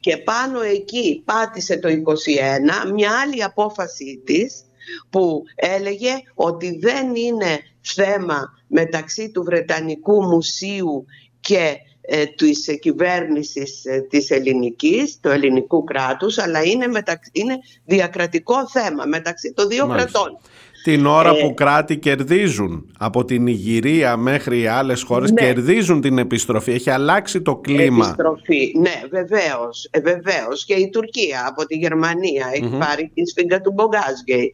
Και 0.00 0.16
πάνω 0.16 0.60
εκεί 0.60 1.22
πάτησε 1.24 1.76
το 1.76 1.88
21 1.88 2.92
μια 2.92 3.10
άλλη 3.20 3.42
απόφαση 3.42 4.22
της 4.24 4.65
που 5.10 5.42
έλεγε 5.54 6.12
ότι 6.34 6.78
δεν 6.78 7.14
είναι 7.14 7.58
θέμα 7.80 8.58
μεταξύ 8.66 9.30
του 9.30 9.42
Βρετανικού 9.42 10.22
Μουσείου 10.22 11.04
και 11.40 11.76
ε, 12.08 12.26
της 12.26 12.68
ε, 12.68 12.74
κυβέρνησης 12.74 13.84
ε, 13.84 14.06
της 14.10 14.30
ελληνικής, 14.30 15.18
του 15.20 15.28
ελληνικού 15.28 15.84
κράτους, 15.84 16.38
αλλά 16.38 16.62
είναι, 16.62 16.86
μεταξύ, 16.86 17.30
είναι 17.32 17.58
διακρατικό 17.84 18.68
θέμα 18.68 19.04
μεταξύ 19.04 19.52
των 19.52 19.68
δύο 19.68 19.86
Μάλιστα. 19.86 20.10
κρατών. 20.10 20.38
Την 20.86 21.06
ώρα 21.06 21.30
Ε, 21.30 21.40
που 21.40 21.54
κράτη 21.54 21.96
κερδίζουν 21.98 22.92
από 22.98 23.24
την 23.24 23.46
Ιγυρία 23.46 24.16
μέχρι 24.16 24.60
οι 24.60 24.66
άλλες 24.66 25.02
χώρες 25.02 25.30
Ναι. 25.30 25.40
κερδίζουν 25.40 26.00
την 26.00 26.18
επιστροφή. 26.18 26.72
Έχει 26.72 26.90
αλλάξει 26.90 27.42
το 27.42 27.56
κλίμα. 27.56 28.04
Επιστροφή. 28.04 28.72
Ναι, 28.78 29.02
βεβαίως, 29.10 29.88
ε, 29.90 30.00
βεβαίως. 30.00 30.64
Και 30.64 30.74
η 30.74 30.90
Τουρκία 30.90 31.46
από 31.48 31.66
τη 31.66 31.76
Γερμανία 31.76 32.50
έχει 32.52 32.64
Μμμ. 32.64 32.78
πάρει 32.78 33.10
τη 33.14 33.26
σφίγγα 33.26 33.60
του 33.60 33.72
Μπογκάζγκεϊ. 33.72 34.52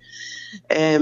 Ε, 0.67 0.95
ε, 0.95 0.99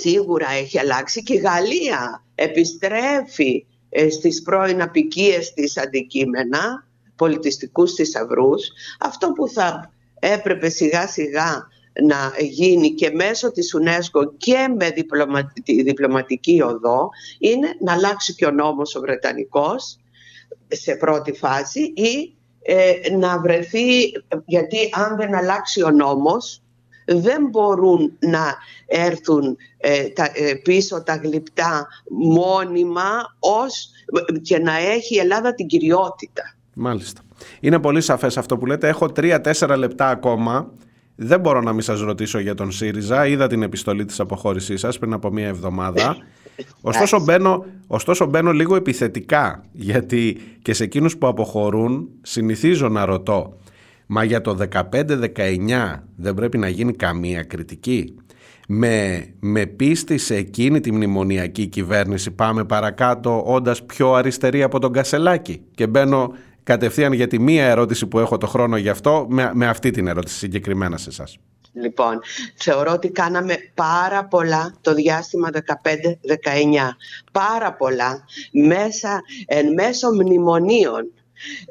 σίγουρα 0.00 0.46
έχει 0.50 0.78
αλλάξει 0.78 1.22
και 1.22 1.34
η 1.34 1.36
Γαλλία 1.36 2.24
επιστρέφει 2.34 3.66
ε, 3.88 4.10
στις 4.10 4.42
πρώην 4.42 4.82
απικίες 4.82 5.52
της 5.52 5.76
αντικείμενα, 5.76 6.86
πολιτιστικούς 7.16 7.92
θησαυρούς. 7.92 8.66
Αυτό 9.00 9.32
που 9.32 9.48
θα 9.48 9.92
έπρεπε 10.18 10.68
σιγά 10.68 11.06
σιγά 11.06 11.68
να 12.02 12.32
γίνει 12.38 12.90
και 12.94 13.10
μέσω 13.10 13.52
της 13.52 13.76
UNESCO 13.80 14.36
και 14.36 14.74
με 14.78 14.90
διπλωματική, 14.90 15.82
διπλωματική 15.82 16.62
οδό 16.62 17.08
είναι 17.38 17.68
να 17.80 17.92
αλλάξει 17.92 18.34
και 18.34 18.46
ο 18.46 18.50
νόμος 18.50 18.94
ο 18.94 19.00
Βρετανικός 19.00 19.98
σε 20.68 20.96
πρώτη 20.96 21.32
φάση 21.32 21.80
ή 21.80 22.34
ε, 22.62 23.16
να 23.16 23.40
βρεθεί, 23.40 23.88
γιατί 24.44 24.76
αν 24.92 25.16
δεν 25.16 25.34
αλλάξει 25.34 25.82
ο 25.82 25.90
νόμος 25.90 26.62
δεν 27.06 27.48
μπορούν 27.50 28.12
να 28.18 28.56
έρθουν 28.86 29.56
ε, 29.76 30.08
τα, 30.08 30.30
ε, 30.34 30.54
πίσω 30.54 31.02
τα 31.02 31.16
γλυπτά 31.16 31.86
μόνιμα 32.08 33.36
ως, 33.38 33.90
και 34.42 34.58
να 34.58 34.76
έχει 34.76 35.14
η 35.14 35.18
Ελλάδα 35.18 35.54
την 35.54 35.66
κυριότητα. 35.66 36.42
Μάλιστα. 36.74 37.20
Είναι 37.60 37.78
πολύ 37.78 38.00
σαφές 38.00 38.36
αυτό 38.36 38.58
που 38.58 38.66
λέτε. 38.66 38.88
Έχω 38.88 39.12
τρία-τέσσερα 39.12 39.76
λεπτά 39.76 40.08
ακόμα. 40.08 40.72
Δεν 41.22 41.40
μπορώ 41.40 41.60
να 41.60 41.72
μην 41.72 41.82
σας 41.82 42.00
ρωτήσω 42.00 42.38
για 42.38 42.54
τον 42.54 42.70
ΣΥΡΙΖΑ. 42.70 43.26
Είδα 43.26 43.46
την 43.46 43.62
επιστολή 43.62 44.04
της 44.04 44.20
αποχώρησής 44.20 44.80
σας 44.80 44.98
πριν 44.98 45.12
από 45.12 45.30
μία 45.30 45.46
εβδομάδα. 45.46 46.16
Ωστόσο 46.80 47.20
μπαίνω, 47.20 47.64
ωστόσο 47.86 48.26
μπαίνω 48.26 48.52
λίγο 48.52 48.76
επιθετικά, 48.76 49.64
γιατί 49.72 50.36
και 50.62 50.72
σε 50.72 50.84
εκείνους 50.84 51.16
που 51.16 51.26
αποχωρούν 51.26 52.08
συνηθίζω 52.22 52.88
να 52.88 53.04
ρωτώ 53.04 53.56
Μα 54.14 54.24
για 54.24 54.40
το 54.40 54.56
15-19 54.90 55.26
δεν 56.16 56.34
πρέπει 56.34 56.58
να 56.58 56.68
γίνει 56.68 56.92
καμία 56.92 57.42
κριτική; 57.42 58.16
Με, 58.68 59.24
με 59.40 59.66
πίστη 59.66 60.18
σε 60.18 60.34
εκείνη 60.34 60.80
τη 60.80 60.92
μνημονιακή 60.92 61.66
κυβέρνηση 61.66 62.30
πάμε 62.30 62.64
παρακάτω 62.64 63.42
όντας 63.46 63.84
πιο 63.84 64.12
αριστερή 64.12 64.62
από 64.62 64.78
τον 64.78 64.92
Κασελάκη. 64.92 65.62
Και 65.74 65.86
μπαίνω 65.86 66.32
κατευθείαν 66.62 67.12
για 67.12 67.26
τη 67.26 67.38
μία 67.38 67.66
ερώτηση 67.66 68.06
που 68.06 68.18
έχω 68.18 68.38
το 68.38 68.46
χρόνο 68.46 68.76
γι' 68.76 68.88
αυτό 68.88 69.26
με, 69.28 69.50
με 69.54 69.66
αυτή 69.66 69.90
την 69.90 70.06
ερώτηση 70.06 70.36
συγκεκριμένα 70.36 70.96
σε 70.96 71.08
εσάς. 71.08 71.38
Λοιπόν, 71.72 72.20
θεωρώ 72.56 72.92
ότι 72.92 73.10
κάναμε 73.10 73.56
πάρα 73.74 74.24
πολλά 74.24 74.74
το 74.80 74.94
διάστημα 74.94 75.48
15-19. 75.52 75.60
Πάρα 77.32 77.72
πολλά 77.72 78.24
μέσα, 78.52 79.20
εν 79.46 79.72
μέσω 79.72 80.12
μνημονίων. 80.12 81.12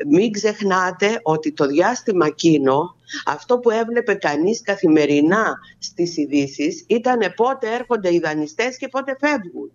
Μην 0.07 0.31
ξεχνάτε 0.31 1.19
ότι 1.23 1.51
το 1.51 1.65
διάστημα 1.65 2.25
εκείνο, 2.25 2.95
αυτό 3.25 3.59
που 3.59 3.69
έβλεπε 3.69 4.13
κανείς 4.13 4.61
καθημερινά 4.61 5.59
στις 5.79 6.17
ειδήσει 6.17 6.85
ήταν 6.87 7.19
πότε 7.35 7.73
έρχονται 7.73 8.13
οι 8.13 8.19
δανειστές 8.19 8.77
και 8.77 8.87
πότε 8.87 9.17
φεύγουν. 9.19 9.71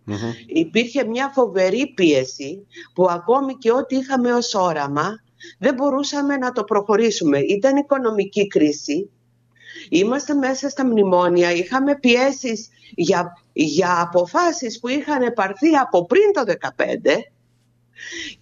Υπήρχε 0.46 1.04
μια 1.04 1.30
φοβερή 1.34 1.92
πίεση 1.94 2.66
που 2.94 3.06
ακόμη 3.10 3.54
και 3.54 3.72
ό,τι 3.72 3.96
είχαμε 3.96 4.32
ως 4.32 4.54
όραμα 4.54 5.24
δεν 5.58 5.74
μπορούσαμε 5.74 6.36
να 6.36 6.52
το 6.52 6.64
προχωρήσουμε. 6.64 7.38
Ήταν 7.38 7.76
οικονομική 7.76 8.46
κρίση, 8.46 9.10
Είμαστε 9.88 10.34
μέσα 10.34 10.68
στα 10.68 10.86
μνημόνια, 10.86 11.52
είχαμε 11.52 11.98
πιέσεις 11.98 12.68
για, 12.94 13.42
για 13.52 14.00
αποφάσεις 14.00 14.80
που 14.80 14.88
είχαν 14.88 15.32
πάρθει 15.34 15.76
από 15.76 16.06
πριν 16.06 16.32
το 16.32 16.42
2015 16.76 16.84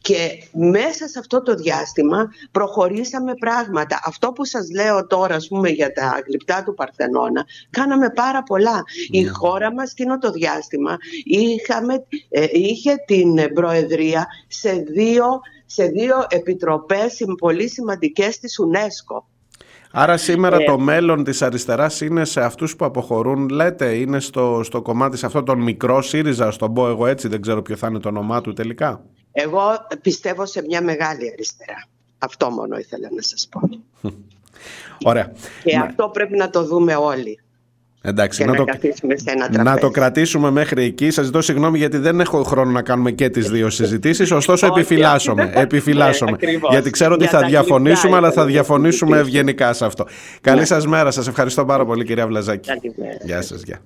και 0.01 0.29
μέσα 0.53 1.09
σε 1.09 1.19
αυτό 1.19 1.43
το 1.43 1.55
διάστημα 1.55 2.29
προχωρήσαμε 2.51 3.35
πράγματα. 3.35 4.01
Αυτό 4.05 4.33
που 4.33 4.45
σας 4.45 4.71
λέω 4.71 5.07
τώρα 5.07 5.35
ας 5.35 5.49
πούμε 5.49 5.69
για 5.69 5.93
τα 5.93 6.23
γλυπτά 6.27 6.63
του 6.63 6.75
Παρθενώνα 6.75 7.45
κάναμε 7.71 8.11
πάρα 8.11 8.43
πολλά. 8.43 8.83
Η 9.11 9.25
χώρα 9.25 9.73
μας 9.73 9.91
εκείνο 9.91 10.19
το 10.19 10.31
διάστημα 10.31 10.97
είχαμε, 11.25 11.95
ε, 12.29 12.47
είχε 12.53 12.95
την 13.07 13.53
προεδρία 13.55 14.27
σε 14.47 14.73
δύο, 14.73 15.27
σε 15.67 15.85
δύο 15.85 16.27
επιτροπές 16.29 17.25
πολύ 17.39 17.69
σημαντικές 17.69 18.39
της 18.39 18.57
UNESCO. 18.61 19.23
Άρα 19.97 20.17
σήμερα 20.17 20.57
Ε, 20.61 20.65
το 20.65 20.79
μέλλον 20.79 21.25
της 21.25 21.43
αριστεράς 21.43 22.01
είναι 22.01 22.25
σε 22.25 22.41
αυτούς 22.41 22.77
που 22.77 22.85
αποχωρούν, 22.85 23.49
λέτε, 23.49 23.95
είναι 23.95 24.21
στο, 24.21 24.61
στο 24.65 24.83
κομμάτι 24.83 25.17
σε 25.17 25.27
αυτό 25.27 25.43
τον 25.43 25.61
μικρό 25.61 26.03
ΣΥΡΙΖΑ, 26.03 26.51
στον 26.51 26.75
πω 26.75 26.89
εγώ 26.89 27.07
έτσι, 27.07 27.29
δεν 27.29 27.41
ξέρω 27.41 27.63
ποιο 27.63 27.77
θα 27.77 27.87
είναι 27.87 27.99
το 27.99 28.09
όνομά 28.09 28.41
του 28.41 28.53
τελικά. 28.53 29.05
Εγώ 29.37 29.61
πιστεύω 30.03 30.47
σε 30.47 30.63
μια 30.69 30.83
μεγάλη 30.83 31.31
αριστερά. 31.33 31.85
Αυτό 32.19 32.51
μόνο 32.51 32.77
ήθελα 32.79 33.09
να 33.17 33.23
σας 33.23 33.49
πω. 33.51 33.61
Ωραία. 35.11 35.33
Και 35.65 35.77
Να- 35.77 35.83
αυτό 35.85 36.09
πρέπει 36.13 36.37
να 36.37 36.51
το 36.51 36.65
δούμε 36.65 36.95
όλοι. 36.95 37.39
Εντάξει, 38.07 38.39
Και 38.39 38.45
να 38.45 38.51
να, 38.53 38.57
το, 38.59 38.65
καθίσουμε 38.65 39.17
σε 39.17 39.31
ένα 39.31 39.49
να 39.49 39.53
τραπέζι. 39.53 39.77
το 39.79 39.91
κρατήσουμε 39.91 40.51
μέχρι 40.51 40.85
εκεί. 40.85 41.11
Σας 41.11 41.25
ζητώ 41.25 41.41
συγγνώμη 41.43 41.79
γιατί 41.79 41.99
δεν 41.99 42.21
έχω 42.21 42.43
χρόνο 42.43 42.71
να 42.71 42.83
κάνουμε 42.83 43.11
και 43.11 43.29
τις 43.31 43.51
δύο 43.51 43.71
συζητήσεις. 43.71 44.31
Ωστόσο, 44.31 44.67
Όχι, 44.67 44.79
επιφυλάσσομαι. 44.79 45.43
όχι, 45.43 45.53
δεν- 45.53 45.63
επιφυλάσσομαι. 45.63 46.31
Ναι, 46.31 46.37
ακριβώς. 46.37 46.71
γιατί 46.71 46.91
ξέρω 46.91 47.15
ότι 47.15 47.23
Για 47.23 47.33
θα 47.33 47.41
τα 47.41 47.47
διαφωνήσουμε, 47.47 48.01
γλυκά 48.01 48.17
αλλά 48.17 48.27
θα 48.27 48.33
ήθελα 48.33 48.45
να 48.47 48.51
διαφωνήσουμε 48.51 49.11
συζητήσουμε. 49.17 49.39
ευγενικά 49.41 49.73
σε 49.73 49.85
αυτό. 49.85 50.07
Καλή 50.41 50.59
Ναι. 50.59 50.65
σας 50.65 50.87
μέρα. 50.87 51.11
Σας 51.11 51.27
ευχαριστώ 51.29 51.65
πάρα 51.65 51.85
πολύ, 51.85 52.05
κυρία 52.05 52.27
Βλαζάκη. 52.27 52.69
Καλημέρα. 52.69 53.19
Γεια 53.25 53.43
σας. 53.43 53.63
Γεια. 53.63 53.79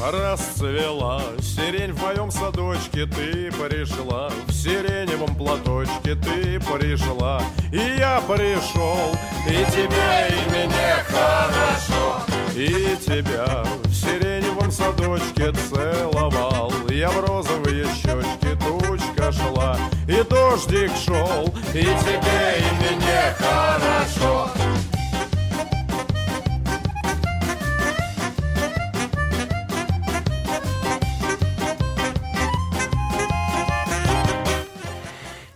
Расцвела 0.00 1.20
сирень 1.42 1.92
в 1.92 2.00
моем 2.00 2.30
садочке, 2.30 3.04
ты 3.04 3.50
пришла. 3.50 4.30
В 4.46 4.52
сиреневом 4.52 5.34
платочке 5.34 6.14
ты 6.14 6.60
пришла. 6.60 7.42
И 7.72 7.98
я 7.98 8.22
пришел, 8.28 9.12
и 9.44 9.64
тебе, 9.72 10.28
и 10.30 10.50
мне 10.50 10.94
хорошо. 11.08 12.22
И 12.54 12.96
тебя 13.04 13.64
в 13.84 13.92
сиреневом 13.92 14.70
садочке 14.70 15.52
целовал. 15.68 16.72
Я 16.90 17.10
в 17.10 17.26
розовые 17.26 17.84
щечки 17.86 18.56
тучка 18.60 19.32
шла. 19.32 19.76
И 20.06 20.22
дождик 20.22 20.92
шел, 21.04 21.52
и 21.74 21.82
тебе, 21.82 22.58
и 22.60 22.96
мне 22.96 23.34
хорошо 23.36 24.48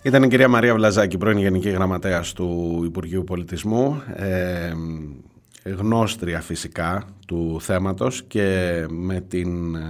Ήταν 0.05 0.23
η 0.23 0.29
κυρία 0.29 0.49
Μαρία 0.49 0.75
Βλαζάκη, 0.75 1.19
πρώην 1.19 1.39
Γενική 1.39 1.69
Γραμματέας 1.69 2.33
του 2.33 2.81
Υπουργείου 2.85 3.25
Πολιτισμού, 3.25 4.03
ε, 4.15 4.73
γνώστρια 5.65 6.41
φυσικά 6.41 7.05
του 7.27 7.59
θέματος 7.61 8.23
και 8.23 8.87
με 8.91 9.21
την 9.21 9.75
ε, 9.75 9.81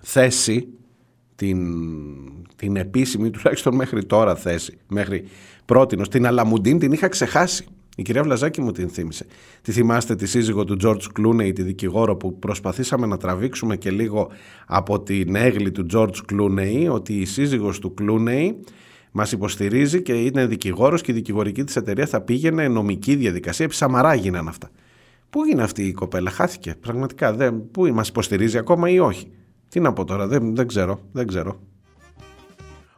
θέση, 0.00 0.68
την, 1.34 1.58
την 2.56 2.76
επίσημη, 2.76 3.30
τουλάχιστον 3.30 3.74
μέχρι 3.74 4.04
τώρα 4.04 4.34
θέση, 4.34 4.78
μέχρι 4.88 5.24
πρότινος, 5.64 6.08
την 6.08 6.26
Αλαμουντίν 6.26 6.78
την 6.78 6.92
είχα 6.92 7.08
ξεχάσει. 7.08 7.66
Η 7.96 8.02
κυρία 8.02 8.22
Βλαζάκη 8.22 8.60
μου 8.60 8.72
την 8.72 8.88
θύμισε. 8.88 9.26
Τη 9.62 9.72
θυμάστε 9.72 10.14
τη 10.14 10.26
σύζυγο 10.26 10.64
του 10.64 10.76
George 10.82 11.20
Clooney, 11.20 11.54
τη 11.54 11.62
δικηγόρο 11.62 12.16
που 12.16 12.38
προσπαθήσαμε 12.38 13.06
να 13.06 13.16
τραβήξουμε 13.16 13.76
και 13.76 13.90
λίγο 13.90 14.30
από 14.66 15.00
την 15.00 15.34
έγλη 15.34 15.70
του 15.70 15.86
George 15.92 16.32
Clooney, 16.32 16.88
ότι 16.90 17.12
η 17.12 17.24
σύζυγος 17.24 17.78
του 17.78 17.94
Clooney 18.00 18.50
Μας 19.18 19.32
υποστηρίζει 19.32 20.02
και 20.02 20.12
είναι 20.12 20.46
δικηγόρος 20.46 21.02
και 21.02 21.12
η 21.12 21.14
δικηγορική 21.14 21.64
της 21.64 21.76
εταιρεία 21.76 22.06
θα 22.06 22.20
πήγαινε 22.20 22.68
νομική 22.68 23.14
διαδικασία. 23.14 23.64
Επί 23.64 23.74
Σαμαρά 23.74 24.14
γίνανε 24.14 24.48
αυτά. 24.48 24.70
Πού 25.30 25.44
είναι 25.44 25.62
αυτή 25.62 25.82
η 25.82 25.92
κοπέλα, 25.92 26.30
χάθηκε; 26.30 26.74
Πραγματικά. 26.80 27.32
Δεν, 27.32 27.70
πού 27.70 27.86
μας 27.86 28.08
υποστηρίζει 28.08 28.58
ακόμα 28.58 28.90
ή 28.90 28.98
όχι; 28.98 29.30
Τι 29.68 29.80
να 29.80 29.92
πω 29.92 30.04
τώρα, 30.04 30.26
δεν, 30.26 30.54
δεν 30.54 30.66
ξέρω. 30.66 31.00
Δεν 31.12 31.26
ξέρω. 31.26 31.60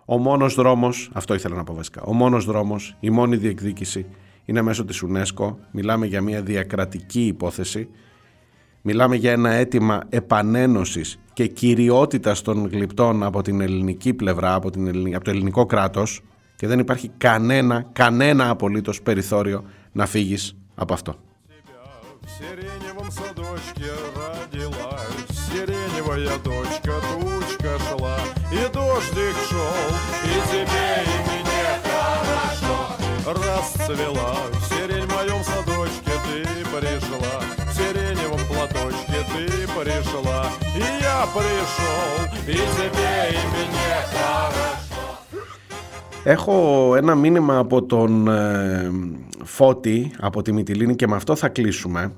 Ο 0.04 0.18
μόνος 0.18 0.54
δρόμος, 0.54 1.10
αυτό 1.12 1.34
ήθελα 1.34 1.56
να 1.56 1.64
πω 1.64 1.74
βασικά, 1.74 2.02
ο 2.02 2.12
μόνος 2.12 2.44
δρόμος, 2.44 2.96
η 3.00 3.10
μόνη 3.10 3.36
διεκδίκηση 3.36 4.06
είναι 4.44 4.62
μέσω 4.62 4.84
της 4.84 5.04
UNESCO. 5.08 5.54
Μιλάμε 5.70 6.06
για 6.06 6.20
μια 6.20 6.42
διακρατική 6.42 7.26
υπόθεση. 7.26 7.88
Μιλάμε 8.82 9.16
για 9.16 9.32
ένα 9.32 9.50
αίτημα 9.50 10.00
επανένωσης 10.08 11.18
και 11.37 11.47
κυριότητας 11.47 12.41
των 12.41 12.67
γλυπτών 12.71 13.23
από 13.23 13.41
την 13.41 13.61
ελληνική 13.61 14.13
πλευρά, 14.13 14.53
από, 14.53 14.69
την 14.71 14.87
ελληνι- 14.87 15.15
από 15.15 15.23
το 15.23 15.29
ελληνικό 15.31 15.65
κράτος 15.65 16.21
και 16.55 16.67
δεν 16.67 16.79
υπάρχει 16.79 17.11
κανένα, 17.17 17.85
κανένα 17.93 18.49
απολύτως 18.49 19.01
περιθώριο 19.01 19.63
να 19.91 20.05
φύγεις 20.05 20.55
από 20.75 20.93
αυτό. 20.93 21.15
В 22.25 22.29
сиреневом 22.39 23.09
садочке 23.17 23.91
родилась 24.17 25.27
Сиреневая 25.45 26.35
дочка, 26.47 26.93
тучка 27.09 27.71
шла 27.87 28.17
И 28.59 28.61
дождик 28.75 29.35
шел, 29.49 29.87
и 30.31 30.35
тебе, 30.51 30.89
и 31.13 31.15
мне 31.27 31.65
хорошо 31.87 32.77
Расцвела 33.43 34.31
сирень 34.69 35.05
в 35.07 35.11
моем 35.15 35.41
садочке 35.51 36.13
Ты 36.25 36.39
пришла, 36.73 37.16
я 41.17 41.19
пришел 41.33 42.13
И 42.47 42.59
тебе, 42.75 43.13
и 43.31 43.41
мне 43.51 43.95
хорошо 44.13 44.63
Έχω 46.23 46.95
ένα 46.95 47.15
μήνυμα 47.15 47.57
από 47.57 47.83
τον 47.83 48.27
ε, 48.27 48.91
Φώτη, 49.43 50.11
από 50.19 50.41
τη 50.41 50.51
Μυτιλίνη 50.51 50.95
και 50.95 51.07
με 51.07 51.15
αυτό 51.15 51.35
θα 51.35 51.49
κλείσουμε 51.49 52.11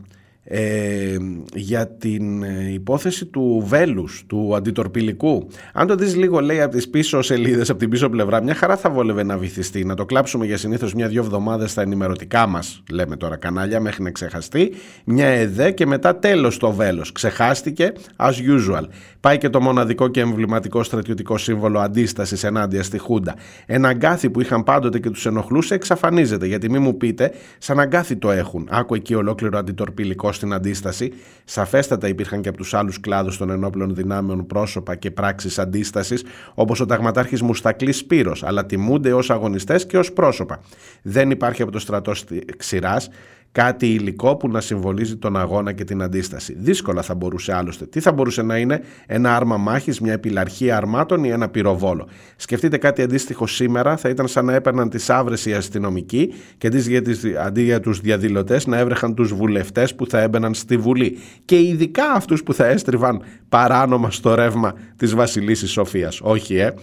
ε, 0.53 1.17
για 1.55 1.89
την 1.89 2.43
ε, 2.43 2.73
υπόθεση 2.73 3.27
του 3.27 3.65
βέλους, 3.67 4.25
του 4.27 4.55
αντιτορπιλικού. 4.57 5.49
Αν 5.73 5.87
το 5.87 5.95
δεις 5.95 6.17
λίγο 6.17 6.41
λέει 6.41 6.61
από 6.61 6.77
τις 6.77 6.89
πίσω 6.89 7.23
σελίδες, 7.23 7.71
από 7.71 7.79
την 7.79 7.89
πίσω 7.89 8.09
πλευρά, 8.09 8.43
μια 8.43 8.55
χαρά 8.55 8.77
θα 8.77 8.91
βόλευε 8.91 9.23
να 9.23 9.39
βυθιστεί, 9.39 9.85
να 9.85 9.95
το 9.95 10.05
κλάψουμε 10.05 10.47
για 10.47 10.57
συνήθως 10.57 10.95
μια-δυο 10.95 11.23
εβδομάδες 11.23 11.71
στα 11.71 11.83
ενημερωτικά 11.83 12.47
μας, 12.47 12.83
λέμε 12.91 13.17
τώρα 13.17 13.37
κανάλια, 13.37 13.81
μέχρι 13.81 14.03
να 14.03 14.11
ξεχαστεί, 14.11 14.73
μια 15.05 15.27
ΕΔΕ 15.27 15.71
και 15.71 15.87
μετά 15.87 16.17
τέλος 16.17 16.57
το 16.57 16.73
βέλος. 16.73 17.13
Ξεχάστηκε 17.13 17.93
as 18.17 18.33
usual. 18.33 18.85
Πάει 19.21 19.39
και 19.39 19.49
το 19.49 19.61
μοναδικό 19.61 20.09
και 20.09 20.21
εμβληματικό 20.21 20.83
στρατιωτικό 20.83 21.39
σύμβολο 21.39 21.79
αντίστασης 21.79 22.45
ενάντια 22.45 22.83
στη 22.83 22.99
Χούντα. 22.99 23.35
Ένα 23.67 23.89
αγκάθι 23.89 24.31
που 24.31 24.41
είχαν 24.41 24.65
πάντοτε 24.65 24.99
και 24.99 25.11
τους 25.11 25.27
ενοχλούσε 25.27 25.75
εξαφανίζεται. 25.75 26.47
Γιατί 26.47 26.71
μη 26.71 26.79
μου 26.79 26.97
πείτε, 26.97 27.33
σαν 27.59 27.81
αγκάθι 27.81 28.17
το 28.17 28.31
έχουν. 28.31 28.69
Άκου 28.71 28.95
εκεί 28.95 29.15
ολόκληρο 29.15 29.59
αντιτορπιλικό 29.59 30.33
στην 30.41 30.53
αντίσταση. 30.53 31.13
Σαφέστατα 31.45 32.09
υπήρχαν 32.09 32.41
και 32.41 32.49
από 32.49 32.59
τους 32.59 32.75
άλλους 32.75 33.01
κλάδους 33.01 33.37
των 33.37 33.51
ενόπλων 33.51 33.95
δυνάμεων 33.95 34.47
πρόσωπα 34.47 34.95
και 34.95 35.11
πράξεις 35.11 35.59
αντίστασης, 35.59 36.25
όπως 36.55 36.81
ο 36.81 36.87
ταγματάρχης 36.87 37.43
Μουστακλής 37.43 37.97
Σπύρος, 37.97 38.43
αλλά 38.43 38.67
τιμούνται 38.67 39.13
ως 39.13 39.31
αγωνιστές 39.31 39.87
και 39.87 39.99
ως 39.99 40.13
πρόσωπα. 40.13 40.61
Δεν 41.03 41.31
υπάρχει 41.31 41.63
από 41.63 41.73
το 41.73 41.79
στρατό 41.79 42.13
ξηράς 42.57 43.09
κάτι 43.53 43.87
υλικό 43.87 44.37
που 44.37 44.49
να 44.49 44.61
συμβολίζει 44.61 45.17
τον 45.17 45.37
αγώνα 45.37 45.73
και 45.73 45.85
την 45.85 46.03
αντίσταση. 46.03 46.57
Δύσκολα 46.59 47.03
θα 47.03 47.15
μπορούσε 47.15 47.55
άλλωστε. 47.55 47.87
Τι 47.87 48.01
θα 48.01 48.13
μπορούσε 48.13 48.43
να 48.43 48.57
είναι 48.57 48.81
ένα 49.07 49.37
άρμα 49.37 49.57
μάχης, 49.57 50.01
μια 50.01 50.13
επιλαρχία 50.13 50.77
αρμάτων 50.77 51.25
ή 51.25 51.29
ένα 51.29 51.49
πυροβόλο. 51.49 52.09
Σκεφτείτε 52.37 52.77
κάτι 52.77 53.03
αντίστοιχο 53.03 53.47
σήμερα, 53.47 53.97
θα 53.97 54.09
ήταν 54.09 54.29
σαν 54.29 54.45
να 54.45 54.55
έπαιρναν 54.55 54.89
τις 54.89 55.11
άβρες 55.11 55.47
οι 55.47 55.55
αστυνομικοί 55.55 56.35
και 56.59 56.67
αντί 56.67 56.79
για, 56.79 57.03
τις, 57.03 57.21
αντί 57.45 57.63
για 57.63 57.81
τους 57.81 58.01
διαδηλωτές 58.01 58.67
να 58.67 58.79
έβρεχαν 58.79 59.15
τους 59.15 59.35
βουλευτές 59.35 59.95
που 59.95 60.07
θα 60.07 60.21
έμπαιναν 60.21 60.55
στη 60.55 60.77
Βουλή. 60.77 61.19
Και 61.45 61.61
ειδικά 61.61 62.13
αυτούς 62.13 62.43
που 62.43 62.55
θα 62.55 62.67
έστριβαν 62.67 63.23
παράνομα 63.49 64.11
στο 64.11 64.35
ρεύμα 64.35 64.75
της 64.97 65.15
Βασιλίσης 65.15 65.71
Σοφίας. 65.71 66.21
Όχι, 66.23 66.57
ε. 66.57 66.75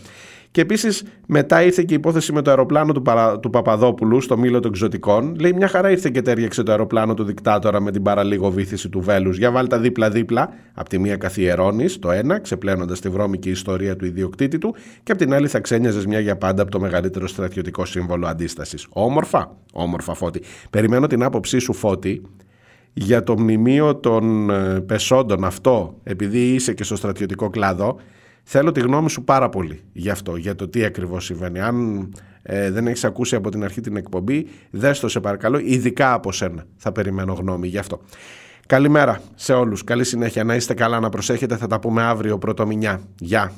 Και 0.51 0.61
επίσης 0.61 1.03
μετά 1.27 1.63
ήρθε 1.63 1.83
και 1.83 1.93
η 1.93 1.97
υπόθεση 1.97 2.33
με 2.33 2.41
το 2.41 2.49
αεροπλάνο 2.49 2.93
του, 2.93 3.01
Παρα... 3.01 3.39
του 3.39 3.49
Παπαδόπουλου 3.49 4.21
στο 4.21 4.37
μήλο 4.37 4.59
των 4.59 4.71
εξωτικών. 4.71 5.35
Λέει 5.39 5.53
μια 5.53 5.67
χαρά 5.67 5.91
ήρθε 5.91 6.09
και 6.09 6.21
τέριαξε 6.21 6.63
το 6.63 6.71
αεροπλάνο 6.71 7.13
του 7.13 7.23
δικτάτορα 7.23 7.81
με 7.81 7.91
την 7.91 8.01
παραλίγο 8.01 8.51
βήθηση 8.51 8.89
του 8.89 9.01
βέλους. 9.01 9.37
Για 9.37 9.51
βάλτα 9.51 9.79
δίπλα-δίπλα. 9.79 10.53
Απ' 10.73 10.87
τη 10.87 10.99
μία 10.99 11.15
καθιερώνεις 11.15 11.99
το 11.99 12.11
ένα, 12.11 12.39
ξεπλένοντας 12.39 12.99
τη 12.99 13.09
βρώμικη 13.09 13.49
ιστορία 13.49 13.95
του 13.95 14.05
ιδιοκτήτη 14.05 14.57
του, 14.57 14.75
και 15.03 15.11
απ' 15.11 15.17
την 15.17 15.33
άλλη 15.33 15.47
θα 15.47 15.59
ξένιαζες 15.59 16.05
μια 16.05 16.19
για 16.19 16.37
πάντα 16.37 16.61
από 16.61 16.71
το 16.71 16.79
μεγαλύτερο 16.79 17.27
στρατιωτικό 17.27 17.85
σύμβολο 17.85 18.27
αντίστασης. 18.27 18.87
Όμορφα, 18.89 19.55
όμορφα 19.73 20.13
φώτη. 20.13 20.41
Περιμένω 20.69 21.07
την 21.07 21.23
άποψή 21.23 21.59
σου, 21.59 21.73
φώτη, 21.73 22.21
για 22.93 23.23
το 23.23 23.39
μνημείο 23.39 23.95
των 23.95 24.49
ε, 24.49 24.79
πεσόντων 24.79 25.43
αυτό, 25.43 25.95
επειδή 26.03 26.53
είσαι 26.53 26.73
και 26.73 26.83
στο 26.83 26.95
στρατιωτικό 26.95 27.49
κλάδο, 27.49 27.97
Θέλω 28.49 28.71
τη 28.71 28.79
γνώμη 28.79 29.09
σου 29.09 29.23
πάρα 29.23 29.49
πολύ 29.49 29.81
γι' 29.93 30.09
αυτό, 30.09 30.35
για 30.35 30.55
το 30.55 30.67
τι 30.67 30.83
ακριβώς 30.83 31.25
συμβαίνει. 31.25 31.59
Αν 31.59 32.09
ε, 32.41 32.71
δεν 32.71 32.87
έχεις 32.87 33.03
ακούσει 33.03 33.35
από 33.35 33.49
την 33.49 33.63
αρχή 33.63 33.81
την 33.81 33.95
εκπομπή, 33.95 34.47
δες 34.69 34.99
το 34.99 35.07
σε 35.07 35.19
παρακαλώ, 35.19 35.59
ειδικά 35.59 36.13
από 36.13 36.31
σένα 36.31 36.65
θα 36.77 36.91
περιμένω 36.91 37.33
γνώμη 37.33 37.67
γι' 37.67 37.77
αυτό. 37.77 38.01
Καλημέρα 38.67 39.21
σε 39.35 39.53
όλους, 39.53 39.83
καλή 39.83 40.03
συνέχεια, 40.03 40.43
να 40.43 40.55
είστε 40.55 40.73
καλά, 40.73 40.99
να 40.99 41.09
προσέχετε, 41.09 41.57
θα 41.57 41.67
τα 41.67 41.79
πούμε 41.79 42.03
αύριο 42.03 42.37
πρωτομηνιά. 42.37 43.01
Γεια. 43.19 43.51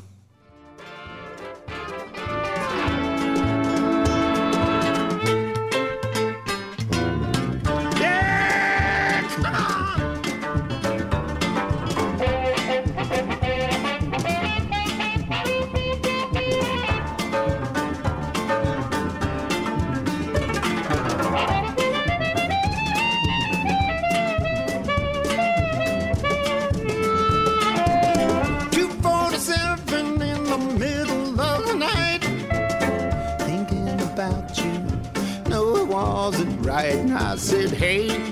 said, 37.40 37.72
hey, 37.72 38.28